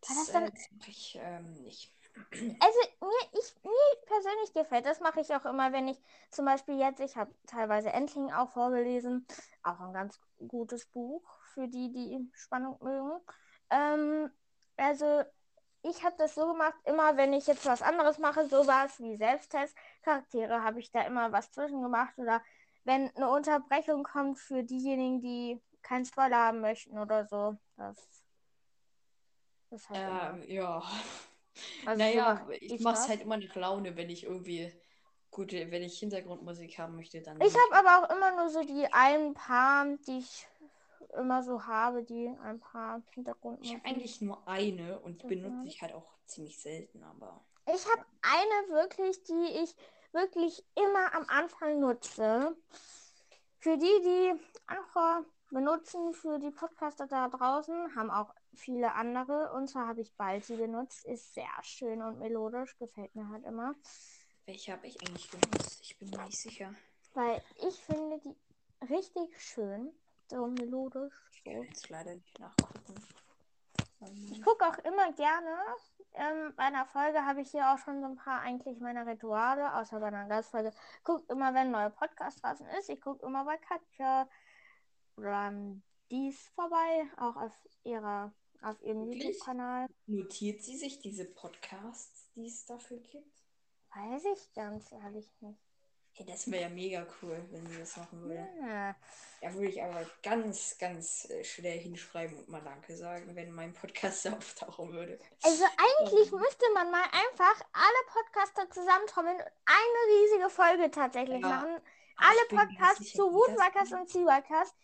Das, 0.00 0.10
das 0.10 0.28
äh, 0.28 0.32
dann- 0.32 0.50
das 0.50 0.72
mache 0.72 0.90
ich 0.90 1.18
ähm, 1.20 1.62
nicht. 1.62 1.95
Also 2.32 2.78
mir, 3.00 3.38
ich, 3.38 3.54
mir 3.62 4.06
persönlich 4.06 4.52
gefällt, 4.54 4.86
das 4.86 5.00
mache 5.00 5.20
ich 5.20 5.34
auch 5.34 5.44
immer, 5.44 5.72
wenn 5.72 5.88
ich 5.88 5.98
zum 6.30 6.44
Beispiel 6.44 6.78
jetzt, 6.78 7.00
ich 7.00 7.16
habe 7.16 7.34
teilweise 7.46 7.90
Endling 7.90 8.32
auch 8.32 8.50
vorgelesen, 8.50 9.26
auch 9.62 9.80
ein 9.80 9.92
ganz 9.92 10.20
gutes 10.48 10.86
Buch 10.86 11.22
für 11.52 11.68
die, 11.68 11.92
die 11.92 12.30
Spannung 12.34 12.78
mögen. 12.82 13.20
Ähm, 13.70 14.30
also 14.76 15.22
ich 15.82 16.04
habe 16.04 16.16
das 16.18 16.34
so 16.34 16.46
gemacht, 16.52 16.74
immer 16.84 17.16
wenn 17.16 17.32
ich 17.32 17.46
jetzt 17.46 17.66
was 17.66 17.82
anderes 17.82 18.18
mache, 18.18 18.48
sowas 18.48 18.98
wie 19.00 19.16
Selbsttest, 19.16 19.76
Charaktere, 20.02 20.62
habe 20.62 20.80
ich 20.80 20.90
da 20.90 21.02
immer 21.02 21.32
was 21.32 21.50
zwischen 21.50 21.82
gemacht 21.82 22.18
oder 22.18 22.42
wenn 22.84 23.14
eine 23.16 23.30
Unterbrechung 23.30 24.04
kommt 24.04 24.38
für 24.38 24.62
diejenigen, 24.62 25.20
die 25.20 25.62
keinen 25.82 26.04
Spoiler 26.04 26.38
haben 26.38 26.60
möchten 26.60 26.98
oder 26.98 27.26
so, 27.26 27.56
das 27.76 28.08
ist 29.70 29.90
halt. 29.90 30.42
Ähm, 30.42 30.50
ja. 30.50 30.82
Also 31.86 32.02
so 32.02 32.08
naja, 32.08 32.46
ich 32.60 32.74
ich 32.74 32.80
mache 32.80 32.94
es 33.00 33.08
halt 33.08 33.20
immer 33.22 33.36
nach 33.36 33.54
Laune, 33.54 33.96
wenn 33.96 34.10
ich 34.10 34.24
irgendwie 34.24 34.72
gute, 35.30 35.70
wenn 35.70 35.82
ich 35.82 35.98
Hintergrundmusik 35.98 36.78
haben 36.78 36.96
möchte, 36.96 37.20
dann. 37.22 37.40
Ich 37.40 37.54
habe 37.54 37.86
aber 37.86 38.06
auch 38.06 38.16
immer 38.16 38.32
nur 38.36 38.48
so 38.48 38.62
die 38.62 38.86
ein 38.92 39.34
paar, 39.34 39.86
die 40.06 40.18
ich 40.18 40.46
immer 41.18 41.42
so 41.42 41.66
habe, 41.66 42.02
die 42.02 42.28
ein 42.42 42.58
paar 42.60 43.02
Ich 43.02 43.14
Hintergrundmusik. 43.14 43.74
habe 43.74 43.84
eigentlich 43.86 44.20
nur 44.20 44.46
eine 44.48 44.98
und 45.00 45.22
die 45.22 45.26
Mhm. 45.26 45.36
benutze 45.42 45.68
ich 45.68 45.82
halt 45.82 45.92
auch 45.92 46.06
ziemlich 46.26 46.58
selten, 46.60 47.02
aber. 47.02 47.44
Ich 47.66 47.84
habe 47.86 48.04
eine 48.22 48.72
wirklich, 48.74 49.22
die 49.24 49.62
ich 49.62 49.74
wirklich 50.12 50.64
immer 50.74 51.14
am 51.14 51.24
Anfang 51.28 51.80
nutze. 51.80 52.56
Für 53.58 53.76
die, 53.76 53.84
die 54.02 54.34
Anchor 54.66 55.24
benutzen, 55.50 56.14
für 56.14 56.38
die 56.38 56.50
Podcaster 56.50 57.06
da 57.06 57.28
draußen, 57.28 57.94
haben 57.96 58.10
auch 58.10 58.32
viele 58.56 58.94
andere. 58.94 59.52
Und 59.52 59.68
zwar 59.68 59.86
habe 59.86 60.00
ich 60.00 60.14
Balti 60.16 60.56
genutzt. 60.56 61.04
Ist 61.04 61.34
sehr 61.34 61.48
schön 61.62 62.02
und 62.02 62.18
melodisch, 62.18 62.76
gefällt 62.78 63.14
mir 63.14 63.28
halt 63.28 63.44
immer. 63.44 63.74
Welche 64.46 64.72
habe 64.72 64.86
ich 64.86 65.00
eigentlich 65.00 65.30
genutzt? 65.30 65.80
Ich 65.82 65.98
bin 65.98 66.10
mir 66.10 66.24
nicht 66.24 66.38
sicher. 66.38 66.74
Weil 67.14 67.42
ich 67.66 67.76
finde 67.84 68.20
die 68.20 68.36
richtig 68.86 69.40
schön. 69.40 69.92
So 70.28 70.46
melodisch. 70.46 71.14
Ich 71.32 71.42
So. 71.44 71.50
kann 71.50 71.62
jetzt 71.62 71.88
leider 71.88 72.14
nicht 72.14 72.38
nachgucken. 72.38 72.94
Ich 74.30 74.42
gucke 74.42 74.66
auch 74.66 74.78
immer 74.78 75.12
gerne. 75.12 75.56
Ähm, 76.14 76.52
bei 76.56 76.64
einer 76.64 76.86
Folge 76.86 77.24
habe 77.24 77.40
ich 77.40 77.50
hier 77.50 77.72
auch 77.72 77.78
schon 77.78 78.00
so 78.00 78.06
ein 78.06 78.16
paar 78.16 78.40
eigentlich 78.40 78.78
meiner 78.80 79.06
Rituale, 79.06 79.74
außer 79.74 79.98
bei 80.00 80.06
einer 80.06 80.28
Gastfolge. 80.28 80.72
Guck 81.02 81.28
immer, 81.30 81.54
wenn 81.54 81.68
ein 81.68 81.70
neuer 81.70 81.90
Podcast 81.90 82.42
draußen 82.42 82.66
ist. 82.78 82.88
Ich 82.88 83.00
gucke 83.00 83.24
immer 83.26 83.44
bei 83.44 83.56
Katja 83.56 84.28
oder 85.16 85.52
dies 86.10 86.48
vorbei, 86.54 87.06
auch 87.16 87.36
auf 87.36 87.52
ihrer 87.84 88.32
auf 88.62 88.80
ihrem? 88.82 89.10
YouTube-Kanal. 89.12 89.86
Notiert 90.06 90.62
sie 90.62 90.76
sich 90.76 90.98
diese 91.00 91.24
Podcasts, 91.24 92.30
die 92.34 92.46
es 92.46 92.64
dafür 92.66 92.98
gibt? 92.98 93.42
Weiß 93.94 94.24
ich 94.24 94.52
ganz 94.54 94.92
ehrlich 94.92 95.30
nicht. 95.40 95.58
Hey, 96.12 96.24
das 96.26 96.50
wäre 96.50 96.62
ja 96.62 96.68
mega 96.70 97.06
cool, 97.20 97.46
wenn 97.50 97.66
sie 97.66 97.78
das 97.78 97.96
machen 97.98 98.22
würde. 98.22 98.48
Ja. 98.62 98.96
Da 99.42 99.52
würde 99.52 99.68
ich 99.68 99.82
aber 99.82 100.08
ganz, 100.22 100.78
ganz 100.78 101.28
äh, 101.28 101.44
schnell 101.44 101.78
hinschreiben 101.78 102.38
und 102.38 102.48
mal 102.48 102.62
Danke 102.62 102.96
sagen, 102.96 103.34
wenn 103.36 103.52
mein 103.52 103.74
Podcast 103.74 104.26
auftauchen 104.28 104.92
würde. 104.92 105.18
Also 105.42 105.64
eigentlich 105.64 106.32
Ähm. 106.32 106.38
müsste 106.38 106.64
man 106.72 106.90
mal 106.90 107.04
einfach 107.04 107.60
alle 107.72 108.02
Podcaster 108.12 108.70
zusammentrommeln 108.70 109.36
und 109.36 109.44
eine 109.66 110.22
riesige 110.22 110.48
Folge 110.50 110.90
tatsächlich 110.90 111.42
Ja, 111.42 111.48
machen. 111.48 111.80
Alle 112.16 112.46
Podcasts 112.48 113.12
zu 113.12 113.30
Woodwalkers 113.32 113.92
und 113.92 114.08
Seawalkers. 114.08 114.74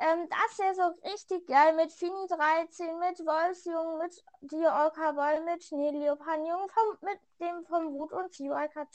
Ähm, 0.00 0.26
das 0.30 0.58
wäre 0.58 0.74
so 0.74 1.10
richtig 1.10 1.46
geil 1.46 1.74
mit 1.76 1.92
Fini 1.92 2.26
13, 2.26 2.98
mit 2.98 3.18
Wolfsjungen, 3.20 3.98
mit 3.98 4.24
Diorca 4.40 5.12
Boy, 5.12 5.42
mit 5.42 5.62
Schneeleopardjungen, 5.62 6.70
vom, 6.70 6.98
mit 7.02 7.20
dem 7.38 7.64
vom 7.66 7.92
Wut- 7.92 8.14
und 8.14 8.32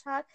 Tag. 0.02 0.26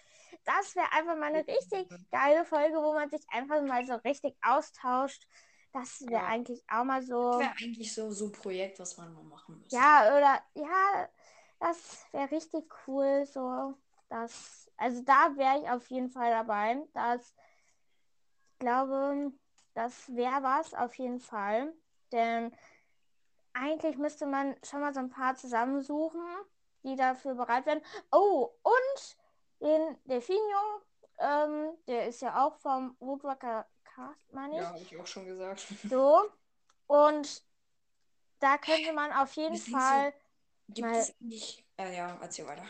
Das 0.46 0.74
wäre 0.74 0.90
einfach 0.92 1.14
mal 1.16 1.26
eine 1.26 1.46
richtig 1.46 1.88
geile 2.10 2.46
Folge, 2.46 2.76
wo 2.76 2.94
man 2.94 3.10
sich 3.10 3.22
einfach 3.28 3.60
mal 3.60 3.84
so 3.84 3.96
richtig 3.96 4.34
austauscht. 4.40 5.28
Das 5.74 6.00
wäre 6.00 6.22
Ja. 6.22 6.26
eigentlich 6.26 6.62
auch 6.68 6.84
mal 6.84 7.02
so. 7.02 7.32
Das 7.32 7.40
wäre 7.40 7.54
eigentlich 7.60 7.94
so, 7.94 8.10
so 8.10 8.26
ein 8.26 8.32
Projekt, 8.32 8.80
was 8.80 8.96
man 8.96 9.12
mal 9.12 9.24
machen 9.24 9.58
müsste. 9.60 9.76
Ja, 9.76 10.16
oder 10.16 10.42
ja, 10.54 11.08
das 11.60 12.06
wäre 12.12 12.30
richtig 12.30 12.64
cool. 12.86 13.26
So, 13.26 13.74
das, 14.08 14.70
also 14.78 15.02
da 15.02 15.36
wäre 15.36 15.60
ich 15.60 15.68
auf 15.68 15.86
jeden 15.90 16.08
Fall 16.08 16.30
dabei. 16.30 16.82
Das, 16.94 17.34
ich 18.52 18.58
glaube, 18.58 19.32
das 19.74 20.14
wäre 20.14 20.42
was 20.42 20.74
auf 20.74 20.94
jeden 20.96 21.20
Fall. 21.20 21.72
Denn 22.12 22.54
eigentlich 23.52 23.96
müsste 23.98 24.26
man 24.26 24.56
schon 24.64 24.80
mal 24.80 24.92
so 24.94 25.00
ein 25.00 25.10
paar 25.10 25.34
zusammensuchen, 25.36 26.20
die 26.82 26.96
dafür 26.96 27.34
bereit 27.34 27.66
wären. 27.66 27.82
Oh, 28.10 28.50
und 28.62 29.16
den 29.60 29.96
Delfinjungen, 30.04 30.82
ähm, 31.18 31.72
der 31.86 32.06
ist 32.08 32.20
ja 32.22 32.44
auch 32.44 32.56
vom 32.56 32.96
Woodwalker 33.00 33.66
Cast, 33.84 34.32
meine 34.32 34.54
ich. 34.54 34.60
Ja, 34.60 34.68
habe 34.68 34.78
ich 34.78 34.98
auch 34.98 35.06
schon 35.06 35.26
gesagt. 35.26 35.66
So. 35.88 36.22
Und 36.86 37.42
da 38.40 38.58
könnte 38.58 38.92
man 38.92 39.12
auf 39.12 39.32
jeden? 39.34 39.56
Fall. 39.56 40.12
Gibt 40.68 40.88
Mal- 40.88 40.98
es 40.98 41.14
eigentlich. 41.20 41.64
Äh, 41.76 41.96
ja, 41.96 42.16
erzähl 42.20 42.46
weiter. 42.46 42.64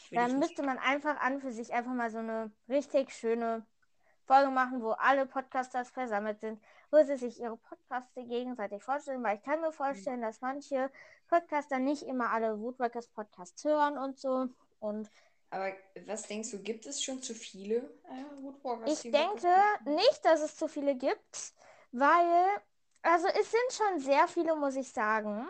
Ich 0.00 0.10
will 0.10 0.18
Da 0.18 0.24
dich 0.24 0.34
nicht- 0.34 0.40
müsste 0.48 0.62
man 0.62 0.78
einfach 0.78 1.18
an 1.20 1.40
für 1.40 1.52
sich 1.52 1.72
einfach 1.72 1.92
mal 1.92 2.10
so 2.10 2.18
eine 2.18 2.50
richtig 2.68 3.12
schöne 3.12 3.64
Folge 4.26 4.50
machen, 4.50 4.82
wo 4.82 4.92
alle 4.92 5.26
Podcasters 5.26 5.90
versammelt 5.90 6.40
sind, 6.40 6.60
wo 6.90 7.02
sie 7.04 7.16
sich 7.16 7.40
ihre 7.40 7.56
Podcasts 7.56 8.14
gegenseitig 8.14 8.82
vorstellen, 8.82 9.22
weil 9.22 9.36
ich 9.36 9.42
kann 9.42 9.60
mir 9.60 9.72
vorstellen, 9.72 10.22
dass 10.22 10.40
manche 10.40 10.90
Podcaster 11.28 11.78
nicht 11.78 12.02
immer 12.02 12.30
alle 12.30 12.58
Woodworkers 12.60 13.08
Podcasts 13.08 13.64
hören 13.64 13.98
und 13.98 14.18
so. 14.18 14.48
Und 14.80 15.10
Aber 15.50 15.72
was 16.06 16.22
denkst 16.22 16.50
du, 16.50 16.58
gibt 16.62 16.86
es 16.86 17.02
schon 17.02 17.20
zu 17.22 17.34
viele 17.34 17.76
äh, 17.76 18.42
Woodwalkers? 18.42 19.04
ich 19.04 19.10
denke 19.10 19.48
nicht, 19.84 20.24
dass 20.24 20.40
es 20.40 20.56
zu 20.56 20.68
viele 20.68 20.94
gibt, 20.96 21.52
weil, 21.92 22.46
also 23.02 23.26
es 23.28 23.50
sind 23.50 23.72
schon 23.72 24.00
sehr 24.00 24.28
viele, 24.28 24.54
muss 24.56 24.76
ich 24.76 24.90
sagen. 24.92 25.46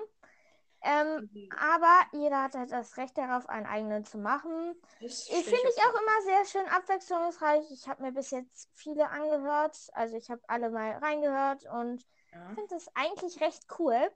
Ähm, 0.84 1.30
aber 1.58 2.06
jeder 2.12 2.42
hat 2.42 2.54
halt 2.54 2.72
das 2.72 2.96
Recht 2.96 3.16
darauf, 3.16 3.48
einen 3.48 3.66
eigenen 3.66 4.04
zu 4.04 4.18
machen. 4.18 4.74
Das 5.00 5.28
Ich 5.28 5.44
finde 5.44 5.68
ich 5.68 5.82
auch 5.84 5.94
immer 6.00 6.22
sehr 6.24 6.44
schön 6.46 6.68
abwechslungsreich. 6.68 7.70
Ich 7.70 7.88
habe 7.88 8.02
mir 8.02 8.12
bis 8.12 8.30
jetzt 8.30 8.70
viele 8.74 9.08
angehört. 9.08 9.76
Also 9.92 10.16
ich 10.16 10.30
habe 10.30 10.42
alle 10.48 10.70
mal 10.70 10.92
reingehört 10.98 11.64
und 11.66 12.04
Ja. 12.32 12.54
finde 12.54 12.74
es 12.74 12.88
eigentlich 12.94 13.40
recht 13.40 13.64
cool. 13.78 14.10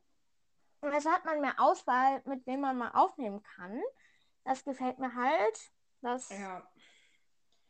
Also 0.81 1.11
hat 1.11 1.25
man 1.25 1.41
mehr 1.41 1.55
Auswahl, 1.59 2.23
mit 2.25 2.47
wem 2.47 2.61
man 2.61 2.77
mal 2.77 2.91
aufnehmen 2.93 3.43
kann. 3.43 3.81
Das 4.45 4.65
gefällt 4.65 4.99
mir 4.99 5.15
halt. 5.15 5.71
Das, 6.01 6.31
ja, 6.31 6.69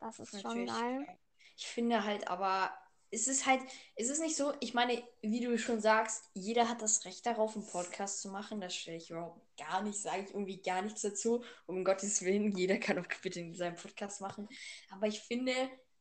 das 0.01 0.19
ist 0.21 0.41
schon 0.41 0.65
natürlich. 0.65 0.81
geil. 0.81 1.19
Ich 1.57 1.67
finde 1.69 2.05
halt 2.05 2.29
aber, 2.29 2.71
es 3.11 3.29
ist 3.29 3.47
halt, 3.47 3.61
es 3.95 4.11
ist 4.11 4.21
nicht 4.21 4.37
so, 4.37 4.53
ich 4.61 4.75
meine, 4.75 5.03
wie 5.23 5.41
du 5.41 5.57
schon 5.59 5.81
sagst, 5.81 6.25
jeder 6.35 6.69
hat 6.69 6.83
das 6.83 7.05
Recht 7.05 7.25
darauf, 7.27 7.55
einen 7.55 7.67
Podcast 7.67 8.21
zu 8.21 8.29
machen. 8.29 8.61
Das 8.61 8.75
stelle 8.75 8.97
ich 8.97 9.11
überhaupt 9.11 9.41
gar 9.57 9.83
nicht, 9.83 10.01
sage 10.01 10.23
ich 10.23 10.31
irgendwie 10.31 10.61
gar 10.61 10.83
nichts 10.83 11.03
dazu. 11.03 11.45
Um 11.67 11.85
Gottes 11.85 12.23
Willen, 12.23 12.57
jeder 12.57 12.79
kann 12.79 12.99
auch 12.99 13.07
bitte 13.23 13.55
seinen 13.55 13.77
Podcast 13.77 14.21
machen. 14.21 14.49
Aber 14.91 15.07
ich 15.07 15.21
finde, 15.21 15.53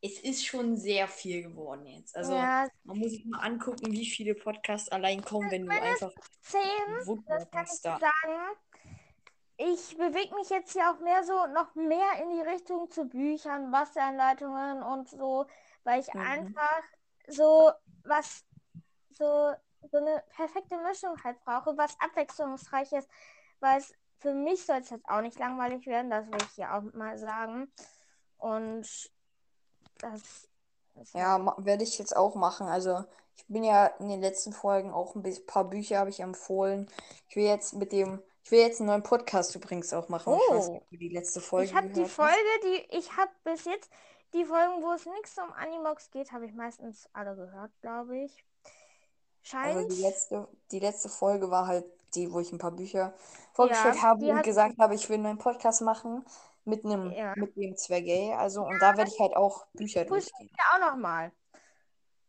es 0.02 0.20
ist 0.20 0.46
schon 0.46 0.78
sehr 0.78 1.08
viel 1.08 1.44
geworden 1.44 1.86
jetzt. 1.86 2.16
Also 2.16 2.34
ja, 2.34 2.68
man 2.84 2.98
muss 2.98 3.12
sich 3.12 3.26
mal 3.26 3.40
angucken, 3.40 3.92
wie 3.92 4.06
viele 4.06 4.36
Podcasts 4.36 4.90
allein 4.90 5.24
kommen, 5.24 5.50
wenn 5.52 5.66
du 5.66 5.72
einfach 5.72 6.12
10, 6.42 6.60
das 7.28 7.50
kann 7.50 7.66
ich 7.66 7.82
da. 7.82 8.00
sagen. 8.00 8.56
Ich 9.58 9.98
bewege 9.98 10.36
mich 10.36 10.50
jetzt 10.50 10.74
hier 10.74 10.92
auch 10.92 11.00
mehr 11.00 11.24
so, 11.24 11.48
noch 11.48 11.74
mehr 11.76 12.22
in 12.22 12.30
die 12.32 12.42
Richtung 12.42 12.92
zu 12.92 13.06
Büchern, 13.06 13.72
Wasseranleitungen 13.72 14.84
und 14.84 15.10
so, 15.10 15.46
weil 15.86 16.02
ich 16.02 16.14
Mhm. 16.14 16.22
einfach 16.28 16.84
so 17.28 17.72
was, 18.04 18.44
so, 19.18 19.54
so 19.90 19.98
eine 19.98 20.22
perfekte 20.36 20.78
Mischung 20.80 21.16
halt 21.24 21.40
brauche, 21.46 21.78
was 21.78 21.98
abwechslungsreich 22.02 22.92
ist, 22.92 23.10
weil 23.62 23.80
es 23.80 23.94
für 24.20 24.34
mich 24.34 24.66
soll 24.66 24.78
es 24.78 24.90
jetzt 24.90 25.08
auch 25.08 25.22
nicht 25.22 25.40
langweilig 25.40 25.86
werden, 25.86 26.10
das 26.10 26.28
will 26.28 26.42
ich 26.42 26.56
hier 26.56 26.74
auch 26.74 26.82
mal 26.94 27.18
sagen. 27.18 27.72
Und 28.38 29.12
das 30.00 30.50
Ja, 31.14 31.56
werde 31.58 31.84
ich 31.84 31.98
jetzt 31.98 32.16
auch 32.16 32.36
machen. 32.36 32.68
Also, 32.68 33.06
ich 33.36 33.46
bin 33.48 33.64
ja 33.64 33.88
in 33.88 34.10
den 34.10 34.22
letzten 34.22 34.54
Folgen 34.54 34.92
auch 34.92 35.16
ein 35.16 35.24
paar 35.46 35.66
Bücher 35.66 36.00
habe 36.00 36.10
ich 36.10 36.20
empfohlen. 36.20 36.90
Ich 37.30 37.36
will 37.36 37.46
jetzt 37.46 37.74
mit 37.74 37.92
dem, 37.92 38.22
ich 38.44 38.52
will 38.52 38.60
jetzt 38.60 38.80
einen 38.80 38.88
neuen 38.88 39.04
Podcast 39.04 39.56
übrigens 39.56 39.94
auch 39.94 40.10
machen. 40.10 40.34
Ich 40.34 40.52
weiß 40.52 40.68
Oh. 40.68 40.74
nicht, 40.74 40.82
ob 40.84 40.90
du 40.90 40.98
die 40.98 41.10
letzte 41.10 41.42
Folge 41.42 41.70
Ich 41.70 41.76
habe 41.76 41.90
die. 41.90 42.06
Folge, 42.06 42.36
die 42.64 42.98
ich 42.98 43.18
habe 43.18 43.32
bis 43.44 43.66
jetzt, 43.66 43.90
die 44.36 44.46
Folgen, 44.46 44.84
wo 44.84 44.92
es 44.92 45.06
nichts 45.06 45.38
um 45.38 45.52
Animox 45.54 46.12
geht, 46.12 46.32
habe 46.32 46.46
ich 46.46 46.54
meistens 46.54 47.10
alle 47.14 47.36
gehört, 47.36 47.72
glaube 47.82 48.18
ich. 48.20 48.46
Scheint. 49.42 49.76
Also 49.78 49.88
die 49.96 50.02
letzte, 50.02 50.48
die 50.72 50.80
letzte 50.80 51.10
Folge 51.10 51.50
war 51.50 51.68
halt 51.68 51.86
die, 52.16 52.32
wo 52.32 52.40
ich 52.40 52.52
ein 52.52 52.58
paar 52.58 52.72
Bücher 52.72 53.14
vorgestellt 53.54 53.96
Ja, 53.96 54.02
habe 54.02 54.26
und 54.30 54.38
hat- 54.38 54.44
gesagt 54.46 54.78
habe, 54.80 54.96
ich 54.96 55.08
will 55.10 55.16
einen 55.16 55.24
neuen 55.24 55.38
Podcast 55.38 55.82
machen 55.82 56.26
mit 56.64 56.84
einem, 56.84 57.12
Ja. 57.12 57.34
mit 57.36 57.56
dem 57.56 57.76
Zwergay. 57.78 58.34
Also, 58.34 58.64
und 58.64 58.80
da 58.80 58.98
werde 58.98 59.10
ich 59.12 59.20
halt 59.20 59.36
auch 59.36 59.66
Bücher 59.74 60.04
Grüß 60.06 60.26
durchgehen. 60.30 60.50
ja 60.58 60.64
auch 60.76 60.92
noch 60.92 60.98
mal. 60.98 61.32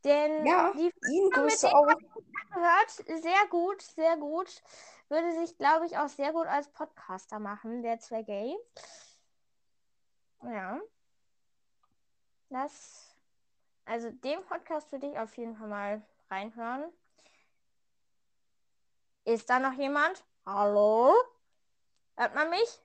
Denn 0.05 0.47
Ja, 0.47 0.73
die 0.75 0.93
ihn 1.11 1.31
grüße 1.31 1.69
auch. 1.75 1.87
hört 1.87 2.91
sehr 2.91 3.47
gut, 3.51 3.83
sehr 3.83 4.17
gut. 4.19 4.63
Würde 5.09 5.33
sich, 5.33 5.57
glaube 5.57 5.87
ich, 5.87 5.97
auch 5.99 6.09
sehr 6.09 6.33
gut 6.33 6.47
als 6.47 6.69
Podcaster 6.69 7.39
machen, 7.39 7.83
der 7.83 7.99
zwei 7.99 8.23
gay. 8.23 8.57
Ja. 10.43 10.81
Das. 12.57 13.15
Also 13.85 14.11
den 14.11 14.43
Podcast 14.47 14.91
würde 14.91 15.11
ich 15.11 15.19
auf 15.19 15.37
jeden 15.37 15.55
Fall 15.57 15.69
mal 15.69 16.03
reinhören. 16.31 16.91
Ist 19.27 19.51
da 19.51 19.59
noch 19.59 19.75
jemand? 19.75 20.25
Hallo? 20.47 21.13
Hört 22.17 22.35
man 22.35 22.49
mich? 22.49 22.81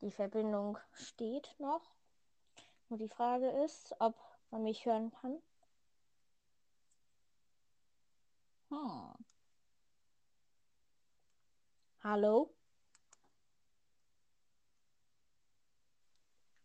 Die 0.00 0.10
Verbindung 0.10 0.76
steht 0.92 1.54
noch. 1.58 1.94
Nur 2.88 2.98
die 2.98 3.08
Frage 3.08 3.48
ist, 3.64 3.94
ob 4.00 4.16
man 4.50 4.64
mich 4.64 4.86
hören 4.86 5.12
kann. 5.12 5.40
Hm. 8.70 9.14
Hallo? 12.02 12.55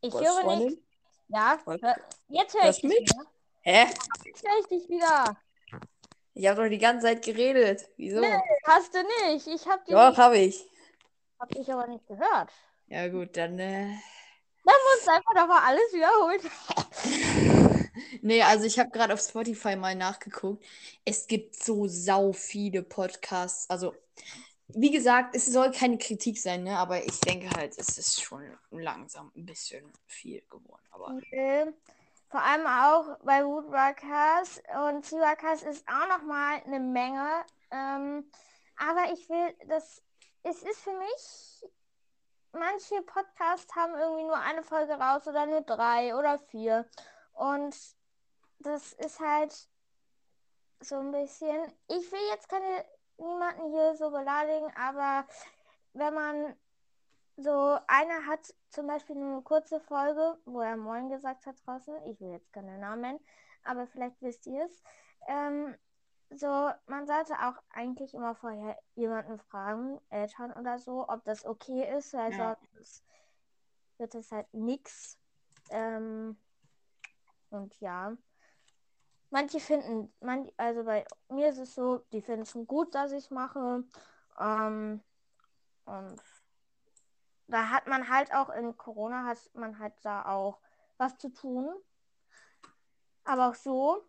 Ich 0.01 0.13
Was, 0.13 0.21
höre 0.21 0.41
Freundin? 0.41 0.69
nicht. 0.69 0.81
Ja, 1.27 1.59
hör, 1.65 1.95
jetzt 2.27 2.53
höre 2.55 2.69
ich 2.69 2.75
dich 2.81 2.83
mich? 2.83 2.99
wieder. 3.01 3.25
Hä? 3.61 3.85
Jetzt 4.25 4.43
höre 4.43 4.59
ich 4.59 4.67
dich 4.67 4.89
wieder. 4.89 5.37
Ich 6.33 6.47
habe 6.47 6.63
doch 6.63 6.69
die 6.69 6.77
ganze 6.77 7.05
Zeit 7.05 7.23
geredet. 7.23 7.87
Wieso? 7.97 8.21
Hast 8.65 8.93
du 8.93 8.99
nicht? 9.25 9.47
Ich 9.47 9.67
habe 9.67 9.83
dich, 9.85 9.93
Doch, 9.93 10.17
habe 10.17 10.37
ich. 10.37 10.65
hab 11.39 11.49
dich 11.49 11.71
aber 11.71 11.87
nicht 11.87 12.05
gehört. 12.07 12.49
Ja, 12.87 13.07
gut, 13.07 13.37
dann. 13.37 13.59
Äh... 13.59 13.95
Dann 14.63 14.75
musst 14.89 15.07
du 15.07 15.11
einfach 15.11 15.33
nochmal 15.35 15.61
alles 15.63 15.93
wiederholen. 15.93 16.41
Nee, 18.21 18.41
also 18.41 18.65
ich 18.65 18.79
habe 18.79 18.89
gerade 18.89 19.13
auf 19.13 19.19
Spotify 19.19 19.75
mal 19.75 19.95
nachgeguckt. 19.95 20.63
Es 21.05 21.27
gibt 21.27 21.61
so 21.61 21.87
sau 21.87 22.31
viele 22.33 22.83
Podcasts. 22.83 23.69
Also, 23.69 23.95
wie 24.75 24.91
gesagt, 24.91 25.35
es 25.35 25.45
soll 25.45 25.71
keine 25.71 25.97
Kritik 25.97 26.37
sein, 26.39 26.63
ne? 26.63 26.77
Aber 26.77 27.03
ich 27.03 27.19
denke 27.19 27.49
halt, 27.55 27.77
es 27.77 27.97
ist 27.97 28.21
schon 28.21 28.43
langsam 28.71 29.31
ein 29.35 29.45
bisschen 29.45 29.91
viel 30.05 30.41
geworden. 30.49 30.83
Aber 30.91 31.13
Nö. 31.13 31.71
Vor 32.29 32.41
allem 32.41 32.65
auch 32.65 33.19
bei 33.25 33.45
Woodworkers 33.45 34.61
und 34.87 35.05
Seaworkers 35.05 35.63
ist 35.63 35.85
auch 35.85 36.07
nochmal 36.07 36.61
eine 36.65 36.79
Menge. 36.79 37.27
Ähm, 37.71 38.31
aber 38.77 39.11
ich 39.11 39.27
will, 39.27 39.53
das, 39.67 40.01
es 40.43 40.63
ist 40.63 40.79
für 40.79 40.97
mich, 40.97 41.71
manche 42.53 43.01
Podcasts 43.01 43.75
haben 43.75 43.95
irgendwie 43.95 44.23
nur 44.23 44.37
eine 44.37 44.63
Folge 44.63 44.93
raus 44.93 45.27
oder 45.27 45.45
nur 45.45 45.61
drei 45.61 46.15
oder 46.15 46.39
vier. 46.39 46.87
Und 47.33 47.75
das 48.59 48.93
ist 48.93 49.19
halt 49.19 49.67
so 50.79 50.95
ein 50.95 51.11
bisschen, 51.11 51.71
ich 51.89 52.11
will 52.11 52.29
jetzt 52.31 52.47
keine, 52.47 52.85
niemanden 53.21 53.71
hier 53.71 53.95
so 53.95 54.09
beleidigen, 54.11 54.71
aber 54.75 55.25
wenn 55.93 56.13
man 56.13 56.55
so 57.37 57.77
einer 57.87 58.25
hat 58.27 58.53
zum 58.69 58.87
Beispiel 58.87 59.15
nur 59.15 59.33
eine 59.33 59.41
kurze 59.41 59.79
Folge, 59.79 60.37
wo 60.45 60.61
er 60.61 60.77
Moin 60.77 61.09
gesagt 61.09 61.45
hat 61.45 61.55
draußen. 61.65 61.95
Ich 62.05 62.19
will 62.19 62.31
jetzt 62.31 62.51
keine 62.53 62.77
Namen 62.77 63.01
nennen, 63.01 63.19
aber 63.63 63.87
vielleicht 63.87 64.21
wisst 64.21 64.45
ihr 64.47 64.65
es. 64.65 64.83
Ähm, 65.27 65.75
so, 66.29 66.71
man 66.85 67.07
sollte 67.07 67.33
auch 67.33 67.61
eigentlich 67.71 68.13
immer 68.13 68.35
vorher 68.35 68.77
jemanden 68.95 69.37
fragen, 69.39 69.99
Eltern 70.09 70.53
oder 70.53 70.79
so, 70.79 71.07
ob 71.09 71.23
das 71.25 71.45
okay 71.45 71.89
ist, 71.97 72.13
weil 72.13 72.31
Ja. 72.31 72.57
sonst 72.73 73.03
wird 73.97 74.15
es 74.15 74.31
halt 74.31 74.47
nix. 74.53 75.17
Ähm, 75.69 76.37
und 77.49 77.77
ja. 77.81 78.15
Manche 79.31 79.59
finden, 79.61 80.13
man, 80.19 80.51
also 80.57 80.83
bei 80.83 81.05
mir 81.29 81.49
ist 81.49 81.57
es 81.57 81.73
so, 81.73 81.99
die 82.11 82.21
finden 82.21 82.41
es 82.41 82.57
gut, 82.67 82.93
dass 82.93 83.13
ich 83.13 83.31
mache. 83.31 83.83
Ähm, 84.39 85.01
und 85.85 86.21
da 87.47 87.69
hat 87.69 87.87
man 87.87 88.09
halt 88.09 88.33
auch 88.33 88.49
in 88.49 88.77
Corona 88.77 89.25
hat 89.25 89.37
man 89.53 89.79
halt 89.79 89.93
da 90.03 90.25
auch 90.25 90.59
was 90.97 91.17
zu 91.17 91.29
tun. 91.29 91.73
Aber 93.23 93.49
auch 93.49 93.55
so 93.55 94.03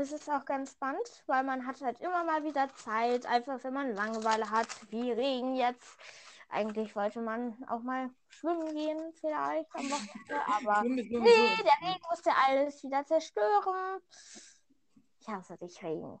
ist 0.00 0.12
es 0.12 0.28
auch 0.28 0.44
ganz 0.44 0.72
spannend, 0.72 1.24
weil 1.26 1.44
man 1.44 1.66
hat 1.66 1.80
halt 1.80 2.00
immer 2.00 2.24
mal 2.24 2.44
wieder 2.44 2.68
Zeit, 2.74 3.26
einfach 3.26 3.62
wenn 3.64 3.74
man 3.74 3.94
Langeweile 3.94 4.50
hat, 4.50 4.68
wie 4.90 5.12
Regen 5.12 5.56
jetzt. 5.56 5.98
Eigentlich 6.48 6.94
wollte 6.94 7.20
man 7.20 7.56
auch 7.68 7.80
mal 7.80 8.10
schwimmen 8.28 8.74
gehen, 8.74 9.12
vielleicht 9.14 9.74
am 9.74 9.90
Wochenende, 9.90 10.46
aber 10.46 10.82
nee, 10.82 11.02
der 11.02 11.88
Regen 11.88 12.04
musste 12.10 12.30
alles 12.46 12.82
wieder 12.82 13.04
zerstören. 13.04 14.00
Ich 15.20 15.28
hasse 15.28 15.56
dich, 15.56 15.82
Regen. 15.82 16.20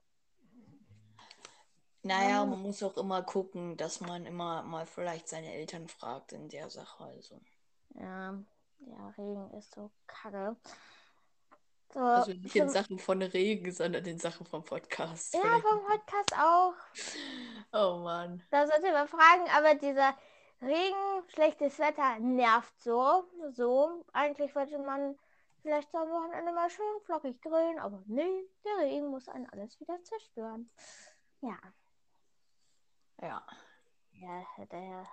Naja, 2.02 2.44
man 2.44 2.60
muss 2.60 2.82
auch 2.82 2.98
immer 2.98 3.22
gucken, 3.22 3.78
dass 3.78 4.00
man 4.00 4.26
immer 4.26 4.62
mal 4.62 4.84
vielleicht 4.84 5.26
seine 5.28 5.52
Eltern 5.54 5.88
fragt 5.88 6.32
in 6.32 6.50
der 6.50 6.68
Sache. 6.68 7.04
Also, 7.04 7.40
Ja, 7.94 8.34
der 8.80 9.14
Regen 9.16 9.50
ist 9.52 9.72
so 9.74 9.90
kacke. 10.06 10.56
So, 11.94 12.00
also 12.00 12.32
nicht 12.32 12.56
in 12.56 12.68
Sachen 12.68 12.98
von 12.98 13.22
Regen, 13.22 13.70
sondern 13.72 14.04
in 14.04 14.18
Sachen 14.18 14.44
vom 14.46 14.64
Podcast. 14.64 15.32
ja, 15.32 15.40
Vielleicht- 15.40 15.62
vom 15.64 15.80
Podcast 15.86 16.34
auch. 16.36 16.74
Oh 17.72 17.98
Mann. 18.02 18.42
Da 18.50 18.66
sollte 18.66 18.90
man 18.92 19.06
fragen, 19.08 19.48
aber 19.56 19.74
dieser 19.76 20.14
Regen, 20.60 21.28
schlechtes 21.28 21.78
Wetter 21.78 22.18
nervt 22.18 22.78
so. 22.80 23.24
So, 23.52 24.04
eigentlich 24.12 24.54
wollte 24.56 24.78
man 24.78 25.16
vielleicht 25.62 25.94
am 25.94 26.10
Wochenende 26.10 26.52
mal 26.52 26.68
schön 26.68 27.00
flockig 27.04 27.40
grillen, 27.40 27.78
aber 27.78 28.02
nee, 28.06 28.48
der 28.64 28.84
Regen 28.84 29.08
muss 29.08 29.28
einen 29.28 29.48
alles 29.50 29.78
wieder 29.80 30.02
zerstören. 30.02 30.68
Ja, 31.42 31.58
Ja. 33.20 33.46
ja, 34.12 34.64
der. 34.66 35.06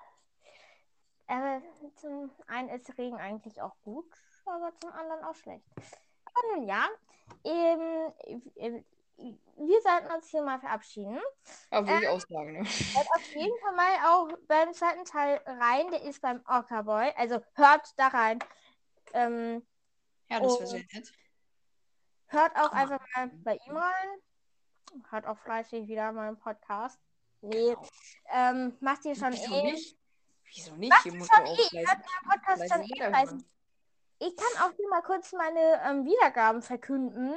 Aber 1.27 1.61
zum 1.95 2.31
einen 2.47 2.69
ist 2.69 2.97
Regen 2.97 3.17
eigentlich 3.17 3.61
auch 3.61 3.75
gut, 3.83 4.11
aber 4.45 4.73
zum 4.79 4.91
anderen 4.91 5.23
auch 5.23 5.35
schlecht. 5.35 5.63
Aber 6.33 6.55
nun 6.55 6.67
ja, 6.67 6.87
ähm, 7.43 8.13
äh, 8.55 8.83
wir 9.57 9.81
sollten 9.81 10.11
uns 10.15 10.27
hier 10.29 10.41
mal 10.41 10.59
verabschieden. 10.59 11.19
Aber 11.69 11.87
würde 11.87 12.03
ich 12.03 12.09
auch 12.09 12.19
sagen, 12.21 12.53
ne? 12.53 12.59
Hört 12.59 13.07
auf 13.15 13.35
jeden 13.35 13.59
Fall 13.59 13.75
mal 13.75 13.95
auch 14.07 14.37
beim 14.47 14.73
zweiten 14.73 15.05
Teil 15.05 15.39
rein. 15.45 15.91
Der 15.91 16.01
ist 16.01 16.21
beim 16.21 16.41
Orca 16.47 16.81
Boy. 16.81 17.11
Also 17.15 17.39
hört 17.53 17.93
da 17.97 18.07
rein. 18.07 18.39
Ähm, 19.13 19.61
Ja, 20.29 20.39
das 20.39 20.53
wäre 20.59 20.67
sehr 20.67 20.79
nett. 20.93 21.13
hört 22.27 22.55
auch 22.55 22.71
einfach 22.71 22.99
mal 23.15 23.27
bei 23.43 23.57
ihm 23.67 23.77
rein. 23.77 24.09
Hört 25.09 25.27
auch 25.27 25.37
fleißig 25.37 25.87
wieder 25.87 26.11
meinen 26.11 26.37
Podcast. 26.39 26.99
Nee, 27.41 27.75
Genau. 27.75 27.87
ähm, 28.31 28.77
macht 28.81 29.05
ihr 29.05 29.15
schon 29.15 29.33
Wieso 29.33 29.53
eh. 29.55 29.71
nicht? 29.71 29.97
Wieso 30.53 30.75
nicht? 30.75 30.95
Hier 31.03 31.13
muss 31.13 31.27
ja 31.35 31.43
auch 31.43 31.57
eh, 31.73 31.85
hört 31.85 31.99
meinen 31.99 32.41
Podcast 32.41 32.73
schon 32.73 32.83
eh 32.83 32.95
fleißig. 33.09 33.45
Ich 34.21 34.35
kann 34.35 34.63
auch 34.63 34.75
hier 34.75 34.87
mal 34.87 35.01
kurz 35.01 35.33
meine 35.33 35.81
ähm, 35.83 36.05
Wiedergaben 36.05 36.61
verkünden. 36.61 37.33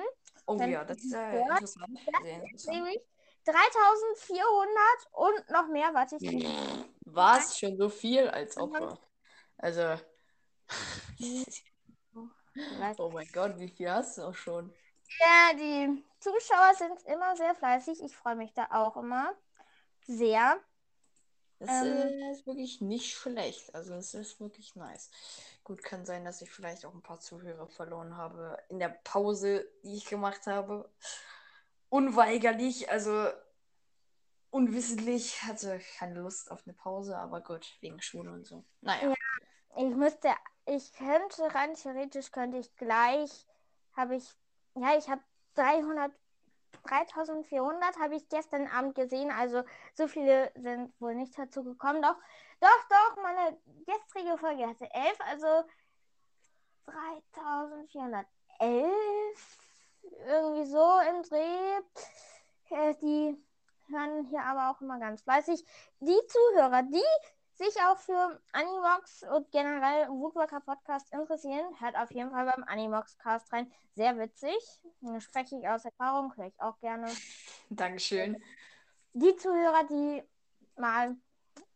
Oh 0.46 0.58
Wenn 0.58 0.70
ja, 0.70 0.84
das 0.84 0.98
ist 0.98 1.14
äh, 1.14 1.40
interessant. 1.40 1.98
Das 2.12 2.22
Sehr 2.22 2.36
ist 2.36 2.44
interessant. 2.44 2.76
nämlich 2.76 3.00
3400 3.46 4.68
und 5.12 5.50
noch 5.50 5.68
mehr. 5.68 5.94
Warte, 5.94 6.16
ich 6.20 6.44
kann 6.44 6.84
Was? 7.06 7.58
Schon 7.58 7.78
so 7.78 7.88
viel 7.88 8.28
als 8.28 8.58
Opfer. 8.58 8.98
Also. 9.56 9.96
Oh 12.98 13.10
mein 13.10 13.28
Gott, 13.32 13.58
wie 13.58 13.68
viel 13.68 13.90
hast 13.90 14.18
du 14.18 14.22
auch 14.22 14.34
schon? 14.34 14.72
Ja, 15.20 15.54
die 15.54 16.04
Zuschauer 16.20 16.74
sind 16.76 17.02
immer 17.06 17.34
sehr 17.34 17.54
fleißig. 17.54 18.02
Ich 18.02 18.14
freue 18.14 18.36
mich 18.36 18.52
da 18.52 18.68
auch 18.70 18.96
immer 18.98 19.32
sehr. 20.06 20.60
Das 21.66 21.82
Ähm. 21.82 21.96
äh, 21.96 22.32
ist 22.32 22.46
wirklich 22.46 22.80
nicht 22.80 23.14
schlecht. 23.14 23.74
Also 23.74 23.94
es 23.94 24.14
ist 24.14 24.40
wirklich 24.40 24.74
nice. 24.76 25.10
Gut, 25.62 25.82
kann 25.82 26.04
sein, 26.04 26.24
dass 26.24 26.42
ich 26.42 26.50
vielleicht 26.50 26.84
auch 26.84 26.92
ein 26.92 27.02
paar 27.02 27.20
Zuhörer 27.20 27.66
verloren 27.68 28.16
habe 28.16 28.58
in 28.68 28.78
der 28.78 28.90
Pause, 28.90 29.66
die 29.82 29.96
ich 29.96 30.04
gemacht 30.06 30.46
habe. 30.46 30.90
Unweigerlich, 31.88 32.90
also 32.90 33.28
unwissentlich. 34.50 35.42
Hatte 35.42 35.80
keine 35.98 36.20
Lust 36.20 36.50
auf 36.50 36.62
eine 36.66 36.74
Pause, 36.74 37.16
aber 37.16 37.40
gut, 37.40 37.66
wegen 37.80 38.00
Schule 38.02 38.30
und 38.30 38.46
so. 38.46 38.64
Naja. 38.80 39.08
Ja. 39.08 39.14
Ich 39.76 39.94
müsste, 39.94 40.28
ich 40.66 40.92
könnte 40.92 41.52
rein 41.54 41.74
theoretisch 41.74 42.30
könnte 42.30 42.58
ich 42.58 42.76
gleich, 42.76 43.46
habe 43.96 44.16
ich, 44.16 44.24
ja, 44.76 44.96
ich 44.96 45.08
habe 45.08 45.22
300, 45.54 46.12
3400 46.82 47.98
habe 47.98 48.16
ich 48.16 48.28
gestern 48.28 48.66
Abend 48.68 48.94
gesehen. 48.94 49.30
Also 49.30 49.62
so 49.94 50.08
viele 50.08 50.50
sind 50.54 50.92
wohl 51.00 51.14
nicht 51.14 51.38
dazu 51.38 51.64
gekommen. 51.64 52.02
Doch, 52.02 52.16
doch, 52.60 52.88
doch, 52.88 53.16
meine 53.22 53.58
gestrige 53.86 54.36
Folge 54.38 54.66
hatte 54.66 54.88
11, 54.92 55.18
also 55.20 55.64
3411. 56.86 58.26
Irgendwie 60.26 60.64
so 60.66 61.00
im 61.10 61.22
Dreh. 61.22 61.80
Äh, 62.70 62.94
Die 63.00 63.36
hören 63.88 64.26
hier 64.26 64.42
aber 64.42 64.70
auch 64.70 64.80
immer 64.80 64.98
ganz 64.98 65.22
fleißig. 65.22 65.64
Die 66.00 66.20
Zuhörer, 66.26 66.82
die 66.82 67.02
sich 67.56 67.76
auch 67.82 67.98
für 67.98 68.40
Animox 68.52 69.22
und 69.22 69.50
generell 69.50 70.08
Woodworker 70.08 70.60
Podcast 70.60 71.12
interessieren, 71.12 71.64
hört 71.80 71.96
auf 71.96 72.10
jeden 72.10 72.30
Fall 72.30 72.46
beim 72.46 72.64
Animox 72.64 73.16
Cast 73.18 73.52
rein. 73.52 73.70
Sehr 73.94 74.18
witzig. 74.18 74.56
Spreche 75.20 75.56
ich 75.56 75.68
aus 75.68 75.84
Erfahrung, 75.84 76.34
höre 76.36 76.46
ich 76.46 76.60
auch 76.60 76.78
gerne. 76.80 77.08
Dankeschön. 77.70 78.42
Die 79.12 79.36
Zuhörer, 79.36 79.84
die 79.84 80.22
mal 80.76 81.16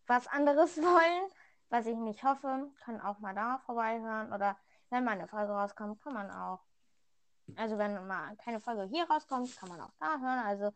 was 0.06 0.26
anderes 0.26 0.76
wollen, 0.82 1.30
was 1.68 1.86
ich 1.86 1.96
nicht 1.96 2.24
hoffe, 2.24 2.70
können 2.84 3.00
auch 3.00 3.20
mal 3.20 3.34
da 3.34 3.58
vorbeihören. 3.64 4.32
Oder 4.32 4.58
wenn 4.90 5.04
mal 5.04 5.12
eine 5.12 5.28
Folge 5.28 5.52
rauskommt, 5.52 6.02
kann 6.02 6.14
man 6.14 6.30
auch. 6.30 6.60
Also 7.56 7.78
wenn 7.78 8.06
mal 8.06 8.36
keine 8.36 8.60
Folge 8.60 8.82
hier 8.84 9.08
rauskommt, 9.08 9.56
kann 9.56 9.68
man 9.68 9.80
auch 9.80 9.92
da 10.00 10.18
hören. 10.18 10.40
Also 10.44 10.72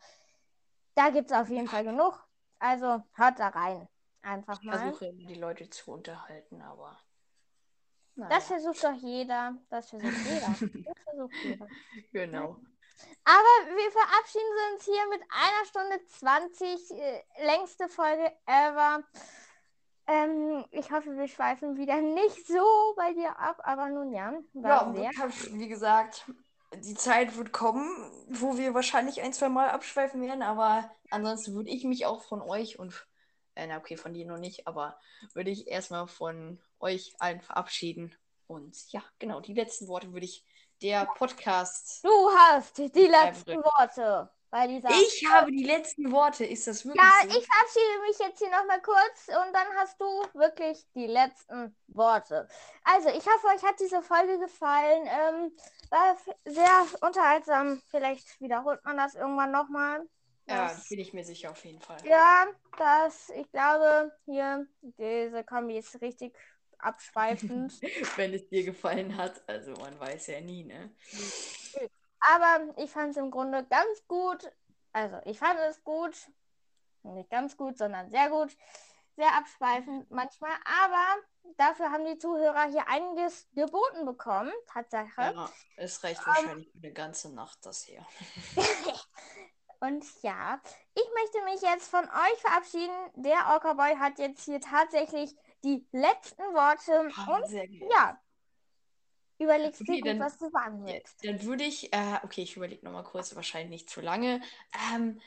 da 0.94 1.10
gibt 1.10 1.30
es 1.30 1.36
auf 1.36 1.48
jeden 1.48 1.68
Fall 1.68 1.84
genug. 1.84 2.18
Also 2.58 3.02
hört 3.14 3.38
da 3.40 3.48
rein. 3.48 3.88
Einfach 4.22 4.58
Ich 4.60 4.66
mal. 4.66 4.78
versuche 4.78 5.06
immer 5.06 5.26
die 5.28 5.34
Leute 5.34 5.68
zu 5.70 5.92
unterhalten, 5.92 6.62
aber. 6.62 6.98
Das 8.14 8.28
naja, 8.28 8.40
versucht 8.40 8.84
doch 8.84 8.94
jeder. 9.02 9.56
Das 9.70 9.90
versucht 9.90 10.12
jeder. 10.24 10.46
Das 10.86 10.98
versucht 11.04 11.34
jeder. 11.44 11.66
genau. 12.12 12.56
Aber 13.24 13.76
wir 13.76 13.90
verabschieden 13.90 14.74
uns 14.74 14.84
hier 14.84 15.08
mit 15.08 15.22
einer 15.30 15.66
Stunde 15.66 16.04
20. 16.06 16.90
Äh, 16.92 17.22
längste 17.44 17.88
Folge 17.88 18.30
ever. 18.46 19.02
Ähm, 20.06 20.64
ich 20.70 20.90
hoffe, 20.90 21.16
wir 21.16 21.28
schweifen 21.28 21.76
wieder 21.76 22.00
nicht 22.00 22.46
so 22.46 22.94
bei 22.96 23.12
dir 23.12 23.38
ab, 23.38 23.60
aber 23.64 23.88
nun 23.88 24.12
ja. 24.12 24.32
Ja, 24.54 24.92
kann- 25.16 25.32
wie 25.52 25.68
gesagt, 25.68 26.30
die 26.74 26.94
Zeit 26.94 27.36
wird 27.36 27.52
kommen, 27.52 27.88
wo 28.28 28.56
wir 28.56 28.74
wahrscheinlich 28.74 29.20
ein, 29.22 29.32
zwei 29.32 29.48
Mal 29.48 29.70
abschweifen 29.70 30.20
werden, 30.22 30.42
aber 30.42 30.90
ansonsten 31.10 31.54
würde 31.54 31.70
ich 31.70 31.84
mich 31.84 32.04
auch 32.06 32.22
von 32.24 32.40
euch 32.42 32.78
und, 32.78 33.06
äh, 33.54 33.66
na 33.66 33.78
okay, 33.78 33.96
von 33.96 34.14
dir 34.14 34.26
noch 34.26 34.38
nicht, 34.38 34.66
aber 34.66 34.98
würde 35.34 35.50
ich 35.50 35.68
erstmal 35.68 36.06
von 36.06 36.60
euch 36.80 37.14
allen 37.18 37.40
verabschieden. 37.40 38.14
Und 38.46 38.76
ja, 38.92 39.02
genau, 39.18 39.40
die 39.40 39.54
letzten 39.54 39.88
Worte 39.88 40.12
würde 40.12 40.26
ich 40.26 40.44
der 40.82 41.06
Podcast. 41.06 42.04
Du 42.04 42.30
hast 42.36 42.76
die 42.78 43.06
letzten. 43.06 43.62
Worte 43.62 44.30
bei 44.50 44.66
dieser. 44.66 44.90
Ich 44.90 45.26
habe 45.30 45.50
die 45.50 45.64
letzten 45.64 46.12
Worte, 46.12 46.44
ist 46.44 46.66
das 46.66 46.84
wirklich 46.84 47.02
Ja, 47.02 47.10
so? 47.22 47.38
ich 47.38 47.46
verabschiede 47.46 48.00
mich 48.06 48.18
jetzt 48.18 48.38
hier 48.38 48.50
nochmal 48.50 48.82
kurz 48.82 49.28
und 49.28 49.52
dann 49.54 49.66
hast 49.76 49.98
du 50.00 50.04
wirklich 50.34 50.86
die 50.94 51.06
letzten 51.06 51.74
Worte. 51.88 52.46
Also, 52.84 53.08
ich 53.08 53.24
hoffe, 53.26 53.46
euch 53.54 53.62
hat 53.62 53.80
diese 53.80 54.02
Folge 54.02 54.38
gefallen. 54.38 55.06
Ähm, 55.06 55.56
war 55.90 56.16
sehr 56.44 56.86
unterhaltsam. 57.00 57.80
Vielleicht 57.90 58.40
wiederholt 58.40 58.84
man 58.84 58.96
das 58.96 59.14
irgendwann 59.14 59.52
nochmal. 59.52 60.06
Ja, 60.46 60.76
bin 60.88 60.98
ich 60.98 61.12
mir 61.12 61.24
sicher 61.24 61.50
auf 61.50 61.64
jeden 61.64 61.80
Fall. 61.80 61.98
Ja, 62.04 62.46
das, 62.76 63.30
ich 63.30 63.50
glaube, 63.52 64.12
hier, 64.24 64.66
diese 64.80 65.44
Kombi 65.44 65.78
ist 65.78 66.00
richtig 66.00 66.36
abschweifend. 66.78 67.72
Wenn 68.16 68.34
es 68.34 68.48
dir 68.48 68.64
gefallen 68.64 69.16
hat, 69.16 69.42
also 69.48 69.72
man 69.72 69.98
weiß 69.98 70.26
ja 70.28 70.40
nie, 70.40 70.64
ne? 70.64 70.94
Aber 72.20 72.74
ich 72.76 72.90
fand 72.90 73.12
es 73.12 73.16
im 73.16 73.30
Grunde 73.30 73.64
ganz 73.64 74.06
gut. 74.06 74.50
Also, 74.92 75.18
ich 75.24 75.38
fand 75.38 75.58
es 75.60 75.82
gut. 75.84 76.16
Nicht 77.04 77.30
ganz 77.30 77.56
gut, 77.56 77.78
sondern 77.78 78.10
sehr 78.10 78.28
gut. 78.30 78.56
Sehr 79.16 79.34
abschweifend 79.36 80.10
manchmal. 80.10 80.52
Aber 80.64 81.22
dafür 81.56 81.90
haben 81.90 82.04
die 82.04 82.18
Zuhörer 82.18 82.68
hier 82.70 82.86
einiges 82.88 83.48
geboten 83.54 84.06
bekommen. 84.06 84.52
Tatsache. 84.66 85.34
Ja, 85.34 85.50
es 85.76 86.02
reicht 86.02 86.24
wahrscheinlich 86.26 86.70
für 86.70 86.78
eine 86.78 86.92
ganze 86.92 87.32
Nacht 87.34 87.58
das 87.64 87.84
hier. 87.84 88.06
Und 89.82 90.04
ja, 90.22 90.60
ich 90.94 91.02
möchte 91.12 91.44
mich 91.44 91.60
jetzt 91.60 91.88
von 91.88 92.04
euch 92.04 92.40
verabschieden. 92.40 92.94
Der 93.16 93.48
Orca 93.52 93.72
Boy 93.72 93.96
hat 93.96 94.16
jetzt 94.20 94.44
hier 94.44 94.60
tatsächlich 94.60 95.34
die 95.64 95.84
letzten 95.90 96.42
Worte. 96.54 97.00
Und 97.32 97.48
Sehr 97.48 97.66
gerne. 97.66 97.90
ja, 97.92 98.20
überlegst 99.38 99.80
Okay, 99.80 99.94
dir 99.94 100.00
gut, 100.02 100.08
dann- 100.10 100.20
was 100.20 100.38
du 100.38 100.48
sagen 100.50 100.84
willst. 100.86 101.24
Dann 101.24 101.42
würde 101.42 101.64
ich, 101.64 101.92
äh, 101.92 102.20
okay, 102.22 102.42
ich 102.42 102.56
überlege 102.56 102.84
nochmal 102.84 103.02
kurz, 103.02 103.34
wahrscheinlich 103.34 103.70
nicht 103.70 103.90
zu 103.90 104.00
lange. 104.00 104.40
Ähm, 104.94 105.20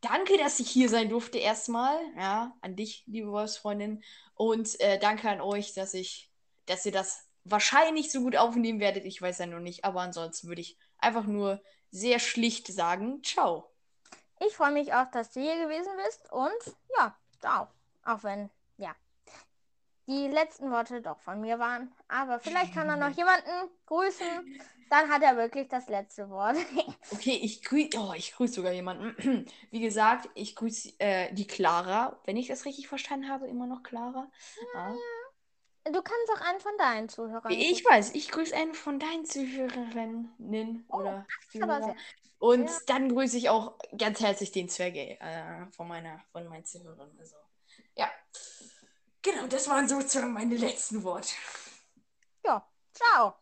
danke, 0.00 0.38
dass 0.38 0.58
ich 0.58 0.70
hier 0.70 0.88
sein 0.88 1.10
durfte 1.10 1.36
erstmal. 1.36 1.98
Ja, 2.16 2.56
an 2.62 2.76
dich, 2.76 3.04
liebe 3.06 3.30
Wolfsfreundin. 3.30 4.02
Und 4.34 4.80
äh, 4.80 4.98
danke 4.98 5.28
an 5.28 5.42
euch, 5.42 5.74
dass 5.74 5.92
ich, 5.92 6.30
dass 6.64 6.86
ihr 6.86 6.92
das 6.92 7.28
wahrscheinlich 7.44 8.10
so 8.10 8.22
gut 8.22 8.36
aufnehmen 8.36 8.80
werdet. 8.80 9.04
Ich 9.04 9.20
weiß 9.20 9.36
ja 9.36 9.46
noch 9.46 9.60
nicht, 9.60 9.84
aber 9.84 10.00
ansonsten 10.00 10.48
würde 10.48 10.62
ich 10.62 10.78
einfach 10.96 11.24
nur 11.24 11.62
sehr 11.90 12.20
schlicht 12.20 12.68
sagen, 12.68 13.22
ciao. 13.22 13.67
Ich 14.46 14.56
freue 14.56 14.72
mich 14.72 14.94
auch, 14.94 15.10
dass 15.10 15.32
du 15.32 15.40
hier 15.40 15.56
gewesen 15.56 15.92
bist. 16.04 16.32
Und 16.32 16.76
ja, 16.96 17.16
auch. 17.44 17.68
Auch 18.04 18.22
wenn, 18.22 18.48
ja, 18.78 18.94
die 20.06 20.28
letzten 20.28 20.70
Worte 20.70 21.02
doch 21.02 21.20
von 21.20 21.40
mir 21.40 21.58
waren. 21.58 21.92
Aber 22.08 22.40
vielleicht 22.40 22.74
kann 22.74 22.88
er 22.88 22.96
noch 22.96 23.14
jemanden 23.16 23.50
grüßen. 23.86 24.60
Dann 24.90 25.10
hat 25.10 25.22
er 25.22 25.36
wirklich 25.36 25.68
das 25.68 25.88
letzte 25.88 26.30
Wort. 26.30 26.56
Okay, 27.10 27.38
ich 27.42 27.62
grüße, 27.62 27.90
oh, 27.98 28.12
ich 28.14 28.32
grüße 28.32 28.54
sogar 28.54 28.72
jemanden. 28.72 29.46
Wie 29.70 29.80
gesagt, 29.80 30.28
ich 30.34 30.54
grüße 30.54 30.92
äh, 30.98 31.32
die 31.32 31.46
Clara, 31.46 32.18
wenn 32.24 32.36
ich 32.36 32.48
das 32.48 32.64
richtig 32.64 32.88
verstanden 32.88 33.28
habe, 33.28 33.46
immer 33.48 33.66
noch 33.66 33.82
Clara. 33.82 34.30
Ja. 34.74 34.94
Du 35.92 36.02
kannst 36.02 36.30
auch 36.36 36.40
einen 36.42 36.60
von 36.60 36.76
deinen 36.78 37.08
Zuhörern 37.08 37.52
Ich 37.52 37.84
weiß, 37.84 38.14
ich 38.14 38.30
grüße 38.30 38.54
einen 38.54 38.74
von 38.74 38.98
deinen 38.98 39.24
Zuhörerinnen 39.24 40.84
Oh, 40.88 40.96
oder 40.98 41.26
Zuhörer. 41.50 41.94
Und 42.38 42.68
Ja. 42.68 42.78
dann 42.86 43.08
grüße 43.08 43.36
ich 43.36 43.48
auch 43.48 43.78
ganz 43.96 44.20
herzlich 44.20 44.52
den 44.52 44.68
Zwerge 44.68 45.18
äh, 45.20 45.66
von 45.72 45.88
meiner, 45.88 46.20
von 46.30 46.46
meinen 46.48 46.64
Zuhörern. 46.64 47.10
Also, 47.18 47.34
ja. 47.96 48.08
Genau, 49.22 49.46
das 49.48 49.68
waren 49.68 49.88
sozusagen 49.88 50.32
meine 50.32 50.56
letzten 50.56 51.02
Worte. 51.02 51.34
Ja, 52.44 52.64
ciao. 52.94 53.34